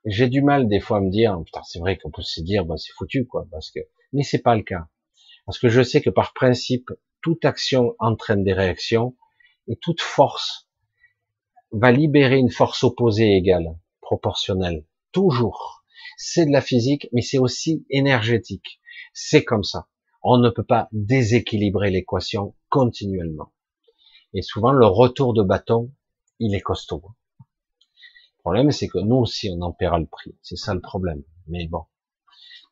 j'ai 0.05 0.29
du 0.29 0.43
mal 0.43 0.69
des 0.69 0.81
fois 0.81 0.99
à 0.99 1.01
me 1.01 1.11
dire, 1.11 1.41
putain, 1.45 1.63
c'est 1.65 1.79
vrai 1.79 1.97
qu'on 1.97 2.11
peut 2.11 2.23
se 2.23 2.41
dire, 2.41 2.65
bah, 2.65 2.77
c'est 2.77 2.93
foutu, 2.93 3.27
quoi, 3.27 3.47
parce 3.51 3.71
que, 3.71 3.81
mais 4.13 4.23
c'est 4.23 4.43
pas 4.43 4.57
le 4.57 4.63
cas. 4.63 4.89
Parce 5.47 5.59
que 5.59 5.69
je 5.69 5.83
sais 5.83 6.03
que 6.03 6.11
par 6.11 6.35
principe, 6.35 6.91
toute 7.23 7.45
action 7.45 7.95
entraîne 7.99 8.45
des 8.45 8.53
réactions, 8.53 9.17
et 9.69 9.77
toute 9.77 10.03
force 10.03 10.69
va 11.73 11.91
libérer 11.91 12.37
une 12.37 12.51
force 12.51 12.85
opposée 12.85 13.37
égale, 13.37 13.79
proportionnelle. 14.01 14.85
Toujours. 15.13 15.85
C'est 16.17 16.47
de 16.47 16.53
la 16.53 16.61
physique, 16.61 17.09
mais 17.13 17.23
c'est 17.23 17.39
aussi 17.39 17.87
énergétique. 17.91 18.81
C'est 19.13 19.45
comme 19.45 19.65
ça. 19.65 19.89
On 20.23 20.39
ne 20.39 20.51
peut 20.51 20.65
pas 20.65 20.89
déséquilibrer 20.93 21.91
l'équation 21.91 22.55
continuellement. 22.69 23.53
Et 24.35 24.43
souvent, 24.43 24.73
le 24.73 24.87
retour 24.87 25.35
de 25.35 25.43
bâton 25.43 25.93
il 26.39 26.55
est 26.55 26.61
costaud. 26.61 27.03
Le 27.39 28.41
problème, 28.41 28.71
c'est 28.73 28.89
que 28.89 28.99
nous 28.99 29.17
aussi, 29.17 29.51
on 29.51 29.61
en 29.63 29.73
paiera 29.73 29.99
le 29.99 30.07
prix. 30.07 30.37
C'est 30.43 30.57
ça 30.57 30.75
le 30.75 30.81
problème. 30.81 31.23
Mais 31.47 31.67
bon, 31.67 31.85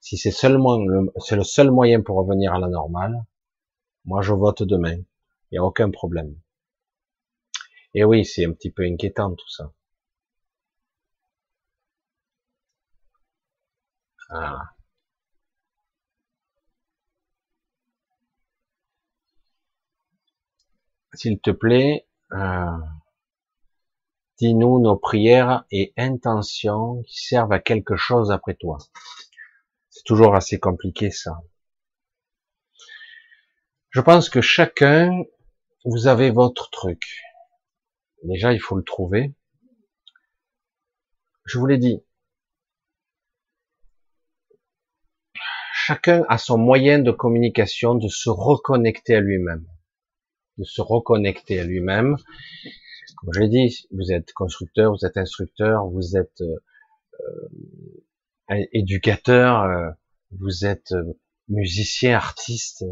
si 0.01 0.17
c'est 0.19 0.31
seulement 0.33 0.79
le, 0.79 1.13
c'est 1.21 1.37
le 1.37 1.45
seul 1.45 1.71
moyen 1.71 2.03
pour 2.03 2.17
revenir 2.17 2.53
à 2.55 2.59
la 2.59 2.69
normale, 2.69 3.25
moi, 4.05 4.23
je 4.23 4.33
vote 4.33 4.63
demain. 4.63 4.97
Il 5.51 5.53
n'y 5.53 5.59
a 5.59 5.65
aucun 5.65 5.91
problème. 5.91 6.37
Et 7.95 8.05
oui, 8.05 8.25
c'est 8.25 8.45
un 8.47 8.53
petit 8.53 8.71
peu 8.71 8.85
inquiétant 8.85 9.35
tout 9.35 9.49
ça. 9.49 9.73
Ah. 14.31 14.73
S'il 21.15 21.41
te 21.41 21.51
plaît, 21.51 22.07
euh, 22.33 22.79
Dis-nous 24.43 24.81
nos 24.81 24.97
prières 24.97 25.65
et 25.71 25.93
intentions 25.97 27.01
qui 27.05 27.25
servent 27.25 27.53
à 27.53 27.61
quelque 27.61 27.95
chose 27.95 28.33
après 28.33 28.55
toi. 28.55 28.79
C'est 29.89 30.03
toujours 30.03 30.35
assez 30.35 30.59
compliqué 30.59 31.13
ça. 31.13 31.45
Je 33.91 34.01
pense 34.01 34.29
que 34.29 34.41
chacun, 34.41 35.23
vous 35.85 36.09
avez 36.09 36.33
votre 36.33 36.71
truc. 36.71 37.23
Déjà, 38.25 38.53
il 38.53 38.59
faut 38.59 38.75
le 38.75 38.83
trouver. 38.83 39.33
Je 41.45 41.57
vous 41.61 41.67
l'ai 41.67 41.79
dit. 41.79 42.03
Chacun 45.73 46.25
a 46.29 46.37
son 46.37 46.59
moyen 46.59 46.99
de 46.99 47.13
communication, 47.13 47.95
de 47.95 48.09
se 48.09 48.29
reconnecter 48.29 49.15
à 49.15 49.21
lui-même. 49.21 49.69
De 50.59 50.65
se 50.65 50.83
reconnecter 50.83 51.61
à 51.61 51.63
lui-même 51.63 52.17
comme 53.17 53.31
je 53.33 53.41
l'ai 53.41 53.49
dit, 53.49 53.87
vous 53.93 54.13
êtes 54.13 54.33
constructeur, 54.33 54.93
vous 54.93 55.07
êtes 55.07 55.17
instructeur, 55.17 55.87
vous 55.87 56.17
êtes 56.17 56.41
euh, 56.41 56.57
euh 58.51 58.65
éducateur, 58.73 59.63
euh, 59.63 59.91
vous 60.39 60.67
êtes 60.67 60.93
euh, 60.93 61.19
musicien, 61.49 62.17
artiste. 62.17 62.85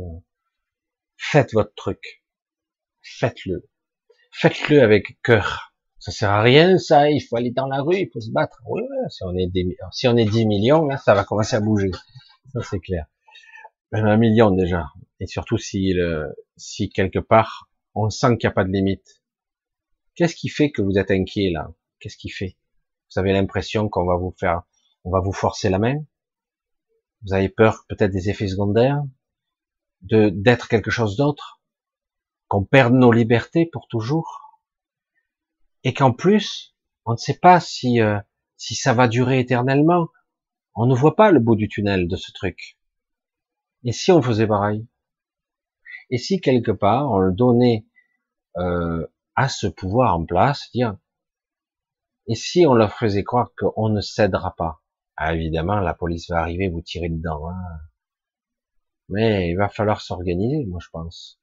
faites 1.17 1.53
votre 1.53 1.75
truc. 1.75 2.25
Faites-le. 3.03 3.69
Faites-le 4.33 4.83
avec 4.83 5.21
cœur. 5.23 5.75
Ça 5.99 6.13
sert 6.13 6.31
à 6.31 6.43
rien, 6.43 6.79
ça. 6.79 7.11
Il 7.11 7.21
faut 7.21 7.37
aller 7.37 7.51
dans 7.51 7.67
la 7.67 7.83
rue, 7.83 7.99
il 7.99 8.11
faut 8.11 8.21
se 8.21 8.31
battre. 8.31 8.63
Oui, 8.67 8.83
si 9.11 9.23
on 9.25 9.37
est 9.37 9.49
des, 9.49 9.77
si 9.93 10.09
on 10.09 10.17
est 10.17 10.25
10 10.25 10.47
millions, 10.47 10.87
là, 10.87 10.97
ça 10.97 11.15
va 11.15 11.25
commencer 11.25 11.57
à 11.57 11.61
bouger. 11.61 11.91
Ça, 12.53 12.61
c'est 12.63 12.81
clair. 12.81 13.07
Un 13.93 14.17
million 14.17 14.51
déjà. 14.51 14.87
Et 15.19 15.27
surtout 15.27 15.59
si, 15.59 15.93
le, 15.93 16.35
si 16.57 16.89
quelque 16.89 17.19
part, 17.19 17.69
on 17.95 18.09
sent 18.09 18.39
qu'il 18.39 18.49
n'y 18.49 18.53
a 18.53 18.55
pas 18.55 18.65
de 18.65 18.71
limite 18.71 19.20
Qu'est-ce 20.15 20.35
qui 20.35 20.49
fait 20.49 20.71
que 20.71 20.83
vous 20.83 20.99
êtes 20.99 21.11
inquiet 21.11 21.51
là? 21.51 21.73
Qu'est-ce 21.99 22.17
qui 22.17 22.29
fait? 22.29 22.57
Vous 23.13 23.19
avez 23.19 23.33
l'impression 23.33 23.89
qu'on 23.89 24.07
va 24.07 24.17
vous 24.17 24.35
faire, 24.39 24.63
on 25.05 25.11
va 25.11 25.21
vous 25.21 25.33
forcer 25.33 25.69
la 25.69 25.79
main? 25.79 26.05
Vous 27.23 27.35
avez 27.35 27.49
peur 27.49 27.85
peut-être 27.89 28.13
des 28.13 28.31
effets 28.31 28.49
secondaires, 28.49 29.03
de 30.03 30.31
d'être 30.31 30.69
quelque 30.69 30.91
chose 30.91 31.17
d'autre, 31.17 31.61
qu'on 32.49 32.65
perde 32.65 32.95
nos 32.95 33.13
libertés 33.13 33.67
pour 33.67 33.89
toujours, 33.89 34.61
et 35.85 35.95
qu'en 35.95 36.13
plus, 36.13 36.75
on 37.05 37.13
ne 37.13 37.17
sait 37.17 37.39
pas 37.39 37.61
si 37.61 38.01
euh, 38.01 38.19
si 38.57 38.75
ça 38.75 38.95
va 38.95 39.09
durer 39.09 39.41
éternellement? 39.41 40.09
On 40.75 40.87
ne 40.87 40.95
voit 40.95 41.17
pas 41.17 41.31
le 41.31 41.41
bout 41.41 41.57
du 41.57 41.69
tunnel 41.69 42.09
de 42.09 42.17
ce 42.17 42.33
truc. 42.33 42.79
Et 43.85 43.93
si 43.93 44.13
on 44.13 44.23
faisait 44.23 44.47
pareil? 44.47 44.87
Et 46.11 46.19
si 46.19 46.41
quelque 46.41 46.73
part 46.73 47.11
on 47.11 47.19
le 47.19 47.33
donnait 47.33 47.87
euh, 48.57 49.07
à 49.41 49.49
ce 49.49 49.67
pouvoir 49.67 50.15
en 50.15 50.27
place, 50.27 50.71
dire, 50.75 50.99
et 52.27 52.35
si 52.35 52.67
on 52.67 52.75
leur 52.75 52.93
faisait 52.93 53.25
croire 53.25 53.53
qu'on 53.57 53.89
ne 53.89 54.03
cédera 54.03 54.55
pas? 54.55 54.83
Ah, 55.17 55.35
Évidemment, 55.35 55.81
la 55.81 55.95
police 55.95 56.29
va 56.29 56.41
arriver, 56.41 56.69
vous 56.69 56.83
tirer 56.83 57.09
dedans. 57.09 57.49
Hein. 57.49 57.81
Mais 59.09 59.49
il 59.49 59.57
va 59.57 59.71
falloir 59.71 60.03
s'organiser, 60.03 60.67
moi 60.67 60.79
je 60.83 60.91
pense. 60.91 61.41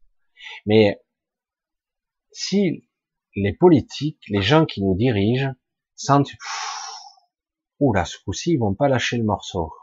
Mais 0.67 1.01
si 2.31 2.87
les 3.35 3.53
politiques, 3.53 4.23
les 4.27 4.43
gens 4.43 4.67
qui 4.67 4.83
nous 4.83 4.93
dirigent, 4.93 5.55
sentent, 5.95 6.29
oula, 7.79 8.05
ce 8.05 8.19
coup-ci, 8.23 8.51
ils 8.51 8.59
vont 8.59 8.75
pas 8.75 8.89
lâcher 8.89 9.17
le 9.17 9.23
morceau. 9.23 9.73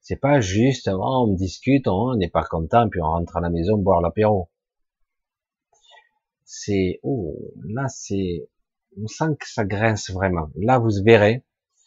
C'est 0.00 0.20
pas 0.20 0.40
juste, 0.40 0.90
oh, 0.92 1.26
on 1.28 1.32
discute, 1.32 1.86
on 1.86 2.16
n'est 2.16 2.28
pas 2.28 2.42
content, 2.42 2.88
puis 2.88 3.00
on 3.00 3.06
rentre 3.06 3.36
à 3.36 3.40
la 3.40 3.50
maison 3.50 3.78
boire 3.78 4.00
l'apéro 4.00 4.50
c'est, 6.44 7.00
oh, 7.02 7.36
là, 7.64 7.88
c'est, 7.88 8.48
on 9.02 9.06
sent 9.06 9.36
que 9.38 9.48
ça 9.48 9.64
grince 9.64 10.10
vraiment. 10.10 10.48
Là, 10.56 10.78
vous 10.78 10.90
verrez, 11.04 11.44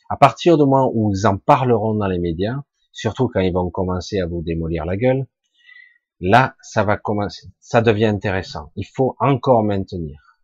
à 0.10 0.18
partir 0.18 0.58
du 0.58 0.64
moment 0.64 0.92
où 0.94 1.12
ils 1.14 1.28
en 1.28 1.38
parleront 1.38 1.96
dans 1.96 2.08
les 2.08 2.20
médias, 2.20 2.62
surtout 2.92 3.28
quand 3.28 3.40
ils 3.40 3.54
vont 3.54 3.70
commencer 3.70 4.20
à 4.20 4.26
vous 4.26 4.42
démolir 4.42 4.86
la 4.86 4.98
gueule, 4.98 5.28
là, 6.20 6.56
ça 6.62 6.84
va 6.84 6.98
commencer, 6.98 7.48
ça 7.60 7.82
devient 7.82 8.06
intéressant. 8.06 8.72
Il 8.76 8.86
faut 8.86 9.16
encore 9.20 9.64
maintenir 9.64 10.40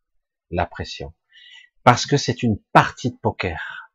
la 0.51 0.65
pression. 0.65 1.13
Parce 1.83 2.05
que 2.05 2.17
c'est 2.17 2.43
une 2.43 2.59
partie 2.71 3.11
de 3.11 3.17
poker. 3.17 3.91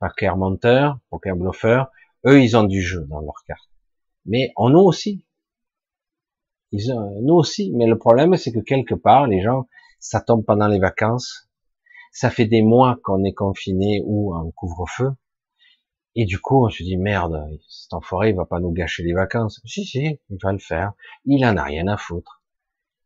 Poker 0.00 0.36
monteur, 0.36 0.98
poker 1.08 1.36
bluffeur, 1.36 1.90
eux, 2.26 2.42
ils 2.42 2.56
ont 2.56 2.64
du 2.64 2.82
jeu 2.82 3.06
dans 3.08 3.20
leur 3.20 3.44
carte. 3.46 3.70
Mais 4.26 4.52
on 4.56 4.74
a 4.74 4.78
aussi. 4.78 5.24
Nous 7.22 7.34
aussi, 7.34 7.72
mais 7.72 7.86
le 7.86 7.98
problème, 7.98 8.36
c'est 8.36 8.52
que 8.52 8.60
quelque 8.60 8.94
part, 8.94 9.26
les 9.26 9.40
gens, 9.40 9.68
ça 10.00 10.20
tombe 10.20 10.44
pendant 10.44 10.66
les 10.66 10.78
vacances. 10.78 11.48
Ça 12.12 12.30
fait 12.30 12.46
des 12.46 12.62
mois 12.62 12.98
qu'on 13.02 13.24
est 13.24 13.32
confiné 13.32 14.02
ou 14.04 14.34
en 14.34 14.50
couvre-feu. 14.50 15.10
Et 16.16 16.26
du 16.26 16.40
coup, 16.40 16.64
on 16.64 16.70
se 16.70 16.82
dit, 16.82 16.96
merde, 16.96 17.48
cet 17.68 17.92
enfoiré, 17.92 18.30
il 18.30 18.36
va 18.36 18.46
pas 18.46 18.60
nous 18.60 18.70
gâcher 18.70 19.02
les 19.02 19.14
vacances. 19.14 19.60
Si, 19.64 19.84
si, 19.84 20.20
il 20.30 20.38
va 20.42 20.52
le 20.52 20.58
faire. 20.58 20.92
Il 21.24 21.44
en 21.44 21.56
a 21.56 21.62
rien 21.64 21.88
à 21.88 21.96
foutre. 21.96 22.42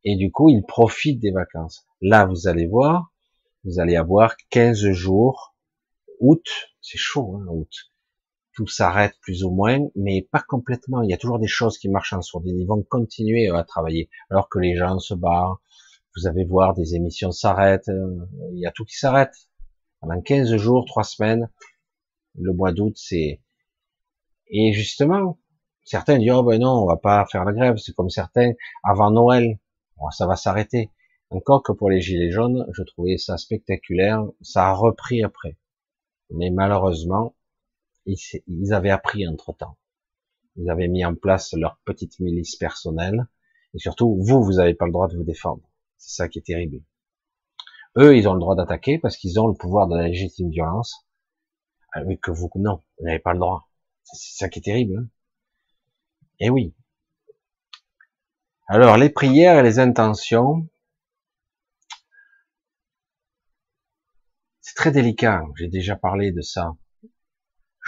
Et 0.05 0.17
du 0.17 0.31
coup, 0.31 0.51
il 0.51 0.63
profite 0.65 1.21
des 1.21 1.31
vacances. 1.31 1.87
Là, 2.01 2.27
vous 2.27 2.49
allez 2.49 2.67
voir, 2.67 3.13
vous 3.65 3.81
allez 3.81 3.97
avoir 3.97 4.37
15 4.51 4.91
jours, 4.91 5.55
août, 6.21 6.47
c'est 6.81 6.99
chaud, 6.99 7.37
hein, 7.37 7.47
août. 7.51 7.73
Tout 8.59 8.67
s'arrête 8.67 9.15
plus 9.21 9.45
ou 9.45 9.53
moins, 9.53 9.79
mais 9.95 10.21
pas 10.21 10.43
complètement. 10.49 11.03
Il 11.03 11.11
y 11.11 11.15
a 11.15 11.17
toujours 11.17 11.39
des 11.39 11.47
choses 11.47 11.79
qui 11.79 11.89
marchent 11.89 12.13
en 12.13 12.23
sourdine. 12.23 12.59
Ils 12.59 12.67
vont 12.67 12.83
continuer 12.83 13.49
à 13.51 13.63
travailler, 13.63 14.11
alors 14.31 14.49
que 14.49 14.59
les 14.59 14.75
gens 14.75 14.99
se 14.99 15.15
barrent. 15.15 15.63
Vous 16.17 16.27
allez 16.27 16.45
voir, 16.45 16.75
des 16.75 16.97
émissions 16.97 17.31
s'arrêtent. 17.31 17.89
Euh, 17.89 18.27
il 18.53 18.59
y 18.59 18.67
a 18.67 18.73
tout 18.73 18.85
qui 18.85 18.97
s'arrête. 18.97 19.33
Pendant 20.01 20.21
15 20.21 20.57
jours, 20.57 20.87
3 20.87 21.05
semaines, 21.05 21.49
le 22.35 22.53
mois 22.53 22.73
d'août, 22.73 22.95
c'est... 22.97 23.41
Et 24.49 24.73
justement, 24.73 25.39
certains 25.85 26.19
disent, 26.19 26.33
oh 26.33 26.43
ben 26.43 26.61
non, 26.61 26.83
on 26.83 26.87
va 26.87 26.97
pas 26.97 27.25
faire 27.31 27.45
la 27.45 27.53
grève. 27.53 27.77
C'est 27.77 27.95
comme 27.95 28.11
certains, 28.11 28.55
avant 28.83 29.13
Noël, 29.13 29.61
ça 30.11 30.27
va 30.27 30.35
s'arrêter. 30.35 30.91
Encore 31.31 31.63
que 31.63 31.71
pour 31.71 31.91
les 31.91 32.01
Gilets 32.01 32.33
jaunes, 32.33 32.67
je 32.73 32.83
trouvais 32.83 33.19
ça 33.19 33.37
spectaculaire. 33.37 34.25
Ça 34.41 34.67
a 34.67 34.73
repris 34.73 35.23
après. 35.23 35.57
Mais 36.31 36.51
malheureusement, 36.51 37.37
ils, 38.09 38.73
avaient 38.73 38.91
appris 38.91 39.27
entre 39.27 39.53
temps. 39.53 39.77
Ils 40.57 40.71
avaient 40.71 40.89
mis 40.89 41.05
en 41.05 41.15
place 41.15 41.53
leur 41.55 41.79
petite 41.85 42.19
milice 42.21 42.57
personnelle. 42.57 43.27
Et 43.75 43.79
surtout, 43.79 44.19
vous, 44.21 44.43
vous 44.43 44.55
n'avez 44.55 44.75
pas 44.75 44.87
le 44.87 44.93
droit 44.93 45.09
de 45.09 45.17
vous 45.17 45.25
défendre. 45.25 45.63
C'est 45.99 46.17
ça 46.17 46.29
qui 46.29 46.39
est 46.39 46.47
terrible. 46.47 46.83
Eux, 47.97 48.17
ils 48.17 48.29
ont 48.29 48.35
le 48.35 48.41
droit 48.41 48.57
d'attaquer 48.57 48.99
parce 48.99 49.17
qu'ils 49.17 49.39
ont 49.41 49.49
le 49.49 49.55
pouvoir 49.55 49.89
de 49.89 49.97
la 49.97 50.09
légitime 50.09 50.51
violence. 50.51 51.07
Mais 52.07 52.17
que 52.17 52.31
vous, 52.31 52.51
non, 52.55 52.83
vous 52.99 53.07
n'avez 53.07 53.19
pas 53.19 53.33
le 53.33 53.41
droit. 53.41 53.69
C'est 54.05 54.39
ça 54.39 54.49
qui 54.49 54.61
est 54.61 54.63
terrible. 54.63 54.97
Hein. 54.99 55.09
et 56.41 56.51
oui. 56.51 56.75
Alors, 58.69 58.97
les 58.99 59.09
prières 59.11 59.59
et 59.59 59.63
les 59.63 59.79
intentions, 59.79 60.69
c'est 64.61 64.75
très 64.75 64.93
délicat. 64.93 65.43
J'ai 65.57 65.69
déjà 65.69 65.97
parlé 65.97 66.33
de 66.33 66.43
ça. 66.43 66.77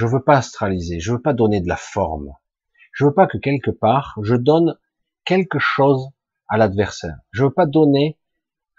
Je 0.01 0.06
veux 0.06 0.22
pas 0.22 0.39
astraliser, 0.39 0.98
je 0.98 1.12
veux 1.12 1.20
pas 1.20 1.35
donner 1.35 1.60
de 1.60 1.68
la 1.68 1.77
forme. 1.77 2.32
Je 2.94 3.05
veux 3.05 3.12
pas 3.12 3.27
que 3.27 3.36
quelque 3.36 3.70
part 3.70 4.18
je 4.22 4.35
donne 4.35 4.78
quelque 5.27 5.59
chose 5.59 6.09
à 6.48 6.56
l'adversaire. 6.56 7.18
Je 7.32 7.44
veux 7.44 7.52
pas 7.52 7.66
donner 7.66 8.18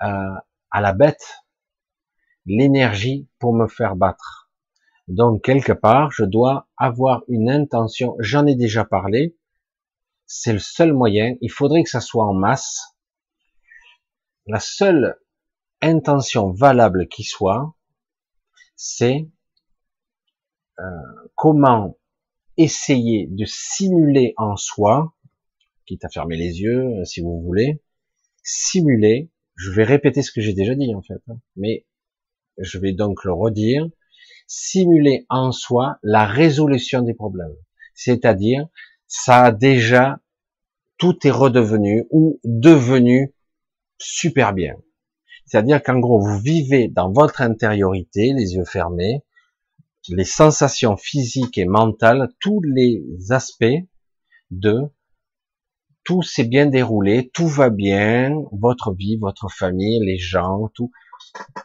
euh, 0.02 0.34
à 0.72 0.82
la 0.82 0.94
bête 0.94 1.44
l'énergie 2.48 3.30
pour 3.38 3.54
me 3.54 3.68
faire 3.68 3.96
battre. 3.96 4.50
Donc 5.08 5.44
quelque 5.44 5.74
part, 5.74 6.10
je 6.10 6.24
dois 6.24 6.68
avoir 6.76 7.22
une 7.28 7.52
intention. 7.52 8.16
J'en 8.18 8.48
ai 8.48 8.56
déjà 8.56 8.84
parlé. 8.84 9.38
C'est 10.26 10.54
le 10.54 10.58
seul 10.58 10.92
moyen. 10.92 11.36
Il 11.42 11.52
faudrait 11.52 11.84
que 11.84 11.90
ça 11.92 12.02
soit 12.02 12.26
en 12.26 12.34
masse. 12.34 12.96
La 14.48 14.60
seule 14.60 15.20
intention 15.84 16.50
valable 16.50 17.08
qui 17.10 17.24
soit, 17.24 17.76
c'est 18.76 19.30
comment 21.36 21.98
essayer 22.58 23.28
de 23.28 23.46
simuler 23.46 24.34
en 24.38 24.56
soi, 24.56 25.14
quitte 25.86 26.06
à 26.06 26.10
fermer 26.10 26.38
les 26.38 26.62
yeux 26.62 27.00
euh, 27.00 27.06
si 27.06 27.22
vous 27.22 27.42
voulez, 27.42 27.82
simuler, 28.44 29.30
je 29.56 29.72
vais 29.72 29.84
répéter 29.84 30.22
ce 30.22 30.32
que 30.32 30.42
j'ai 30.42 30.54
déjà 30.54 30.76
dit 30.76 30.94
en 30.96 31.02
fait, 31.02 31.22
hein, 31.30 31.38
mais 31.56 31.86
je 32.58 32.78
vais 32.78 32.94
donc 32.94 33.24
le 33.24 33.34
redire, 33.34 33.88
simuler 34.48 35.26
en 35.30 35.52
soi 35.52 35.98
la 36.04 36.26
résolution 36.26 37.02
des 37.02 37.14
problèmes. 37.14 37.56
C'est-à-dire, 37.94 38.68
ça 39.08 39.46
a 39.46 39.52
déjà, 39.52 40.20
tout 40.98 41.26
est 41.26 41.32
redevenu 41.32 42.06
ou 42.10 42.40
devenu 42.44 43.34
super 43.98 44.54
bien. 44.54 44.76
C'est-à-dire 45.46 45.82
qu'en 45.84 46.00
gros, 46.00 46.20
vous 46.20 46.40
vivez 46.40 46.88
dans 46.88 47.12
votre 47.12 47.42
intériorité, 47.42 48.34
les 48.34 48.56
yeux 48.56 48.66
fermés, 48.66 49.24
les 50.10 50.26
sensations 50.26 50.98
physiques 50.98 51.58
et 51.58 51.66
mentales, 51.66 52.30
tous 52.40 52.62
les 52.62 53.04
aspects 53.30 53.66
de 54.50 54.90
tout 56.04 56.24
s'est 56.24 56.46
bien 56.46 56.66
déroulé, 56.66 57.30
tout 57.34 57.48
va 57.48 57.70
bien, 57.70 58.36
votre 58.52 58.94
vie, 58.94 59.18
votre 59.18 59.50
famille, 59.50 60.04
les 60.04 60.18
gens, 60.18 60.70
tout, 60.74 60.92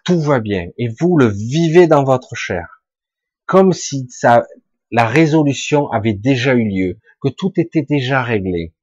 tout 0.05 0.21
va 0.21 0.41
bien. 0.41 0.69
Et 0.77 0.89
vous 1.01 1.17
le 1.17 1.27
vivez 1.27 1.87
dans 1.87 2.05
votre 2.05 2.35
chair. 2.35 2.83
Comme 3.47 3.73
si 3.73 4.07
ça, 4.11 4.47
la 4.91 5.07
résolution 5.07 5.91
avait 5.91 6.15
déjà 6.15 6.55
eu 6.55 6.69
lieu, 6.69 6.99
que 7.23 7.29
tout 7.29 7.53
était 7.57 7.83
déjà 7.83 8.23
réglé. 8.23 8.75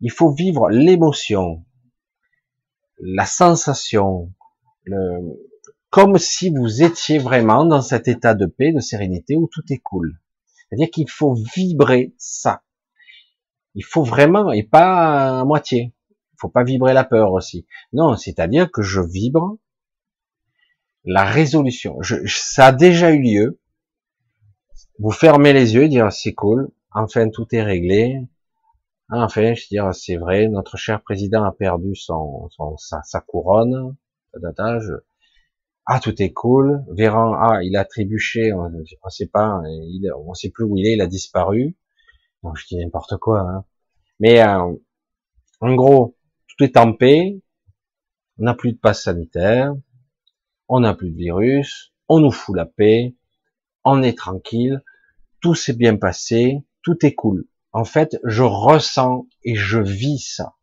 Il 0.00 0.10
faut 0.10 0.32
vivre 0.32 0.70
l'émotion, 0.70 1.64
la 2.98 3.26
sensation, 3.26 4.32
le, 4.84 5.51
comme 5.92 6.16
si 6.16 6.48
vous 6.48 6.82
étiez 6.82 7.18
vraiment 7.18 7.66
dans 7.66 7.82
cet 7.82 8.08
état 8.08 8.34
de 8.34 8.46
paix, 8.46 8.72
de 8.72 8.80
sérénité 8.80 9.36
où 9.36 9.46
tout 9.46 9.62
est 9.68 9.80
cool. 9.80 10.18
C'est-à-dire 10.46 10.88
qu'il 10.90 11.10
faut 11.10 11.34
vibrer 11.54 12.14
ça. 12.16 12.62
Il 13.74 13.84
faut 13.84 14.02
vraiment, 14.02 14.52
et 14.52 14.62
pas 14.62 15.40
à 15.40 15.44
moitié. 15.44 15.92
Il 16.32 16.36
faut 16.38 16.48
pas 16.48 16.64
vibrer 16.64 16.94
la 16.94 17.04
peur 17.04 17.32
aussi. 17.32 17.66
Non, 17.92 18.16
c'est-à-dire 18.16 18.72
que 18.72 18.80
je 18.80 19.02
vibre 19.02 19.58
la 21.04 21.24
résolution. 21.24 21.98
ça 22.26 22.68
a 22.68 22.72
déjà 22.72 23.10
eu 23.12 23.20
lieu. 23.20 23.60
Vous 24.98 25.10
fermez 25.10 25.52
les 25.52 25.74
yeux, 25.74 25.88
dire 25.88 26.10
c'est 26.10 26.32
cool, 26.32 26.70
enfin 26.90 27.28
tout 27.28 27.46
est 27.54 27.62
réglé. 27.62 28.26
Enfin, 29.10 29.52
je 29.52 29.60
veux 29.60 29.66
dire, 29.70 29.94
c'est 29.94 30.16
vrai, 30.16 30.48
notre 30.48 30.78
cher 30.78 31.02
président 31.02 31.44
a 31.44 31.52
perdu 31.52 31.94
son, 31.94 32.48
sa, 32.78 33.02
sa 33.02 33.20
couronne. 33.20 33.94
Je, 34.34 34.94
ah 35.86 35.98
tout 36.00 36.22
est 36.22 36.32
cool, 36.32 36.84
Véran, 36.90 37.34
ah 37.34 37.62
il 37.62 37.76
a 37.76 37.84
trébuché, 37.84 38.52
on 38.52 38.68
ne 38.70 38.84
sait 39.10 39.26
pas, 39.26 39.60
il, 39.66 40.10
on 40.16 40.34
sait 40.34 40.50
plus 40.50 40.64
où 40.64 40.76
il 40.76 40.86
est, 40.86 40.94
il 40.94 41.00
a 41.00 41.06
disparu. 41.06 41.76
Donc 42.42 42.56
je 42.56 42.66
dis 42.66 42.76
n'importe 42.76 43.16
quoi. 43.18 43.40
Hein. 43.40 43.64
Mais 44.20 44.42
euh, 44.42 44.72
en 45.60 45.74
gros, 45.74 46.16
tout 46.46 46.64
est 46.64 46.76
en 46.76 46.92
paix, 46.92 47.40
on 48.38 48.44
n'a 48.44 48.54
plus 48.54 48.72
de 48.72 48.78
passe 48.78 49.04
sanitaire, 49.04 49.74
on 50.68 50.80
n'a 50.80 50.94
plus 50.94 51.10
de 51.10 51.16
virus, 51.16 51.92
on 52.08 52.20
nous 52.20 52.30
fout 52.30 52.56
la 52.56 52.66
paix, 52.66 53.16
on 53.84 54.02
est 54.02 54.16
tranquille, 54.16 54.82
tout 55.40 55.54
s'est 55.54 55.74
bien 55.74 55.96
passé, 55.96 56.62
tout 56.82 57.04
est 57.04 57.14
cool. 57.14 57.46
En 57.72 57.84
fait, 57.84 58.18
je 58.24 58.42
ressens 58.42 59.26
et 59.42 59.56
je 59.56 59.80
vis 59.80 60.18
ça 60.18 60.54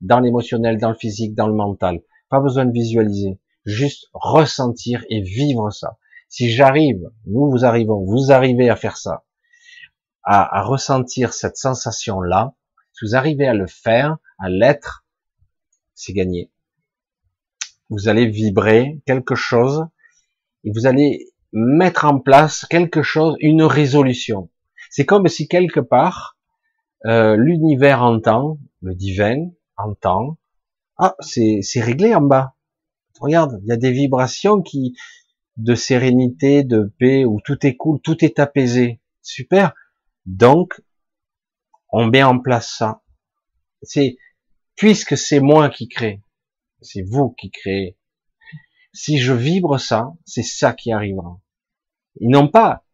dans 0.00 0.20
l'émotionnel, 0.20 0.78
dans 0.78 0.90
le 0.90 0.96
physique, 0.96 1.34
dans 1.34 1.46
le 1.48 1.54
mental. 1.54 2.02
Pas 2.28 2.40
besoin 2.40 2.66
de 2.66 2.72
visualiser 2.72 3.38
juste 3.64 4.08
ressentir 4.12 5.04
et 5.08 5.22
vivre 5.22 5.70
ça. 5.70 5.98
Si 6.28 6.50
j'arrive, 6.50 7.10
nous 7.26 7.50
vous 7.50 7.64
arrivons, 7.64 8.04
vous 8.04 8.32
arrivez 8.32 8.68
à 8.68 8.76
faire 8.76 8.96
ça, 8.96 9.24
à, 10.22 10.62
ressentir 10.62 11.32
cette 11.32 11.56
sensation-là, 11.56 12.54
si 12.92 13.04
vous 13.04 13.14
arrivez 13.14 13.46
à 13.46 13.54
le 13.54 13.66
faire, 13.66 14.18
à 14.38 14.48
l'être, 14.48 15.04
c'est 15.94 16.12
gagné. 16.12 16.50
Vous 17.90 18.08
allez 18.08 18.26
vibrer 18.26 19.00
quelque 19.06 19.34
chose 19.34 19.86
et 20.64 20.72
vous 20.72 20.86
allez 20.86 21.32
mettre 21.52 22.04
en 22.04 22.18
place 22.18 22.64
quelque 22.66 23.02
chose, 23.02 23.36
une 23.40 23.62
résolution. 23.62 24.50
C'est 24.90 25.06
comme 25.06 25.28
si 25.28 25.46
quelque 25.46 25.80
part 25.80 26.36
euh, 27.06 27.36
l'univers 27.36 28.02
entend, 28.02 28.58
le 28.80 28.94
divin 28.94 29.50
entend, 29.76 30.38
ah 30.96 31.14
c'est 31.20 31.80
réglé 31.80 32.14
en 32.14 32.22
bas, 32.22 32.53
Regarde, 33.20 33.60
il 33.62 33.68
y 33.68 33.72
a 33.72 33.76
des 33.76 33.92
vibrations 33.92 34.60
qui 34.62 34.96
de 35.56 35.74
sérénité, 35.74 36.64
de 36.64 36.92
paix, 36.98 37.24
où 37.24 37.40
tout 37.44 37.64
est 37.66 37.76
cool, 37.76 38.00
tout 38.00 38.24
est 38.24 38.38
apaisé. 38.38 39.00
Super. 39.22 39.72
Donc, 40.26 40.80
on 41.90 42.06
met 42.06 42.22
en 42.22 42.40
place 42.40 42.74
ça. 42.76 43.02
C'est 43.82 44.16
puisque 44.76 45.16
c'est 45.16 45.40
moi 45.40 45.70
qui 45.70 45.88
crée, 45.88 46.22
c'est 46.80 47.02
vous 47.02 47.30
qui 47.30 47.50
créez. 47.50 47.96
Si 48.92 49.18
je 49.18 49.32
vibre 49.32 49.78
ça, 49.78 50.12
c'est 50.24 50.42
ça 50.42 50.72
qui 50.72 50.92
arrivera. 50.92 51.40
Ils 52.20 52.30
n'ont 52.30 52.48
pas, 52.48 52.84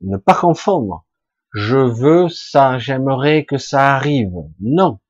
ne 0.00 0.16
pas 0.16 0.34
confondre. 0.34 1.06
Je 1.52 1.76
veux 1.76 2.28
ça, 2.28 2.78
j'aimerais 2.78 3.44
que 3.44 3.58
ça 3.58 3.96
arrive. 3.96 4.34
Non 4.60 5.00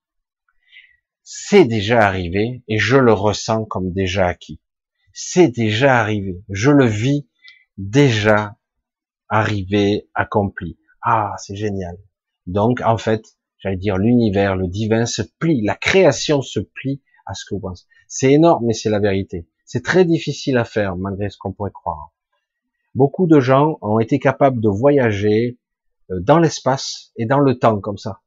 c'est 1.33 1.65
déjà 1.65 2.01
arrivé 2.01 2.65
et 2.67 2.79
je 2.79 2.97
le 2.97 3.13
ressens 3.13 3.65
comme 3.65 3.93
déjà 3.93 4.27
acquis. 4.27 4.61
C'est 5.13 5.47
déjà 5.47 6.01
arrivé. 6.01 6.43
Je 6.49 6.73
le 6.73 6.87
vis 6.87 7.29
déjà 7.79 8.57
arrivé, 9.29 10.09
accompli. 10.13 10.77
Ah, 11.03 11.35
c'est 11.39 11.55
génial. 11.55 11.97
Donc, 12.49 12.81
en 12.81 12.99
fait, 12.99 13.39
j'allais 13.61 13.77
dire 13.77 13.97
l'univers, 13.97 14.57
le 14.57 14.67
divin 14.67 15.07
se 15.07 15.23
plie, 15.23 15.63
la 15.63 15.77
création 15.77 16.43
se 16.43 16.59
plie 16.59 17.01
à 17.27 17.35
ce 17.35 17.45
que 17.45 17.55
vous 17.55 17.61
pensez. 17.61 17.85
C'est 18.09 18.33
énorme, 18.33 18.67
mais 18.67 18.75
c'est 18.75 18.91
la 18.91 18.99
vérité. 18.99 19.47
C'est 19.65 19.85
très 19.85 20.05
difficile 20.05 20.59
à 20.59 20.65
faire, 20.65 20.97
malgré 20.97 21.31
ce 21.31 21.39
qu'on 21.39 21.53
pourrait 21.53 21.71
croire. 21.71 22.11
Beaucoup 22.97 23.29
de 23.29 23.39
gens 23.39 23.79
ont 23.83 24.01
été 24.01 24.19
capables 24.19 24.61
de 24.61 24.69
voyager 24.69 25.61
euh, 26.11 26.19
dans 26.19 26.41
l'espace 26.41 27.13
et 27.15 27.25
dans 27.25 27.39
le 27.39 27.57
temps 27.57 27.79
comme 27.79 27.99
ça. 27.99 28.21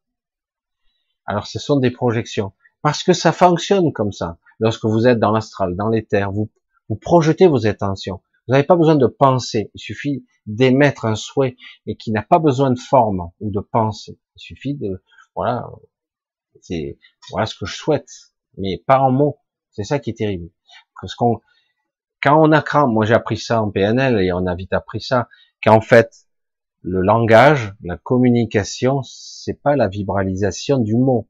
Alors, 1.26 1.48
ce 1.48 1.60
sont 1.60 1.80
des 1.82 1.92
projections. 1.92 2.54
Parce 2.84 3.02
que 3.02 3.14
ça 3.14 3.32
fonctionne 3.32 3.92
comme 3.94 4.12
ça. 4.12 4.38
Lorsque 4.60 4.86
vous 4.86 5.08
êtes 5.08 5.18
dans 5.18 5.32
l'astral, 5.32 5.76
dans 5.76 5.90
l'éther, 5.90 6.32
vous, 6.32 6.52
vous 6.90 6.96
projetez 6.96 7.48
vos 7.48 7.66
intentions. 7.66 8.22
Vous 8.46 8.52
n'avez 8.52 8.66
pas 8.66 8.76
besoin 8.76 8.96
de 8.96 9.08
penser. 9.08 9.72
Il 9.74 9.80
suffit 9.80 10.26
d'émettre 10.46 11.06
un 11.06 11.16
souhait, 11.16 11.56
et 11.88 11.96
qui 11.96 12.12
n'a 12.12 12.22
pas 12.22 12.40
besoin 12.40 12.72
de 12.72 12.78
forme 12.78 13.32
ou 13.40 13.50
de 13.50 13.62
pensée. 13.62 14.20
Il 14.36 14.40
suffit 14.40 14.76
de, 14.76 15.02
voilà, 15.34 15.66
c'est, 16.62 17.00
voilà 17.32 17.46
ce 17.46 17.56
que 17.56 17.66
je 17.66 17.74
souhaite, 17.76 18.10
mais 18.58 18.84
pas 18.86 19.00
en 19.00 19.12
mots. 19.12 19.40
C'est 19.72 19.86
ça 19.86 20.00
qui 20.00 20.10
est 20.10 20.18
terrible. 20.18 20.50
Parce 21.02 21.16
qu'on, 21.16 21.40
quand 22.22 22.38
on 22.38 22.52
a 22.52 22.86
moi 22.86 23.06
j'ai 23.06 23.14
appris 23.14 23.38
ça 23.38 23.62
en 23.62 23.72
PNL 23.72 24.22
et 24.22 24.34
on 24.34 24.46
a 24.46 24.56
vite 24.56 24.74
appris 24.74 25.02
ça, 25.02 25.30
qu'en 25.64 25.82
fait, 25.82 26.12
le 26.82 27.02
langage, 27.02 27.74
la 27.82 27.98
communication, 27.98 29.02
c'est 29.04 29.62
pas 29.62 29.78
la 29.78 29.88
vibralisation 29.88 30.80
du 30.80 30.96
mot. 30.96 31.30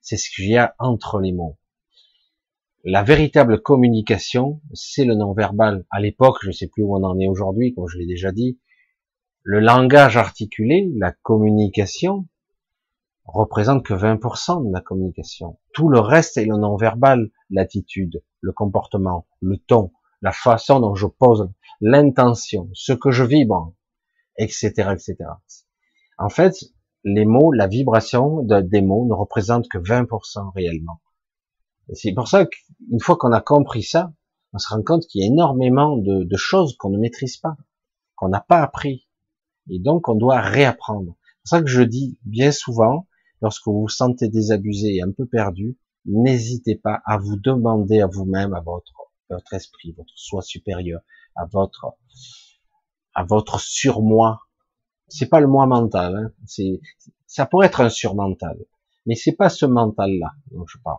C'est 0.00 0.16
ce 0.16 0.30
qu'il 0.30 0.48
y 0.48 0.56
a 0.56 0.74
entre 0.78 1.20
les 1.20 1.32
mots. 1.32 1.58
La 2.84 3.02
véritable 3.02 3.60
communication, 3.60 4.62
c'est 4.72 5.04
le 5.04 5.14
non-verbal. 5.14 5.84
À 5.90 6.00
l'époque, 6.00 6.38
je 6.42 6.48
ne 6.48 6.52
sais 6.52 6.68
plus 6.68 6.82
où 6.82 6.96
on 6.96 7.04
en 7.04 7.18
est 7.18 7.28
aujourd'hui, 7.28 7.74
comme 7.74 7.88
je 7.88 7.98
l'ai 7.98 8.06
déjà 8.06 8.32
dit, 8.32 8.58
le 9.42 9.60
langage 9.60 10.16
articulé, 10.16 10.90
la 10.96 11.12
communication, 11.12 12.26
représente 13.24 13.84
que 13.84 13.94
20% 13.94 14.66
de 14.66 14.72
la 14.72 14.80
communication. 14.80 15.58
Tout 15.72 15.88
le 15.88 16.00
reste 16.00 16.36
est 16.36 16.46
le 16.46 16.56
non-verbal, 16.56 17.30
l'attitude, 17.50 18.22
le 18.40 18.52
comportement, 18.52 19.26
le 19.40 19.56
ton, 19.58 19.92
la 20.22 20.32
façon 20.32 20.80
dont 20.80 20.94
je 20.94 21.06
pose, 21.06 21.50
l'intention, 21.80 22.68
ce 22.72 22.92
que 22.92 23.10
je 23.10 23.24
vibre, 23.24 23.74
etc., 24.36 24.70
etc. 24.92 25.16
En 26.18 26.28
fait, 26.28 26.54
les 27.04 27.24
mots, 27.24 27.52
la 27.52 27.66
vibration 27.66 28.42
des 28.42 28.82
mots 28.82 29.06
ne 29.06 29.14
représente 29.14 29.68
que 29.68 29.78
20% 29.78 30.52
réellement. 30.54 31.00
C'est 31.92 32.12
pour 32.12 32.28
ça 32.28 32.46
qu'une 32.46 33.00
fois 33.00 33.16
qu'on 33.16 33.32
a 33.32 33.40
compris 33.40 33.82
ça, 33.82 34.12
on 34.52 34.58
se 34.58 34.68
rend 34.68 34.82
compte 34.82 35.06
qu'il 35.06 35.22
y 35.22 35.24
a 35.24 35.28
énormément 35.28 35.96
de, 35.96 36.24
de 36.24 36.36
choses 36.36 36.76
qu'on 36.76 36.90
ne 36.90 36.98
maîtrise 36.98 37.36
pas, 37.36 37.56
qu'on 38.16 38.28
n'a 38.28 38.40
pas 38.40 38.62
appris, 38.62 39.08
et 39.68 39.78
donc 39.78 40.08
on 40.08 40.14
doit 40.14 40.40
réapprendre. 40.40 41.16
C'est 41.44 41.56
pour 41.56 41.58
ça 41.58 41.62
que 41.62 41.68
je 41.68 41.82
dis 41.82 42.18
bien 42.24 42.52
souvent, 42.52 43.06
lorsque 43.40 43.66
vous 43.66 43.82
vous 43.82 43.88
sentez 43.88 44.28
désabusé 44.28 44.96
et 44.96 45.02
un 45.02 45.12
peu 45.12 45.26
perdu, 45.26 45.78
n'hésitez 46.04 46.76
pas 46.76 47.00
à 47.04 47.18
vous 47.18 47.36
demander 47.36 48.00
à 48.00 48.06
vous-même, 48.06 48.54
à 48.54 48.60
votre, 48.60 49.12
votre 49.28 49.52
esprit, 49.54 49.92
votre 49.96 50.16
soi 50.16 50.42
supérieur, 50.42 51.00
à 51.36 51.46
votre, 51.46 51.94
à 53.14 53.24
votre 53.24 53.60
surmoi. 53.60 54.40
C'est 55.10 55.28
pas 55.28 55.40
le 55.40 55.48
moi 55.48 55.66
mental, 55.66 56.16
hein. 56.16 56.32
c'est, 56.46 56.80
ça 57.26 57.44
pourrait 57.44 57.66
être 57.66 57.80
un 57.80 57.88
surmental, 57.88 58.56
mais 59.06 59.16
c'est 59.16 59.32
pas 59.32 59.48
ce 59.48 59.66
mental-là 59.66 60.30
dont 60.52 60.64
je 60.66 60.78
parle. 60.78 60.98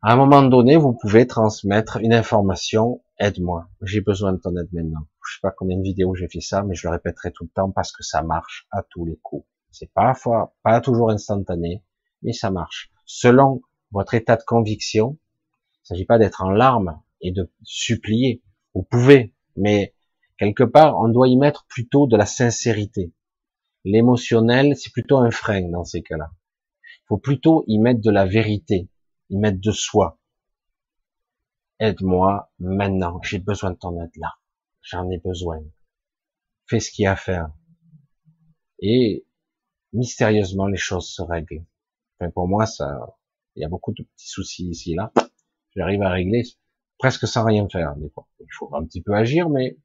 À 0.00 0.14
un 0.14 0.16
moment 0.16 0.42
donné, 0.42 0.76
vous 0.76 0.94
pouvez 0.94 1.26
transmettre 1.26 1.98
une 1.98 2.12
information, 2.12 3.02
aide-moi, 3.20 3.68
j'ai 3.82 4.00
besoin 4.00 4.32
de 4.32 4.38
ton 4.38 4.56
aide 4.56 4.72
maintenant. 4.72 5.06
Je 5.24 5.34
sais 5.34 5.40
pas 5.40 5.52
combien 5.52 5.76
de 5.76 5.82
vidéos 5.82 6.14
j'ai 6.14 6.28
fait 6.28 6.40
ça, 6.40 6.64
mais 6.64 6.74
je 6.74 6.88
le 6.88 6.92
répéterai 6.92 7.30
tout 7.30 7.44
le 7.44 7.50
temps 7.50 7.70
parce 7.70 7.92
que 7.92 8.02
ça 8.02 8.22
marche 8.22 8.66
à 8.72 8.82
tous 8.82 9.04
les 9.04 9.16
coups. 9.22 9.46
C'est 9.70 9.92
parfois 9.92 10.56
pas 10.64 10.80
toujours 10.80 11.10
instantané, 11.10 11.84
mais 12.22 12.32
ça 12.32 12.50
marche. 12.50 12.90
Selon 13.06 13.62
votre 13.92 14.14
état 14.14 14.36
de 14.36 14.42
conviction, 14.42 15.18
il 15.84 15.86
s'agit 15.86 16.04
pas 16.04 16.18
d'être 16.18 16.42
en 16.42 16.50
larmes 16.50 17.00
et 17.20 17.30
de 17.30 17.48
supplier. 17.62 18.42
Vous 18.74 18.82
pouvez, 18.82 19.34
mais 19.56 19.94
quelque 20.42 20.64
part, 20.64 20.98
on 20.98 21.08
doit 21.08 21.28
y 21.28 21.36
mettre 21.36 21.66
plutôt 21.66 22.08
de 22.08 22.16
la 22.16 22.26
sincérité. 22.26 23.12
L'émotionnel, 23.84 24.74
c'est 24.76 24.92
plutôt 24.92 25.18
un 25.18 25.30
frein 25.30 25.68
dans 25.68 25.84
ces 25.84 26.02
cas-là. 26.02 26.32
Il 26.82 27.06
faut 27.06 27.18
plutôt 27.18 27.62
y 27.68 27.78
mettre 27.78 28.00
de 28.00 28.10
la 28.10 28.26
vérité, 28.26 28.88
y 29.30 29.36
mettre 29.36 29.60
de 29.60 29.70
soi. 29.70 30.18
Aide-moi 31.78 32.52
maintenant, 32.58 33.20
j'ai 33.22 33.38
besoin 33.38 33.70
de 33.70 33.76
ton 33.76 34.02
aide 34.02 34.10
là. 34.16 34.32
J'en 34.80 35.08
ai 35.10 35.18
besoin. 35.18 35.60
Fais 36.66 36.80
ce 36.80 36.90
qu'il 36.90 37.04
y 37.04 37.06
a 37.06 37.12
à 37.12 37.16
faire. 37.16 37.52
Et 38.80 39.24
mystérieusement 39.92 40.66
les 40.66 40.76
choses 40.76 41.08
se 41.08 41.22
règlent. 41.22 41.64
Enfin, 42.18 42.32
pour 42.32 42.48
moi, 42.48 42.66
ça, 42.66 43.16
il 43.54 43.62
y 43.62 43.64
a 43.64 43.68
beaucoup 43.68 43.92
de 43.92 44.02
petits 44.02 44.28
soucis 44.28 44.68
ici 44.70 44.94
et 44.94 44.96
là. 44.96 45.12
J'arrive 45.76 46.02
à 46.02 46.10
régler 46.10 46.42
presque 46.98 47.28
sans 47.28 47.44
rien 47.44 47.68
faire. 47.68 47.94
Il 47.96 48.46
faut 48.50 48.74
un 48.74 48.84
petit 48.84 49.02
peu 49.02 49.14
agir, 49.14 49.48
mais 49.48 49.76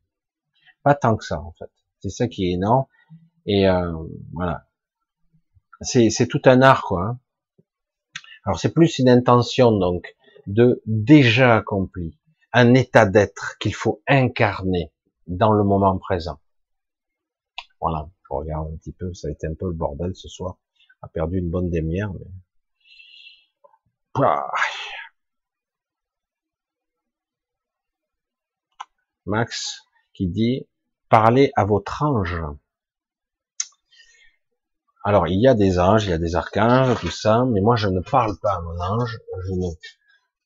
pas 0.87 0.95
tant 0.95 1.17
que 1.17 1.25
ça 1.25 1.41
en 1.41 1.51
fait. 1.51 1.69
C'est 1.99 2.09
ça 2.09 2.27
qui 2.29 2.45
est 2.45 2.53
énorme. 2.53 2.85
Et 3.45 3.67
euh, 3.67 3.91
voilà, 4.31 4.65
c'est 5.81 6.27
tout 6.29 6.41
un 6.45 6.61
art 6.61 6.83
quoi. 6.83 7.03
Hein. 7.03 7.19
Alors 8.45 8.57
c'est 8.57 8.73
plus 8.73 8.99
une 8.99 9.09
intention 9.09 9.73
donc 9.77 10.15
de 10.45 10.81
déjà 10.85 11.57
accompli, 11.57 12.17
un 12.53 12.73
état 12.73 13.05
d'être 13.05 13.57
qu'il 13.59 13.75
faut 13.75 14.01
incarner 14.07 14.93
dans 15.27 15.51
le 15.51 15.65
moment 15.65 15.97
présent. 15.97 16.39
Voilà. 17.81 18.09
Je 18.29 18.33
regarde 18.33 18.73
un 18.73 18.77
petit 18.77 18.93
peu, 18.93 19.13
ça 19.13 19.27
a 19.27 19.31
été 19.31 19.47
un 19.47 19.53
peu 19.53 19.67
le 19.67 19.73
bordel 19.73 20.13
ce 20.15 20.27
soir. 20.27 20.57
a 21.01 21.07
perdu 21.07 21.37
une 21.37 21.49
bonne 21.49 21.69
demi-heure, 21.69 22.13
mais... 22.13 22.25
Max 29.25 29.81
qui 30.13 30.27
dit 30.27 30.67
parlez 31.09 31.51
à 31.55 31.65
votre 31.65 32.03
ange. 32.03 32.41
Alors 35.03 35.27
il 35.27 35.39
y 35.39 35.47
a 35.47 35.53
des 35.53 35.79
anges, 35.79 36.05
il 36.05 36.09
y 36.09 36.13
a 36.13 36.17
des 36.17 36.35
archanges, 36.35 36.99
tout 36.99 37.09
ça, 37.09 37.45
mais 37.45 37.61
moi 37.61 37.75
je 37.75 37.87
ne 37.87 38.01
parle 38.01 38.37
pas 38.41 38.55
à 38.55 38.61
mon 38.61 38.79
ange, 38.79 39.19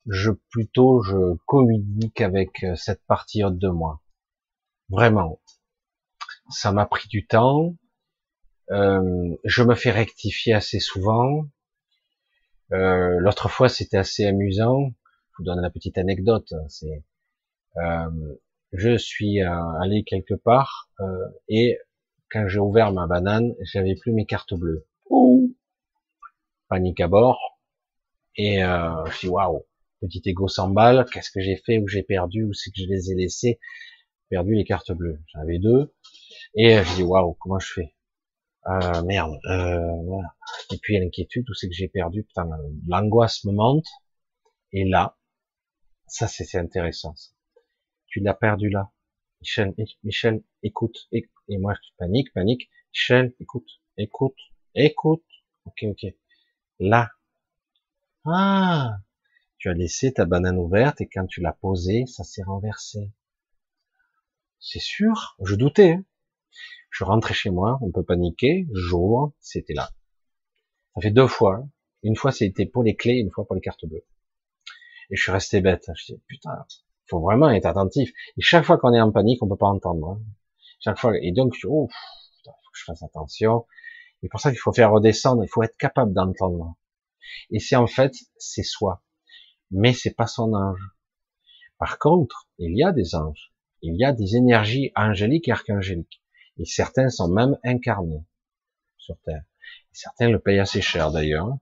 je 0.05 0.29
ne, 0.29 0.35
plutôt 0.51 1.01
je 1.01 1.35
communique 1.45 2.21
avec 2.21 2.65
cette 2.75 3.03
partie 3.05 3.43
haute 3.43 3.57
de 3.57 3.69
moi. 3.69 4.01
Vraiment 4.89 5.39
ça 6.51 6.71
m'a 6.71 6.85
pris 6.85 7.07
du 7.07 7.25
temps. 7.25 7.75
Euh, 8.71 9.35
je 9.43 9.63
me 9.63 9.75
fais 9.75 9.91
rectifier 9.91 10.53
assez 10.53 10.79
souvent. 10.79 11.45
Euh, 12.71 13.17
L'autre 13.19 13.49
fois, 13.49 13.69
c'était 13.69 13.97
assez 13.97 14.25
amusant. 14.25 14.91
Je 15.31 15.37
vous 15.39 15.43
donne 15.43 15.61
la 15.61 15.69
petite 15.69 15.97
anecdote. 15.97 16.53
Euh, 17.77 18.35
je 18.73 18.97
suis 18.97 19.41
euh, 19.41 19.79
allé 19.81 20.03
quelque 20.03 20.33
part 20.33 20.89
euh, 20.99 21.05
et 21.49 21.77
quand 22.31 22.47
j'ai 22.47 22.59
ouvert 22.59 22.93
ma 22.93 23.07
banane, 23.07 23.53
j'avais 23.61 23.95
plus 23.95 24.13
mes 24.13 24.25
cartes 24.25 24.53
bleues. 24.53 24.87
Ouh 25.09 25.53
Panique 26.69 27.01
à 27.01 27.07
bord. 27.07 27.59
Et 28.37 28.63
euh, 28.63 29.05
je 29.07 29.19
dis 29.19 29.27
waouh, 29.27 29.65
petit 29.99 30.21
ego 30.25 30.47
s'emballe. 30.47 31.05
Qu'est-ce 31.11 31.31
que 31.31 31.41
j'ai 31.41 31.57
fait 31.57 31.79
Où 31.79 31.87
j'ai 31.87 32.03
perdu 32.03 32.45
Où 32.45 32.53
c'est 32.53 32.71
que 32.71 32.81
je 32.81 32.87
les 32.87 33.11
ai 33.11 33.15
laissés 33.15 33.59
Perdu 34.29 34.55
les 34.55 34.63
cartes 34.63 34.93
bleues. 34.93 35.19
J'en 35.27 35.41
avais 35.41 35.59
deux. 35.59 35.93
Et 36.55 36.77
euh, 36.77 36.83
je 36.85 36.95
dis 36.95 37.03
waouh, 37.03 37.33
comment 37.33 37.59
je 37.59 37.73
fais? 37.73 37.95
Euh, 38.67 39.03
Merde. 39.03 39.37
Euh, 39.45 39.93
voilà. 40.05 40.35
Et 40.71 40.77
puis 40.77 40.97
l'inquiétude, 40.97 41.45
tout 41.45 41.53
c'est 41.53 41.67
que 41.67 41.75
j'ai 41.75 41.89
perdu. 41.89 42.23
Putain, 42.23 42.47
l'angoisse 42.87 43.43
me 43.43 43.51
monte. 43.51 43.87
Et 44.71 44.85
là, 44.85 45.17
ça 46.07 46.27
c'est 46.27 46.57
intéressant. 46.57 47.15
Tu 48.11 48.19
l'as 48.19 48.33
perdu 48.33 48.69
là. 48.69 48.91
Michel, 49.39 49.73
Michel, 50.03 50.43
écoute. 50.63 51.07
Et, 51.11 51.27
moi 51.47 51.73
je 51.73 51.89
panique, 51.97 52.31
panique. 52.33 52.69
Michel, 52.93 53.33
écoute, 53.39 53.81
écoute, 53.97 54.37
écoute. 54.75 55.23
Ok, 55.65 55.83
ok. 55.83 56.13
Là. 56.79 57.09
Ah, 58.25 58.97
tu 59.57 59.69
as 59.69 59.73
laissé 59.73 60.13
ta 60.13 60.25
banane 60.25 60.57
ouverte 60.57 60.99
et 61.01 61.07
quand 61.07 61.25
tu 61.25 61.41
l'as 61.41 61.53
posée, 61.53 62.05
ça 62.05 62.23
s'est 62.23 62.43
renversé. 62.43 63.11
C'est 64.59 64.81
sûr, 64.81 65.37
je 65.43 65.55
doutais. 65.55 65.93
Hein. 65.93 66.05
Je 66.89 67.05
rentrais 67.05 67.33
chez 67.33 67.49
moi, 67.49 67.79
on 67.81 67.91
peut 67.91 68.03
paniquer, 68.03 68.67
j'ouvre, 68.73 69.33
c'était 69.39 69.73
là. 69.73 69.89
Ça 70.93 71.01
fait 71.01 71.11
deux 71.11 71.27
fois. 71.27 71.55
Hein. 71.55 71.69
Une 72.03 72.17
fois 72.17 72.33
c'était 72.33 72.65
pour 72.65 72.83
les 72.83 72.95
clés, 72.95 73.19
une 73.19 73.31
fois 73.31 73.47
pour 73.47 73.55
les 73.55 73.61
cartes 73.61 73.85
bleues. 73.85 74.05
Et 75.09 75.15
je 75.15 75.21
suis 75.21 75.31
resté 75.31 75.61
bête. 75.61 75.89
Je 75.95 76.13
dis 76.13 76.21
putain, 76.27 76.65
faut 77.07 77.19
vraiment 77.19 77.49
être 77.49 77.65
attentif. 77.65 78.11
Et 78.37 78.41
chaque 78.41 78.65
fois 78.65 78.77
qu'on 78.77 78.93
est 78.93 79.01
en 79.01 79.11
panique, 79.11 79.41
on 79.43 79.47
peut 79.47 79.57
pas 79.57 79.67
entendre. 79.67 80.09
Hein. 80.09 80.21
Chaque 80.79 80.99
fois. 80.99 81.13
Et 81.21 81.31
donc, 81.31 81.55
oh, 81.65 81.89
faut 82.45 82.51
que 82.51 82.79
je 82.79 82.83
fasse 82.83 83.03
attention. 83.03 83.65
Et 84.23 84.29
pour 84.29 84.39
ça 84.39 84.51
qu'il 84.51 84.59
faut 84.59 84.73
faire 84.73 84.91
redescendre. 84.91 85.43
Il 85.43 85.49
faut 85.49 85.63
être 85.63 85.77
capable 85.77 86.13
d'entendre. 86.13 86.75
Et 87.49 87.59
c'est 87.59 87.75
en 87.75 87.87
fait, 87.87 88.13
c'est 88.37 88.63
soi. 88.63 89.03
Mais 89.71 89.93
c'est 89.93 90.13
pas 90.13 90.27
son 90.27 90.53
ange. 90.53 90.81
Par 91.77 91.97
contre, 91.97 92.47
il 92.57 92.77
y 92.77 92.83
a 92.83 92.91
des 92.91 93.15
anges. 93.15 93.51
Il 93.81 93.95
y 93.97 94.05
a 94.05 94.11
des 94.13 94.35
énergies 94.35 94.91
angéliques 94.95 95.47
et 95.47 95.51
archangéliques. 95.51 96.21
Et 96.57 96.65
certains 96.65 97.09
sont 97.09 97.29
même 97.29 97.57
incarnés 97.63 98.23
sur 98.97 99.17
Terre. 99.25 99.43
certains 99.91 100.29
le 100.29 100.39
payent 100.39 100.59
assez 100.59 100.81
cher 100.81 101.11
d'ailleurs. 101.11 101.57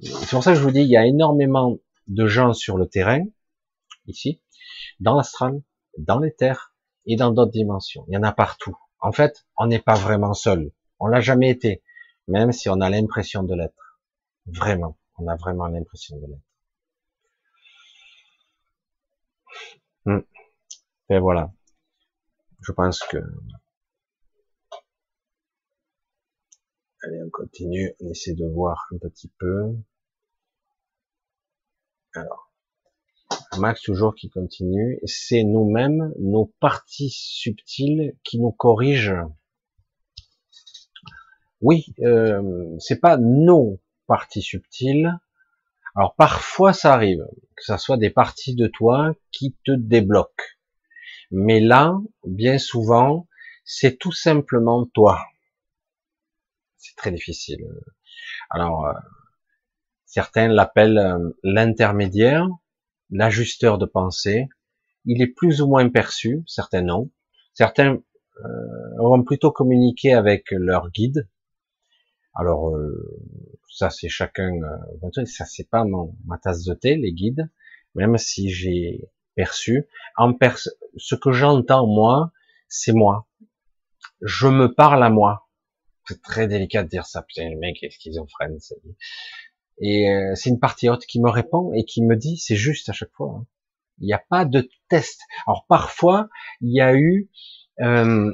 C'est 0.00 0.30
pour 0.30 0.42
ça 0.42 0.52
que 0.52 0.58
je 0.58 0.62
vous 0.62 0.70
dis, 0.70 0.80
il 0.80 0.88
y 0.88 0.96
a 0.96 1.06
énormément 1.06 1.78
de 2.08 2.26
gens 2.26 2.54
sur 2.54 2.76
le 2.76 2.88
terrain, 2.88 3.24
ici, 4.06 4.40
dans 5.00 5.16
l'astral, 5.16 5.62
dans 5.98 6.18
les 6.18 6.34
terres 6.34 6.74
et 7.06 7.16
dans 7.16 7.32
d'autres 7.32 7.52
dimensions. 7.52 8.04
Il 8.08 8.14
y 8.14 8.16
en 8.16 8.22
a 8.22 8.32
partout. 8.32 8.76
En 9.00 9.12
fait, 9.12 9.44
on 9.56 9.66
n'est 9.66 9.80
pas 9.80 9.94
vraiment 9.94 10.34
seul. 10.34 10.72
On 11.00 11.06
l'a 11.06 11.20
jamais 11.20 11.50
été, 11.50 11.82
même 12.28 12.52
si 12.52 12.68
on 12.68 12.80
a 12.80 12.88
l'impression 12.88 13.42
de 13.42 13.54
l'être. 13.54 14.00
Vraiment, 14.46 14.98
on 15.18 15.26
a 15.28 15.36
vraiment 15.36 15.66
l'impression 15.66 16.16
de 16.18 16.26
l'être. 16.26 16.42
Hmm. 20.04 20.20
Et 21.10 21.18
voilà. 21.18 21.52
Je 22.60 22.72
pense 22.72 23.00
que 23.00 23.18
Allez, 27.04 27.20
on 27.20 27.30
continue, 27.30 27.92
on 28.00 28.10
essaie 28.10 28.34
de 28.34 28.46
voir 28.46 28.86
un 28.92 28.98
petit 28.98 29.28
peu. 29.36 29.74
Alors, 32.14 32.51
Max 33.58 33.82
toujours 33.82 34.14
qui 34.14 34.30
continue. 34.30 35.00
C'est 35.04 35.44
nous-mêmes, 35.44 36.12
nos 36.18 36.46
parties 36.60 37.10
subtiles 37.10 38.14
qui 38.24 38.38
nous 38.38 38.52
corrigent. 38.52 39.32
Oui, 41.60 41.86
euh, 42.00 42.76
c'est 42.78 43.00
pas 43.00 43.16
nos 43.16 43.80
parties 44.06 44.42
subtiles. 44.42 45.18
Alors 45.94 46.14
parfois 46.14 46.72
ça 46.72 46.94
arrive 46.94 47.24
que 47.56 47.64
ça 47.64 47.78
soit 47.78 47.98
des 47.98 48.10
parties 48.10 48.54
de 48.54 48.66
toi 48.66 49.14
qui 49.30 49.56
te 49.64 49.72
débloquent. 49.72 50.44
Mais 51.30 51.60
là, 51.60 51.98
bien 52.24 52.58
souvent, 52.58 53.28
c'est 53.64 53.98
tout 53.98 54.12
simplement 54.12 54.86
toi 54.86 55.20
c'est 56.82 56.96
très 56.96 57.12
difficile. 57.12 57.64
Alors, 58.50 58.86
euh, 58.86 58.92
certains 60.04 60.48
l'appellent 60.48 60.98
euh, 60.98 61.30
l'intermédiaire, 61.44 62.48
l'ajusteur 63.12 63.78
de 63.78 63.86
pensée. 63.86 64.48
Il 65.04 65.22
est 65.22 65.28
plus 65.28 65.62
ou 65.62 65.68
moins 65.68 65.88
perçu, 65.88 66.42
certains 66.46 66.82
non. 66.82 67.10
Certains 67.54 67.98
euh, 68.44 68.96
vont 68.98 69.22
plutôt 69.22 69.52
communiquer 69.52 70.14
avec 70.14 70.50
leur 70.50 70.90
guide. 70.90 71.28
Alors, 72.34 72.74
ça 73.70 73.90
c'est 73.90 74.08
chacun, 74.08 74.52
ça 75.26 75.44
c'est 75.44 75.68
pas 75.68 75.84
mon, 75.84 76.16
ma 76.24 76.38
tasse 76.38 76.64
de 76.64 76.74
thé, 76.74 76.96
les 76.96 77.12
guides, 77.12 77.50
même 77.94 78.16
si 78.16 78.50
j'ai 78.50 79.10
perçu. 79.34 79.86
En 80.16 80.34
ce 80.96 81.14
que 81.14 81.30
j'entends 81.30 81.86
moi, 81.86 82.32
c'est 82.68 82.92
moi. 82.92 83.28
Je 84.22 84.48
me 84.48 84.72
parle 84.72 85.04
à 85.04 85.10
moi 85.10 85.46
c'est 86.08 86.22
très 86.22 86.48
délicat 86.48 86.82
de 86.82 86.88
dire 86.88 87.06
ça. 87.06 87.22
Putain, 87.22 87.48
le 87.50 87.58
mec 87.58 87.82
est 87.82 87.90
schizophrène. 87.90 88.58
Et 89.82 90.08
euh, 90.08 90.34
c'est 90.36 90.48
une 90.48 90.60
partie 90.60 90.88
haute 90.88 91.04
qui 91.06 91.20
me 91.20 91.28
répond 91.28 91.72
et 91.74 91.84
qui 91.84 92.02
me 92.02 92.14
dit, 92.14 92.36
c'est 92.36 92.54
juste 92.54 92.88
à 92.88 92.92
chaque 92.92 93.12
fois. 93.12 93.34
Hein. 93.36 93.46
Il 93.98 94.06
n'y 94.06 94.12
a 94.12 94.22
pas 94.30 94.44
de 94.44 94.68
test. 94.88 95.20
Alors 95.46 95.66
parfois, 95.68 96.28
il 96.60 96.72
y 96.72 96.80
a 96.80 96.94
eu... 96.94 97.28
Euh, 97.80 98.32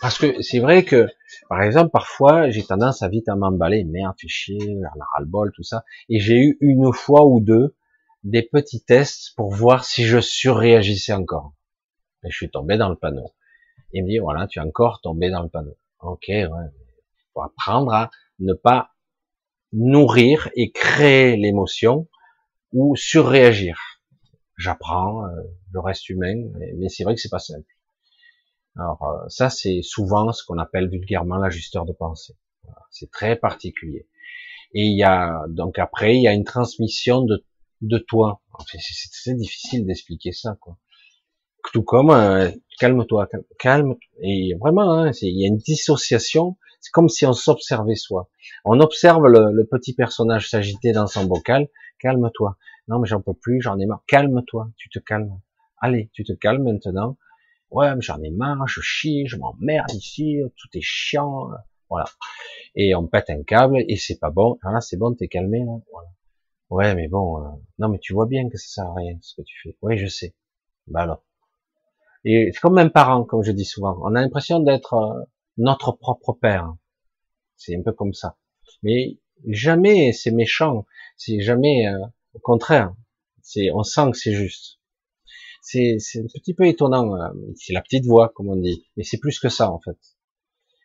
parce 0.00 0.18
que 0.18 0.40
c'est 0.42 0.58
vrai 0.58 0.84
que, 0.84 1.06
par 1.50 1.62
exemple, 1.62 1.90
parfois, 1.90 2.48
j'ai 2.50 2.64
tendance 2.64 3.02
à 3.02 3.08
vite 3.08 3.28
à 3.28 3.36
m'emballer, 3.36 3.84
merde, 3.84 4.14
fait 4.18 4.28
chier, 4.28 4.80
ras 4.82 5.20
le 5.20 5.26
bol, 5.26 5.52
tout 5.54 5.62
ça. 5.62 5.84
Et 6.08 6.18
j'ai 6.18 6.38
eu 6.38 6.56
une 6.60 6.92
fois 6.92 7.26
ou 7.26 7.40
deux 7.40 7.76
des 8.22 8.42
petits 8.42 8.82
tests 8.82 9.34
pour 9.36 9.52
voir 9.54 9.84
si 9.84 10.04
je 10.04 10.18
surréagissais 10.18 11.12
encore. 11.12 11.52
Et 12.24 12.30
je 12.30 12.36
suis 12.36 12.50
tombé 12.50 12.78
dans 12.78 12.88
le 12.88 12.96
panneau. 12.96 13.34
Il 13.92 14.04
me 14.04 14.08
dit, 14.08 14.18
voilà, 14.18 14.46
tu 14.46 14.58
es 14.58 14.62
encore 14.62 15.02
tombé 15.02 15.30
dans 15.30 15.42
le 15.42 15.50
panneau. 15.50 15.76
Ok, 16.00 16.24
ouais. 16.28 16.48
Faut 17.34 17.42
apprendre 17.42 17.92
à 17.92 18.10
ne 18.38 18.54
pas 18.54 18.93
nourrir 19.74 20.50
et 20.54 20.70
créer 20.70 21.36
l'émotion 21.36 22.08
ou 22.72 22.96
surréagir. 22.96 23.78
J'apprends, 24.56 25.26
euh, 25.26 25.30
je 25.72 25.78
reste 25.78 26.08
humain, 26.08 26.48
mais 26.76 26.88
c'est 26.88 27.04
vrai 27.04 27.14
que 27.14 27.20
c'est 27.20 27.28
pas 27.28 27.38
simple. 27.38 27.66
Alors 28.76 29.02
euh, 29.02 29.28
ça, 29.28 29.50
c'est 29.50 29.82
souvent 29.82 30.32
ce 30.32 30.44
qu'on 30.44 30.58
appelle 30.58 30.88
vulgairement 30.88 31.36
l'ajusteur 31.36 31.84
de 31.84 31.92
pensée. 31.92 32.34
C'est 32.90 33.10
très 33.10 33.36
particulier. 33.36 34.08
Et 34.72 34.84
il 34.84 34.96
y 34.96 35.04
a 35.04 35.44
donc 35.48 35.78
après, 35.78 36.16
il 36.16 36.22
y 36.22 36.28
a 36.28 36.32
une 36.32 36.44
transmission 36.44 37.22
de 37.22 37.44
de 37.82 37.98
toi. 37.98 38.40
C'est 38.68 39.10
très 39.12 39.34
difficile 39.34 39.84
d'expliquer 39.84 40.32
ça, 40.32 40.56
quoi 40.60 40.78
tout 41.72 41.82
comme 41.82 42.10
euh, 42.10 42.50
calme-toi, 42.78 43.28
calme, 43.58 43.94
et 44.22 44.54
vraiment, 44.60 44.92
hein, 44.92 45.10
il 45.22 45.40
y 45.40 45.44
a 45.44 45.48
une 45.48 45.58
dissociation. 45.58 46.56
C'est 46.84 46.90
comme 46.90 47.08
si 47.08 47.24
on 47.24 47.32
s'observait 47.32 47.94
soi. 47.94 48.28
On 48.66 48.78
observe 48.78 49.26
le, 49.26 49.64
petit 49.64 49.94
personnage 49.94 50.50
s'agiter 50.50 50.92
dans 50.92 51.06
son 51.06 51.24
bocal. 51.24 51.70
Calme-toi. 51.98 52.58
Non, 52.88 52.98
mais 52.98 53.08
j'en 53.08 53.22
peux 53.22 53.32
plus, 53.32 53.62
j'en 53.62 53.78
ai 53.78 53.86
marre. 53.86 54.04
Calme-toi, 54.06 54.68
tu 54.76 54.90
te 54.90 54.98
calmes. 54.98 55.40
Allez, 55.78 56.10
tu 56.12 56.24
te 56.24 56.34
calmes 56.34 56.62
maintenant. 56.62 57.16
Ouais, 57.70 57.94
mais 57.94 58.02
j'en 58.02 58.20
ai 58.20 58.28
marre, 58.28 58.68
je 58.68 58.82
chie, 58.82 59.26
je 59.26 59.38
m'emmerde 59.38 59.90
ici, 59.94 60.42
tout 60.58 60.68
est 60.74 60.82
chiant. 60.82 61.48
Voilà. 61.88 62.04
Et 62.74 62.94
on 62.94 63.06
pète 63.06 63.30
un 63.30 63.42
câble 63.44 63.82
et 63.88 63.96
c'est 63.96 64.18
pas 64.18 64.30
bon. 64.30 64.58
Ah, 64.62 64.82
c'est 64.82 64.98
bon, 64.98 65.14
t'es 65.14 65.28
calmé 65.28 65.60
là. 65.60 65.78
Voilà. 65.90 66.08
Ouais, 66.68 66.94
mais 66.94 67.08
bon, 67.08 67.42
euh, 67.42 67.48
non, 67.78 67.88
mais 67.88 67.98
tu 67.98 68.12
vois 68.12 68.26
bien 68.26 68.50
que 68.50 68.58
ça 68.58 68.66
sert 68.66 68.90
à 68.90 68.94
rien 68.94 69.16
ce 69.22 69.36
que 69.36 69.42
tu 69.42 69.56
fais. 69.62 69.74
Oui, 69.80 69.96
je 69.96 70.06
sais. 70.06 70.34
Bah 70.86 71.00
alors. 71.00 71.22
Et 72.26 72.50
c'est 72.52 72.60
comme 72.60 72.76
un 72.76 72.90
parent, 72.90 73.24
comme 73.24 73.42
je 73.42 73.52
dis 73.52 73.64
souvent. 73.64 73.96
On 74.02 74.14
a 74.14 74.20
l'impression 74.20 74.60
d'être 74.60 74.92
euh, 74.92 75.24
notre 75.56 75.92
propre 75.92 76.32
père. 76.32 76.74
C'est 77.56 77.76
un 77.76 77.82
peu 77.82 77.92
comme 77.92 78.14
ça. 78.14 78.36
Mais 78.82 79.18
jamais 79.48 80.12
c'est 80.12 80.30
méchant. 80.30 80.86
C'est 81.16 81.40
jamais 81.40 81.86
euh, 81.86 81.98
au 82.34 82.38
contraire. 82.40 82.94
C'est, 83.42 83.70
on 83.72 83.82
sent 83.82 84.10
que 84.12 84.18
c'est 84.18 84.34
juste. 84.34 84.80
C'est, 85.62 85.96
un 86.16 86.26
petit 86.26 86.54
peu 86.54 86.66
étonnant. 86.66 87.16
Euh, 87.16 87.28
c'est 87.56 87.72
la 87.72 87.82
petite 87.82 88.06
voix, 88.06 88.30
comme 88.34 88.48
on 88.48 88.56
dit. 88.56 88.86
Mais 88.96 89.04
c'est 89.04 89.18
plus 89.18 89.38
que 89.38 89.48
ça, 89.48 89.70
en 89.70 89.80
fait. 89.80 89.98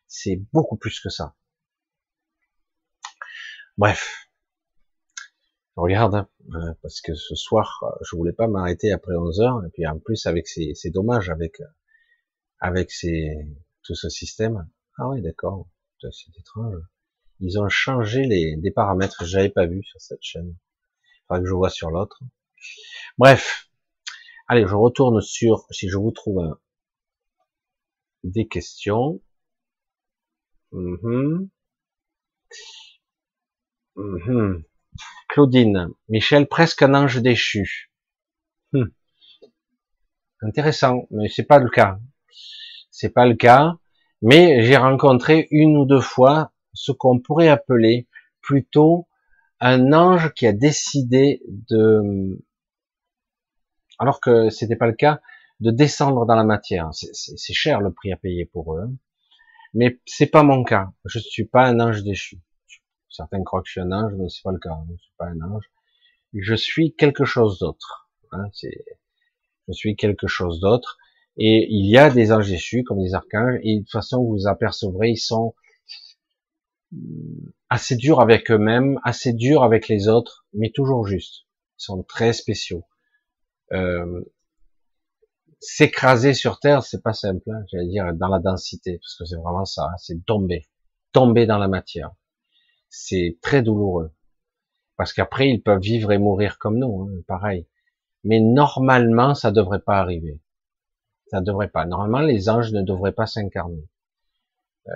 C'est 0.08 0.41
beaucoup 0.54 0.78
plus 0.78 1.00
que 1.00 1.10
ça. 1.10 1.36
Bref 3.78 4.30
regarde, 5.80 6.16
hein, 6.16 6.28
euh, 6.56 6.74
parce 6.82 7.02
que 7.02 7.14
ce 7.16 7.36
soir, 7.36 7.80
euh, 7.84 8.04
je 8.04 8.16
voulais 8.16 8.34
pas 8.34 8.48
m'arrêter 8.48 8.91
après 8.91 9.16
11 9.16 9.41
heures, 9.41 9.66
et 9.66 9.70
puis 9.70 9.88
en 9.88 10.00
plus 10.00 10.26
avec 10.26 10.48
ces, 10.48 10.74
c'est 10.76 10.90
dommage 10.90 11.30
avec 11.30 11.62
avec 12.60 12.91
ces, 12.91 13.30
tout 13.84 13.96
ce 13.96 14.10
système. 14.10 14.70
Ah 14.98 15.10
oui, 15.10 15.22
d'accord, 15.22 15.68
c'est 16.02 16.38
étrange. 16.38 16.82
Ils 17.40 17.60
ont 17.60 17.70
changé 17.70 18.24
les 18.24 18.58
des 18.58 18.72
paramètres 18.72 19.26
j'avais 19.26 19.50
pas 19.50 19.66
vu 19.66 19.84
sur 19.84 20.00
cette 20.02 20.22
chaîne. 20.22 20.56
Faudra 21.28 21.42
que 21.42 21.48
je 21.48 21.54
vois 21.54 21.70
sur 21.70 21.90
l'autre. 21.90 22.20
Bref, 23.18 23.70
allez, 24.48 24.68
je 24.68 24.76
retourne 24.76 25.22
sur 25.22 25.66
si 25.72 25.90
je 25.90 25.98
vous 25.98 26.12
trouve 26.12 26.58
des 28.24 28.48
questions. 28.48 29.22
Mm 30.72 31.48
Claudine, 35.30 35.90
Michel, 36.08 36.48
presque 36.48 36.82
un 36.82 36.94
ange 36.94 37.22
déchu. 37.22 37.92
Hmm. 38.74 38.88
Intéressant, 40.42 41.08
mais 41.12 41.28
c'est 41.30 41.44
pas 41.44 41.60
le 41.60 41.70
cas. 41.70 42.00
C'est 43.02 43.14
pas 43.14 43.26
le 43.26 43.36
cas, 43.36 43.78
mais 44.22 44.62
j'ai 44.62 44.76
rencontré 44.76 45.48
une 45.52 45.78
ou 45.78 45.86
deux 45.86 46.02
fois 46.02 46.52
ce 46.74 46.92
qu'on 46.92 47.22
pourrait 47.22 47.48
appeler 47.48 48.10
plutôt 48.42 49.08
un 49.62 49.94
ange 49.94 50.34
qui 50.34 50.46
a 50.46 50.52
décidé 50.52 51.42
de, 51.48 52.44
alors 54.00 54.20
que 54.20 54.50
c'était 54.50 54.76
pas 54.76 54.88
le 54.88 54.96
cas, 54.96 55.22
de 55.62 55.72
descendre 55.72 56.26
dans 56.26 56.36
la 56.36 56.44
matière. 56.44 56.90
C'est 56.92 57.54
cher 57.54 57.80
le 57.80 57.94
prix 57.94 58.12
à 58.12 58.18
payer 58.18 58.46
pour 58.46 58.76
eux, 58.76 58.90
mais 59.74 60.02
c'est 60.06 60.28
pas 60.28 60.44
mon 60.44 60.66
cas. 60.66 60.92
Je 61.06 61.20
suis 61.20 61.46
pas 61.46 61.68
un 61.68 61.80
ange 61.80 62.04
déchu. 62.04 62.42
Certains 63.10 63.42
croient 63.46 63.62
que 63.62 63.68
je 63.70 63.72
suis 63.72 63.82
un 63.82 63.94
ange, 63.94 64.12
mais 64.18 64.28
c'est 64.28 64.44
pas 64.44 64.52
le 64.52 64.60
cas. 64.60 64.78
Je 64.92 64.98
suis 65.02 65.14
pas 65.18 65.28
un 65.28 65.40
ange. 65.40 65.72
Je 66.34 66.54
suis 66.54 66.96
quelque 66.98 67.24
chose 67.24 67.60
d'autre. 67.60 68.10
Hein, 68.34 68.44
je 68.62 69.72
suis 69.72 69.96
quelque 69.96 70.28
chose 70.28 70.60
d'autre. 70.60 70.98
Et 71.40 71.68
il 71.70 71.90
y 71.90 71.98
a 71.98 72.10
des 72.10 72.32
anges 72.32 72.49
déchus, 72.49 72.84
comme 72.84 73.02
des 73.02 73.16
archanges, 73.16 73.60
et 73.64 73.78
de 73.78 73.80
toute 73.82 73.91
façon, 73.91 74.24
vous 74.24 74.48
apercevrez, 74.48 75.11
ils 75.11 75.18
sont 75.18 75.56
assez 77.70 77.95
durs 77.95 78.20
avec 78.20 78.52
eux-mêmes, 78.52 78.99
assez 79.03 79.34
durs 79.34 79.64
avec 79.64 79.88
les 79.88 80.07
autres, 80.07 80.45
mais 80.53 80.72
toujours 80.72 81.07
justes. 81.07 81.45
Ils 81.80 81.84
sont 81.84 82.03
très 82.03 82.34
spéciaux. 82.34 82.84
Euh, 83.72 84.22
s'écraser 85.60 86.34
sur 86.34 86.60
Terre, 86.60 86.84
c'est 86.84 87.02
pas 87.02 87.14
simple, 87.14 87.49
hein, 87.52 87.64
j'allais 87.72 87.88
dire 87.88 88.14
dans 88.14 88.28
la 88.28 88.40
densité, 88.40 88.98
parce 88.98 89.16
que 89.18 89.26
c'est 89.26 89.38
vraiment 89.38 89.66
ça, 89.66 89.86
hein, 89.86 89.98
c'est 89.98 90.26
tomber, 90.26 90.68
tomber 91.14 91.45
dans 91.45 91.57
la 91.57 91.68
matière 91.68 92.11
c'est 92.90 93.38
très 93.41 93.61
douloureux. 93.61 94.11
Parce 94.98 95.14
qu'après, 95.14 95.49
ils 95.49 95.61
peuvent 95.61 95.82
vivre 95.82 96.11
et 96.11 96.18
mourir 96.18 96.57
comme 96.60 96.78
nous, 96.78 97.03
hein, 97.03 97.22
pareil. 97.28 97.68
Mais 98.24 98.41
normalement, 98.41 99.34
ça 99.34 99.52
devrait 99.52 99.82
pas 99.82 99.99
arriver. 99.99 100.41
Ça 101.30 101.42
devrait 101.42 101.70
pas. 101.70 101.86
Normalement, 101.86 102.22
les 102.22 102.50
anges 102.50 102.72
ne 102.74 102.82
devraient 102.82 103.14
pas 103.14 103.28
s'incarner. 103.28 103.88
Euh, 104.88 104.94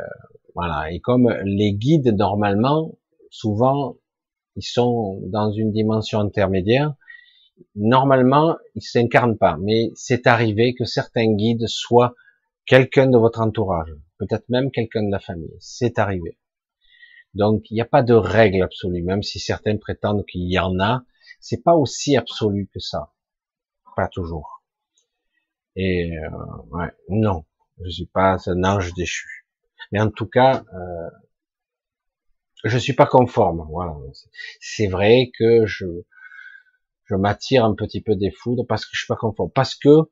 voilà. 0.55 0.91
Et 0.91 0.99
comme 0.99 1.29
les 1.43 1.73
guides, 1.73 2.15
normalement, 2.15 2.97
souvent, 3.29 3.97
ils 4.55 4.63
sont 4.63 5.21
dans 5.27 5.51
une 5.51 5.71
dimension 5.71 6.19
intermédiaire. 6.19 6.93
Normalement, 7.75 8.57
ils 8.75 8.81
s'incarnent 8.81 9.37
pas. 9.37 9.57
Mais 9.61 9.91
c'est 9.95 10.27
arrivé 10.27 10.73
que 10.73 10.85
certains 10.85 11.33
guides 11.35 11.67
soient 11.67 12.15
quelqu'un 12.65 13.07
de 13.07 13.17
votre 13.17 13.41
entourage. 13.41 13.93
Peut-être 14.17 14.47
même 14.49 14.71
quelqu'un 14.71 15.03
de 15.03 15.11
la 15.11 15.19
famille. 15.19 15.55
C'est 15.59 15.99
arrivé. 15.99 16.37
Donc 17.33 17.69
il 17.71 17.73
n'y 17.75 17.81
a 17.81 17.85
pas 17.85 18.03
de 18.03 18.13
règle 18.13 18.61
absolue, 18.61 19.01
même 19.01 19.23
si 19.23 19.39
certains 19.39 19.77
prétendent 19.77 20.25
qu'il 20.25 20.49
y 20.51 20.59
en 20.59 20.79
a, 20.79 21.03
c'est 21.39 21.63
pas 21.63 21.75
aussi 21.75 22.15
absolu 22.15 22.69
que 22.71 22.79
ça. 22.79 23.11
pas 23.95 24.07
toujours. 24.07 24.52
Et 25.75 26.17
euh, 26.17 26.29
ouais, 26.71 26.91
non, 27.09 27.45
je 27.83 27.89
suis 27.89 28.05
pas 28.05 28.37
un 28.47 28.63
ange 28.63 28.93
déchu. 28.93 29.45
Mais 29.91 29.99
en 29.99 30.09
tout 30.09 30.27
cas, 30.27 30.63
euh, 30.73 31.09
je 32.63 32.77
suis 32.77 32.93
pas 32.93 33.05
conforme. 33.05 33.65
Voilà. 33.69 33.95
C'est 34.59 34.87
vrai 34.87 35.31
que 35.37 35.65
je 35.65 35.85
je 37.05 37.15
m'attire 37.15 37.65
un 37.65 37.75
petit 37.75 38.01
peu 38.01 38.15
des 38.15 38.31
foudres 38.31 38.65
parce 38.65 38.85
que 38.85 38.91
je 38.93 38.99
suis 38.99 39.07
pas 39.07 39.17
conforme, 39.17 39.51
parce 39.51 39.75
que 39.75 40.09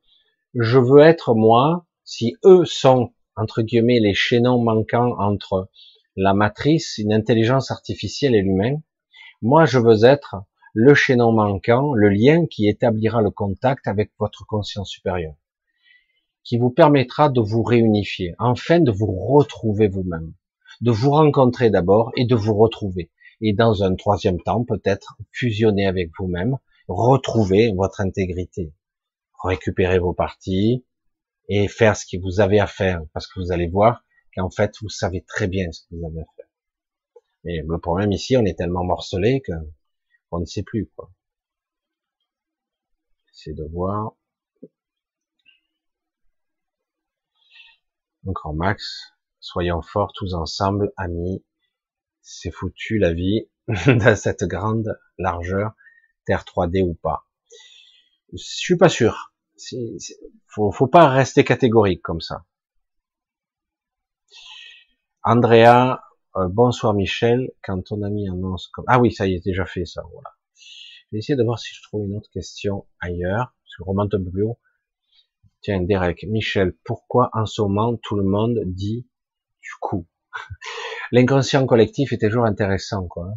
je 0.54 0.78
veux 0.78 1.00
être 1.00 1.34
moi. 1.34 1.86
Si 2.04 2.36
eux 2.44 2.64
sont 2.64 3.14
entre 3.36 3.62
guillemets 3.62 4.00
les 4.00 4.14
chaînons 4.14 4.62
manquants 4.62 5.14
entre 5.18 5.70
la 6.16 6.34
matrice, 6.34 6.98
une 6.98 7.12
intelligence 7.12 7.70
artificielle 7.70 8.34
et 8.34 8.42
l'humain, 8.42 8.82
moi 9.40 9.64
je 9.64 9.78
veux 9.78 10.04
être 10.04 10.36
le 10.74 10.94
chaînon 10.94 11.32
manquant, 11.32 11.94
le 11.94 12.08
lien 12.08 12.46
qui 12.46 12.68
établira 12.68 13.22
le 13.22 13.30
contact 13.30 13.86
avec 13.86 14.10
votre 14.18 14.44
conscience 14.46 14.90
supérieure, 14.90 15.34
qui 16.44 16.58
vous 16.58 16.70
permettra 16.70 17.28
de 17.28 17.40
vous 17.40 17.62
réunifier, 17.62 18.34
enfin 18.38 18.80
de 18.80 18.90
vous 18.90 19.12
retrouver 19.12 19.88
vous-même, 19.88 20.32
de 20.80 20.90
vous 20.90 21.10
rencontrer 21.10 21.70
d'abord 21.70 22.10
et 22.16 22.26
de 22.26 22.34
vous 22.34 22.54
retrouver. 22.54 23.10
Et 23.40 23.52
dans 23.52 23.82
un 23.82 23.94
troisième 23.94 24.40
temps, 24.40 24.64
peut-être 24.64 25.16
fusionner 25.30 25.86
avec 25.86 26.10
vous-même, 26.18 26.58
retrouver 26.88 27.72
votre 27.74 28.00
intégrité, 28.00 28.72
récupérer 29.42 29.98
vos 29.98 30.12
parties 30.12 30.84
et 31.48 31.68
faire 31.68 31.96
ce 31.96 32.06
que 32.06 32.20
vous 32.22 32.40
avez 32.40 32.60
à 32.60 32.66
faire, 32.66 33.02
parce 33.12 33.26
que 33.26 33.40
vous 33.40 33.52
allez 33.52 33.68
voir 33.68 34.04
qu'en 34.34 34.50
fait, 34.50 34.74
vous 34.80 34.88
savez 34.88 35.22
très 35.22 35.48
bien 35.48 35.70
ce 35.72 35.82
que 35.82 35.96
vous 35.96 36.06
avez 36.06 36.20
à 36.20 36.26
faire. 36.36 36.46
Mais 37.44 37.62
le 37.66 37.78
problème 37.78 38.12
ici, 38.12 38.36
on 38.36 38.44
est 38.44 38.56
tellement 38.56 38.84
morcelé 38.84 39.40
que 39.40 39.52
on 40.30 40.40
ne 40.40 40.44
sait 40.44 40.62
plus 40.62 40.88
quoi. 40.96 41.10
C'est 43.32 43.54
de 43.54 43.64
voir. 43.64 44.14
Encore 48.26 48.54
max. 48.54 49.12
Soyons 49.40 49.82
forts 49.82 50.12
tous 50.12 50.34
ensemble, 50.34 50.92
amis. 50.96 51.44
C'est 52.20 52.52
foutu 52.52 52.98
la 52.98 53.12
vie 53.12 53.48
dans 53.86 54.16
cette 54.16 54.44
grande 54.44 54.98
largeur, 55.18 55.72
Terre 56.24 56.44
3D 56.44 56.82
ou 56.82 56.94
pas. 56.94 57.26
Je 58.32 58.38
suis 58.38 58.76
pas 58.76 58.88
sûr. 58.88 59.32
Faut, 60.46 60.86
pas 60.86 61.08
rester 61.08 61.44
catégorique 61.44 62.02
comme 62.02 62.20
ça. 62.20 62.44
Andrea, 65.24 66.02
euh, 66.36 66.48
bonsoir 66.48 66.94
Michel, 66.94 67.50
quand 67.62 67.82
ton 67.82 68.02
ami 68.02 68.28
annonce 68.28 68.68
comme... 68.68 68.84
Ah 68.88 68.98
oui, 68.98 69.12
ça 69.12 69.26
y 69.26 69.34
est, 69.34 69.44
déjà 69.44 69.66
fait 69.66 69.84
ça, 69.84 70.02
voilà. 70.12 70.30
Je 70.54 71.08
vais 71.12 71.18
essayer 71.18 71.36
de 71.36 71.44
voir 71.44 71.58
si 71.58 71.74
je 71.74 71.82
trouve 71.82 72.06
une 72.06 72.16
autre 72.16 72.30
question 72.30 72.86
ailleurs, 73.00 73.54
parce 73.62 73.76
que 73.76 73.82
remonte 73.84 74.14
un 74.14 74.22
peu 74.24 74.30
plus 74.30 74.44
haut. 74.44 74.58
Tiens, 75.62 75.80
Derek, 75.82 76.24
Michel, 76.28 76.74
pourquoi 76.84 77.30
en 77.32 77.46
ce 77.46 77.62
moment 77.62 77.96
tout 78.02 78.16
le 78.16 78.24
monde 78.24 78.60
dit 78.66 79.06
du 79.60 79.70
coup? 79.80 80.06
L'inconscient 81.12 81.66
collectif 81.66 82.12
est 82.12 82.18
toujours 82.18 82.46
intéressant, 82.46 83.06
quoi. 83.06 83.28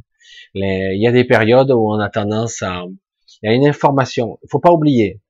Il 0.56 1.00
y 1.00 1.08
a 1.08 1.12
des 1.12 1.24
périodes 1.24 1.72
où 1.72 1.92
on 1.92 2.00
a 2.00 2.10
tendance 2.10 2.64
à... 2.64 2.84
Il 3.44 3.50
y 3.50 3.54
a 3.54 3.54
une 3.54 3.68
information, 3.68 4.40
il 4.44 4.50
faut 4.50 4.60
pas 4.60 4.72
oublier. 4.72 5.22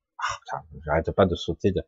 Ah, 0.54 0.62
j'arrête 0.86 1.12
pas 1.12 1.26
de 1.26 1.36
sauter 1.36 1.72
de 1.72 1.82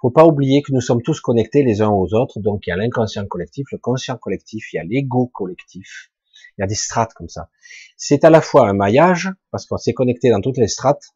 faut 0.00 0.10
pas 0.10 0.26
oublier 0.26 0.62
que 0.62 0.72
nous 0.72 0.80
sommes 0.80 1.02
tous 1.02 1.20
connectés 1.20 1.62
les 1.62 1.80
uns 1.80 1.88
aux 1.88 2.12
autres, 2.14 2.38
donc 2.38 2.66
il 2.66 2.70
y 2.70 2.72
a 2.72 2.76
l'inconscient 2.76 3.26
collectif, 3.26 3.66
le 3.72 3.78
conscient 3.78 4.16
collectif, 4.16 4.72
il 4.72 4.76
y 4.76 4.78
a 4.78 4.84
l'ego 4.84 5.26
collectif, 5.26 6.12
il 6.56 6.60
y 6.60 6.64
a 6.64 6.66
des 6.66 6.74
strates 6.74 7.14
comme 7.14 7.28
ça. 7.28 7.48
C'est 7.96 8.24
à 8.24 8.30
la 8.30 8.40
fois 8.40 8.68
un 8.68 8.74
maillage, 8.74 9.30
parce 9.50 9.66
qu'on 9.66 9.78
s'est 9.78 9.94
connecté 9.94 10.30
dans 10.30 10.40
toutes 10.40 10.58
les 10.58 10.68
strates, 10.68 11.14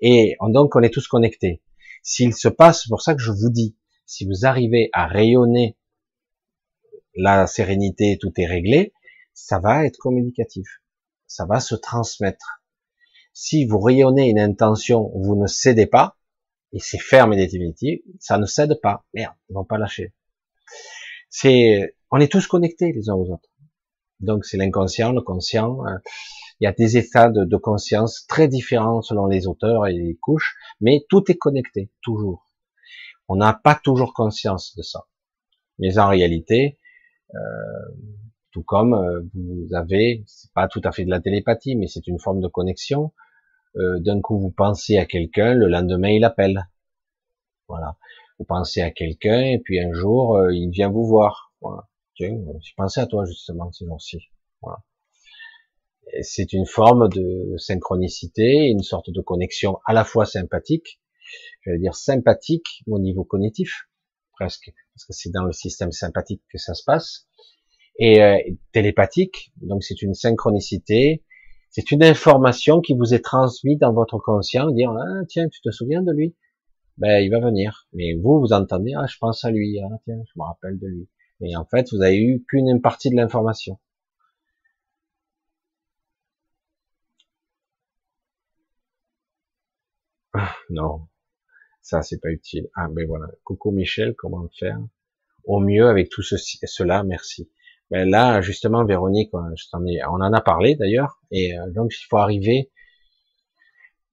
et 0.00 0.36
donc 0.50 0.76
on 0.76 0.82
est 0.82 0.92
tous 0.92 1.08
connectés. 1.08 1.62
S'il 2.08 2.34
se 2.34 2.48
passe, 2.48 2.84
c'est 2.84 2.88
pour 2.88 3.02
ça 3.02 3.14
que 3.14 3.20
je 3.20 3.30
vous 3.30 3.50
dis, 3.50 3.76
si 4.06 4.24
vous 4.24 4.46
arrivez 4.46 4.88
à 4.94 5.06
rayonner 5.06 5.76
la 7.14 7.46
sérénité, 7.46 8.16
tout 8.18 8.32
est 8.38 8.46
réglé, 8.46 8.94
ça 9.34 9.58
va 9.58 9.84
être 9.84 9.98
communicatif, 9.98 10.80
ça 11.26 11.44
va 11.44 11.60
se 11.60 11.74
transmettre. 11.74 12.62
Si 13.34 13.66
vous 13.66 13.78
rayonnez 13.78 14.30
une 14.30 14.38
intention, 14.38 15.12
vous 15.16 15.36
ne 15.36 15.46
cédez 15.46 15.84
pas, 15.84 16.16
et 16.72 16.78
c'est 16.78 16.96
ferme 16.96 17.34
et 17.34 17.36
définitif, 17.36 18.00
ça 18.18 18.38
ne 18.38 18.46
cède 18.46 18.80
pas. 18.80 19.04
Merde, 19.12 19.34
ils 19.50 19.52
vont 19.52 19.66
pas 19.66 19.76
lâcher. 19.76 20.14
C'est, 21.28 21.94
on 22.10 22.20
est 22.20 22.32
tous 22.32 22.46
connectés 22.46 22.90
les 22.90 23.10
uns 23.10 23.16
aux 23.16 23.30
autres. 23.34 23.50
Donc 24.20 24.44
c'est 24.44 24.56
l'inconscient, 24.56 25.12
le 25.12 25.22
conscient. 25.22 25.84
Euh, 25.86 25.98
il 26.60 26.64
y 26.64 26.66
a 26.66 26.72
des 26.72 26.96
états 26.96 27.30
de, 27.30 27.56
conscience 27.56 28.26
très 28.26 28.48
différents 28.48 29.00
selon 29.00 29.26
les 29.26 29.46
auteurs 29.46 29.86
et 29.86 29.92
les 29.92 30.16
couches, 30.16 30.56
mais 30.80 31.04
tout 31.08 31.30
est 31.30 31.36
connecté, 31.36 31.90
toujours. 32.02 32.46
On 33.28 33.36
n'a 33.36 33.52
pas 33.52 33.76
toujours 33.76 34.12
conscience 34.12 34.74
de 34.76 34.82
ça. 34.82 35.06
Mais 35.78 35.98
en 35.98 36.08
réalité, 36.08 36.78
euh, 37.34 37.38
tout 38.50 38.62
comme 38.64 38.94
euh, 38.94 39.22
vous 39.34 39.74
avez, 39.74 40.24
c'est 40.26 40.52
pas 40.52 40.66
tout 40.66 40.80
à 40.82 40.90
fait 40.90 41.04
de 41.04 41.10
la 41.10 41.20
télépathie, 41.20 41.76
mais 41.76 41.86
c'est 41.86 42.06
une 42.08 42.18
forme 42.18 42.40
de 42.40 42.48
connexion. 42.48 43.12
Euh, 43.76 44.00
d'un 44.00 44.20
coup 44.20 44.40
vous 44.40 44.50
pensez 44.50 44.98
à 44.98 45.06
quelqu'un, 45.06 45.54
le 45.54 45.68
lendemain 45.68 46.08
il 46.08 46.24
appelle. 46.24 46.68
Voilà. 47.68 47.96
Vous 48.38 48.44
pensez 48.44 48.80
à 48.80 48.90
quelqu'un 48.90 49.42
et 49.42 49.60
puis 49.62 49.78
un 49.78 49.92
jour 49.92 50.40
il 50.50 50.70
vient 50.70 50.90
vous 50.90 51.06
voir. 51.06 51.52
Tiens, 52.18 52.36
j'ai 52.60 52.72
pensé 52.76 53.00
à 53.00 53.06
toi 53.06 53.24
justement 53.24 53.72
ces 53.72 53.86
jours-ci. 53.86 54.18
Voilà. 54.60 54.78
C'est 56.22 56.52
une 56.52 56.66
forme 56.66 57.08
de 57.08 57.56
synchronicité, 57.58 58.66
une 58.66 58.82
sorte 58.82 59.10
de 59.10 59.20
connexion 59.20 59.78
à 59.86 59.92
la 59.92 60.04
fois 60.04 60.26
sympathique, 60.26 61.00
j'allais 61.64 61.78
dire 61.78 61.94
sympathique 61.94 62.82
au 62.88 62.98
niveau 62.98 63.24
cognitif, 63.24 63.88
presque, 64.32 64.72
parce 64.94 65.06
que 65.06 65.12
c'est 65.12 65.30
dans 65.30 65.44
le 65.44 65.52
système 65.52 65.92
sympathique 65.92 66.42
que 66.50 66.58
ça 66.58 66.74
se 66.74 66.82
passe, 66.84 67.28
et 67.98 68.22
euh, 68.22 68.38
télépathique, 68.72 69.52
donc 69.56 69.84
c'est 69.84 70.02
une 70.02 70.14
synchronicité 70.14 71.22
c'est 71.70 71.90
une 71.90 72.02
information 72.02 72.80
qui 72.80 72.94
vous 72.94 73.14
est 73.14 73.24
transmise 73.24 73.78
dans 73.78 73.92
votre 73.92 74.18
conscient, 74.18 74.70
dire 74.70 74.90
ah, 74.90 75.24
tiens, 75.28 75.48
tu 75.48 75.60
te 75.60 75.70
souviens 75.70 76.02
de 76.02 76.12
lui? 76.12 76.34
Ben 76.96 77.22
il 77.22 77.30
va 77.30 77.40
venir. 77.40 77.86
Mais 77.92 78.14
vous, 78.14 78.40
vous 78.40 78.52
entendez 78.52 78.94
ah 78.96 79.06
je 79.06 79.16
pense 79.18 79.44
à 79.44 79.50
lui, 79.50 79.78
ah 79.80 79.96
tiens, 80.04 80.20
je 80.24 80.32
me 80.36 80.44
rappelle 80.44 80.78
de 80.78 80.86
lui. 80.86 81.08
Mais 81.40 81.56
en 81.56 81.64
fait, 81.64 81.88
vous 81.92 82.02
avez 82.02 82.18
eu 82.18 82.44
qu'une 82.48 82.80
partie 82.80 83.10
de 83.10 83.16
l'information. 83.16 83.78
Ah, 90.32 90.54
non, 90.70 91.06
ça 91.82 92.02
c'est 92.02 92.20
pas 92.20 92.30
utile. 92.30 92.68
Ah 92.76 92.88
ben 92.90 93.06
voilà. 93.06 93.26
Coucou 93.44 93.70
Michel, 93.72 94.14
comment 94.16 94.48
faire? 94.58 94.78
Au 95.44 95.60
mieux 95.60 95.88
avec 95.88 96.10
tout 96.10 96.22
ceci, 96.22 96.58
cela, 96.64 97.04
merci. 97.04 97.50
Ben 97.90 98.08
là, 98.10 98.40
justement, 98.42 98.84
Véronique, 98.84 99.30
on 99.34 100.20
en 100.22 100.32
a 100.32 100.40
parlé 100.42 100.76
d'ailleurs, 100.76 101.20
et 101.30 101.58
euh, 101.58 101.70
donc 101.70 101.92
il 101.94 102.06
faut 102.08 102.18
arriver, 102.18 102.70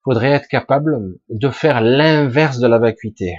faudrait 0.05 0.31
être 0.31 0.47
capable 0.47 1.17
de 1.29 1.49
faire 1.49 1.81
l'inverse 1.81 2.59
de 2.59 2.67
la 2.67 2.79
vacuité. 2.79 3.35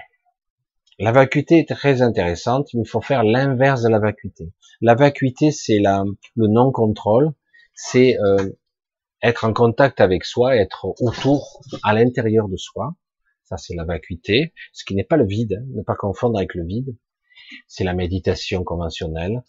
La 0.99 1.13
vacuité 1.13 1.59
est 1.59 1.69
très 1.69 2.01
intéressante, 2.01 2.69
mais 2.73 2.83
il 2.83 2.89
faut 2.89 3.03
faire 3.03 3.23
l'inverse 3.23 3.83
de 3.83 3.91
la 3.91 3.99
vacuité. 3.99 4.53
La 4.81 4.95
vacuité, 4.95 5.51
c'est 5.51 5.79
le 5.79 6.47
non-contrôle, 6.47 7.33
c'est 7.75 8.19
euh, 8.19 8.51
être 9.23 9.45
en 9.45 9.53
contact 9.53 10.01
avec 10.01 10.25
soi, 10.25 10.57
être 10.57 10.95
autour, 11.01 11.61
à 11.83 11.93
l'intérieur 11.93 12.49
de 12.49 12.57
soi. 12.57 12.95
Ça, 13.45 13.59
c'est 13.59 13.75
la 13.75 13.85
vacuité, 13.85 14.55
ce 14.73 14.85
qui 14.87 14.95
n'est 14.95 15.05
pas 15.05 15.19
le 15.19 15.27
vide, 15.27 15.61
hein, 15.61 15.67
ne 15.75 15.83
pas 15.83 15.97
confondre 15.97 16.39
avec 16.39 16.55
le 16.55 16.65
vide. 16.65 16.97
C'est 17.69 17.85
la 17.85 17.93
méditation 17.93 18.65
conventionnelle. 18.65 19.45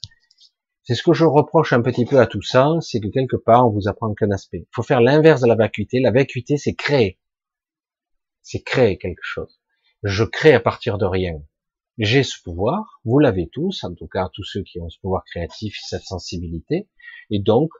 C'est 0.83 0.95
ce 0.95 1.03
que 1.03 1.13
je 1.13 1.25
reproche 1.25 1.71
un 1.71 1.81
petit 1.81 2.05
peu 2.05 2.19
à 2.19 2.27
tout 2.27 2.41
ça, 2.41 2.73
c'est 2.81 2.99
que 2.99 3.07
quelque 3.07 3.37
part, 3.37 3.67
on 3.67 3.71
vous 3.71 3.87
apprend 3.87 4.13
qu'un 4.13 4.31
aspect. 4.31 4.59
Il 4.59 4.75
faut 4.75 4.83
faire 4.83 5.01
l'inverse 5.01 5.41
de 5.41 5.47
la 5.47 5.55
vacuité. 5.55 5.99
La 6.01 6.11
vacuité, 6.11 6.57
c'est 6.57 6.75
créer. 6.75 7.19
C'est 8.41 8.61
créer 8.61 8.97
quelque 8.97 9.23
chose. 9.23 9.59
Je 10.03 10.23
crée 10.23 10.53
à 10.53 10.59
partir 10.59 10.97
de 10.97 11.05
rien. 11.05 11.41
J'ai 11.97 12.23
ce 12.23 12.35
pouvoir, 12.43 13.01
vous 13.05 13.19
l'avez 13.19 13.49
tous, 13.49 13.83
en 13.83 13.93
tout 13.95 14.07
cas 14.07 14.29
tous 14.33 14.43
ceux 14.43 14.63
qui 14.63 14.79
ont 14.79 14.89
ce 14.89 14.99
pouvoir 14.99 15.23
créatif, 15.25 15.77
cette 15.87 16.03
sensibilité. 16.03 16.87
Et 17.31 17.39
donc, 17.39 17.71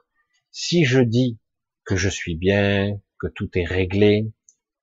si 0.50 0.84
je 0.84 1.00
dis 1.00 1.38
que 1.84 1.96
je 1.96 2.08
suis 2.08 2.34
bien, 2.34 3.00
que 3.20 3.28
tout 3.28 3.48
est 3.54 3.64
réglé, 3.64 4.32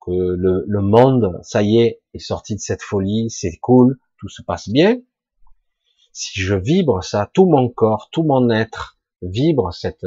que 0.01 0.11
le, 0.11 0.63
le 0.65 0.81
monde, 0.81 1.39
ça 1.43 1.63
y 1.63 1.79
est, 1.79 2.01
est 2.13 2.19
sorti 2.19 2.55
de 2.55 2.61
cette 2.61 2.81
folie, 2.81 3.29
c'est 3.29 3.57
cool, 3.57 3.99
tout 4.17 4.29
se 4.29 4.41
passe 4.41 4.69
bien, 4.69 4.97
si 6.15 6.39
je 6.39 6.55
vibre 6.55 7.03
ça, 7.03 7.29
tout 7.33 7.45
mon 7.45 7.69
corps, 7.69 8.09
tout 8.09 8.23
mon 8.23 8.49
être 8.49 8.97
vibre 9.21 9.73
cette, 9.73 10.05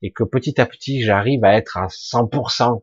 et 0.00 0.12
que 0.12 0.22
petit 0.22 0.60
à 0.60 0.66
petit 0.66 1.02
j'arrive 1.02 1.44
à 1.44 1.56
être 1.56 1.76
à 1.76 1.88
100%, 1.88 2.82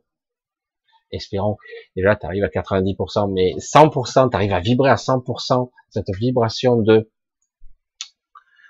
espérons, 1.12 1.58
déjà 1.96 2.16
tu 2.16 2.26
arrives 2.26 2.44
à 2.44 2.50
90%, 2.50 3.32
mais 3.34 3.54
100%, 3.58 4.30
tu 4.30 4.36
arrives 4.36 4.54
à 4.54 4.60
vibrer 4.60 4.90
à 4.90 4.96
100%, 4.96 5.70
cette 5.90 6.16
vibration 6.16 6.78
de, 6.78 7.10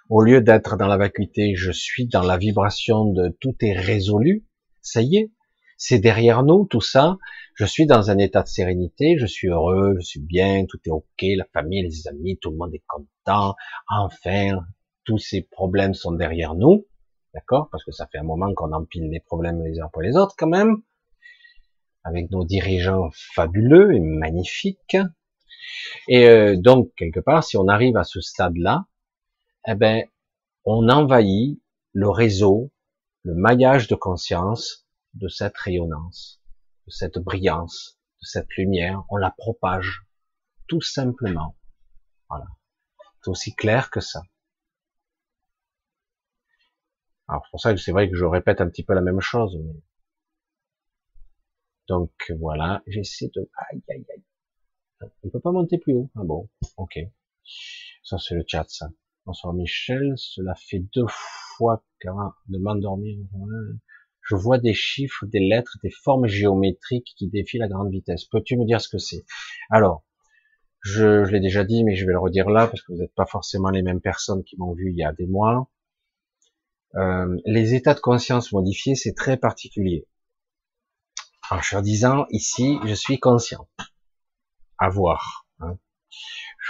au 0.10 0.22
lieu 0.22 0.42
d'être 0.42 0.78
dans 0.78 0.88
la 0.88 0.98
vacuité, 0.98 1.56
je 1.56 1.72
suis 1.72 2.08
dans 2.08 2.24
la 2.24 2.38
vibration 2.38 3.06
de 3.06 3.36
tout 3.42 3.56
est 3.62 3.74
résolu, 3.74 4.46
ça 4.82 5.02
y 5.02 5.18
est, 5.18 5.32
C'est 5.80 6.00
derrière 6.00 6.44
nous, 6.44 6.66
tout 6.66 6.82
ça. 6.82 7.18
Je 7.54 7.66
suis 7.66 7.86
dans 7.86 8.10
un 8.10 8.18
état 8.18 8.42
de 8.42 8.48
sérénité, 8.48 9.18
je 9.20 9.26
suis 9.26 9.48
heureux, 9.50 9.96
je 10.00 10.06
suis 10.06 10.20
bien, 10.20 10.66
tout 10.66 10.80
est 10.86 10.90
ok, 10.90 11.24
la 11.36 11.46
famille, 11.54 11.84
les 11.84 12.08
amis, 12.08 12.38
tout 12.42 12.52
le 12.52 12.58
monde 12.58 12.74
est 12.74 12.84
content. 12.88 13.56
Enfin, 13.90 14.66
tous 15.04 15.18
ces 15.18 15.42
problèmes 15.42 15.94
sont 15.94 16.12
derrière 16.12 16.56
nous. 16.56 16.86
D'accord? 17.34 17.70
Parce 17.72 17.84
que 17.84 17.92
ça 17.92 18.08
fait 18.08 18.18
un 18.18 18.24
moment 18.24 18.54
qu'on 18.56 18.72
empile 18.74 19.10
les 19.12 19.20
problèmes 19.20 19.64
les 19.64 19.80
uns 19.80 19.86
après 19.86 20.08
les 20.08 20.16
autres 20.16 20.36
quand 20.38 20.48
même. 20.48 20.78
Avec 22.08 22.32
nos 22.32 22.46
dirigeants 22.46 23.10
fabuleux 23.36 23.94
et 23.94 24.00
magnifiques. 24.00 24.98
Et 26.08 26.28
euh, 26.28 26.56
donc, 26.56 26.92
quelque 26.96 27.20
part, 27.20 27.44
si 27.44 27.58
on 27.58 27.68
arrive 27.68 27.98
à 27.98 28.04
ce 28.04 28.22
stade-là, 28.22 28.86
eh 29.68 29.76
ben, 29.76 30.06
on 30.64 30.90
envahit 30.90 31.62
le 31.94 32.10
réseau, 32.10 32.72
le 33.24 33.36
maillage 33.36 33.88
de 33.88 33.96
conscience 33.96 34.88
de 35.14 35.28
cette 35.28 35.58
rayonnance, 35.58 36.42
de 36.86 36.92
cette 36.92 37.18
brillance, 37.18 38.00
de 38.22 38.26
cette 38.26 38.54
lumière, 38.56 39.04
on 39.10 39.18
la 39.18 39.32
propage, 39.32 40.04
tout 40.68 40.82
simplement. 40.82 41.58
Voilà. 42.30 42.46
C'est 43.22 43.30
aussi 43.30 43.56
clair 43.56 43.90
que 43.90 44.00
ça. 44.00 44.22
Alors, 47.28 47.44
c'est 47.46 47.52
pour 47.52 47.62
ça 47.62 47.74
que 47.74 47.80
c'est 47.80 47.92
vrai 47.92 48.10
que 48.10 48.16
je 48.16 48.24
répète 48.24 48.62
un 48.62 48.70
petit 48.70 48.84
peu 48.84 48.94
la 48.94 49.02
même 49.02 49.20
chose. 49.20 49.58
Donc, 51.88 52.12
voilà, 52.40 52.84
j'essaie 52.88 53.30
de... 53.34 53.50
Aïe, 53.72 53.82
aïe, 53.90 54.06
aïe. 54.14 55.10
On 55.24 55.30
peut 55.30 55.40
pas 55.40 55.52
monter 55.52 55.78
plus 55.78 55.94
haut. 55.94 56.10
Ah 56.16 56.24
bon, 56.24 56.50
ok. 56.78 57.00
Ça, 58.04 58.18
c'est 58.18 58.36
le 58.36 58.44
chat, 58.48 58.66
ça. 58.68 58.90
Bonsoir 59.26 59.54
Michel, 59.54 60.14
cela 60.16 60.56
fait 60.56 60.80
deux 60.96 61.06
fois 61.08 61.84
de 62.02 62.58
m'endormir. 62.58 63.20
Je 64.22 64.36
vois 64.36 64.58
des 64.58 64.74
chiffres, 64.74 65.26
des 65.26 65.40
lettres, 65.40 65.78
des 65.84 65.90
formes 65.90 66.28
géométriques 66.28 67.14
qui 67.18 67.28
défient 67.28 67.58
la 67.58 67.68
grande 67.68 67.92
vitesse. 67.92 68.26
Peux-tu 68.26 68.58
me 68.58 68.66
dire 68.66 68.82
ce 68.82 68.90
que 68.90 68.98
c'est? 68.98 69.26
Alors, 69.70 70.04
je, 70.82 71.26
je 71.26 71.32
l'ai 71.32 71.40
déjà 71.40 71.64
dit, 71.64 71.84
mais 71.84 71.96
je 71.96 72.06
vais 72.06 72.14
le 72.14 72.20
redire 72.20 72.50
là 72.50 72.68
parce 72.68 72.82
que 72.82 72.94
vous 72.94 73.00
n'êtes 73.00 73.14
pas 73.16 73.26
forcément 73.26 73.70
les 73.70 73.82
mêmes 73.82 74.02
personnes 74.02 74.44
qui 74.44 74.58
m'ont 74.58 74.74
vu 74.74 74.92
il 74.92 74.98
y 74.98 75.04
a 75.04 75.12
des 75.14 75.28
mois. 75.28 75.70
Euh, 76.96 77.38
les 77.46 77.74
états 77.74 77.94
de 77.94 78.00
conscience 78.00 78.52
modifiés, 78.52 78.96
c'est 78.96 79.14
très 79.14 79.38
particulier. 79.38 80.08
En 81.50 81.62
je 81.62 81.80
disant 81.80 82.26
ici, 82.30 82.78
je 82.86 82.94
suis 82.94 83.20
conscient. 83.20 83.68
À 84.78 84.90
voir. 84.90 85.46
Hein 85.60 85.78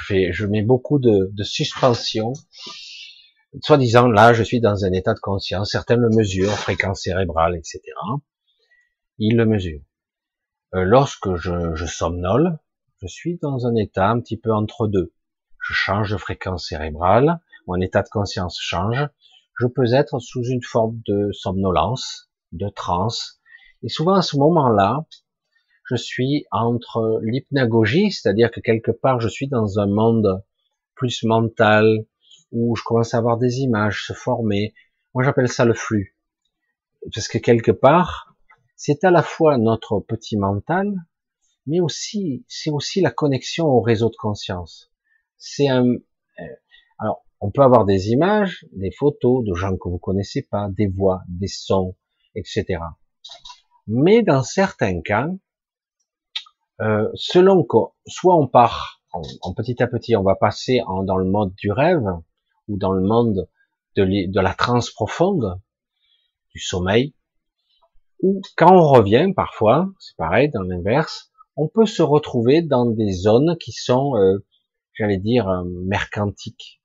je 0.10 0.45
mets 0.45 0.62
beaucoup 0.62 0.99
de, 0.99 1.30
de 1.32 1.44
suspension. 1.44 2.34
Soit 3.62 3.78
disant, 3.78 4.08
là, 4.08 4.34
je 4.34 4.44
suis 4.44 4.60
dans 4.60 4.86
un 4.86 4.91
état 4.91 5.14
de 5.14 5.20
conscience. 5.20 5.72
Certains 5.72 5.95
le 5.95 6.10
mesurent, 6.10 6.58
fréquence 6.58 7.02
cérébrale, 7.02 7.56
etc. 7.56 7.82
Ils 9.18 9.36
le 9.36 9.45
mesurent. 9.45 9.82
Euh, 10.76 10.84
lorsque 10.84 11.36
je, 11.36 11.74
je 11.76 11.86
somnole, 11.86 12.60
je 13.02 13.08
suis 13.08 13.38
dans 13.41 13.66
un 13.66 13.76
état 13.76 14.10
un 14.10 14.20
petit 14.20 14.38
peu 14.38 14.54
entre 14.54 14.88
deux. 14.88 15.14
Je 15.60 15.74
change 15.74 16.12
de 16.12 16.18
fréquence 16.18 16.68
cérébrale, 16.68 17.40
mon 17.68 17.80
état 17.82 18.04
de 18.04 18.10
conscience 18.10 18.60
change. 18.60 19.08
Je 19.60 19.66
peux 19.66 19.94
être 19.94 20.20
sous 20.20 20.44
une 20.44 20.62
forme 20.62 21.02
de 21.08 21.32
somnolence, 21.32 22.30
de 22.52 22.70
transe. 22.70 23.37
Et 23.88 23.90
souvent 23.90 24.16
à 24.16 24.22
ce 24.22 24.36
moment-là, 24.36 25.06
je 25.86 25.96
suis 25.96 26.44
entre 26.52 27.22
l'hypnagogie, 27.24 28.12
c'est-à-dire 28.12 28.52
que 28.52 28.60
quelque 28.60 28.92
part 28.92 29.22
je 29.22 29.30
suis 29.30 29.48
dans 29.48 29.80
un 29.80 29.88
monde 29.88 30.44
plus 30.94 31.24
mental, 31.24 32.06
où 32.52 32.76
je 32.76 32.84
commence 32.84 33.14
à 33.14 33.18
avoir 33.20 33.38
des 33.38 33.60
images 33.60 34.06
se 34.06 34.12
former. 34.12 34.74
Moi 35.14 35.24
j'appelle 35.24 35.48
ça 35.48 35.64
le 35.64 35.74
flux. 35.74 36.18
Parce 37.14 37.30
que 37.30 37.38
quelque 37.38 37.72
part, 37.72 38.36
c'est 38.76 39.06
à 39.06 39.10
la 39.10 39.24
fois 39.24 39.58
notre 39.58 40.02
petit 40.02 40.36
mental, 40.36 40.94
mais 41.66 41.80
aussi, 41.80 42.44
c'est 42.50 42.72
aussi 42.72 43.00
la 43.00 43.12
connexion 43.12 43.68
au 43.68 43.80
réseau 43.80 44.10
de 44.10 44.18
conscience. 44.18 44.92
C'est 45.38 45.70
un, 45.70 45.86
euh, 45.86 46.44
alors, 47.00 47.24
on 47.40 47.52
peut 47.52 47.62
avoir 47.62 47.86
des 47.86 48.10
images, 48.10 48.66
des 48.74 48.92
photos 48.92 49.46
de 49.46 49.54
gens 49.54 49.78
que 49.78 49.88
vous 49.88 49.98
connaissez 49.98 50.42
pas, 50.42 50.68
des 50.72 50.88
voix, 50.88 51.22
des 51.30 51.48
sons, 51.48 51.96
etc. 52.36 52.80
Mais 53.88 54.22
dans 54.22 54.44
certains 54.44 55.02
cas, 55.02 55.30
euh, 56.82 57.10
selon 57.16 57.64
que 57.64 57.78
soit 58.06 58.36
on 58.36 58.48
part 58.48 59.02
en, 59.14 59.54
petit 59.54 59.82
à 59.82 59.88
petit, 59.88 60.16
on 60.16 60.24
va 60.24 60.36
passer 60.36 60.82
en, 60.86 61.04
dans 61.04 61.18
le 61.18 61.26
mode 61.26 61.56
du 61.56 61.72
rêve 61.72 62.06
ou 62.68 62.78
dans 62.78 62.92
le 62.92 63.02
monde 63.02 63.48
de, 63.96 64.32
de 64.32 64.40
la 64.40 64.54
transe 64.54 64.92
profonde, 64.92 65.60
du 66.54 66.60
sommeil, 66.60 67.14
ou 68.22 68.42
quand 68.56 68.72
on 68.72 68.88
revient 68.88 69.32
parfois, 69.36 69.90
c'est 70.00 70.16
pareil 70.18 70.50
dans 70.50 70.64
l'inverse, 70.64 71.32
on 71.56 71.68
peut 71.68 71.86
se 71.86 72.02
retrouver 72.02 72.62
dans 72.62 72.86
des 72.86 73.12
zones 73.12 73.58
qui 73.60 73.72
sont, 73.72 74.16
euh, 74.16 74.44
j'allais 74.94 75.18
dire, 75.18 75.48
euh, 75.50 75.64
mercantiques. 75.66 76.82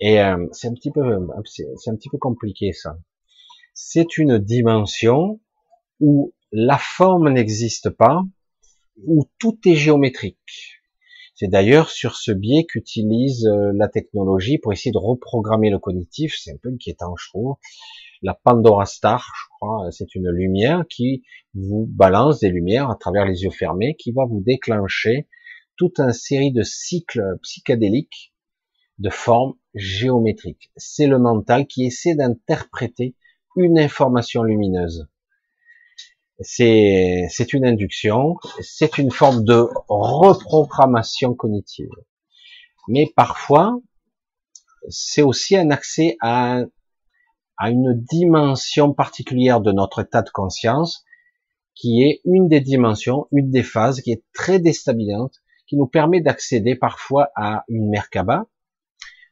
Et 0.00 0.20
euh, 0.20 0.46
c'est 0.52 0.68
un 0.68 0.74
petit 0.74 0.90
peu, 0.90 1.02
c'est 1.44 1.90
un 1.90 1.96
petit 1.96 2.08
peu 2.08 2.18
compliqué 2.18 2.72
ça. 2.72 2.98
C'est 3.74 4.16
une 4.18 4.38
dimension 4.38 5.40
où 6.00 6.32
la 6.52 6.78
forme 6.78 7.30
n'existe 7.30 7.90
pas, 7.90 8.22
où 9.06 9.26
tout 9.38 9.58
est 9.66 9.74
géométrique. 9.74 10.78
C'est 11.34 11.48
d'ailleurs 11.48 11.90
sur 11.90 12.16
ce 12.16 12.32
biais 12.32 12.64
qu'utilise 12.64 13.46
euh, 13.46 13.70
la 13.74 13.86
technologie 13.86 14.58
pour 14.58 14.72
essayer 14.72 14.90
de 14.90 14.98
reprogrammer 14.98 15.70
le 15.70 15.78
cognitif. 15.78 16.36
C'est 16.36 16.50
un 16.50 16.56
peu 16.60 16.70
inquiétant, 16.70 17.14
je 17.16 17.28
trouve. 17.28 17.56
La 18.22 18.34
Pandora 18.34 18.86
Star, 18.86 19.24
je 19.36 19.48
crois, 19.50 19.88
c'est 19.92 20.16
une 20.16 20.28
lumière 20.30 20.84
qui 20.90 21.22
vous 21.54 21.86
balance 21.88 22.40
des 22.40 22.48
lumières 22.48 22.90
à 22.90 22.96
travers 22.96 23.24
les 23.24 23.44
yeux 23.44 23.50
fermés, 23.50 23.94
qui 23.94 24.10
va 24.10 24.24
vous 24.24 24.40
déclencher 24.40 25.28
toute 25.76 26.00
une 26.00 26.12
série 26.12 26.50
de 26.50 26.64
cycles 26.64 27.22
psychédéliques 27.42 28.34
de 28.98 29.10
formes 29.10 29.54
géométriques. 29.74 30.72
C'est 30.76 31.06
le 31.06 31.20
mental 31.20 31.68
qui 31.68 31.84
essaie 31.84 32.16
d'interpréter 32.16 33.14
une 33.54 33.78
information 33.78 34.42
lumineuse 34.42 35.08
c'est 36.40 37.52
une 37.52 37.66
induction, 37.66 38.36
c'est 38.60 38.98
une 38.98 39.10
forme 39.10 39.44
de 39.44 39.68
reprogrammation 39.88 41.34
cognitive. 41.34 41.90
Mais 42.88 43.12
parfois, 43.16 43.78
c'est 44.88 45.22
aussi 45.22 45.56
un 45.56 45.70
accès 45.70 46.16
à, 46.20 46.60
à 47.56 47.70
une 47.70 48.00
dimension 48.10 48.94
particulière 48.94 49.60
de 49.60 49.72
notre 49.72 50.02
état 50.02 50.22
de 50.22 50.30
conscience, 50.30 51.04
qui 51.74 52.02
est 52.02 52.20
une 52.24 52.48
des 52.48 52.60
dimensions, 52.60 53.26
une 53.32 53.50
des 53.50 53.62
phases 53.62 54.00
qui 54.00 54.12
est 54.12 54.24
très 54.32 54.58
déstabilisante, 54.58 55.34
qui 55.66 55.76
nous 55.76 55.86
permet 55.86 56.20
d'accéder 56.20 56.76
parfois 56.76 57.30
à 57.36 57.64
une 57.68 57.88
Merkaba, 57.90 58.46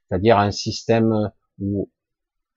c'est-à-dire 0.08 0.38
un 0.38 0.50
système 0.50 1.32
ou 1.58 1.90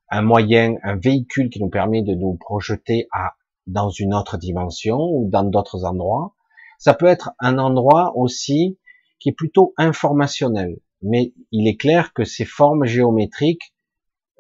un 0.10 0.22
moyen, 0.22 0.76
un 0.84 0.98
véhicule 0.98 1.50
qui 1.50 1.62
nous 1.62 1.70
permet 1.70 2.02
de 2.02 2.14
nous 2.14 2.36
projeter 2.36 3.08
à 3.12 3.34
dans 3.72 3.90
une 3.90 4.14
autre 4.14 4.38
dimension 4.38 4.98
ou 5.00 5.30
dans 5.30 5.44
d'autres 5.44 5.86
endroits. 5.86 6.36
Ça 6.80 6.94
peut 6.94 7.06
être 7.06 7.32
un 7.40 7.58
endroit 7.58 8.14
aussi 8.16 8.80
qui 9.20 9.30
est 9.30 9.34
plutôt 9.34 9.74
informationnel. 9.78 10.80
Mais 11.02 11.34
il 11.52 11.68
est 11.68 11.78
clair 11.78 12.14
que 12.14 12.24
ces 12.24 12.46
formes 12.46 12.86
géométriques, 12.86 13.74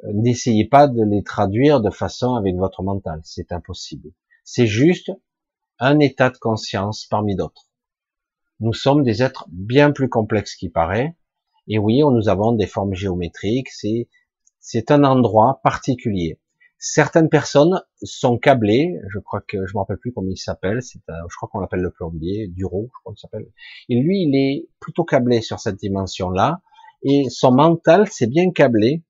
euh, 0.04 0.12
n'essayez 0.14 0.66
pas 0.66 0.88
de 0.88 1.04
les 1.04 1.24
traduire 1.24 1.82
de 1.82 1.90
façon 1.90 2.36
avec 2.36 2.56
votre 2.56 2.84
mental. 2.84 3.22
C'est 3.24 3.52
impossible. 3.52 4.12
C'est 4.44 4.68
juste 4.68 5.12
un 5.80 6.00
état 6.00 6.30
de 6.30 6.38
conscience 6.38 7.06
parmi 7.06 7.36
d'autres. 7.36 7.70
Nous 8.60 8.74
sommes 8.74 9.04
des 9.04 9.24
êtres 9.24 9.46
bien 9.50 9.92
plus 9.92 10.10
complexes 10.10 10.56
qu'il 10.56 10.72
paraît. 10.72 11.16
Et 11.68 11.78
oui, 11.78 12.00
nous 12.00 12.28
avons 12.28 12.52
des 12.52 12.68
formes 12.68 12.94
géométriques. 12.96 13.70
C'est, 13.70 14.10
c'est 14.60 14.92
un 14.92 15.04
endroit 15.04 15.62
particulier. 15.64 16.40
Certaines 16.82 17.28
personnes 17.28 17.84
sont 18.04 18.38
câblées, 18.38 19.02
je 19.10 19.20
crois 19.20 19.42
que 19.42 19.66
je 19.66 19.74
me 19.74 19.80
rappelle 19.80 19.98
plus 19.98 20.14
comment 20.14 20.30
il 20.30 20.38
s'appelle, 20.38 20.82
c'est 20.82 21.02
je 21.08 21.36
crois 21.36 21.50
qu'on 21.52 21.60
l'appelle 21.60 21.82
le 21.82 21.92
plombier, 21.92 22.48
Duro, 22.48 22.90
je 22.90 23.00
crois 23.02 23.14
qu'il 23.14 23.20
s'appelle. 23.20 23.52
Et 23.90 24.00
lui, 24.00 24.24
il 24.24 24.34
est 24.34 24.70
plutôt 24.80 25.04
câblé 25.04 25.42
sur 25.42 25.60
cette 25.60 25.76
dimension-là, 25.76 26.62
et 27.04 27.30
son 27.30 27.52
mental 27.52 28.08
c'est 28.10 28.28
bien 28.28 28.52
câblé. 28.52 29.04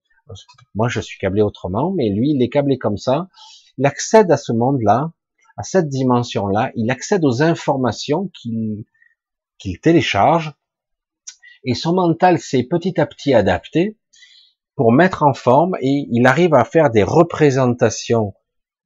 Moi, 0.74 0.88
je 0.88 1.00
suis 1.00 1.20
câblé 1.20 1.44
autrement, 1.44 1.92
mais 1.92 2.10
lui, 2.10 2.32
il 2.32 2.42
est 2.42 2.50
câblé 2.50 2.80
comme 2.80 2.98
ça. 2.98 3.30
Il 3.78 3.86
accède 3.86 4.32
à 4.32 4.38
ce 4.38 4.52
monde-là, 4.52 5.14
à 5.56 5.62
cette 5.62 5.90
dimension-là, 5.90 6.72
il 6.76 6.90
accède 6.90 7.24
aux 7.24 7.44
informations 7.44 8.32
qu'il 8.34 8.86
qu'il 9.60 9.80
télécharge, 9.80 10.56
et 11.64 11.76
son 11.76 11.94
mental 11.94 12.40
s'est 12.40 12.64
petit 12.64 13.00
à 13.00 13.06
petit 13.06 13.36
adapté 13.36 13.99
pour 14.80 14.94
mettre 14.94 15.24
en 15.24 15.34
forme 15.34 15.76
et 15.82 16.08
il 16.10 16.26
arrive 16.26 16.54
à 16.54 16.64
faire 16.64 16.90
des 16.90 17.04
représentations 17.04 18.34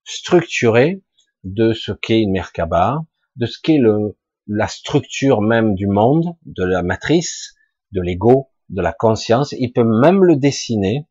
structurées 0.03 1.03
de 1.43 1.71
ce 1.73 1.91
qu'est 1.91 2.19
une 2.19 2.31
Merkaba, 2.31 3.01
de 3.35 3.45
ce 3.45 3.59
qu'est 3.61 3.77
le, 3.77 4.17
la 4.47 4.67
structure 4.67 5.41
même 5.41 5.75
du 5.75 5.85
monde, 5.85 6.35
de 6.47 6.63
la 6.63 6.81
matrice, 6.81 7.53
de 7.91 8.01
l'ego, 8.01 8.49
de 8.69 8.81
la 8.81 8.91
conscience. 8.91 9.51
Il 9.51 9.71
peut 9.71 9.83
même 9.83 10.23
le 10.23 10.35
dessiner 10.35 11.05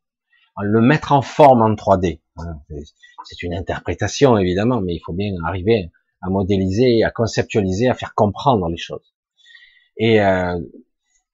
le 0.61 0.81
mettre 0.81 1.13
en 1.13 1.21
forme 1.21 1.61
en 1.61 1.73
3D. 1.75 2.19
Hein, 2.35 2.59
c'est 3.23 3.41
une 3.41 3.53
interprétation 3.53 4.37
évidemment, 4.37 4.81
mais 4.81 4.95
il 4.95 5.01
faut 5.05 5.13
bien 5.13 5.31
arriver 5.45 5.91
à 6.21 6.29
modéliser, 6.29 7.05
à 7.05 7.09
conceptualiser, 7.09 7.87
à 7.87 7.93
faire 7.93 8.13
comprendre 8.15 8.67
les 8.67 8.75
choses. 8.75 9.15
Et 9.95 10.19
euh, 10.19 10.59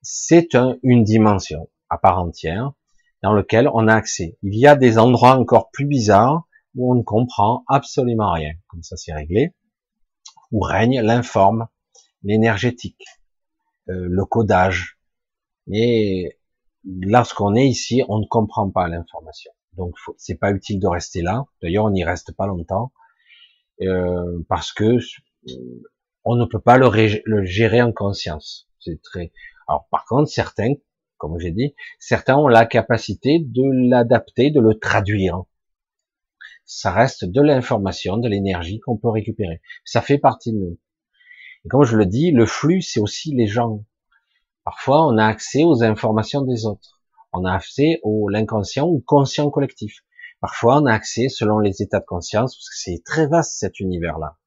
c'est 0.04 0.56
une 0.84 1.04
dimension 1.04 1.68
à 1.90 1.98
part 1.98 2.20
entière 2.20 2.74
dans 3.22 3.34
lequel 3.34 3.70
on 3.74 3.88
a 3.88 3.96
accès. 3.96 4.38
Il 4.44 4.58
y 4.58 4.68
a 4.68 4.76
des 4.76 4.98
endroits 4.98 5.38
encore 5.38 5.72
plus 5.72 5.86
bizarres 5.86 6.48
où 6.76 6.92
on 6.92 6.96
ne 6.96 7.04
comprend 7.04 7.64
absolument 7.68 8.32
rien. 8.32 8.54
Comme 8.68 8.84
ça, 8.84 8.96
c'est 8.96 9.14
réglé. 9.14 9.54
Où 10.52 10.62
règne 10.62 11.02
l'informe, 11.02 11.68
l'énergétique, 12.24 13.06
euh, 13.90 14.08
le 14.10 14.26
codage. 14.26 14.98
Mais 15.68 16.38
lorsqu'on 16.84 17.56
est 17.56 17.68
ici, 17.68 18.04
on 18.08 18.20
ne 18.20 18.26
comprend 18.26 18.70
pas 18.70 18.88
l'information. 18.88 19.52
Donc, 19.74 19.96
c'est 20.18 20.36
pas 20.36 20.52
utile 20.52 20.80
de 20.80 20.88
rester 20.88 21.22
là. 21.22 21.46
D'ailleurs, 21.62 21.86
on 21.86 21.92
n'y 21.92 22.04
reste 22.04 22.34
pas 22.34 22.48
longtemps 22.48 22.92
euh, 23.82 24.44
parce 24.50 24.74
que 24.74 24.98
on 26.26 26.36
ne 26.36 26.46
peut 26.46 26.60
pas 26.60 26.78
le, 26.78 26.90
le 27.26 27.46
gérer 27.46 27.82
en 27.82 27.92
conscience. 27.92 28.68
C'est 28.80 29.02
très. 29.02 29.32
Alors, 29.68 29.88
par 29.90 30.06
contre, 30.06 30.30
certains, 30.30 30.74
comme 31.20 31.38
j'ai 31.38 31.52
dit, 31.52 31.76
certains 32.00 32.38
ont 32.38 32.48
la 32.48 32.66
capacité 32.66 33.40
de 33.40 33.90
l'adapter, 33.90 34.50
de 34.50 34.60
le 34.60 34.80
traduire. 34.80 35.44
Ça 36.66 36.92
reste 36.92 37.26
de 37.26 37.42
l'information, 37.42 38.18
de 38.18 38.28
l'énergie 38.28 38.80
qu'on 38.80 38.98
peut 38.98 39.10
récupérer. 39.10 39.62
Ça 39.86 40.02
fait 40.02 40.18
partie 40.18 40.54
de 40.54 40.58
nous. 40.58 40.80
Et 41.66 41.70
comme 41.70 41.84
je 41.84 41.98
le 41.98 42.06
dis, 42.06 42.32
le 42.32 42.46
flux, 42.46 42.82
c'est 42.82 43.00
aussi 43.00 43.36
les 43.36 43.48
gens. 43.48 43.84
Parfois, 44.64 45.06
on 45.06 45.18
a 45.18 45.26
accès 45.26 45.64
aux 45.64 45.84
informations 45.84 46.42
des 46.42 46.66
autres. 46.66 47.02
On 47.34 47.44
a 47.44 47.54
accès 47.54 48.00
au 48.04 48.30
l'inconscient 48.30 48.88
ou 48.88 49.04
conscient 49.06 49.50
collectif. 49.50 50.04
Parfois, 50.40 50.82
on 50.82 50.86
a 50.86 50.94
accès, 50.94 51.28
selon 51.28 51.60
les 51.60 51.82
états 51.82 52.00
de 52.00 52.06
conscience, 52.06 52.56
parce 52.56 52.70
que 52.70 52.76
c'est 52.78 53.04
très 53.04 53.28
vaste 53.28 53.58
cet 53.58 53.80
univers-là. 53.80 54.38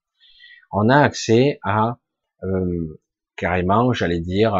On 0.71 0.89
a 0.89 0.97
accès 0.97 1.59
à 1.63 1.99
euh, 2.45 3.01
carrément, 3.37 3.93
j'allais 3.93 4.21
dire, 4.21 4.55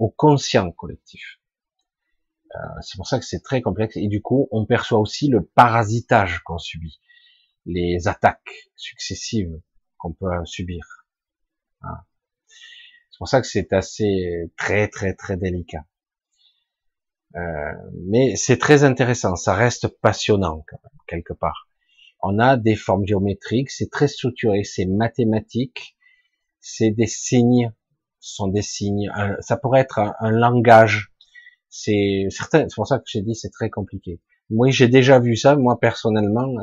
au 0.00 0.08
conscient 0.08 0.72
collectif. 0.72 1.38
Euh, 2.56 2.58
c'est 2.80 2.96
pour 2.96 3.06
ça 3.06 3.20
que 3.20 3.24
c'est 3.24 3.42
très 3.42 3.62
complexe. 3.62 3.96
Et 3.96 4.08
du 4.08 4.22
coup, 4.22 4.48
on 4.50 4.66
perçoit 4.66 4.98
aussi 4.98 5.28
le 5.28 5.44
parasitage 5.44 6.40
qu'on 6.40 6.58
subit, 6.58 7.00
les 7.66 8.08
attaques 8.08 8.70
successives 8.74 9.60
qu'on 9.98 10.12
peut 10.12 10.26
subir. 10.46 10.84
C'est 11.82 13.18
pour 13.18 13.28
ça 13.28 13.40
que 13.40 13.46
c'est 13.46 13.72
assez 13.74 14.50
très 14.56 14.88
très 14.88 15.14
très 15.14 15.36
délicat. 15.36 15.84
Euh, 17.36 17.72
mais 18.08 18.34
c'est 18.34 18.56
très 18.56 18.82
intéressant, 18.82 19.36
ça 19.36 19.54
reste 19.54 19.86
passionnant 20.00 20.64
quand 20.66 20.78
même, 20.82 20.98
quelque 21.06 21.34
part. 21.34 21.68
On 22.22 22.38
a 22.38 22.56
des 22.56 22.74
formes 22.74 23.06
géométriques, 23.06 23.70
c'est 23.70 23.90
très 23.90 24.08
structuré, 24.08 24.64
c'est 24.64 24.86
mathématique, 24.86 25.96
c'est 26.60 26.90
des 26.90 27.06
signes, 27.06 27.72
sont 28.20 28.48
des 28.48 28.62
signes, 28.62 29.10
ça 29.40 29.56
pourrait 29.56 29.80
être 29.80 29.98
un, 30.20 30.30
langage. 30.30 31.12
C'est 31.68 32.26
certain, 32.30 32.68
c'est 32.68 32.74
pour 32.74 32.86
ça 32.86 32.98
que 32.98 33.04
j'ai 33.06 33.22
dit 33.22 33.34
c'est 33.34 33.50
très 33.50 33.70
compliqué. 33.70 34.20
Moi 34.50 34.70
j'ai 34.70 34.88
déjà 34.88 35.20
vu 35.20 35.36
ça, 35.36 35.56
moi 35.56 35.78
personnellement. 35.78 36.54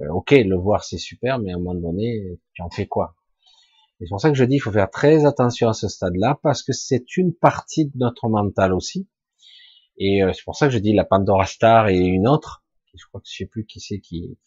Euh, 0.00 0.08
ok, 0.10 0.32
le 0.32 0.56
voir 0.56 0.84
c'est 0.84 0.98
super, 0.98 1.38
mais 1.38 1.52
à 1.52 1.56
un 1.56 1.58
moment 1.58 1.74
donné, 1.74 2.38
tu 2.54 2.62
en 2.62 2.70
fais 2.70 2.86
quoi? 2.86 3.16
C'est 3.98 4.08
pour 4.08 4.20
ça 4.20 4.30
que 4.30 4.36
je 4.36 4.44
dis 4.44 4.56
il 4.56 4.60
faut 4.60 4.72
faire 4.72 4.90
très 4.90 5.24
attention 5.24 5.68
à 5.68 5.72
ce 5.72 5.88
stade-là 5.88 6.38
parce 6.42 6.62
que 6.62 6.72
c'est 6.72 7.16
une 7.16 7.34
partie 7.34 7.86
de 7.86 7.92
notre 7.96 8.28
mental 8.28 8.74
aussi 8.74 9.08
et 9.98 10.22
euh, 10.22 10.32
c'est 10.32 10.44
pour 10.44 10.56
ça 10.56 10.66
que 10.66 10.72
je 10.72 10.78
dis 10.78 10.92
la 10.92 11.04
Pandora 11.04 11.46
Star 11.46 11.88
et 11.88 11.96
une 11.96 12.28
autre, 12.28 12.64
je 12.94 13.04
crois 13.06 13.20
que 13.20 13.26
je 13.30 13.36
sais 13.36 13.46
plus 13.46 13.64
qui 13.64 13.80
c'est 13.80 14.00
qui, 14.00 14.38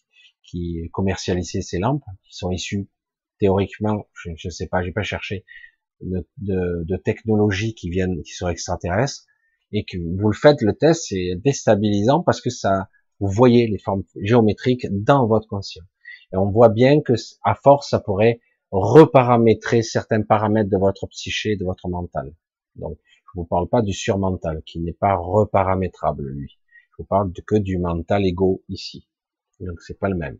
qui 0.43 0.89
commercialisait 0.91 1.61
ces 1.61 1.79
lampes, 1.79 2.03
qui 2.23 2.35
sont 2.35 2.51
issues 2.51 2.87
théoriquement, 3.39 4.07
je 4.13 4.31
ne 4.31 4.51
sais 4.51 4.67
pas, 4.67 4.83
j'ai 4.83 4.91
pas 4.91 5.03
cherché, 5.03 5.45
de, 6.01 6.27
de, 6.37 6.83
de, 6.85 6.97
technologies 6.97 7.73
qui 7.73 7.89
viennent, 7.89 8.21
qui 8.23 8.33
sont 8.33 8.47
extraterrestres, 8.47 9.25
et 9.71 9.85
que 9.85 9.97
vous 9.97 10.29
le 10.29 10.35
faites, 10.35 10.61
le 10.61 10.73
test, 10.73 11.05
c'est 11.09 11.35
déstabilisant 11.43 12.23
parce 12.23 12.41
que 12.41 12.49
ça, 12.49 12.89
vous 13.19 13.29
voyez 13.29 13.67
les 13.67 13.77
formes 13.77 14.03
géométriques 14.21 14.87
dans 14.91 15.27
votre 15.27 15.47
conscient. 15.47 15.83
Et 16.33 16.37
on 16.37 16.49
voit 16.49 16.69
bien 16.69 17.01
que, 17.01 17.13
à 17.43 17.55
force, 17.55 17.89
ça 17.89 17.99
pourrait 17.99 18.39
reparamétrer 18.71 19.81
certains 19.81 20.21
paramètres 20.21 20.69
de 20.69 20.77
votre 20.77 21.07
psyché, 21.07 21.55
de 21.55 21.65
votre 21.65 21.87
mental. 21.87 22.33
Donc, 22.75 22.97
je 23.33 23.39
vous 23.39 23.45
parle 23.45 23.67
pas 23.67 23.81
du 23.81 23.93
surmental, 23.93 24.61
qui 24.65 24.79
n'est 24.79 24.93
pas 24.93 25.15
reparamétrable, 25.15 26.27
lui. 26.27 26.57
Je 26.91 27.03
vous 27.03 27.07
parle 27.07 27.31
que 27.45 27.55
du 27.55 27.77
mental 27.77 28.25
égo 28.25 28.63
ici. 28.69 29.07
Donc 29.59 29.81
c'est 29.81 29.99
pas 29.99 30.09
le 30.09 30.15
même. 30.15 30.39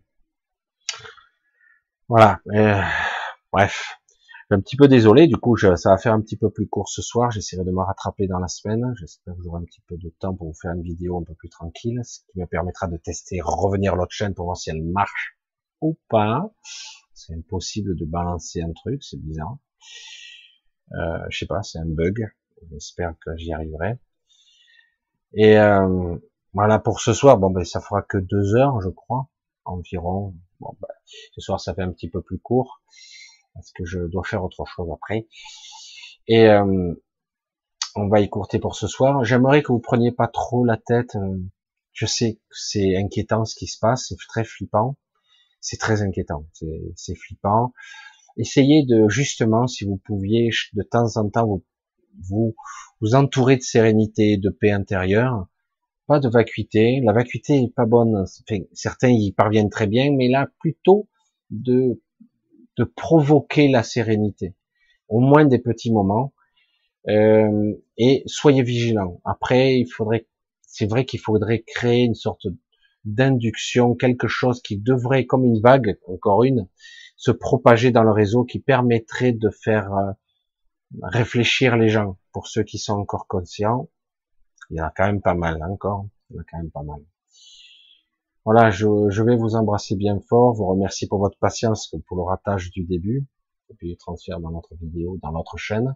Voilà. 2.07 2.40
Euh, 2.53 2.81
bref. 3.52 3.98
Je 4.49 4.55
suis 4.55 4.59
un 4.61 4.63
petit 4.63 4.77
peu 4.77 4.88
désolé, 4.88 5.27
du 5.27 5.38
coup, 5.38 5.55
ça 5.57 5.69
va 5.69 5.97
faire 5.99 6.13
un 6.13 6.21
petit 6.21 6.35
peu 6.35 6.49
plus 6.49 6.67
court 6.67 6.89
ce 6.89 7.03
soir. 7.03 7.30
J'essaierai 7.30 7.63
de 7.63 7.69
me 7.69 7.81
rattraper 7.81 8.26
dans 8.26 8.39
la 8.39 8.47
semaine. 8.47 8.95
J'espère 8.99 9.35
que 9.35 9.43
j'aurai 9.43 9.61
un 9.61 9.63
petit 9.63 9.81
peu 9.81 9.95
de 9.95 10.09
temps 10.19 10.34
pour 10.34 10.47
vous 10.47 10.57
faire 10.59 10.71
une 10.71 10.81
vidéo 10.81 11.19
un 11.19 11.23
peu 11.23 11.35
plus 11.35 11.49
tranquille, 11.49 12.01
ce 12.03 12.21
qui 12.31 12.39
me 12.39 12.47
permettra 12.47 12.88
de 12.88 12.97
tester, 12.97 13.41
revenir 13.43 13.95
l'autre 13.95 14.11
chaîne 14.11 14.34
pour 14.34 14.45
voir 14.45 14.57
si 14.57 14.71
elle 14.71 14.81
marche 14.81 15.38
ou 15.81 15.99
pas. 16.09 16.51
C'est 17.13 17.35
impossible 17.35 17.95
de 17.95 18.05
balancer 18.05 18.63
un 18.63 18.73
truc, 18.73 19.03
c'est 19.03 19.21
bizarre. 19.21 19.55
Euh, 20.93 21.19
je 21.30 21.38
sais 21.38 21.45
pas, 21.45 21.61
c'est 21.61 21.77
un 21.77 21.85
bug. 21.85 22.27
J'espère 22.71 23.13
que 23.23 23.38
j'y 23.38 23.53
arriverai. 23.53 23.99
Et 25.34 25.59
euh, 25.59 26.17
voilà 26.53 26.80
pour 26.80 27.01
ce 27.01 27.13
soir. 27.13 27.38
Bon 27.38 27.51
ben 27.51 27.63
ça 27.63 27.81
fera 27.81 28.01
que 28.01 28.17
deux 28.17 28.55
heures, 28.55 28.81
je 28.81 28.89
crois, 28.89 29.30
environ. 29.65 30.34
Bon 30.59 30.76
ben, 30.81 30.88
ce 31.35 31.39
soir 31.39 31.59
ça 31.59 31.76
fait 31.76 31.84
un 31.84 31.91
petit 31.91 32.09
peu 32.09 32.23
plus 32.23 32.39
court 32.39 32.81
parce 33.53 33.71
que 33.71 33.85
je 33.85 33.99
dois 33.99 34.23
faire 34.23 34.43
autre 34.43 34.65
chose 34.65 34.89
après. 34.91 35.27
Et 36.27 36.47
euh, 36.47 36.93
on 37.95 38.07
va 38.07 38.21
écourter 38.21 38.59
pour 38.59 38.76
ce 38.76 38.88
soir. 38.88 39.23
J'aimerais 39.23 39.63
que 39.63 39.71
vous 39.71 39.80
preniez 39.80 40.11
pas 40.11 40.27
trop 40.27 40.63
la 40.63 40.77
tête. 40.77 41.17
Je 41.93 42.05
sais 42.05 42.35
que 42.35 42.55
c'est 42.57 42.95
inquiétant 42.95 43.45
ce 43.45 43.55
qui 43.55 43.67
se 43.67 43.80
passe, 43.80 44.07
c'est 44.09 44.15
très 44.27 44.43
flippant. 44.43 44.97
C'est 45.61 45.77
très 45.77 46.01
inquiétant, 46.01 46.45
c'est 46.95 47.15
flippant. 47.15 47.73
Essayez 48.38 48.85
de 48.85 49.09
justement, 49.09 49.67
si 49.67 49.84
vous 49.84 49.97
pouviez, 49.97 50.51
de 50.73 50.84
temps 50.84 51.17
en 51.17 51.30
temps, 51.30 51.45
vous 51.47 51.65
vous 52.21 52.55
vous 53.01 53.15
entourez 53.15 53.57
de 53.57 53.61
sérénité, 53.61 54.38
de 54.38 54.49
paix 54.49 54.71
intérieure, 54.71 55.47
pas 56.07 56.19
de 56.19 56.30
vacuité. 56.30 57.01
La 57.03 57.13
vacuité 57.13 57.63
est 57.63 57.73
pas 57.73 57.85
bonne. 57.85 58.26
certains 58.73 59.09
y 59.09 59.31
parviennent 59.31 59.69
très 59.69 59.88
bien, 59.88 60.11
mais 60.15 60.30
là 60.30 60.47
plutôt 60.59 61.07
de 61.49 62.01
de 62.80 62.85
provoquer 62.85 63.68
la 63.68 63.84
sérénité, 63.84 64.56
au 65.10 65.19
moins 65.19 65.45
des 65.45 65.60
petits 65.60 65.91
moments. 65.91 66.34
Euh, 67.10 67.73
et 67.97 68.23
soyez 68.26 68.64
vigilants. 68.64 69.22
Après, 69.26 69.77
il 69.77 69.85
faudrait, 69.85 70.27
c'est 70.61 70.89
vrai 70.89 71.06
qu'il 71.06 71.19
faudrait 71.19 71.64
créer 71.68 72.03
une 72.03 72.15
sorte 72.15 72.47
d'induction, 73.03 73.95
quelque 73.95 74.27
chose 74.27 74.61
qui 74.61 74.77
devrait, 74.77 75.26
comme 75.26 75.43
une 75.43 75.60
vague, 75.60 75.97
encore 76.07 76.43
une, 76.43 76.68
se 77.18 77.31
propager 77.31 77.91
dans 77.91 78.03
le 78.03 78.11
réseau, 78.11 78.45
qui 78.45 78.60
permettrait 78.60 79.34
de 79.34 79.49
faire 79.49 79.93
euh, 79.93 80.11
réfléchir 81.03 81.76
les 81.76 81.89
gens. 81.89 82.18
Pour 82.31 82.47
ceux 82.47 82.64
qui 82.64 82.77
sont 82.77 82.93
encore 82.93 83.27
conscients, 83.27 83.89
il 84.69 84.77
y 84.77 84.81
en 84.81 84.85
a 84.85 84.93
quand 84.95 85.06
même 85.06 85.22
pas 85.22 85.35
mal 85.35 85.61
encore. 85.64 86.06
Il 86.30 86.35
y 86.35 86.39
en 86.39 86.41
a 86.41 86.45
quand 86.49 86.57
même 86.57 86.72
pas 86.72 86.84
mal. 86.84 87.01
Voilà, 88.51 88.71
je, 88.71 89.21
vais 89.21 89.35
vous 89.35 89.53
embrasser 89.53 89.95
bien 89.95 90.19
fort, 90.27 90.55
vous 90.55 90.65
remercier 90.65 91.07
pour 91.07 91.19
votre 91.19 91.38
patience, 91.38 91.93
pour 92.07 92.17
le 92.17 92.23
ratage 92.23 92.71
du 92.71 92.84
début, 92.84 93.27
et 93.69 93.76
puis 93.76 93.91
le 93.91 93.95
transfert 93.95 94.39
dans 94.39 94.49
notre 94.49 94.73
vidéo, 94.73 95.19
dans 95.21 95.31
notre 95.31 95.57
chaîne. 95.57 95.95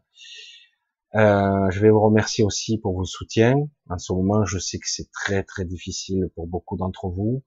Euh, 1.15 1.71
je 1.71 1.79
vais 1.79 1.89
vous 1.89 1.99
remercier 1.99 2.43
aussi 2.43 2.77
pour 2.77 2.95
vos 2.95 3.05
soutiens. 3.05 3.55
En 3.89 3.97
ce 3.97 4.13
moment, 4.13 4.45
je 4.45 4.59
sais 4.59 4.77
que 4.77 4.85
c'est 4.85 5.09
très 5.11 5.41
très 5.41 5.65
difficile 5.65 6.29
pour 6.35 6.45
beaucoup 6.45 6.77
d'entre 6.77 7.07
vous. 7.07 7.41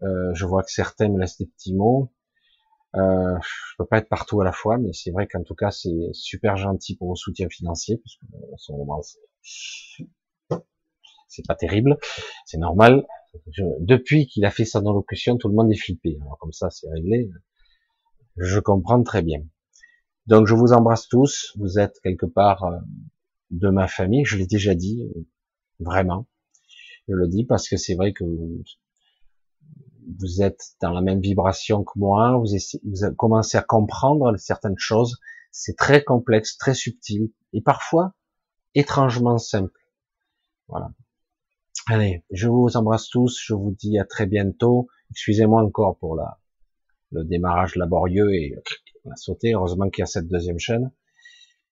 Euh, 0.00 0.32
je 0.32 0.46
vois 0.46 0.62
que 0.62 0.72
certains 0.72 1.10
me 1.10 1.20
laissent 1.20 1.36
des 1.36 1.48
petits 1.48 1.74
mots. 1.74 2.10
Euh, 2.96 3.36
je 3.38 3.74
peux 3.76 3.84
pas 3.84 3.98
être 3.98 4.08
partout 4.08 4.40
à 4.40 4.44
la 4.44 4.52
fois, 4.52 4.78
mais 4.78 4.94
c'est 4.94 5.10
vrai 5.10 5.26
qu'en 5.26 5.42
tout 5.42 5.54
cas, 5.54 5.70
c'est 5.70 6.08
super 6.14 6.56
gentil 6.56 6.96
pour 6.96 7.08
vos 7.08 7.16
soutiens 7.16 7.50
financiers, 7.50 7.98
parce 7.98 8.16
que 8.16 8.24
en 8.50 8.56
ce 8.56 8.72
moment, 8.72 9.02
c'est 11.28 11.46
pas 11.46 11.54
terrible, 11.54 11.98
c'est 12.46 12.56
normal. 12.56 13.06
Depuis 13.80 14.26
qu'il 14.26 14.44
a 14.44 14.50
fait 14.50 14.64
son 14.64 14.80
allocution, 14.80 15.36
tout 15.36 15.48
le 15.48 15.54
monde 15.54 15.72
est 15.72 15.76
flippé. 15.76 16.18
Alors 16.20 16.38
comme 16.38 16.52
ça, 16.52 16.70
c'est 16.70 16.88
réglé. 16.90 17.30
Je 18.36 18.60
comprends 18.60 19.02
très 19.02 19.22
bien. 19.22 19.42
Donc 20.26 20.46
je 20.46 20.54
vous 20.54 20.72
embrasse 20.72 21.08
tous. 21.08 21.52
Vous 21.56 21.78
êtes 21.78 22.00
quelque 22.02 22.26
part 22.26 22.64
euh, 22.64 22.78
de 23.50 23.68
ma 23.68 23.88
famille. 23.88 24.24
Je 24.24 24.36
l'ai 24.36 24.46
déjà 24.46 24.74
dit, 24.74 25.02
vraiment. 25.80 26.26
Je 27.08 27.14
le 27.14 27.28
dis 27.28 27.44
parce 27.44 27.68
que 27.68 27.76
c'est 27.76 27.94
vrai 27.94 28.12
que 28.12 28.24
vous 30.18 30.42
êtes 30.42 30.74
dans 30.80 30.90
la 30.90 31.00
même 31.00 31.20
vibration 31.20 31.84
que 31.84 31.98
moi, 31.98 32.36
vous, 32.38 32.56
vous 32.84 33.14
commencez 33.14 33.58
à 33.58 33.62
comprendre 33.62 34.36
certaines 34.36 34.78
choses, 34.78 35.18
c'est 35.50 35.76
très 35.76 36.02
complexe, 36.02 36.56
très 36.56 36.74
subtil, 36.74 37.30
et 37.52 37.60
parfois 37.60 38.14
étrangement 38.74 39.38
simple. 39.38 39.78
Voilà. 40.68 40.92
Allez, 41.88 42.22
je 42.30 42.46
vous 42.46 42.76
embrasse 42.76 43.08
tous, 43.08 43.40
je 43.44 43.54
vous 43.54 43.72
dis 43.72 43.98
à 43.98 44.04
très 44.04 44.26
bientôt. 44.26 44.86
Excusez-moi 45.10 45.62
encore 45.62 45.98
pour 45.98 46.14
la, 46.14 46.38
le 47.10 47.24
démarrage 47.24 47.74
laborieux 47.74 48.32
et 48.32 48.54
on 49.04 49.10
a 49.10 49.16
sauté. 49.16 49.52
Heureusement 49.54 49.90
qu'il 49.90 50.02
y 50.02 50.04
a 50.04 50.06
cette 50.06 50.28
deuxième 50.28 50.60
chaîne. 50.60 50.92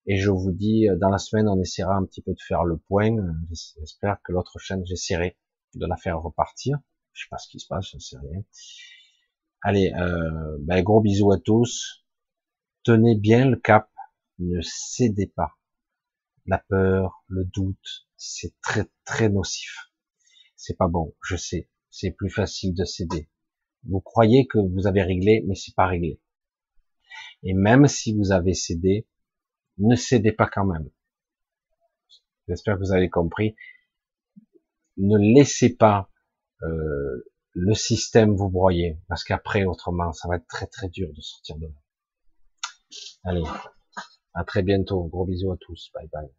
Et 0.07 0.17
je 0.17 0.29
vous 0.29 0.51
dis, 0.51 0.87
dans 0.99 1.07
la 1.07 1.17
semaine, 1.17 1.47
on 1.47 1.61
essaiera 1.61 1.95
un 1.95 2.03
petit 2.03 2.21
peu 2.21 2.33
de 2.33 2.41
faire 2.41 2.65
le 2.65 2.75
point. 2.75 3.15
J'espère 3.51 4.17
que 4.23 4.33
l'autre 4.33 4.59
chaîne, 4.59 4.85
j'essaierai 4.85 5.37
de 5.75 5.85
la 5.85 5.95
faire 5.95 6.19
repartir. 6.21 6.77
Je 7.13 7.23
sais 7.23 7.29
pas 7.29 7.37
ce 7.37 7.47
qui 7.47 7.59
se 7.59 7.67
passe, 7.67 7.87
je 7.93 7.99
sais 7.99 8.17
rien. 8.17 8.43
Allez, 9.61 9.93
euh, 9.93 10.57
ben, 10.59 10.83
gros 10.83 10.99
bisous 10.99 11.31
à 11.31 11.39
tous. 11.39 12.03
Tenez 12.83 13.15
bien 13.15 13.45
le 13.45 13.55
cap. 13.55 13.89
Ne 14.39 14.59
cédez 14.61 15.27
pas. 15.27 15.53
La 16.47 16.57
peur, 16.57 17.23
le 17.27 17.45
doute, 17.45 18.07
c'est 18.17 18.59
très 18.61 18.89
très 19.05 19.29
nocif. 19.29 19.90
C'est 20.61 20.77
pas 20.77 20.87
bon, 20.87 21.15
je 21.23 21.35
sais. 21.35 21.67
C'est 21.89 22.11
plus 22.11 22.29
facile 22.29 22.75
de 22.75 22.85
céder. 22.85 23.27
Vous 23.83 23.99
croyez 23.99 24.45
que 24.45 24.59
vous 24.59 24.85
avez 24.85 25.01
réglé, 25.01 25.43
mais 25.47 25.55
c'est 25.55 25.73
pas 25.73 25.87
réglé. 25.87 26.21
Et 27.41 27.55
même 27.55 27.87
si 27.87 28.15
vous 28.15 28.31
avez 28.31 28.53
cédé, 28.53 29.07
ne 29.79 29.95
cédez 29.95 30.31
pas 30.31 30.47
quand 30.47 30.65
même. 30.65 30.87
J'espère 32.47 32.75
que 32.75 32.81
vous 32.81 32.93
avez 32.93 33.09
compris. 33.09 33.55
Ne 34.97 35.17
laissez 35.17 35.75
pas 35.75 36.11
euh, 36.61 37.25
le 37.53 37.73
système 37.73 38.35
vous 38.35 38.49
broyer, 38.51 38.99
parce 39.07 39.23
qu'après, 39.23 39.65
autrement, 39.65 40.13
ça 40.13 40.27
va 40.27 40.35
être 40.35 40.47
très 40.47 40.67
très 40.67 40.89
dur 40.89 41.11
de 41.11 41.21
sortir 41.21 41.57
de 41.57 41.65
là. 41.65 41.73
Allez, 43.23 43.43
à 44.35 44.43
très 44.43 44.61
bientôt. 44.61 45.05
Gros 45.05 45.25
bisous 45.25 45.51
à 45.51 45.57
tous. 45.59 45.89
Bye 45.95 46.07
bye. 46.13 46.29